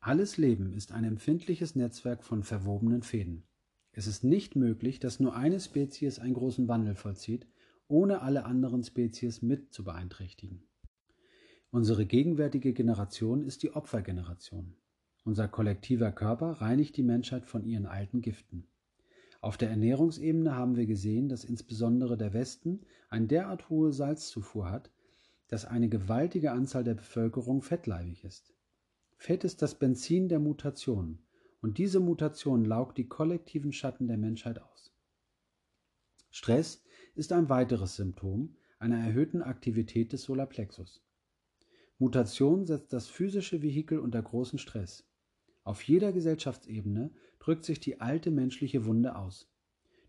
Alles 0.00 0.36
Leben 0.36 0.74
ist 0.74 0.92
ein 0.92 1.04
empfindliches 1.04 1.76
Netzwerk 1.76 2.24
von 2.24 2.42
verwobenen 2.42 3.02
Fäden. 3.02 3.44
Es 3.92 4.06
ist 4.06 4.24
nicht 4.24 4.56
möglich, 4.56 4.98
dass 4.98 5.20
nur 5.20 5.34
eine 5.34 5.60
Spezies 5.60 6.18
einen 6.18 6.34
großen 6.34 6.68
Wandel 6.68 6.94
vollzieht, 6.94 7.46
ohne 7.88 8.22
alle 8.22 8.44
anderen 8.44 8.82
Spezies 8.82 9.40
mit 9.40 9.72
zu 9.72 9.84
beeinträchtigen. 9.84 10.62
Unsere 11.74 12.06
gegenwärtige 12.06 12.72
Generation 12.72 13.42
ist 13.42 13.64
die 13.64 13.74
Opfergeneration. 13.74 14.76
Unser 15.24 15.48
kollektiver 15.48 16.12
Körper 16.12 16.60
reinigt 16.60 16.96
die 16.96 17.02
Menschheit 17.02 17.46
von 17.46 17.64
ihren 17.64 17.84
alten 17.84 18.20
Giften. 18.20 18.68
Auf 19.40 19.56
der 19.56 19.70
Ernährungsebene 19.70 20.54
haben 20.54 20.76
wir 20.76 20.86
gesehen, 20.86 21.28
dass 21.28 21.42
insbesondere 21.42 22.16
der 22.16 22.32
Westen 22.32 22.82
eine 23.10 23.26
derart 23.26 23.70
hohe 23.70 23.92
Salzzufuhr 23.92 24.70
hat, 24.70 24.92
dass 25.48 25.64
eine 25.64 25.88
gewaltige 25.88 26.52
Anzahl 26.52 26.84
der 26.84 26.94
Bevölkerung 26.94 27.60
fettleibig 27.60 28.22
ist. 28.22 28.54
Fett 29.16 29.42
ist 29.42 29.60
das 29.60 29.74
Benzin 29.74 30.28
der 30.28 30.38
Mutation, 30.38 31.18
und 31.60 31.78
diese 31.78 31.98
Mutation 31.98 32.64
laugt 32.64 32.98
die 32.98 33.08
kollektiven 33.08 33.72
Schatten 33.72 34.06
der 34.06 34.16
Menschheit 34.16 34.62
aus. 34.62 34.94
Stress 36.30 36.84
ist 37.16 37.32
ein 37.32 37.48
weiteres 37.48 37.96
Symptom 37.96 38.54
einer 38.78 38.98
erhöhten 38.98 39.42
Aktivität 39.42 40.12
des 40.12 40.22
Solarplexus. 40.22 41.03
Mutation 41.98 42.66
setzt 42.66 42.92
das 42.92 43.08
physische 43.08 43.62
Vehikel 43.62 43.98
unter 43.98 44.20
großen 44.20 44.58
Stress. 44.58 45.06
Auf 45.62 45.82
jeder 45.82 46.12
Gesellschaftsebene 46.12 47.12
drückt 47.38 47.64
sich 47.64 47.80
die 47.80 48.00
alte 48.00 48.30
menschliche 48.30 48.84
Wunde 48.84 49.16
aus. 49.16 49.50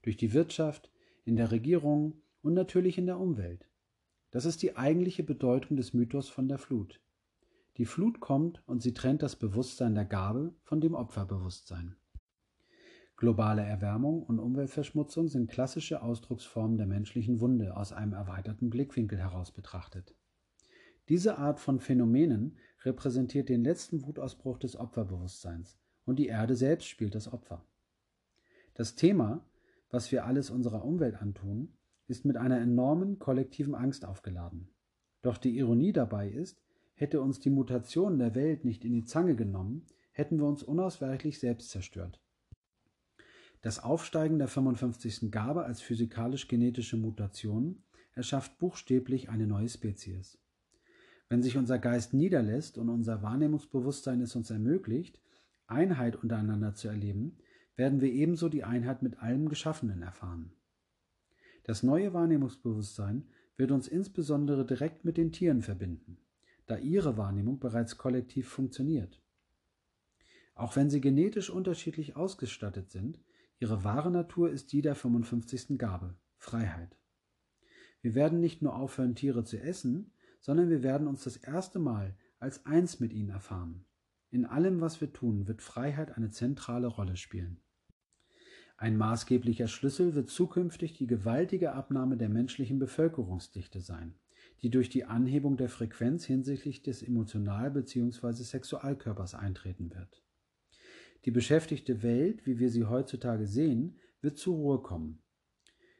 Durch 0.01 0.17
die 0.17 0.33
Wirtschaft, 0.33 0.91
in 1.25 1.35
der 1.35 1.51
Regierung 1.51 2.21
und 2.41 2.53
natürlich 2.53 2.97
in 2.97 3.05
der 3.05 3.19
Umwelt. 3.19 3.67
Das 4.31 4.45
ist 4.45 4.61
die 4.61 4.75
eigentliche 4.75 5.23
Bedeutung 5.23 5.77
des 5.77 5.93
Mythos 5.93 6.29
von 6.29 6.47
der 6.47 6.57
Flut. 6.57 7.01
Die 7.77 7.85
Flut 7.85 8.19
kommt 8.19 8.61
und 8.67 8.81
sie 8.81 8.93
trennt 8.93 9.21
das 9.21 9.35
Bewusstsein 9.35 9.95
der 9.95 10.05
Gabe 10.05 10.53
von 10.63 10.81
dem 10.81 10.93
Opferbewusstsein. 10.93 11.95
Globale 13.17 13.63
Erwärmung 13.63 14.23
und 14.23 14.39
Umweltverschmutzung 14.39 15.29
sind 15.29 15.49
klassische 15.49 16.01
Ausdrucksformen 16.01 16.77
der 16.77 16.87
menschlichen 16.87 17.39
Wunde 17.39 17.77
aus 17.77 17.93
einem 17.93 18.13
erweiterten 18.13 18.69
Blickwinkel 18.69 19.17
heraus 19.17 19.51
betrachtet. 19.51 20.13
Diese 21.07 21.37
Art 21.37 21.59
von 21.59 21.79
Phänomenen 21.79 22.57
repräsentiert 22.83 23.49
den 23.49 23.63
letzten 23.63 24.05
Wutausbruch 24.05 24.57
des 24.57 24.75
Opferbewusstseins 24.75 25.77
und 26.05 26.17
die 26.17 26.27
Erde 26.27 26.55
selbst 26.55 26.87
spielt 26.87 27.13
das 27.13 27.31
Opfer. 27.31 27.63
Das 28.73 28.95
Thema, 28.95 29.45
was 29.89 30.11
wir 30.11 30.25
alles 30.25 30.49
unserer 30.49 30.83
Umwelt 30.83 31.21
antun, 31.21 31.73
ist 32.07 32.25
mit 32.25 32.37
einer 32.37 32.59
enormen 32.59 33.19
kollektiven 33.19 33.75
Angst 33.75 34.05
aufgeladen. 34.05 34.69
Doch 35.21 35.37
die 35.37 35.57
Ironie 35.57 35.93
dabei 35.93 36.29
ist, 36.29 36.61
hätte 36.93 37.21
uns 37.21 37.39
die 37.39 37.49
Mutation 37.49 38.17
der 38.17 38.35
Welt 38.35 38.65
nicht 38.65 38.85
in 38.85 38.93
die 38.93 39.05
Zange 39.05 39.35
genommen, 39.35 39.85
hätten 40.11 40.37
wir 40.37 40.45
uns 40.45 40.63
unausweichlich 40.63 41.39
selbst 41.39 41.69
zerstört. 41.69 42.21
Das 43.61 43.83
Aufsteigen 43.83 44.37
der 44.37 44.47
55. 44.47 45.31
Gabe 45.31 45.65
als 45.65 45.81
physikalisch-genetische 45.81 46.97
Mutation 46.97 47.83
erschafft 48.13 48.57
buchstäblich 48.59 49.29
eine 49.29 49.47
neue 49.47 49.69
Spezies. 49.69 50.37
Wenn 51.29 51.41
sich 51.41 51.57
unser 51.57 51.79
Geist 51.79 52.13
niederlässt 52.13 52.77
und 52.77 52.89
unser 52.89 53.21
Wahrnehmungsbewusstsein 53.21 54.21
es 54.21 54.35
uns 54.35 54.49
ermöglicht, 54.51 55.19
Einheit 55.67 56.15
untereinander 56.15 56.75
zu 56.75 56.87
erleben, 56.87 57.37
werden 57.75 58.01
wir 58.01 58.11
ebenso 58.11 58.49
die 58.49 58.63
Einheit 58.63 59.01
mit 59.01 59.19
allem 59.19 59.49
Geschaffenen 59.49 60.01
erfahren. 60.01 60.53
Das 61.63 61.83
neue 61.83 62.13
Wahrnehmungsbewusstsein 62.13 63.27
wird 63.57 63.71
uns 63.71 63.87
insbesondere 63.87 64.65
direkt 64.65 65.03
mit 65.03 65.17
den 65.17 65.31
Tieren 65.31 65.61
verbinden, 65.61 66.17
da 66.67 66.77
ihre 66.77 67.17
Wahrnehmung 67.17 67.59
bereits 67.59 67.97
kollektiv 67.97 68.47
funktioniert. 68.47 69.21
Auch 70.53 70.75
wenn 70.75 70.89
sie 70.89 71.01
genetisch 71.01 71.49
unterschiedlich 71.49 72.15
ausgestattet 72.15 72.91
sind, 72.91 73.19
Ihre 73.59 73.83
wahre 73.85 74.11
Natur 74.11 74.49
ist 74.49 74.73
die 74.73 74.81
der 74.81 74.95
55. 74.95 75.77
Gabe, 75.77 76.15
Freiheit. 76.37 76.97
Wir 78.01 78.13
werden 78.13 78.41
nicht 78.41 78.61
nur 78.61 78.75
aufhören, 78.75 79.15
Tiere 79.15 79.45
zu 79.45 79.59
essen, 79.59 80.11
sondern 80.45 80.69
wir 80.69 80.83
werden 80.83 81.07
uns 81.07 81.23
das 81.23 81.37
erste 81.37 81.79
Mal 81.79 82.15
als 82.37 82.67
eins 82.67 82.99
mit 82.99 83.11
ihnen 83.11 83.29
erfahren. 83.29 83.83
In 84.29 84.45
allem, 84.45 84.79
was 84.79 85.01
wir 85.01 85.11
tun, 85.11 85.47
wird 85.47 85.63
Freiheit 85.63 86.15
eine 86.15 86.29
zentrale 86.29 86.85
Rolle 86.85 87.17
spielen. 87.17 87.57
Ein 88.77 88.95
maßgeblicher 88.95 89.67
Schlüssel 89.67 90.13
wird 90.13 90.29
zukünftig 90.29 90.93
die 90.93 91.07
gewaltige 91.07 91.71
Abnahme 91.71 92.15
der 92.15 92.29
menschlichen 92.29 92.77
Bevölkerungsdichte 92.77 93.81
sein, 93.81 94.19
die 94.61 94.69
durch 94.69 94.89
die 94.89 95.05
Anhebung 95.05 95.57
der 95.57 95.69
Frequenz 95.69 96.25
hinsichtlich 96.25 96.83
des 96.83 97.01
Emotional- 97.01 97.71
bzw. 97.71 98.33
Sexualkörpers 98.33 99.33
eintreten 99.33 99.95
wird. 99.95 100.23
Die 101.25 101.31
beschäftigte 101.31 102.03
Welt, 102.03 102.45
wie 102.45 102.59
wir 102.59 102.69
sie 102.69 102.85
heutzutage 102.85 103.47
sehen, 103.47 103.97
wird 104.21 104.37
zur 104.37 104.57
Ruhe 104.57 104.83
kommen. 104.83 105.23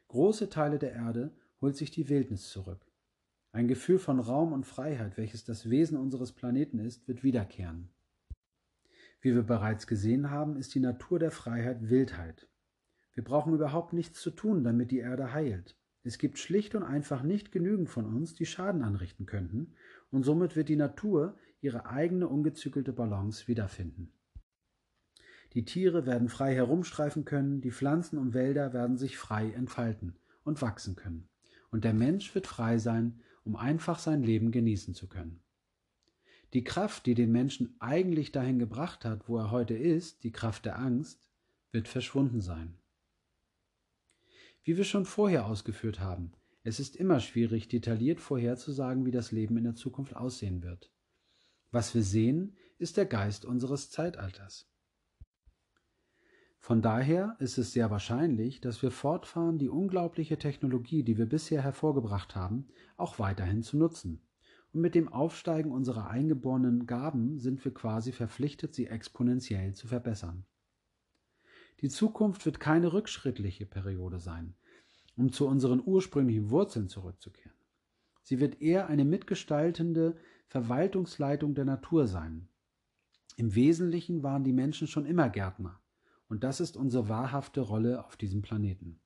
Große 0.07 0.49
Teile 0.49 0.77
der 0.77 0.93
Erde 0.93 1.35
holt 1.61 1.75
sich 1.75 1.89
die 1.89 2.09
Wildnis 2.09 2.47
zurück. 2.51 2.84
Ein 3.55 3.69
Gefühl 3.69 3.99
von 3.99 4.19
Raum 4.19 4.51
und 4.51 4.65
Freiheit, 4.65 5.15
welches 5.15 5.45
das 5.45 5.69
Wesen 5.69 5.97
unseres 5.97 6.33
Planeten 6.33 6.77
ist, 6.77 7.07
wird 7.07 7.23
wiederkehren. 7.23 7.87
Wie 9.21 9.33
wir 9.33 9.43
bereits 9.43 9.87
gesehen 9.87 10.29
haben, 10.29 10.57
ist 10.57 10.75
die 10.75 10.81
Natur 10.81 11.19
der 11.19 11.31
Freiheit 11.31 11.89
Wildheit. 11.89 12.49
Wir 13.13 13.23
brauchen 13.23 13.53
überhaupt 13.53 13.93
nichts 13.93 14.19
zu 14.19 14.31
tun, 14.31 14.65
damit 14.65 14.91
die 14.91 14.97
Erde 14.97 15.31
heilt. 15.31 15.77
Es 16.03 16.17
gibt 16.17 16.37
schlicht 16.37 16.75
und 16.75 16.83
einfach 16.83 17.23
nicht 17.23 17.53
genügend 17.53 17.87
von 17.89 18.05
uns, 18.05 18.33
die 18.33 18.45
Schaden 18.45 18.83
anrichten 18.83 19.25
könnten, 19.25 19.71
und 20.11 20.23
somit 20.23 20.57
wird 20.57 20.67
die 20.67 20.75
Natur 20.75 21.37
ihre 21.61 21.85
eigene 21.85 22.27
ungezügelte 22.27 22.91
Balance 22.91 23.47
wiederfinden. 23.47 24.11
Die 25.53 25.63
Tiere 25.63 26.05
werden 26.05 26.27
frei 26.27 26.53
herumstreifen 26.53 27.23
können, 27.23 27.61
die 27.61 27.71
Pflanzen 27.71 28.19
und 28.19 28.33
Wälder 28.33 28.73
werden 28.73 28.97
sich 28.97 29.17
frei 29.17 29.53
entfalten 29.53 30.17
und 30.43 30.61
wachsen 30.61 30.97
können. 30.97 31.29
Und 31.71 31.85
der 31.85 31.93
Mensch 31.93 32.35
wird 32.35 32.47
frei 32.47 32.79
sein, 32.79 33.21
um 33.45 33.55
einfach 33.55 33.99
sein 33.99 34.23
Leben 34.23 34.51
genießen 34.51 34.93
zu 34.93 35.07
können. 35.07 35.41
Die 36.53 36.63
Kraft, 36.63 37.05
die 37.05 37.15
den 37.15 37.31
Menschen 37.31 37.75
eigentlich 37.79 38.31
dahin 38.31 38.59
gebracht 38.59 39.05
hat, 39.05 39.29
wo 39.29 39.37
er 39.37 39.51
heute 39.51 39.75
ist, 39.75 40.23
die 40.23 40.31
Kraft 40.31 40.65
der 40.65 40.77
Angst, 40.77 41.29
wird 41.71 41.87
verschwunden 41.87 42.41
sein. 42.41 42.77
Wie 44.63 44.77
wir 44.77 44.83
schon 44.83 45.05
vorher 45.05 45.45
ausgeführt 45.45 45.99
haben, 45.99 46.31
es 46.63 46.79
ist 46.79 46.95
immer 46.95 47.19
schwierig, 47.19 47.67
detailliert 47.67 48.19
vorherzusagen, 48.19 49.05
wie 49.05 49.11
das 49.11 49.31
Leben 49.31 49.57
in 49.57 49.65
der 49.65 49.75
Zukunft 49.75 50.15
aussehen 50.15 50.63
wird. 50.63 50.91
Was 51.69 51.93
wir 51.93 52.01
sehen, 52.01 52.57
ist 52.79 52.97
der 52.97 53.05
Geist 53.05 53.45
unseres 53.45 53.91
Zeitalters. 53.91 54.67
Von 56.65 56.81
daher 56.81 57.35
ist 57.37 57.59
es 57.59 57.73
sehr 57.73 57.91
wahrscheinlich, 57.91 58.59
dass 58.59 58.81
wir 58.81 58.89
fortfahren, 58.89 59.59
die 59.59 59.69
unglaubliche 59.69 60.39
Technologie, 60.39 61.03
die 61.03 61.15
wir 61.15 61.27
bisher 61.27 61.61
hervorgebracht 61.61 62.35
haben, 62.35 62.65
auch 62.97 63.19
weiterhin 63.19 63.61
zu 63.61 63.77
nutzen. 63.77 64.19
Und 64.73 64.81
mit 64.81 64.95
dem 64.95 65.07
Aufsteigen 65.07 65.71
unserer 65.71 66.09
eingeborenen 66.09 66.87
Gaben 66.87 67.37
sind 67.37 67.63
wir 67.63 67.71
quasi 67.71 68.11
verpflichtet, 68.11 68.73
sie 68.73 68.87
exponentiell 68.87 69.75
zu 69.75 69.85
verbessern. 69.85 70.43
Die 71.81 71.89
Zukunft 71.89 72.47
wird 72.47 72.59
keine 72.59 72.93
rückschrittliche 72.93 73.67
Periode 73.67 74.17
sein, 74.17 74.55
um 75.15 75.31
zu 75.31 75.45
unseren 75.45 75.83
ursprünglichen 75.85 76.49
Wurzeln 76.49 76.89
zurückzukehren. 76.89 77.53
Sie 78.23 78.39
wird 78.39 78.59
eher 78.59 78.87
eine 78.87 79.05
mitgestaltende 79.05 80.17
Verwaltungsleitung 80.47 81.53
der 81.53 81.65
Natur 81.65 82.07
sein. 82.07 82.47
Im 83.37 83.53
Wesentlichen 83.53 84.23
waren 84.23 84.43
die 84.43 84.53
Menschen 84.53 84.87
schon 84.87 85.05
immer 85.05 85.29
Gärtner, 85.29 85.79
und 86.27 86.43
das 86.43 86.59
ist 86.59 86.77
unsere 86.77 87.09
wahrhafte 87.09 87.61
Rolle 87.61 88.05
auf 88.05 88.17
diesem 88.17 88.41
Planeten. 88.41 88.99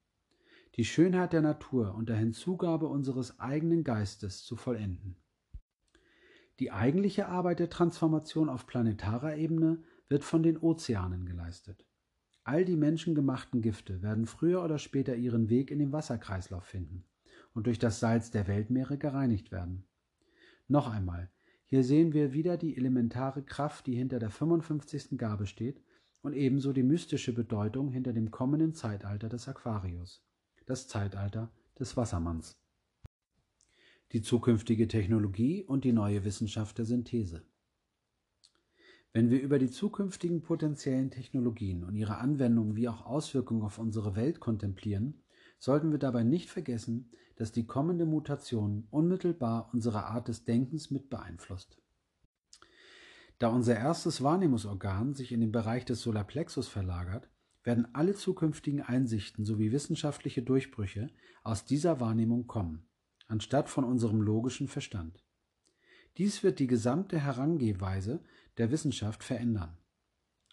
Die 0.76 0.86
Schönheit 0.86 1.34
der 1.34 1.41
Natur 1.41 1.96
unter 1.96 2.16
Hinzugabe 2.16 2.88
unseres 2.88 3.40
eigenen 3.40 3.84
Geistes 3.84 4.44
zu 4.44 4.56
vollenden. 4.56 5.18
Die 6.60 6.72
eigentliche 6.72 7.28
Arbeit 7.28 7.60
der 7.60 7.70
Transformation 7.70 8.50
auf 8.50 8.68
planetarer 8.68 9.36
Ebene 9.38 9.84
wird 10.08 10.24
von 10.24 10.44
den 10.44 10.58
Ozeanen 10.58 11.26
geleistet. 11.26 11.86
All 12.44 12.66
die 12.66 12.76
menschengemachten 12.76 13.62
Gifte 13.62 14.02
werden 14.02 14.26
früher 14.26 14.64
oder 14.64 14.78
später 14.78 15.16
ihren 15.16 15.50
Weg 15.50 15.72
in 15.72 15.80
den 15.80 15.91
Wasserkreislauf 15.91 16.64
finden 16.64 17.06
und 17.54 17.68
durch 17.68 17.80
das 17.80 18.00
Salz 18.00 18.32
der 18.32 18.48
Weltmeere 18.48 18.98
gereinigt 18.98 19.52
werden. 19.52 19.86
Noch 20.68 20.90
einmal, 20.90 21.32
hier 21.66 21.84
sehen 21.84 22.14
wir 22.14 22.34
wieder 22.34 22.58
die 22.58 22.76
elementare 22.76 23.44
Kraft, 23.44 23.88
die 23.88 23.96
hinter 23.96 24.20
der 24.20 24.32
55. 24.32 25.18
Gabe 25.18 25.46
steht 25.46 25.82
und 26.22 26.34
ebenso 26.34 26.74
die 26.74 26.84
mystische 26.84 27.34
Bedeutung 27.34 27.91
hinter 27.91 28.14
dem 28.14 28.32
kommenden 28.32 28.74
Zeitalter 28.74 29.30
des 29.30 29.48
Aquarius, 29.48 30.22
das 30.66 30.88
Zeitalter 30.88 31.52
des 31.80 31.96
Wassermanns. 31.96 32.58
Die 34.12 34.22
zukünftige 34.22 34.88
Technologie 34.88 35.64
und 35.64 35.84
die 35.84 35.94
neue 35.94 36.24
Wissenschaft 36.24 36.78
der 36.78 36.86
Synthese. 36.86 37.44
Wenn 39.12 39.30
wir 39.30 39.41
über 39.41 39.58
die 39.58 39.72
zukünftigen 39.72 40.41
potenziellen 40.41 41.10
Technologien 41.10 41.84
und 41.84 41.96
ihre 41.96 42.18
Anwendungen 42.18 42.76
wie 42.76 42.88
auch 42.88 43.06
Auswirkungen 43.06 43.64
auf 43.64 43.80
unsere 43.80 44.16
Welt 44.16 44.40
kontemplieren, 44.40 45.22
sollten 45.58 45.91
wir 45.91 46.00
dabei 46.00 46.24
nicht 46.24 46.50
vergessen, 46.50 47.10
dass 47.36 47.52
die 47.52 47.66
kommende 47.66 48.06
Mutation 48.06 48.88
unmittelbar 48.91 49.70
unsere 49.74 50.06
Art 50.06 50.28
des 50.28 50.46
Denkens 50.46 50.91
mit 50.91 51.10
beeinflusst. 51.10 51.82
Da 53.40 53.48
unser 53.48 53.78
erstes 53.78 54.22
Wahrnehmungsorgan 54.22 55.14
sich 55.14 55.32
in 55.32 55.40
den 55.40 55.53
Bereich 55.53 55.86
des 55.86 56.02
Solarplexus 56.02 56.68
verlagert, 56.68 57.30
werden 57.64 57.88
alle 57.94 58.14
zukünftigen 58.14 58.82
Einsichten 58.82 59.45
sowie 59.45 59.72
wissenschaftliche 59.72 60.44
Durchbrüche 60.44 61.10
aus 61.44 61.64
dieser 61.64 62.02
Wahrnehmung 62.02 62.48
kommen, 62.48 62.90
anstatt 63.28 63.70
von 63.70 63.86
unserem 63.86 64.22
logischen 64.22 64.68
Verstand. 64.68 65.24
Dies 66.18 66.44
wird 66.44 66.60
die 66.60 66.68
gesamte 66.68 67.18
Herangehweise 67.18 68.22
der 68.57 68.72
Wissenschaft 68.72 69.24
verändern. 69.24 69.78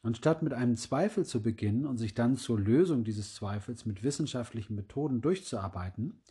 Anstatt 0.02 0.42
mit 0.42 0.52
einem 0.52 0.76
Zweifel 0.76 1.26
zu 1.26 1.42
beginnen 1.42 1.86
und 1.86 1.96
sich 1.96 2.14
dann 2.14 2.36
zur 2.36 2.60
Lösung 2.60 3.02
dieses 3.02 3.34
Zweifels 3.34 3.84
mit 3.84 4.04
wissenschaftlichen 4.04 4.76
Methoden 4.76 5.20
durchzuarbeiten, 5.22 6.22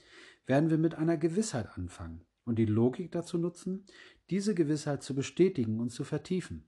werden 0.45 0.69
wir 0.69 0.77
mit 0.77 0.95
einer 0.95 1.17
Gewissheit 1.17 1.77
anfangen 1.77 2.25
und 2.45 2.57
die 2.57 2.65
Logik 2.65 3.11
dazu 3.11 3.37
nutzen, 3.37 3.85
diese 4.29 4.55
Gewissheit 4.55 5.03
zu 5.03 5.13
bestätigen 5.13 5.79
und 5.79 5.89
zu 5.89 6.03
vertiefen. 6.03 6.63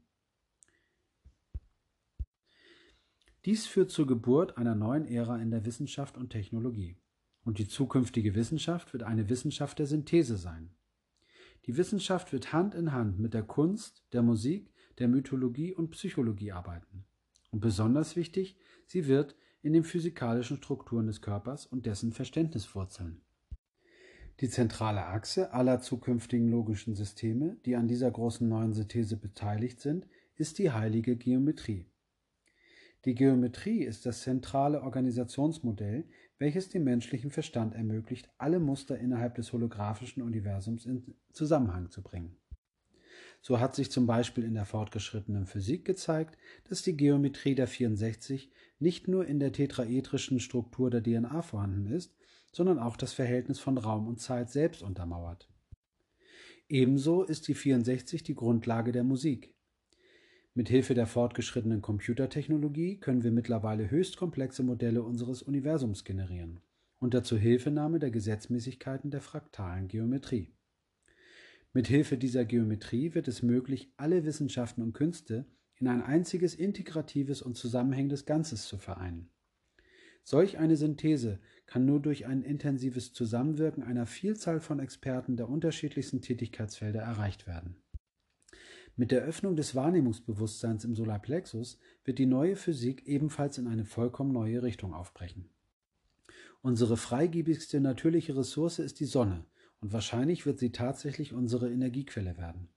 Dies 3.45 3.65
führt 3.65 3.91
zur 3.91 4.07
Geburt 4.07 4.57
einer 4.57 4.75
neuen 4.75 5.05
Ära 5.05 5.41
in 5.41 5.51
der 5.51 5.65
Wissenschaft 5.65 6.17
und 6.17 6.31
Technologie. 6.31 6.97
Und 7.45 7.59
die 7.59 7.67
zukünftige 7.67 8.35
Wissenschaft 8.35 8.91
wird 8.91 9.03
eine 9.03 9.29
Wissenschaft 9.29 9.79
der 9.79 9.85
Synthese 9.85 10.35
sein. 10.35 10.75
Die 11.65 11.77
Wissenschaft 11.77 12.33
wird 12.33 12.51
Hand 12.51 12.75
in 12.75 12.91
Hand 12.91 13.19
mit 13.19 13.33
der 13.33 13.43
Kunst, 13.43 14.03
der 14.11 14.21
Musik, 14.21 14.73
der 14.99 15.07
Mythologie 15.07 15.73
und 15.73 15.91
Psychologie 15.91 16.51
arbeiten. 16.51 17.05
Und 17.51 17.61
besonders 17.61 18.15
wichtig, 18.15 18.57
sie 18.85 19.07
wird 19.07 19.35
in 19.61 19.73
den 19.73 19.83
physikalischen 19.83 20.57
Strukturen 20.57 21.07
des 21.07 21.21
Körpers 21.21 21.65
und 21.65 21.85
dessen 21.85 22.11
Verständnis 22.11 22.75
wurzeln. 22.75 23.21
Die 24.39 24.49
zentrale 24.49 25.07
Achse 25.07 25.51
aller 25.51 25.81
zukünftigen 25.81 26.47
logischen 26.49 26.93
Systeme, 26.93 27.57
die 27.65 27.75
an 27.75 27.87
dieser 27.87 28.11
großen 28.11 28.47
neuen 28.47 28.73
Synthese 28.73 29.17
beteiligt 29.17 29.81
sind, 29.81 30.05
ist 30.35 30.59
die 30.59 30.71
heilige 30.71 31.15
Geometrie. 31.15 31.87
Die 33.05 33.15
Geometrie 33.15 33.83
ist 33.83 34.05
das 34.05 34.21
zentrale 34.21 34.83
Organisationsmodell, 34.83 36.05
welches 36.37 36.69
dem 36.69 36.83
menschlichen 36.83 37.31
Verstand 37.31 37.73
ermöglicht, 37.73 38.29
alle 38.37 38.59
Muster 38.59 38.99
innerhalb 38.99 39.35
des 39.35 39.53
holographischen 39.53 40.21
Universums 40.21 40.85
in 40.85 41.15
Zusammenhang 41.31 41.89
zu 41.89 42.03
bringen. 42.03 42.37
So 43.41 43.59
hat 43.59 43.75
sich 43.75 43.91
zum 43.91 44.05
Beispiel 44.05 44.43
in 44.43 44.53
der 44.53 44.65
fortgeschrittenen 44.65 45.45
Physik 45.45 45.85
gezeigt, 45.85 46.37
dass 46.69 46.83
die 46.83 46.97
Geometrie 46.97 47.55
der 47.55 47.67
64 47.67 48.51
nicht 48.77 49.07
nur 49.07 49.25
in 49.25 49.39
der 49.39 49.51
tetraedrischen 49.51 50.39
Struktur 50.39 50.91
der 50.91 51.01
DNA 51.01 51.41
vorhanden 51.41 51.87
ist, 51.87 52.16
sondern 52.51 52.79
auch 52.79 52.97
das 52.97 53.13
Verhältnis 53.13 53.59
von 53.59 53.77
Raum 53.77 54.07
und 54.07 54.19
Zeit 54.19 54.49
selbst 54.49 54.81
untermauert. 54.81 55.49
Ebenso 56.69 57.23
ist 57.23 57.47
die 57.47 57.53
64 57.53 58.23
die 58.23 58.35
Grundlage 58.35 58.91
der 58.91 59.03
Musik. 59.03 59.53
Mit 60.53 60.69
Hilfe 60.69 60.95
der 60.95 61.07
fortgeschrittenen 61.07 61.81
Computertechnologie 61.81 62.99
können 62.99 63.23
wir 63.23 63.31
mittlerweile 63.31 63.91
höchst 63.91 64.17
komplexe 64.17 64.63
Modelle 64.63 65.03
unseres 65.03 65.43
Universums 65.43 66.03
generieren, 66.03 66.59
unter 66.99 67.23
Zuhilfenahme 67.23 67.99
der 67.99 68.11
Gesetzmäßigkeiten 68.11 69.11
der 69.11 69.21
fraktalen 69.21 69.87
Geometrie. 69.87 70.51
Mit 71.73 71.87
Hilfe 71.87 72.17
dieser 72.17 72.43
Geometrie 72.43 73.13
wird 73.13 73.27
es 73.27 73.43
möglich, 73.43 73.93
alle 73.97 74.25
Wissenschaften 74.25 74.81
und 74.81 74.93
Künste 74.93 75.45
in 75.75 75.87
ein 75.87 76.01
einziges 76.01 76.55
integratives 76.55 77.41
und 77.43 77.55
zusammenhängendes 77.55 78.25
Ganzes 78.25 78.67
zu 78.67 78.79
vereinen. 78.79 79.29
Solch 80.29 80.57
eine 80.57 80.75
Synthese 80.75 81.39
kann 81.67 81.85
nur 81.85 82.01
durch 82.01 82.25
ein 82.25 82.43
intensives 82.43 83.13
Zusammenwirken 83.13 83.81
einer 83.81 84.05
Vielzahl 84.05 84.59
von 84.59 84.81
Experten 84.81 85.37
der 85.37 85.47
unterschiedlichsten 85.47 86.19
Tätigkeitsfelder 86.19 86.99
erreicht 86.99 87.47
werden. 87.47 87.77
Mit 88.97 89.11
der 89.11 89.21
Öffnung 89.21 89.55
des 89.55 89.73
Wahrnehmungsbewusstseins 89.73 90.83
im 90.83 90.95
Solarplexus 90.95 91.79
wird 92.03 92.19
die 92.19 92.25
neue 92.25 92.57
Physik 92.57 93.07
ebenfalls 93.07 93.57
in 93.57 93.67
eine 93.67 93.85
vollkommen 93.85 94.33
neue 94.33 94.63
Richtung 94.63 94.93
aufbrechen. 94.93 95.49
Unsere 96.61 96.97
freigebigste 96.97 97.79
natürliche 97.79 98.35
Ressource 98.35 98.79
ist 98.79 98.99
die 98.99 99.05
Sonne 99.05 99.45
und 99.79 99.93
wahrscheinlich 99.93 100.45
wird 100.45 100.59
sie 100.59 100.73
tatsächlich 100.73 101.31
unsere 101.31 101.71
Energiequelle 101.71 102.35
werden. 102.35 102.67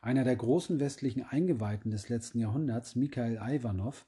Einer 0.00 0.24
der 0.24 0.36
großen 0.36 0.80
westlichen 0.80 1.22
Eingeweihten 1.22 1.90
des 1.90 2.08
letzten 2.08 2.38
Jahrhunderts, 2.38 2.96
Mikhail 2.96 3.38
Ivanov, 3.46 4.06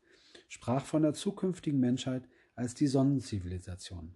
sprach 0.49 0.87
von 0.87 1.03
der 1.03 1.13
zukünftigen 1.13 1.79
Menschheit 1.79 2.27
als 2.61 2.75
die 2.75 2.89
Sonnenzivilisation. 2.89 4.15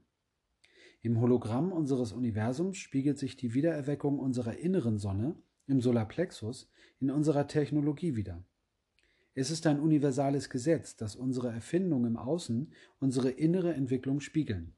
Im 1.01 1.19
Hologramm 1.19 1.73
unseres 1.73 2.13
Universums 2.13 2.77
spiegelt 2.77 3.19
sich 3.19 3.39
die 3.39 3.55
Wiedererweckung 3.55 4.19
unserer 4.19 4.59
inneren 4.59 4.99
Sonne 4.99 5.35
im 5.67 5.81
Solarplexus 5.81 6.69
in 7.01 7.11
unserer 7.11 7.47
Technologie 7.49 8.17
wider. 8.17 8.45
Es 9.33 9.51
ist 9.51 9.67
ein 9.67 9.81
universales 9.81 10.51
Gesetz, 10.51 10.95
dass 10.95 11.17
unsere 11.17 11.51
Erfindungen 11.51 12.05
im 12.05 12.17
Außen 12.19 12.71
unsere 13.01 13.31
innere 13.31 13.73
Entwicklung 13.73 14.21
spiegeln. 14.21 14.75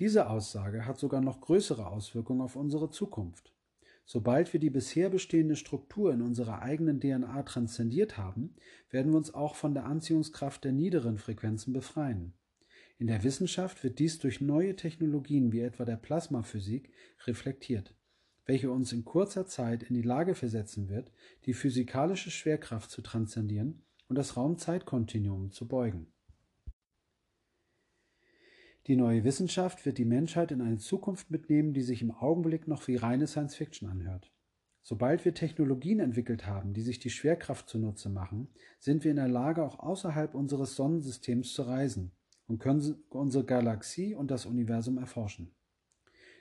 Diese 0.00 0.28
Aussage 0.28 0.86
hat 0.86 0.98
sogar 0.98 1.20
noch 1.20 1.40
größere 1.40 1.86
Auswirkungen 1.86 2.40
auf 2.40 2.56
unsere 2.56 2.90
Zukunft. 2.90 3.53
Sobald 4.06 4.52
wir 4.52 4.60
die 4.60 4.70
bisher 4.70 5.08
bestehende 5.08 5.56
Struktur 5.56 6.12
in 6.12 6.20
unserer 6.20 6.60
eigenen 6.60 7.00
DNA 7.00 7.42
transzendiert 7.44 8.18
haben, 8.18 8.54
werden 8.90 9.12
wir 9.12 9.16
uns 9.16 9.32
auch 9.32 9.54
von 9.54 9.72
der 9.72 9.86
Anziehungskraft 9.86 10.64
der 10.64 10.72
niederen 10.72 11.16
Frequenzen 11.16 11.72
befreien. 11.72 12.34
In 12.98 13.06
der 13.06 13.24
Wissenschaft 13.24 13.82
wird 13.82 13.98
dies 13.98 14.18
durch 14.18 14.40
neue 14.40 14.76
Technologien 14.76 15.52
wie 15.52 15.60
etwa 15.60 15.84
der 15.84 15.96
Plasmaphysik 15.96 16.92
reflektiert, 17.26 17.94
welche 18.44 18.70
uns 18.70 18.92
in 18.92 19.04
kurzer 19.04 19.46
Zeit 19.46 19.82
in 19.82 19.94
die 19.94 20.02
Lage 20.02 20.34
versetzen 20.34 20.88
wird, 20.88 21.10
die 21.46 21.54
physikalische 21.54 22.30
Schwerkraft 22.30 22.90
zu 22.90 23.02
transzendieren 23.02 23.82
und 24.08 24.16
das 24.16 24.36
Raum-Zeit-Kontinuum 24.36 25.50
zu 25.50 25.66
beugen. 25.66 26.13
Die 28.86 28.96
neue 28.96 29.24
Wissenschaft 29.24 29.86
wird 29.86 29.96
die 29.96 30.04
Menschheit 30.04 30.52
in 30.52 30.60
eine 30.60 30.76
Zukunft 30.76 31.30
mitnehmen, 31.30 31.72
die 31.72 31.80
sich 31.80 32.02
im 32.02 32.10
Augenblick 32.10 32.68
noch 32.68 32.86
wie 32.86 32.96
reine 32.96 33.26
Science 33.26 33.54
Fiction 33.54 33.88
anhört. 33.88 34.30
Sobald 34.82 35.24
wir 35.24 35.32
Technologien 35.32 36.00
entwickelt 36.00 36.46
haben, 36.46 36.74
die 36.74 36.82
sich 36.82 36.98
die 36.98 37.08
Schwerkraft 37.08 37.66
zunutze 37.70 38.10
machen, 38.10 38.48
sind 38.78 39.02
wir 39.02 39.10
in 39.10 39.16
der 39.16 39.28
Lage, 39.28 39.64
auch 39.64 39.78
außerhalb 39.78 40.34
unseres 40.34 40.76
Sonnensystems 40.76 41.54
zu 41.54 41.62
reisen 41.62 42.12
und 42.46 42.58
können 42.58 43.02
unsere 43.08 43.46
Galaxie 43.46 44.14
und 44.14 44.30
das 44.30 44.44
Universum 44.44 44.98
erforschen. 44.98 45.54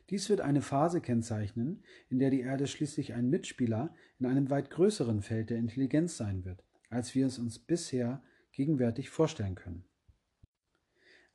Dies 0.10 0.30
wird 0.30 0.42
eine 0.42 0.62
Phase 0.62 1.00
kennzeichnen, 1.00 1.86
in 2.10 2.20
der 2.20 2.30
die 2.30 2.42
Erde 2.42 2.68
schließlich 2.68 3.14
ein 3.14 3.30
Mitspieler 3.30 3.96
in 4.20 4.26
einem 4.26 4.50
weit 4.50 4.70
größeren 4.70 5.22
Feld 5.22 5.50
der 5.50 5.60
Intelligenz 5.60 6.18
sein 6.18 6.44
wird, 6.44 6.66
als 6.90 7.16
wir 7.16 7.26
es 7.26 7.40
uns 7.40 7.58
bisher 7.58 8.22
gegenwärtig 8.52 9.10
vorstellen 9.10 9.56
können. 9.56 9.86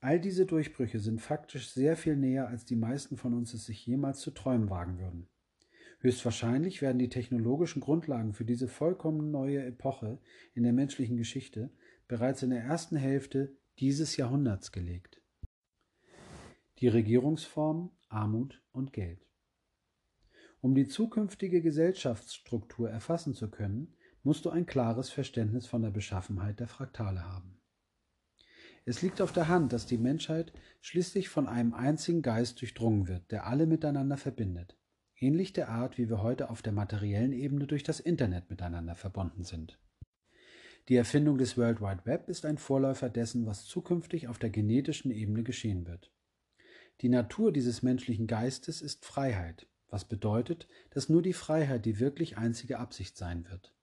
All 0.01 0.21
diese 0.21 0.47
Durchbrüche 0.47 1.01
sind 1.01 1.21
faktisch 1.21 1.71
sehr 1.71 1.97
viel 1.97 2.17
näher, 2.17 2.47
als 2.49 2.65
die 2.65 2.77
meisten 2.77 3.17
von 3.17 3.35
uns 3.35 3.53
es 3.53 3.67
sich 3.67 3.85
jemals 3.85 4.21
zu 4.21 4.31
träumen 4.31 4.71
wagen 4.71 4.99
würden. 4.99 5.29
Höchstwahrscheinlich 6.01 6.81
werden 6.81 7.01
die 7.01 7.09
technologischen 7.09 7.81
Grundlagen 7.81 8.33
für 8.33 8.45
diese 8.45 8.69
vollkommen 8.69 9.33
neue 9.33 9.65
Epoche 9.65 10.21
in 10.55 10.63
der 10.63 10.73
menschlichen 10.73 11.17
Geschichte 11.17 11.71
bereits 12.07 12.43
in 12.45 12.51
der 12.51 12.63
ersten 12.63 12.97
Hälfte 12.97 13.57
dieses 13.81 14.17
Jahrhunderts 14.17 14.71
gelegt. 14.71 15.21
Die 16.79 16.89
Regierungsform 16.89 17.91
Armut 18.09 18.63
und 18.71 18.93
Geld. 18.93 19.27
Um 20.61 20.77
die 20.77 20.87
zukünftige 20.87 21.61
Gesellschaftsstruktur 21.61 22.89
erfassen 22.89 23.35
zu 23.35 23.51
können, 23.51 23.95
musst 24.23 24.45
du 24.45 24.51
ein 24.51 24.67
klares 24.67 25.11
Verständnis 25.11 25.67
von 25.67 25.83
der 25.83 25.91
Beschaffenheit 25.91 26.61
der 26.61 26.69
Fraktale 26.69 27.25
haben. 27.25 27.58
Es 28.89 29.03
liegt 29.03 29.21
auf 29.21 29.33
der 29.33 29.49
Hand, 29.49 29.75
dass 29.75 29.85
die 29.85 29.99
Menschheit 29.99 30.51
schließlich 30.81 31.29
von 31.29 31.47
einem 31.47 31.75
einzigen 31.75 32.23
Geist 32.23 32.59
durchdrungen 32.63 33.07
wird, 33.07 33.31
der 33.31 33.47
alle 33.47 33.67
miteinander 33.67 34.17
verbindet, 34.17 34.79
ähnlich 35.19 35.53
der 35.53 35.69
Art, 35.69 35.99
wie 35.99 36.09
wir 36.09 36.23
heute 36.23 36.49
auf 36.49 36.63
der 36.63 36.73
materiellen 36.73 37.35
Ebene 37.35 37.67
durch 37.67 37.83
das 37.83 38.01
Internet 38.01 38.49
miteinander 38.49 38.95
verbunden 38.95 39.45
sind. 39.45 39.79
Die 40.89 40.97
Erfindung 40.97 41.37
des 41.37 41.59
World 41.59 41.83
Wide 41.83 42.07
Web 42.07 42.31
ist 42.31 42.47
ein 42.47 42.57
Vorläufer 42.57 43.11
dessen, 43.11 43.45
was 43.45 43.67
zukünftig 43.67 44.27
auf 44.27 44.39
der 44.39 44.49
genetischen 44.49 45.11
Ebene 45.11 45.43
geschehen 45.43 45.87
wird. 45.87 46.11
Die 47.03 47.11
Natur 47.11 47.53
dieses 47.53 47.83
menschlichen 47.83 48.27
Geistes 48.27 48.81
ist 48.81 49.05
Freiheit, 49.05 49.67
was 49.91 50.07
bedeutet, 50.07 50.67
dass 50.89 51.11
nur 51.11 51.21
die 51.21 51.35
Freiheit 51.35 51.85
die 51.85 52.01
wirklich 52.01 52.39
einzige 52.39 52.79
Absicht 52.79 53.19
sein 53.19 53.47
wird. 53.51 53.75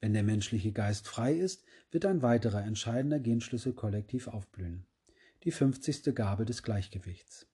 Wenn 0.00 0.12
der 0.12 0.22
menschliche 0.22 0.72
Geist 0.72 1.08
frei 1.08 1.34
ist, 1.34 1.64
wird 1.90 2.06
ein 2.06 2.22
weiterer 2.22 2.64
entscheidender 2.64 3.18
Genschlüssel 3.18 3.72
kollektiv 3.72 4.28
aufblühen. 4.28 4.86
Die 5.44 5.50
50. 5.50 6.14
Gabe 6.14 6.44
des 6.44 6.62
Gleichgewichts. 6.62 7.48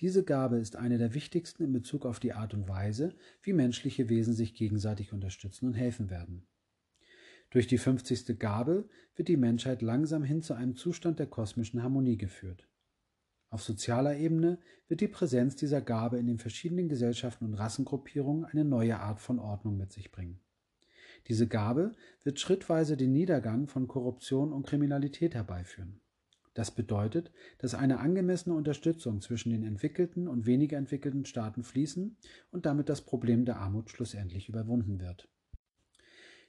Diese 0.00 0.24
Gabe 0.24 0.58
ist 0.58 0.76
eine 0.76 0.98
der 0.98 1.14
wichtigsten 1.14 1.64
in 1.64 1.72
Bezug 1.72 2.06
auf 2.06 2.20
die 2.20 2.32
Art 2.32 2.54
und 2.54 2.68
Weise, 2.68 3.14
wie 3.42 3.52
menschliche 3.52 4.08
Wesen 4.08 4.32
sich 4.32 4.54
gegenseitig 4.54 5.12
unterstützen 5.12 5.66
und 5.66 5.74
helfen 5.74 6.10
werden. 6.10 6.46
Durch 7.50 7.66
die 7.66 7.78
50. 7.78 8.38
Gabe 8.38 8.88
wird 9.16 9.28
die 9.28 9.36
Menschheit 9.36 9.82
langsam 9.82 10.22
hin 10.22 10.42
zu 10.42 10.54
einem 10.54 10.76
Zustand 10.76 11.18
der 11.18 11.26
kosmischen 11.26 11.82
Harmonie 11.82 12.16
geführt. 12.16 12.68
Auf 13.50 13.62
sozialer 13.62 14.16
Ebene 14.16 14.58
wird 14.86 15.00
die 15.00 15.08
Präsenz 15.08 15.56
dieser 15.56 15.80
Gabe 15.80 16.18
in 16.18 16.26
den 16.26 16.38
verschiedenen 16.38 16.88
Gesellschaften 16.88 17.46
und 17.46 17.54
Rassengruppierungen 17.54 18.44
eine 18.44 18.64
neue 18.64 19.00
Art 19.00 19.20
von 19.20 19.38
Ordnung 19.38 19.78
mit 19.78 19.92
sich 19.92 20.12
bringen. 20.12 20.40
Diese 21.28 21.46
Gabe 21.46 21.94
wird 22.24 22.40
schrittweise 22.40 22.96
den 22.96 23.12
Niedergang 23.12 23.66
von 23.66 23.86
Korruption 23.86 24.52
und 24.52 24.66
Kriminalität 24.66 25.34
herbeiführen. 25.34 26.00
Das 26.54 26.70
bedeutet, 26.72 27.30
dass 27.58 27.74
eine 27.74 28.00
angemessene 28.00 28.54
Unterstützung 28.54 29.20
zwischen 29.20 29.50
den 29.50 29.62
entwickelten 29.62 30.26
und 30.26 30.46
weniger 30.46 30.76
entwickelten 30.76 31.24
Staaten 31.24 31.62
fließen 31.62 32.16
und 32.50 32.66
damit 32.66 32.88
das 32.88 33.02
Problem 33.02 33.44
der 33.44 33.58
Armut 33.58 33.90
schlussendlich 33.90 34.48
überwunden 34.48 35.00
wird. 35.00 35.28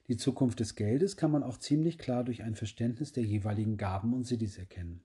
Die 0.08 0.16
Zukunft 0.16 0.58
des 0.58 0.74
Geldes 0.74 1.16
kann 1.16 1.30
man 1.30 1.44
auch 1.44 1.58
ziemlich 1.58 1.96
klar 1.96 2.24
durch 2.24 2.42
ein 2.42 2.56
Verständnis 2.56 3.12
der 3.12 3.22
jeweiligen 3.22 3.76
Gaben 3.76 4.12
und 4.12 4.26
Siddhis 4.26 4.58
erkennen, 4.58 5.04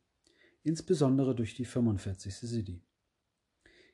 insbesondere 0.63 1.35
durch 1.35 1.53
die 1.53 1.65
45. 1.65 2.33
Siddhi. 2.33 2.81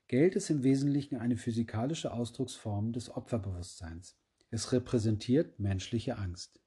Geld 0.07 0.37
ist 0.37 0.49
im 0.49 0.63
Wesentlichen 0.63 1.17
eine 1.17 1.35
physikalische 1.35 2.13
Ausdrucksform 2.13 2.93
des 2.93 3.09
Opferbewusstseins. 3.09 4.20
Es 4.53 4.73
repräsentiert 4.73 5.61
menschliche 5.61 6.17
Angst. 6.17 6.59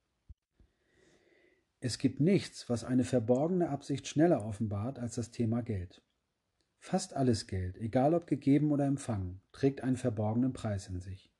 Es 1.81 1.99
gibt 1.99 2.19
nichts, 2.19 2.71
was 2.71 2.83
eine 2.83 3.05
verborgene 3.05 3.69
Absicht 3.69 4.09
schneller 4.09 4.47
offenbart 4.47 4.99
als 4.99 5.17
das 5.17 5.33
Thema 5.33 5.61
Geld. 5.61 6.03
Fast 6.79 7.13
alles 7.13 7.47
Geld, 7.47 7.77
egal 7.77 8.15
ob 8.15 8.27
gegeben 8.27 8.73
oder 8.73 8.87
empfangen, 8.87 9.43
trägt 9.53 9.83
einen 9.83 9.99
verborgenen 9.99 10.55
Preis 10.55 10.89
in 10.89 11.01
sich. 11.01 11.31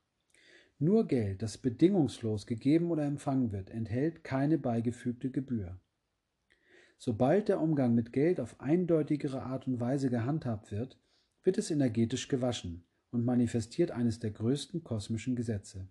Nur 0.79 1.07
Geld, 1.07 1.41
das 1.41 1.57
bedingungslos 1.57 2.47
gegeben 2.47 2.91
oder 2.91 3.07
empfangen 3.07 3.51
wird, 3.51 3.71
enthält 3.71 4.23
keine 4.23 4.59
beigefügte 4.59 5.31
Gebühr. 5.31 5.81
Sobald 6.99 7.49
der 7.49 7.59
Umgang 7.59 7.95
mit 7.95 8.13
Geld 8.13 8.39
auf 8.39 8.61
eindeutigere 8.61 9.45
Art 9.45 9.67
und 9.67 9.81
Weise 9.81 10.11
gehandhabt 10.11 10.71
wird, 10.71 11.01
wird 11.43 11.57
es 11.57 11.71
energetisch 11.71 12.29
gewaschen 12.29 12.85
und 13.11 13.25
manifestiert 13.25 13.93
eines 13.93 14.19
der 14.19 14.33
größten 14.33 14.85
kosmischen 14.85 15.37
Gesetze 15.37 15.89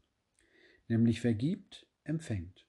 nämlich 0.93 1.21
vergibt, 1.21 1.87
empfängt. 2.03 2.67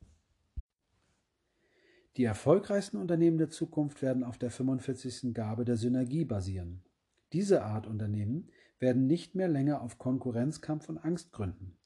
Die 2.16 2.24
erfolgreichsten 2.24 2.96
Unternehmen 2.96 3.38
der 3.38 3.50
Zukunft 3.50 4.00
werden 4.00 4.24
auf 4.24 4.38
der 4.38 4.50
45. 4.50 5.34
Gabe 5.34 5.64
der 5.64 5.76
Synergie 5.76 6.24
basieren. 6.24 6.82
Diese 7.32 7.64
Art 7.64 7.86
Unternehmen 7.86 8.50
werden 8.78 9.06
nicht 9.06 9.34
mehr 9.34 9.48
länger 9.48 9.82
auf 9.82 9.98
Konkurrenzkampf 9.98 10.88
und 10.88 10.98
Angst 10.98 11.32
gründen, 11.32 11.76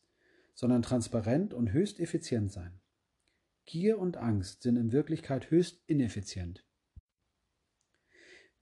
sondern 0.54 0.82
transparent 0.82 1.54
und 1.54 1.72
höchst 1.72 1.98
effizient 1.98 2.52
sein. 2.52 2.78
Gier 3.64 3.98
und 3.98 4.16
Angst 4.16 4.62
sind 4.62 4.76
in 4.76 4.92
Wirklichkeit 4.92 5.50
höchst 5.50 5.82
ineffizient. 5.86 6.64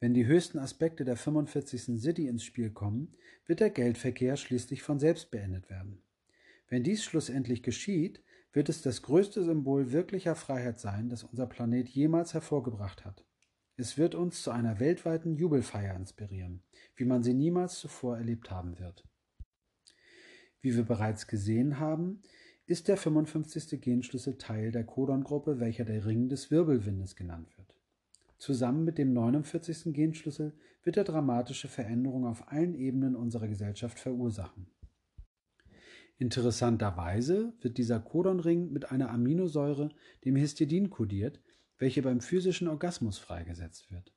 Wenn 0.00 0.14
die 0.14 0.26
höchsten 0.26 0.58
Aspekte 0.58 1.04
der 1.04 1.16
45. 1.16 2.00
City 2.00 2.28
ins 2.28 2.44
Spiel 2.44 2.70
kommen, 2.70 3.16
wird 3.46 3.60
der 3.60 3.70
Geldverkehr 3.70 4.36
schließlich 4.36 4.82
von 4.82 4.98
selbst 4.98 5.30
beendet 5.30 5.68
werden. 5.70 6.05
Wenn 6.68 6.82
dies 6.82 7.04
schlussendlich 7.04 7.62
geschieht, 7.62 8.22
wird 8.52 8.68
es 8.68 8.82
das 8.82 9.02
größte 9.02 9.44
Symbol 9.44 9.92
wirklicher 9.92 10.34
Freiheit 10.34 10.80
sein, 10.80 11.08
das 11.08 11.22
unser 11.22 11.46
Planet 11.46 11.88
jemals 11.88 12.34
hervorgebracht 12.34 13.04
hat. 13.04 13.24
Es 13.76 13.98
wird 13.98 14.14
uns 14.14 14.42
zu 14.42 14.50
einer 14.50 14.80
weltweiten 14.80 15.36
Jubelfeier 15.36 15.94
inspirieren, 15.94 16.62
wie 16.94 17.04
man 17.04 17.22
sie 17.22 17.34
niemals 17.34 17.78
zuvor 17.78 18.16
erlebt 18.16 18.50
haben 18.50 18.78
wird. 18.78 19.06
Wie 20.62 20.74
wir 20.74 20.84
bereits 20.84 21.26
gesehen 21.26 21.78
haben, 21.78 22.22
ist 22.64 22.88
der 22.88 22.96
55. 22.96 23.80
Genschlüssel 23.80 24.38
Teil 24.38 24.72
der 24.72 24.84
Codon-Gruppe, 24.84 25.60
welcher 25.60 25.84
der 25.84 26.04
Ring 26.06 26.28
des 26.28 26.50
Wirbelwindes 26.50 27.14
genannt 27.14 27.56
wird. 27.58 27.76
Zusammen 28.38 28.84
mit 28.84 28.98
dem 28.98 29.12
49. 29.12 29.92
Genschlüssel 29.94 30.52
wird 30.82 30.96
er 30.96 31.04
dramatische 31.04 31.68
Veränderungen 31.68 32.26
auf 32.26 32.48
allen 32.50 32.74
Ebenen 32.74 33.14
unserer 33.14 33.46
Gesellschaft 33.46 33.98
verursachen. 33.98 34.66
Interessanterweise 36.18 37.52
wird 37.60 37.76
dieser 37.76 38.00
Codonring 38.00 38.72
mit 38.72 38.90
einer 38.90 39.10
Aminosäure, 39.10 39.90
dem 40.24 40.36
Histidin, 40.36 40.88
kodiert, 40.88 41.40
welche 41.78 42.02
beim 42.02 42.20
physischen 42.20 42.68
Orgasmus 42.68 43.18
freigesetzt 43.18 43.90
wird. 43.90 44.14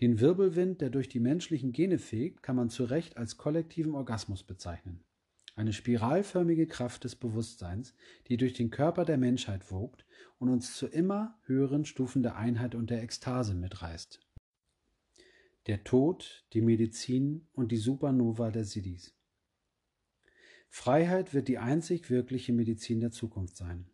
Den 0.00 0.18
Wirbelwind, 0.18 0.80
der 0.80 0.90
durch 0.90 1.08
die 1.08 1.20
menschlichen 1.20 1.72
Gene 1.72 1.98
fegt, 1.98 2.42
kann 2.42 2.56
man 2.56 2.70
zu 2.70 2.84
Recht 2.84 3.16
als 3.16 3.36
kollektiven 3.36 3.94
Orgasmus 3.94 4.42
bezeichnen. 4.42 5.04
Eine 5.54 5.72
spiralförmige 5.72 6.66
Kraft 6.66 7.04
des 7.04 7.16
Bewusstseins, 7.16 7.94
die 8.28 8.36
durch 8.36 8.54
den 8.54 8.70
Körper 8.70 9.04
der 9.04 9.18
Menschheit 9.18 9.70
wogt 9.70 10.06
und 10.38 10.48
uns 10.48 10.74
zu 10.74 10.86
immer 10.86 11.38
höheren 11.44 11.84
Stufen 11.84 12.22
der 12.22 12.36
Einheit 12.36 12.74
und 12.74 12.90
der 12.90 13.02
Ekstase 13.02 13.54
mitreißt. 13.54 14.20
Der 15.66 15.84
Tod, 15.84 16.46
die 16.54 16.62
Medizin 16.62 17.46
und 17.52 17.70
die 17.70 17.76
Supernova 17.76 18.50
der 18.50 18.64
Siddhis. 18.64 19.14
Freiheit 20.72 21.34
wird 21.34 21.48
die 21.48 21.58
einzig 21.58 22.10
wirkliche 22.10 22.52
Medizin 22.52 23.00
der 23.00 23.10
Zukunft 23.10 23.56
sein. 23.56 23.90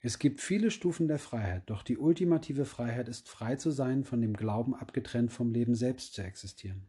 Es 0.00 0.18
gibt 0.18 0.40
viele 0.40 0.70
Stufen 0.70 1.06
der 1.06 1.18
Freiheit, 1.18 1.64
doch 1.66 1.82
die 1.82 1.98
ultimative 1.98 2.64
Freiheit 2.64 3.08
ist 3.08 3.28
frei 3.28 3.56
zu 3.56 3.70
sein, 3.70 4.02
von 4.02 4.20
dem 4.20 4.34
Glauben 4.34 4.74
abgetrennt 4.74 5.32
vom 5.32 5.52
Leben 5.52 5.74
selbst 5.74 6.14
zu 6.14 6.22
existieren. 6.22 6.88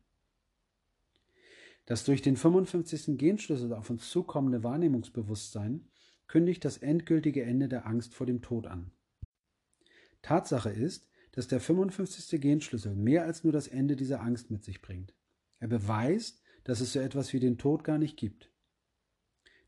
Das 1.85 2.05
durch 2.05 2.21
den 2.21 2.37
55. 2.37 3.17
Genschlüssel 3.17 3.73
auf 3.73 3.89
uns 3.89 4.09
zukommende 4.09 4.63
Wahrnehmungsbewusstsein 4.63 5.87
kündigt 6.27 6.63
das 6.63 6.77
endgültige 6.77 7.43
Ende 7.43 7.67
der 7.67 7.85
Angst 7.85 8.13
vor 8.13 8.25
dem 8.25 8.41
Tod 8.41 8.67
an. 8.67 8.91
Tatsache 10.21 10.69
ist, 10.69 11.07
dass 11.33 11.47
der 11.47 11.59
55. 11.59 12.41
Genschlüssel 12.41 12.95
mehr 12.95 13.25
als 13.25 13.43
nur 13.43 13.53
das 13.53 13.67
Ende 13.67 13.95
dieser 13.95 14.21
Angst 14.21 14.49
mit 14.49 14.63
sich 14.63 14.81
bringt. 14.81 15.13
Er 15.59 15.67
beweist, 15.67 16.41
dass 16.63 16.81
es 16.81 16.93
so 16.93 16.99
etwas 16.99 17.33
wie 17.33 17.39
den 17.39 17.57
Tod 17.57 17.83
gar 17.83 17.97
nicht 17.97 18.17
gibt. 18.17 18.51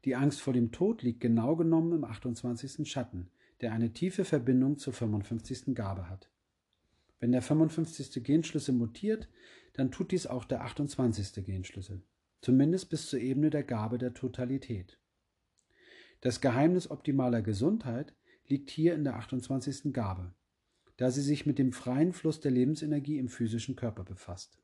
Die 0.05 0.15
Angst 0.15 0.41
vor 0.41 0.53
dem 0.53 0.71
Tod 0.71 1.01
liegt 1.03 1.19
genau 1.19 1.55
genommen 1.55 1.93
im 1.93 2.03
28. 2.03 2.89
Schatten, 2.89 3.29
der 3.61 3.73
eine 3.73 3.91
tiefe 3.91 4.23
Verbindung 4.23 4.77
zur 4.77 4.93
55. 4.93 5.75
Gabe 5.75 6.09
hat. 6.09 6.29
Wenn 7.19 7.33
der 7.33 7.41
55. 7.41 8.23
Genschlüssel 8.23 8.73
mutiert, 8.73 9.27
dann 9.73 9.91
tut 9.91 10.11
dies 10.11 10.25
auch 10.25 10.45
der 10.45 10.61
28. 10.61 11.45
Genschlüssel, 11.45 12.01
zumindest 12.41 12.89
bis 12.89 13.07
zur 13.07 13.19
Ebene 13.19 13.49
der 13.49 13.63
Gabe 13.63 13.97
der 13.97 14.13
Totalität. 14.13 14.99
Das 16.21 16.39
Geheimnis 16.41 16.89
optimaler 16.89 17.41
Gesundheit 17.41 18.13
liegt 18.47 18.69
hier 18.69 18.95
in 18.95 19.03
der 19.03 19.15
28. 19.17 19.93
Gabe, 19.93 20.33
da 20.97 21.11
sie 21.11 21.21
sich 21.21 21.45
mit 21.45 21.59
dem 21.59 21.73
freien 21.73 22.13
Fluss 22.13 22.39
der 22.39 22.51
Lebensenergie 22.51 23.17
im 23.17 23.29
physischen 23.29 23.75
Körper 23.75 24.03
befasst. 24.03 24.59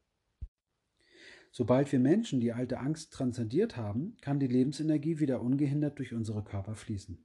Sobald 1.57 1.89
wir 1.93 1.99
Menschen 1.99 2.41
die 2.41 2.51
alte 2.51 2.79
Angst 2.79 3.13
transzendiert 3.13 3.77
haben, 3.77 4.17
kann 4.19 4.41
die 4.41 4.47
Lebensenergie 4.47 5.19
wieder 5.19 5.41
ungehindert 5.41 5.97
durch 5.99 6.13
unsere 6.13 6.43
Körper 6.43 6.75
fließen. 6.75 7.23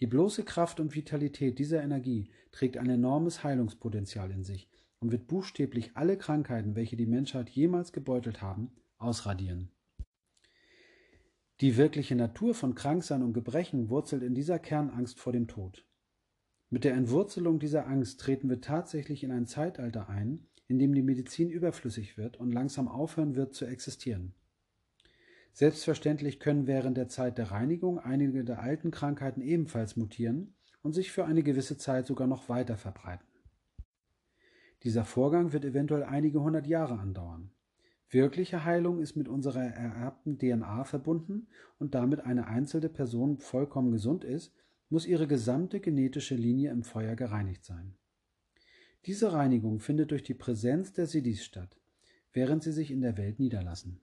Die 0.00 0.06
bloße 0.06 0.44
Kraft 0.44 0.80
und 0.80 0.94
Vitalität 0.94 1.58
dieser 1.58 1.82
Energie 1.82 2.30
trägt 2.50 2.78
ein 2.78 2.88
enormes 2.88 3.44
Heilungspotenzial 3.44 4.30
in 4.30 4.42
sich 4.42 4.70
und 5.00 5.12
wird 5.12 5.26
buchstäblich 5.26 5.90
alle 5.98 6.16
Krankheiten, 6.16 6.76
welche 6.76 6.96
die 6.96 7.04
Menschheit 7.04 7.50
jemals 7.50 7.92
gebeutelt 7.92 8.40
haben, 8.40 8.70
ausradieren. 8.96 9.70
Die 11.60 11.76
wirkliche 11.76 12.16
Natur 12.16 12.54
von 12.54 12.74
Kranksein 12.74 13.22
und 13.22 13.34
Gebrechen 13.34 13.90
wurzelt 13.90 14.22
in 14.22 14.34
dieser 14.34 14.58
Kernangst 14.58 15.20
vor 15.20 15.34
dem 15.34 15.46
Tod. 15.46 15.84
Mit 16.70 16.84
der 16.84 16.94
Entwurzelung 16.94 17.58
dieser 17.58 17.86
Angst 17.86 18.18
treten 18.18 18.48
wir 18.48 18.62
tatsächlich 18.62 19.24
in 19.24 19.30
ein 19.30 19.44
Zeitalter 19.44 20.08
ein, 20.08 20.46
in 20.68 20.78
dem 20.78 20.94
die 20.94 21.02
Medizin 21.02 21.50
überflüssig 21.50 22.16
wird 22.16 22.36
und 22.38 22.52
langsam 22.52 22.88
aufhören 22.88 23.34
wird 23.34 23.54
zu 23.54 23.64
existieren. 23.64 24.34
Selbstverständlich 25.52 26.38
können 26.38 26.66
während 26.66 26.96
der 26.96 27.08
Zeit 27.08 27.38
der 27.38 27.50
Reinigung 27.50 27.98
einige 27.98 28.44
der 28.44 28.62
alten 28.62 28.90
Krankheiten 28.90 29.40
ebenfalls 29.40 29.96
mutieren 29.96 30.54
und 30.82 30.92
sich 30.92 31.10
für 31.10 31.24
eine 31.24 31.42
gewisse 31.42 31.76
Zeit 31.78 32.06
sogar 32.06 32.28
noch 32.28 32.48
weiter 32.48 32.76
verbreiten. 32.76 33.26
Dieser 34.84 35.04
Vorgang 35.04 35.52
wird 35.52 35.64
eventuell 35.64 36.04
einige 36.04 36.40
hundert 36.40 36.66
Jahre 36.66 36.98
andauern. 37.00 37.50
Wirkliche 38.10 38.64
Heilung 38.64 39.00
ist 39.00 39.16
mit 39.16 39.28
unserer 39.28 39.64
ererbten 39.64 40.38
DNA 40.38 40.84
verbunden 40.84 41.48
und 41.78 41.94
damit 41.94 42.20
eine 42.20 42.46
einzelne 42.46 42.88
Person 42.88 43.38
vollkommen 43.38 43.90
gesund 43.90 44.24
ist, 44.24 44.54
muss 44.88 45.06
ihre 45.06 45.26
gesamte 45.26 45.80
genetische 45.80 46.34
Linie 46.34 46.70
im 46.70 46.84
Feuer 46.84 47.16
gereinigt 47.16 47.64
sein. 47.64 47.96
Diese 49.08 49.32
Reinigung 49.32 49.80
findet 49.80 50.10
durch 50.10 50.22
die 50.22 50.34
Präsenz 50.34 50.92
der 50.92 51.06
Siddhis 51.06 51.42
statt, 51.42 51.80
während 52.34 52.62
sie 52.62 52.72
sich 52.72 52.90
in 52.90 53.00
der 53.00 53.16
Welt 53.16 53.40
niederlassen. 53.40 54.02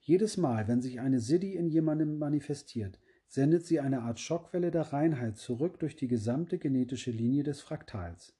Jedes 0.00 0.36
Mal, 0.36 0.66
wenn 0.66 0.82
sich 0.82 0.98
eine 0.98 1.20
Siddhi 1.20 1.54
in 1.54 1.68
jemandem 1.68 2.18
manifestiert, 2.18 2.98
sendet 3.28 3.64
sie 3.64 3.78
eine 3.78 4.02
Art 4.02 4.18
Schockwelle 4.18 4.72
der 4.72 4.92
Reinheit 4.92 5.36
zurück 5.36 5.78
durch 5.78 5.94
die 5.94 6.08
gesamte 6.08 6.58
genetische 6.58 7.12
Linie 7.12 7.44
des 7.44 7.60
Fraktals. 7.60 8.34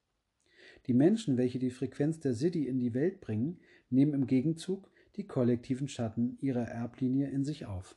Die 0.88 0.94
Menschen, 0.94 1.36
welche 1.36 1.60
die 1.60 1.70
Frequenz 1.70 2.18
der 2.18 2.34
Siddhi 2.34 2.66
in 2.66 2.80
die 2.80 2.92
Welt 2.92 3.20
bringen, 3.20 3.60
nehmen 3.88 4.14
im 4.14 4.26
Gegenzug 4.26 4.90
die 5.14 5.28
kollektiven 5.28 5.86
Schatten 5.86 6.38
ihrer 6.40 6.66
Erblinie 6.66 7.28
in 7.28 7.44
sich 7.44 7.66
auf. 7.66 7.94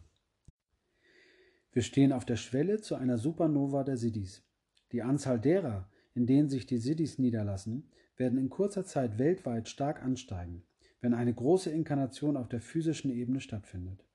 Wir 1.71 1.81
stehen 1.81 2.11
auf 2.11 2.25
der 2.25 2.35
Schwelle 2.35 2.81
zu 2.81 2.93
einer 2.93 3.17
Supernova 3.17 3.83
der 3.83 3.97
Siddhis. 3.97 4.43
Die 4.91 5.01
Anzahl 5.01 5.39
derer, 5.39 5.89
in 6.15 6.25
denen 6.25 6.49
sich 6.49 6.65
die 6.65 6.77
Siddhis 6.77 7.17
niederlassen, 7.17 7.89
werden 8.17 8.37
in 8.37 8.49
kurzer 8.49 8.85
Zeit 8.85 9.17
weltweit 9.17 9.69
stark 9.69 10.03
ansteigen, 10.03 10.63
wenn 11.01 11.13
eine 11.13 11.33
große 11.33 11.69
Inkarnation 11.69 12.37
auf 12.37 12.47
der 12.47 12.61
physischen 12.61 13.11
Ebene 13.11 13.41
stattfindet. 13.41 14.05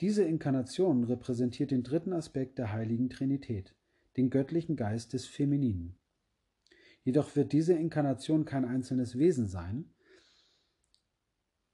Diese 0.00 0.24
Inkarnation 0.24 1.04
repräsentiert 1.04 1.70
den 1.70 1.84
dritten 1.84 2.12
Aspekt 2.12 2.58
der 2.58 2.72
heiligen 2.72 3.08
Trinität, 3.08 3.74
den 4.16 4.30
göttlichen 4.30 4.76
Geist 4.76 5.12
des 5.12 5.26
Femininen. 5.26 5.96
Jedoch 7.04 7.36
wird 7.36 7.52
diese 7.52 7.74
Inkarnation 7.74 8.44
kein 8.44 8.64
einzelnes 8.64 9.18
Wesen 9.18 9.46
sein, 9.46 9.90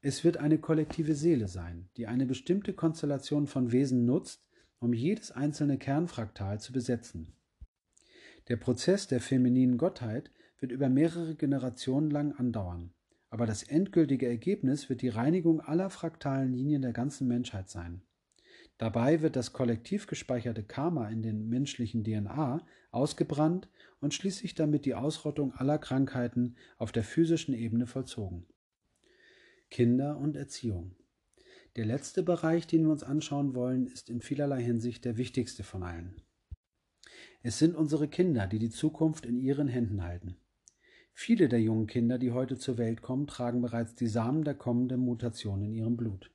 es 0.03 0.23
wird 0.23 0.37
eine 0.37 0.57
kollektive 0.57 1.13
Seele 1.13 1.47
sein, 1.47 1.87
die 1.95 2.07
eine 2.07 2.25
bestimmte 2.25 2.73
Konstellation 2.73 3.45
von 3.45 3.71
Wesen 3.71 4.05
nutzt, 4.05 4.43
um 4.79 4.93
jedes 4.93 5.31
einzelne 5.31 5.77
Kernfraktal 5.77 6.59
zu 6.59 6.73
besetzen. 6.73 7.33
Der 8.47 8.57
Prozess 8.57 9.07
der 9.07 9.21
femininen 9.21 9.77
Gottheit 9.77 10.31
wird 10.59 10.71
über 10.71 10.89
mehrere 10.89 11.35
Generationen 11.35 12.09
lang 12.09 12.33
andauern, 12.33 12.93
aber 13.29 13.45
das 13.45 13.63
endgültige 13.63 14.27
Ergebnis 14.27 14.89
wird 14.89 15.01
die 15.01 15.09
Reinigung 15.09 15.61
aller 15.61 15.89
fraktalen 15.89 16.53
Linien 16.53 16.81
der 16.81 16.93
ganzen 16.93 17.27
Menschheit 17.27 17.69
sein. 17.69 18.01
Dabei 18.77 19.21
wird 19.21 19.35
das 19.35 19.53
kollektiv 19.53 20.07
gespeicherte 20.07 20.63
Karma 20.63 21.07
in 21.09 21.21
den 21.21 21.47
menschlichen 21.47 22.03
DNA 22.03 22.65
ausgebrannt 22.89 23.69
und 23.99 24.13
schließlich 24.13 24.55
damit 24.55 24.85
die 24.85 24.95
Ausrottung 24.95 25.53
aller 25.53 25.77
Krankheiten 25.77 26.55
auf 26.77 26.91
der 26.91 27.03
physischen 27.03 27.53
Ebene 27.53 27.85
vollzogen. 27.85 28.47
Kinder 29.69 30.17
und 30.17 30.35
Erziehung. 30.35 30.95
Der 31.75 31.85
letzte 31.85 32.23
Bereich, 32.23 32.67
den 32.67 32.83
wir 32.83 32.91
uns 32.91 33.03
anschauen 33.03 33.53
wollen, 33.55 33.87
ist 33.87 34.09
in 34.09 34.21
vielerlei 34.21 34.61
Hinsicht 34.61 35.05
der 35.05 35.15
wichtigste 35.15 35.63
von 35.63 35.83
allen. 35.83 36.15
Es 37.43 37.57
sind 37.57 37.75
unsere 37.75 38.07
Kinder, 38.07 38.45
die 38.45 38.59
die 38.59 38.69
Zukunft 38.69 39.25
in 39.25 39.39
ihren 39.39 39.67
Händen 39.67 40.03
halten. 40.03 40.35
Viele 41.13 41.49
der 41.49 41.59
jungen 41.59 41.87
Kinder, 41.87 42.19
die 42.19 42.31
heute 42.31 42.57
zur 42.57 42.77
Welt 42.77 43.01
kommen, 43.01 43.25
tragen 43.25 43.61
bereits 43.61 43.95
die 43.95 44.07
Samen 44.07 44.43
der 44.43 44.53
kommenden 44.53 45.01
Mutation 45.01 45.63
in 45.63 45.73
ihrem 45.73 45.97
Blut. 45.97 46.31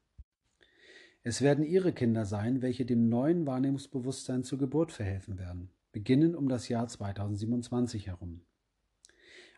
Es 1.22 1.42
werden 1.42 1.64
ihre 1.64 1.92
Kinder 1.92 2.24
sein, 2.24 2.60
welche 2.60 2.84
dem 2.84 3.08
neuen 3.08 3.46
Wahrnehmungsbewusstsein 3.46 4.42
zur 4.42 4.58
Geburt 4.58 4.92
verhelfen 4.92 5.38
werden, 5.38 5.70
beginnend 5.92 6.34
um 6.34 6.48
das 6.48 6.68
Jahr 6.68 6.88
2027 6.88 8.08
herum. 8.08 8.42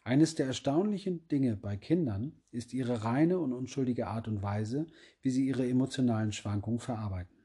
Eines 0.04 0.34
der 0.34 0.46
erstaunlichen 0.46 1.28
Dinge 1.28 1.56
bei 1.56 1.76
Kindern 1.76 2.32
ist 2.50 2.72
ihre 2.72 3.04
reine 3.04 3.38
und 3.38 3.52
unschuldige 3.52 4.06
Art 4.06 4.28
und 4.28 4.42
Weise, 4.42 4.86
wie 5.22 5.30
sie 5.30 5.46
ihre 5.46 5.68
emotionalen 5.68 6.32
Schwankungen 6.32 6.80
verarbeiten. 6.80 7.37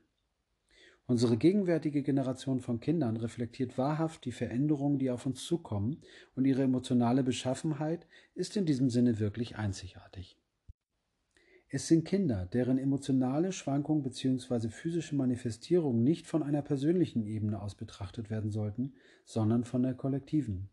Unsere 1.05 1.35
gegenwärtige 1.35 2.01
Generation 2.01 2.61
von 2.61 2.79
Kindern 2.79 3.17
reflektiert 3.17 3.77
wahrhaft 3.77 4.23
die 4.23 4.31
Veränderungen, 4.31 4.99
die 4.99 5.11
auf 5.11 5.25
uns 5.25 5.43
zukommen, 5.43 6.01
und 6.35 6.45
ihre 6.45 6.63
emotionale 6.63 7.23
Beschaffenheit 7.23 8.07
ist 8.35 8.55
in 8.55 8.65
diesem 8.65 8.89
Sinne 8.89 9.19
wirklich 9.19 9.57
einzigartig. 9.57 10.37
Es 11.67 11.87
sind 11.87 12.05
Kinder, 12.05 12.45
deren 12.45 12.77
emotionale 12.77 13.51
Schwankungen 13.51 14.03
bzw. 14.03 14.69
physische 14.69 15.15
Manifestierungen 15.15 16.03
nicht 16.03 16.27
von 16.27 16.41
einer 16.41 16.61
persönlichen 16.61 17.25
Ebene 17.25 17.61
aus 17.61 17.75
betrachtet 17.75 18.29
werden 18.29 18.51
sollten, 18.51 18.93
sondern 19.25 19.65
von 19.65 19.83
der 19.83 19.95
kollektiven. 19.95 20.69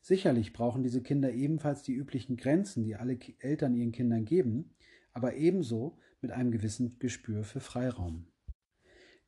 Sicherlich 0.00 0.52
brauchen 0.52 0.82
diese 0.82 1.02
Kinder 1.02 1.32
ebenfalls 1.32 1.82
die 1.82 1.94
üblichen 1.94 2.36
Grenzen, 2.36 2.84
die 2.84 2.96
alle 2.96 3.18
Eltern 3.38 3.74
ihren 3.74 3.92
Kindern 3.92 4.24
geben, 4.24 4.74
aber 5.12 5.34
ebenso 5.34 5.98
mit 6.20 6.30
einem 6.30 6.52
gewissen 6.52 6.98
Gespür 6.98 7.42
für 7.42 7.60
Freiraum. 7.60 8.29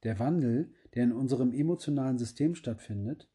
Der 0.02 0.18
Wandel, 0.18 0.72
der 0.94 1.04
in 1.04 1.12
unserem 1.12 1.52
emotionalen 1.52 2.18
System 2.18 2.54
stattfindet, 2.54 3.28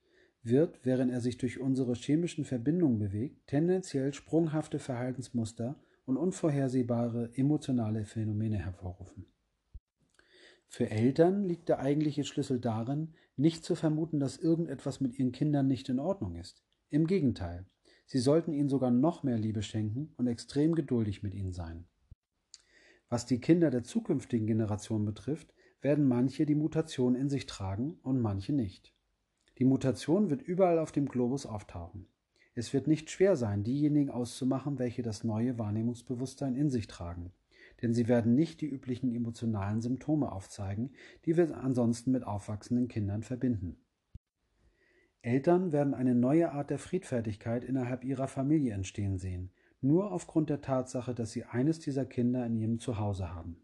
wird, 0.43 0.79
während 0.83 1.11
er 1.11 1.21
sich 1.21 1.37
durch 1.37 1.59
unsere 1.59 1.93
chemischen 1.93 2.45
Verbindungen 2.45 2.99
bewegt, 2.99 3.47
tendenziell 3.47 4.13
sprunghafte 4.13 4.79
Verhaltensmuster 4.79 5.79
und 6.05 6.17
unvorhersehbare 6.17 7.31
emotionale 7.35 8.05
Phänomene 8.05 8.57
hervorrufen. 8.57 9.25
Für 10.67 10.89
Eltern 10.89 11.43
liegt 11.43 11.69
der 11.69 11.79
eigentliche 11.79 12.23
Schlüssel 12.23 12.59
darin, 12.59 13.13
nicht 13.35 13.63
zu 13.63 13.75
vermuten, 13.75 14.19
dass 14.19 14.37
irgendetwas 14.37 14.99
mit 14.99 15.17
ihren 15.17 15.31
Kindern 15.31 15.67
nicht 15.67 15.89
in 15.89 15.99
Ordnung 15.99 16.35
ist. 16.35 16.63
Im 16.89 17.07
Gegenteil, 17.07 17.65
sie 18.05 18.19
sollten 18.19 18.53
ihnen 18.53 18.69
sogar 18.69 18.91
noch 18.91 19.23
mehr 19.23 19.37
Liebe 19.37 19.61
schenken 19.61 20.13
und 20.17 20.27
extrem 20.27 20.75
geduldig 20.75 21.23
mit 21.23 21.33
ihnen 21.33 21.53
sein. 21.53 21.85
Was 23.09 23.25
die 23.25 23.39
Kinder 23.39 23.69
der 23.69 23.83
zukünftigen 23.83 24.47
Generation 24.47 25.05
betrifft, 25.05 25.53
werden 25.87 26.05
manche 26.05 26.45
die 26.45 26.53
Mutation 26.53 27.15
in 27.15 27.29
sich 27.29 27.45
tragen 27.45 27.97
und 28.03 28.19
manche 28.19 28.51
nicht. 28.51 28.93
Die 29.57 29.63
Mutation 29.63 30.29
wird 30.29 30.41
überall 30.41 30.79
auf 30.79 30.91
dem 30.91 31.07
Globus 31.07 31.45
auftauchen. 31.45 32.09
Es 32.55 32.73
wird 32.73 32.87
nicht 32.87 33.09
schwer 33.09 33.37
sein, 33.37 33.63
diejenigen 33.63 34.09
auszumachen, 34.09 34.79
welche 34.79 35.01
das 35.01 35.23
neue 35.23 35.57
Wahrnehmungsbewusstsein 35.57 36.57
in 36.57 36.69
sich 36.69 36.87
tragen, 36.87 37.31
denn 37.81 37.93
sie 37.93 38.09
werden 38.09 38.35
nicht 38.35 38.59
die 38.59 38.67
üblichen 38.67 39.15
emotionalen 39.15 39.79
Symptome 39.79 40.29
aufzeigen, 40.29 40.91
die 41.23 41.37
wir 41.37 41.55
ansonsten 41.55 42.11
mit 42.11 42.25
aufwachsenden 42.25 42.89
Kindern 42.89 43.23
verbinden. 43.23 43.77
Eltern 45.21 45.71
werden 45.71 45.93
eine 45.93 46.15
neue 46.15 46.51
Art 46.51 46.69
der 46.69 46.79
Friedfertigkeit 46.79 47.63
innerhalb 47.63 48.03
ihrer 48.03 48.27
Familie 48.27 48.73
entstehen 48.73 49.19
sehen, 49.19 49.51
nur 49.79 50.11
aufgrund 50.11 50.49
der 50.49 50.59
Tatsache, 50.59 51.15
dass 51.15 51.31
sie 51.31 51.45
eines 51.45 51.79
dieser 51.79 52.05
Kinder 52.05 52.45
in 52.45 52.57
ihrem 52.57 52.77
Zuhause 52.77 53.33
haben. 53.33 53.61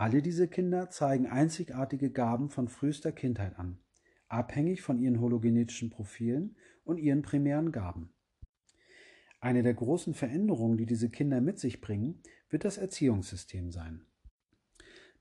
Alle 0.00 0.22
diese 0.22 0.46
Kinder 0.46 0.90
zeigen 0.90 1.26
einzigartige 1.26 2.12
Gaben 2.12 2.50
von 2.50 2.68
frühester 2.68 3.10
Kindheit 3.10 3.58
an, 3.58 3.80
abhängig 4.28 4.80
von 4.80 5.00
ihren 5.00 5.20
hologenetischen 5.20 5.90
Profilen 5.90 6.56
und 6.84 6.98
ihren 6.98 7.22
primären 7.22 7.72
Gaben. 7.72 8.14
Eine 9.40 9.64
der 9.64 9.74
großen 9.74 10.14
Veränderungen, 10.14 10.78
die 10.78 10.86
diese 10.86 11.10
Kinder 11.10 11.40
mit 11.40 11.58
sich 11.58 11.80
bringen, 11.80 12.22
wird 12.48 12.64
das 12.64 12.78
Erziehungssystem 12.78 13.72
sein. 13.72 14.06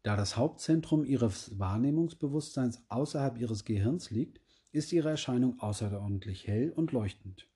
Da 0.03 0.15
das 0.15 0.37
Hauptzentrum 0.37 1.05
ihres 1.05 1.57
Wahrnehmungsbewusstseins 1.57 2.83
außerhalb 2.87 3.39
ihres 3.39 3.65
Gehirns 3.65 4.11
liegt, 4.11 4.39
ist 4.71 4.93
ihre 4.93 5.09
Erscheinung 5.09 5.59
außerordentlich 5.59 6.45
hell 6.45 6.71
und 6.71 6.91
leuchtend. 6.91 7.49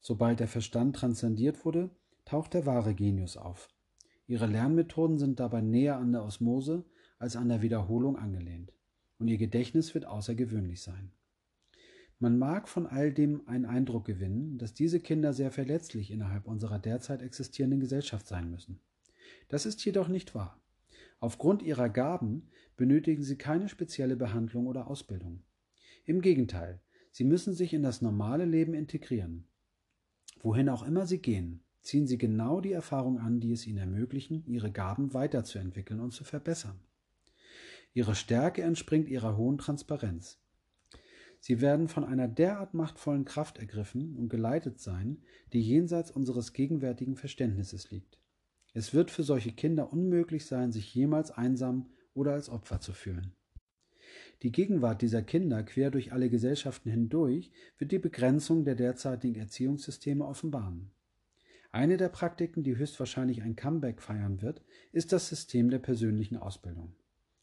Sobald 0.00 0.40
der 0.40 0.48
Verstand 0.48 0.96
transzendiert 0.96 1.64
wurde, 1.64 1.90
taucht 2.24 2.54
der 2.54 2.66
wahre 2.66 2.96
Genius 2.96 3.36
auf, 3.36 3.68
Ihre 4.30 4.46
Lernmethoden 4.46 5.18
sind 5.18 5.40
dabei 5.40 5.60
näher 5.60 5.96
an 5.96 6.12
der 6.12 6.22
Osmose 6.22 6.84
als 7.18 7.34
an 7.34 7.48
der 7.48 7.62
Wiederholung 7.62 8.16
angelehnt, 8.16 8.72
und 9.18 9.26
Ihr 9.26 9.38
Gedächtnis 9.38 9.92
wird 9.92 10.06
außergewöhnlich 10.06 10.82
sein. 10.82 11.10
Man 12.20 12.38
mag 12.38 12.68
von 12.68 12.86
all 12.86 13.12
dem 13.12 13.48
einen 13.48 13.64
Eindruck 13.64 14.04
gewinnen, 14.04 14.56
dass 14.56 14.72
diese 14.72 15.00
Kinder 15.00 15.32
sehr 15.32 15.50
verletzlich 15.50 16.12
innerhalb 16.12 16.46
unserer 16.46 16.78
derzeit 16.78 17.22
existierenden 17.22 17.80
Gesellschaft 17.80 18.28
sein 18.28 18.48
müssen. 18.48 18.78
Das 19.48 19.66
ist 19.66 19.84
jedoch 19.84 20.06
nicht 20.06 20.32
wahr. 20.32 20.62
Aufgrund 21.18 21.60
ihrer 21.62 21.88
Gaben 21.88 22.50
benötigen 22.76 23.24
sie 23.24 23.36
keine 23.36 23.68
spezielle 23.68 24.14
Behandlung 24.14 24.68
oder 24.68 24.86
Ausbildung. 24.86 25.42
Im 26.04 26.20
Gegenteil, 26.20 26.80
sie 27.10 27.24
müssen 27.24 27.52
sich 27.52 27.74
in 27.74 27.82
das 27.82 28.00
normale 28.00 28.44
Leben 28.44 28.74
integrieren. 28.74 29.48
Wohin 30.40 30.68
auch 30.68 30.84
immer 30.84 31.04
sie 31.04 31.18
gehen, 31.18 31.64
ziehen 31.80 32.06
sie 32.06 32.18
genau 32.18 32.60
die 32.60 32.72
Erfahrung 32.72 33.18
an, 33.18 33.40
die 33.40 33.52
es 33.52 33.66
ihnen 33.66 33.78
ermöglichen, 33.78 34.44
ihre 34.46 34.70
Gaben 34.70 35.14
weiterzuentwickeln 35.14 36.00
und 36.00 36.12
zu 36.12 36.24
verbessern. 36.24 36.80
Ihre 37.92 38.14
Stärke 38.14 38.62
entspringt 38.62 39.08
ihrer 39.08 39.36
hohen 39.36 39.58
Transparenz. 39.58 40.38
Sie 41.40 41.60
werden 41.60 41.88
von 41.88 42.04
einer 42.04 42.28
derart 42.28 42.74
machtvollen 42.74 43.24
Kraft 43.24 43.58
ergriffen 43.58 44.14
und 44.16 44.28
geleitet 44.28 44.78
sein, 44.78 45.22
die 45.52 45.62
jenseits 45.62 46.10
unseres 46.10 46.52
gegenwärtigen 46.52 47.16
Verständnisses 47.16 47.90
liegt. 47.90 48.18
Es 48.74 48.94
wird 48.94 49.10
für 49.10 49.22
solche 49.22 49.52
Kinder 49.52 49.92
unmöglich 49.92 50.46
sein, 50.46 50.70
sich 50.70 50.94
jemals 50.94 51.30
einsam 51.30 51.86
oder 52.14 52.34
als 52.34 52.50
Opfer 52.50 52.80
zu 52.80 52.92
fühlen. 52.92 53.32
Die 54.42 54.52
Gegenwart 54.52 55.02
dieser 55.02 55.22
Kinder 55.22 55.62
quer 55.62 55.90
durch 55.90 56.12
alle 56.12 56.30
Gesellschaften 56.30 56.90
hindurch 56.90 57.50
wird 57.78 57.92
die 57.92 57.98
Begrenzung 57.98 58.64
der 58.64 58.74
derzeitigen 58.74 59.38
Erziehungssysteme 59.38 60.24
offenbaren. 60.24 60.90
Eine 61.72 61.96
der 61.96 62.08
Praktiken, 62.08 62.62
die 62.62 62.76
höchstwahrscheinlich 62.76 63.42
ein 63.42 63.56
Comeback 63.56 64.02
feiern 64.02 64.42
wird, 64.42 64.62
ist 64.92 65.12
das 65.12 65.28
System 65.28 65.70
der 65.70 65.78
persönlichen 65.78 66.36
Ausbildung 66.36 66.94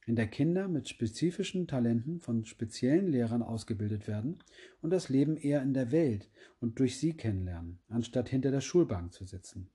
in 0.07 0.15
der 0.15 0.27
Kinder 0.27 0.69
mit 0.69 0.87
spezifischen 0.87 1.67
Talenten 1.67 2.21
von 2.21 2.45
speziellen 2.45 3.11
Lehrern 3.11 3.43
ausgebildet 3.43 4.07
werden 4.07 4.41
und 4.81 4.89
das 4.89 5.09
Leben 5.09 5.35
eher 5.35 5.61
in 5.61 5.73
der 5.73 5.91
Welt 5.91 6.29
und 6.61 6.79
durch 6.79 6.97
sie 6.97 7.15
kennenlernen, 7.15 7.79
anstatt 7.89 8.29
hinter 8.29 8.49
der 8.49 8.61
Schulbank 8.61 9.11
zu 9.11 9.25
sitzen. 9.25 9.69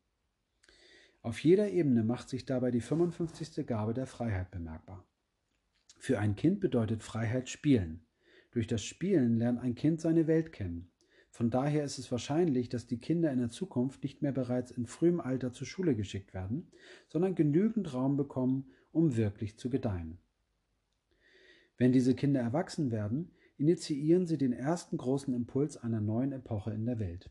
Auf 1.20 1.38
jeder 1.44 1.70
Ebene 1.70 2.02
macht 2.02 2.30
sich 2.30 2.46
dabei 2.46 2.70
die 2.70 2.80
55. 2.80 3.66
Gabe 3.66 3.92
der 3.92 4.06
Freiheit 4.06 4.50
bemerkbar. 4.50 5.06
Für 5.98 6.18
ein 6.18 6.34
Kind 6.34 6.60
bedeutet 6.60 7.02
Freiheit 7.02 7.50
Spielen. 7.50 8.06
Durch 8.52 8.66
das 8.66 8.82
Spielen 8.82 9.36
lernt 9.36 9.60
ein 9.60 9.74
Kind 9.74 10.00
seine 10.00 10.26
Welt 10.26 10.52
kennen. 10.52 10.90
Von 11.32 11.48
daher 11.48 11.82
ist 11.82 11.98
es 11.98 12.12
wahrscheinlich, 12.12 12.68
dass 12.68 12.86
die 12.86 12.98
Kinder 12.98 13.32
in 13.32 13.38
der 13.38 13.48
Zukunft 13.48 14.02
nicht 14.02 14.20
mehr 14.20 14.32
bereits 14.32 14.70
in 14.70 14.84
frühem 14.86 15.18
Alter 15.18 15.50
zur 15.50 15.66
Schule 15.66 15.96
geschickt 15.96 16.34
werden, 16.34 16.70
sondern 17.08 17.34
genügend 17.34 17.94
Raum 17.94 18.18
bekommen, 18.18 18.66
um 18.92 19.16
wirklich 19.16 19.56
zu 19.56 19.70
gedeihen. 19.70 20.18
Wenn 21.78 21.90
diese 21.90 22.14
Kinder 22.14 22.42
erwachsen 22.42 22.90
werden, 22.90 23.30
initiieren 23.56 24.26
sie 24.26 24.36
den 24.36 24.52
ersten 24.52 24.98
großen 24.98 25.32
Impuls 25.32 25.78
einer 25.78 26.02
neuen 26.02 26.32
Epoche 26.32 26.72
in 26.74 26.84
der 26.84 26.98
Welt. 26.98 27.30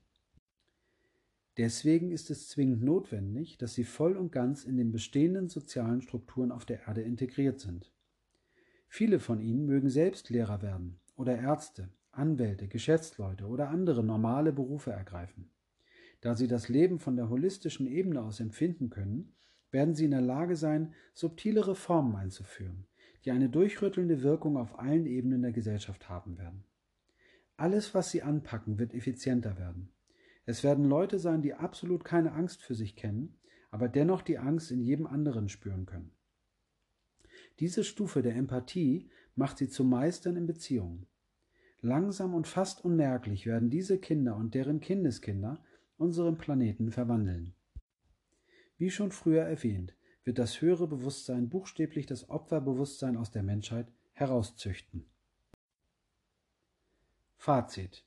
Deswegen 1.57 2.09
ist 2.09 2.31
es 2.31 2.49
zwingend 2.49 2.81
notwendig, 2.81 3.59
dass 3.59 3.75
sie 3.75 3.83
voll 3.83 4.17
und 4.17 4.31
ganz 4.31 4.63
in 4.63 4.77
den 4.77 4.91
bestehenden 4.91 5.47
sozialen 5.47 6.01
Strukturen 6.01 6.51
auf 6.51 6.65
der 6.65 6.87
Erde 6.87 7.03
integriert 7.03 7.59
sind. 7.59 7.91
Viele 8.87 9.19
von 9.19 9.41
ihnen 9.41 9.67
mögen 9.67 9.91
selbst 9.91 10.31
Lehrer 10.31 10.63
werden 10.63 10.99
oder 11.15 11.37
Ärzte, 11.37 11.89
Anwälte, 12.11 12.67
Geschäftsleute 12.67 13.45
oder 13.45 13.69
andere 13.69 14.03
normale 14.03 14.51
Berufe 14.51 14.91
ergreifen. 14.91 15.49
Da 16.21 16.35
sie 16.35 16.47
das 16.47 16.69
Leben 16.69 16.99
von 16.99 17.15
der 17.15 17.29
holistischen 17.29 17.87
Ebene 17.87 18.21
aus 18.21 18.39
empfinden 18.39 18.89
können, 18.89 19.33
werden 19.71 19.95
sie 19.95 20.05
in 20.05 20.11
der 20.11 20.21
Lage 20.21 20.55
sein, 20.55 20.93
subtilere 21.13 21.75
Formen 21.75 22.15
einzuführen, 22.15 22.85
die 23.25 23.31
eine 23.31 23.49
durchrüttelnde 23.49 24.21
Wirkung 24.21 24.57
auf 24.57 24.77
allen 24.77 25.05
Ebenen 25.05 25.41
der 25.41 25.51
Gesellschaft 25.51 26.09
haben 26.09 26.37
werden. 26.37 26.63
Alles, 27.57 27.93
was 27.93 28.11
sie 28.11 28.23
anpacken, 28.23 28.77
wird 28.79 28.93
effizienter 28.93 29.57
werden. 29.57 29.91
Es 30.45 30.63
werden 30.63 30.85
Leute 30.85 31.19
sein, 31.19 31.41
die 31.41 31.53
absolut 31.53 32.03
keine 32.03 32.33
Angst 32.33 32.63
für 32.63 32.75
sich 32.75 32.95
kennen, 32.95 33.37
aber 33.69 33.87
dennoch 33.87 34.21
die 34.21 34.37
Angst 34.37 34.71
in 34.71 34.81
jedem 34.81 35.07
anderen 35.07 35.47
spüren 35.47 35.85
können. 35.85 36.11
Diese 37.59 37.83
Stufe 37.83 38.21
der 38.21 38.35
Empathie 38.35 39.09
macht 39.35 39.57
sie 39.59 39.69
zu 39.69 39.83
Meistern 39.83 40.35
in 40.35 40.45
Beziehungen. 40.45 41.07
Langsam 41.81 42.35
und 42.35 42.47
fast 42.47 42.85
unmerklich 42.85 43.47
werden 43.47 43.71
diese 43.71 43.97
Kinder 43.97 44.35
und 44.35 44.53
deren 44.53 44.79
Kindeskinder 44.79 45.63
unseren 45.97 46.37
Planeten 46.37 46.91
verwandeln. 46.91 47.55
Wie 48.77 48.91
schon 48.91 49.11
früher 49.11 49.43
erwähnt, 49.43 49.95
wird 50.23 50.37
das 50.37 50.61
höhere 50.61 50.87
Bewusstsein 50.87 51.49
buchstäblich 51.49 52.05
das 52.05 52.29
Opferbewusstsein 52.29 53.17
aus 53.17 53.31
der 53.31 53.41
Menschheit 53.41 53.87
herauszüchten. 54.13 55.05
Fazit. 57.37 58.05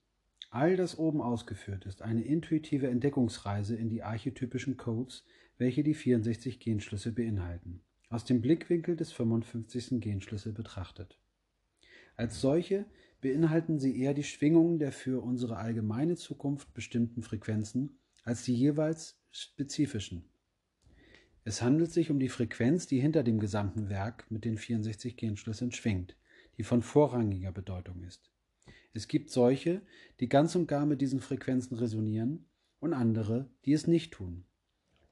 All 0.51 0.77
das 0.77 0.97
oben 0.97 1.21
ausgeführt 1.21 1.85
ist 1.85 2.03
eine 2.03 2.23
intuitive 2.23 2.87
Entdeckungsreise 2.87 3.75
in 3.75 3.89
die 3.89 4.05
archetypischen 4.05 4.77
Codes, 4.77 5.25
welche 5.59 5.83
die 5.83 5.95
64 5.95 6.61
Genschlüssel 6.61 7.11
beinhalten, 7.11 7.83
aus 8.09 8.25
dem 8.25 8.41
Blickwinkel 8.41 8.95
des 8.95 9.11
55. 9.11 10.01
Genschlüssel 10.01 10.53
betrachtet. 10.53 11.19
Als 12.17 12.41
solche 12.41 12.87
beinhalten 13.25 13.79
sie 13.79 13.99
eher 13.99 14.13
die 14.13 14.23
Schwingungen 14.23 14.79
der 14.79 14.93
für 14.93 15.23
unsere 15.23 15.57
allgemeine 15.57 16.15
Zukunft 16.15 16.75
bestimmten 16.75 17.23
Frequenzen 17.23 17.97
als 18.23 18.43
die 18.43 18.55
jeweils 18.55 19.19
spezifischen. 19.31 20.27
Es 21.43 21.63
handelt 21.63 21.91
sich 21.91 22.11
um 22.11 22.21
die 22.21 22.29
Frequenz, 22.29 22.87
die 22.87 23.01
hinter 23.01 23.23
dem 23.23 23.41
gesamten 23.41 23.89
Werk 23.89 24.31
mit 24.31 24.45
den 24.45 24.59
64 24.59 25.17
Genschlüsseln 25.17 25.73
schwingt, 25.73 26.19
die 26.59 26.65
von 26.65 26.83
vorrangiger 26.83 27.51
Bedeutung 27.51 28.03
ist. 28.03 28.31
Es 28.93 29.09
gibt 29.09 29.31
solche, 29.31 29.81
die 30.21 30.29
ganz 30.29 30.55
und 30.55 30.67
gar 30.67 30.85
mit 30.85 31.01
diesen 31.01 31.21
Frequenzen 31.21 31.79
resonieren 31.79 32.45
und 32.79 32.93
andere, 32.93 33.49
die 33.65 33.73
es 33.73 33.87
nicht 33.87 34.13
tun. 34.13 34.45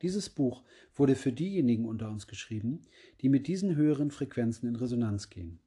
Dieses 0.03 0.29
Buch 0.29 0.65
wurde 0.95 1.17
für 1.17 1.33
diejenigen 1.33 1.87
unter 1.87 2.11
uns 2.11 2.27
geschrieben, 2.27 2.83
die 3.23 3.31
mit 3.31 3.47
diesen 3.47 3.75
höheren 3.75 4.11
Frequenzen 4.11 4.69
in 4.69 4.77
Resonanz 4.77 5.31
gehen. 5.31 5.61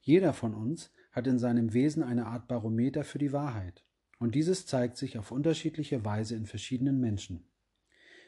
Jeder 0.00 0.32
von 0.32 0.52
uns 0.52 0.90
hat 1.18 1.26
in 1.26 1.38
seinem 1.38 1.74
Wesen 1.74 2.02
eine 2.02 2.26
Art 2.26 2.48
Barometer 2.48 3.04
für 3.04 3.18
die 3.18 3.32
Wahrheit, 3.32 3.84
und 4.18 4.34
dieses 4.34 4.66
zeigt 4.66 4.96
sich 4.96 5.18
auf 5.18 5.30
unterschiedliche 5.30 6.04
Weise 6.04 6.36
in 6.36 6.46
verschiedenen 6.46 7.00
Menschen. 7.00 7.44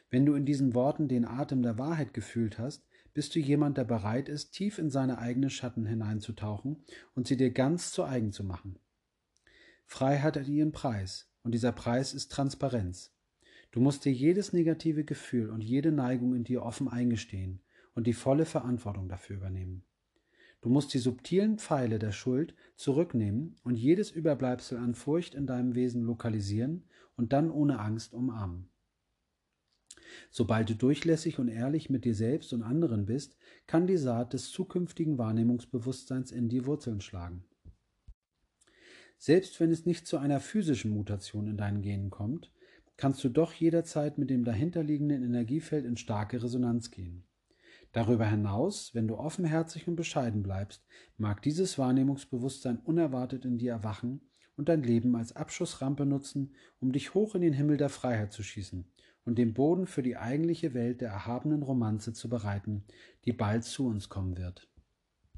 Wenn 0.09 0.25
du 0.25 0.35
in 0.35 0.45
diesen 0.45 0.73
Worten 0.73 1.07
den 1.07 1.25
Atem 1.25 1.63
der 1.63 1.77
Wahrheit 1.77 2.13
gefühlt 2.13 2.59
hast, 2.59 2.85
bist 3.13 3.33
du 3.33 3.39
jemand, 3.39 3.77
der 3.77 3.85
bereit 3.85 4.27
ist, 4.27 4.51
tief 4.51 4.77
in 4.77 4.89
seine 4.89 5.19
eigenen 5.19 5.49
Schatten 5.49 5.85
hineinzutauchen 5.85 6.83
und 7.15 7.27
sie 7.27 7.37
dir 7.37 7.51
ganz 7.51 7.91
zu 7.91 8.03
eigen 8.03 8.31
zu 8.31 8.43
machen. 8.43 8.77
Freiheit 9.85 10.35
hat 10.35 10.47
ihren 10.47 10.73
Preis, 10.73 11.29
und 11.43 11.53
dieser 11.53 11.71
Preis 11.71 12.13
ist 12.13 12.31
Transparenz. 12.31 13.13
Du 13.71 13.79
musst 13.79 14.03
dir 14.03 14.11
jedes 14.11 14.51
negative 14.51 15.05
Gefühl 15.05 15.49
und 15.49 15.63
jede 15.63 15.93
Neigung 15.93 16.35
in 16.35 16.43
dir 16.43 16.63
offen 16.63 16.89
eingestehen 16.89 17.61
und 17.95 18.05
die 18.05 18.13
volle 18.13 18.45
Verantwortung 18.45 19.07
dafür 19.07 19.37
übernehmen. 19.37 19.85
Du 20.61 20.69
musst 20.69 20.93
die 20.93 20.99
subtilen 20.99 21.57
Pfeile 21.57 21.97
der 21.97 22.11
Schuld 22.11 22.53
zurücknehmen 22.75 23.55
und 23.63 23.75
jedes 23.75 24.11
Überbleibsel 24.11 24.77
an 24.77 24.93
Furcht 24.93 25.33
in 25.33 25.47
deinem 25.47 25.73
Wesen 25.73 26.03
lokalisieren 26.03 26.85
und 27.15 27.33
dann 27.33 27.49
ohne 27.49 27.79
Angst 27.79 28.13
umarmen. 28.13 28.69
Sobald 30.29 30.69
du 30.69 30.75
durchlässig 30.75 31.39
und 31.39 31.47
ehrlich 31.47 31.89
mit 31.89 32.05
dir 32.05 32.13
selbst 32.13 32.53
und 32.53 32.63
anderen 32.63 33.05
bist, 33.05 33.37
kann 33.65 33.87
die 33.87 33.97
Saat 33.97 34.33
des 34.33 34.51
zukünftigen 34.51 35.17
Wahrnehmungsbewusstseins 35.17 36.31
in 36.31 36.47
dir 36.47 36.65
Wurzeln 36.65 37.01
schlagen. 37.01 37.43
Selbst 39.17 39.59
wenn 39.59 39.71
es 39.71 39.85
nicht 39.85 40.07
zu 40.07 40.17
einer 40.17 40.39
physischen 40.39 40.91
Mutation 40.91 41.47
in 41.47 41.57
deinen 41.57 41.81
Genen 41.81 42.09
kommt, 42.09 42.51
kannst 42.97 43.23
du 43.23 43.29
doch 43.29 43.53
jederzeit 43.53 44.17
mit 44.17 44.29
dem 44.29 44.43
dahinterliegenden 44.43 45.23
Energiefeld 45.23 45.85
in 45.85 45.97
starke 45.97 46.41
Resonanz 46.41 46.91
gehen. 46.91 47.23
Darüber 47.91 48.25
hinaus, 48.25 48.95
wenn 48.95 49.07
du 49.07 49.17
offenherzig 49.17 49.87
und 49.87 49.97
bescheiden 49.97 50.43
bleibst, 50.43 50.85
mag 51.17 51.41
dieses 51.41 51.77
Wahrnehmungsbewusstsein 51.77 52.77
unerwartet 52.77 53.43
in 53.43 53.57
dir 53.57 53.73
erwachen 53.73 54.21
und 54.55 54.69
dein 54.69 54.83
Leben 54.83 55.15
als 55.15 55.35
Abschussrampe 55.35 56.05
nutzen, 56.05 56.55
um 56.79 56.93
dich 56.93 57.13
hoch 57.13 57.35
in 57.35 57.41
den 57.41 57.53
Himmel 57.53 57.77
der 57.77 57.89
Freiheit 57.89 58.31
zu 58.31 58.43
schießen 58.43 58.85
und 59.25 59.37
den 59.37 59.53
Boden 59.53 59.87
für 59.87 60.03
die 60.03 60.17
eigentliche 60.17 60.73
Welt 60.73 61.01
der 61.01 61.09
erhabenen 61.09 61.63
Romanze 61.63 62.13
zu 62.13 62.29
bereiten, 62.29 62.85
die 63.25 63.33
bald 63.33 63.65
zu 63.65 63.87
uns 63.87 64.07
kommen 64.07 64.37
wird. 64.37 64.70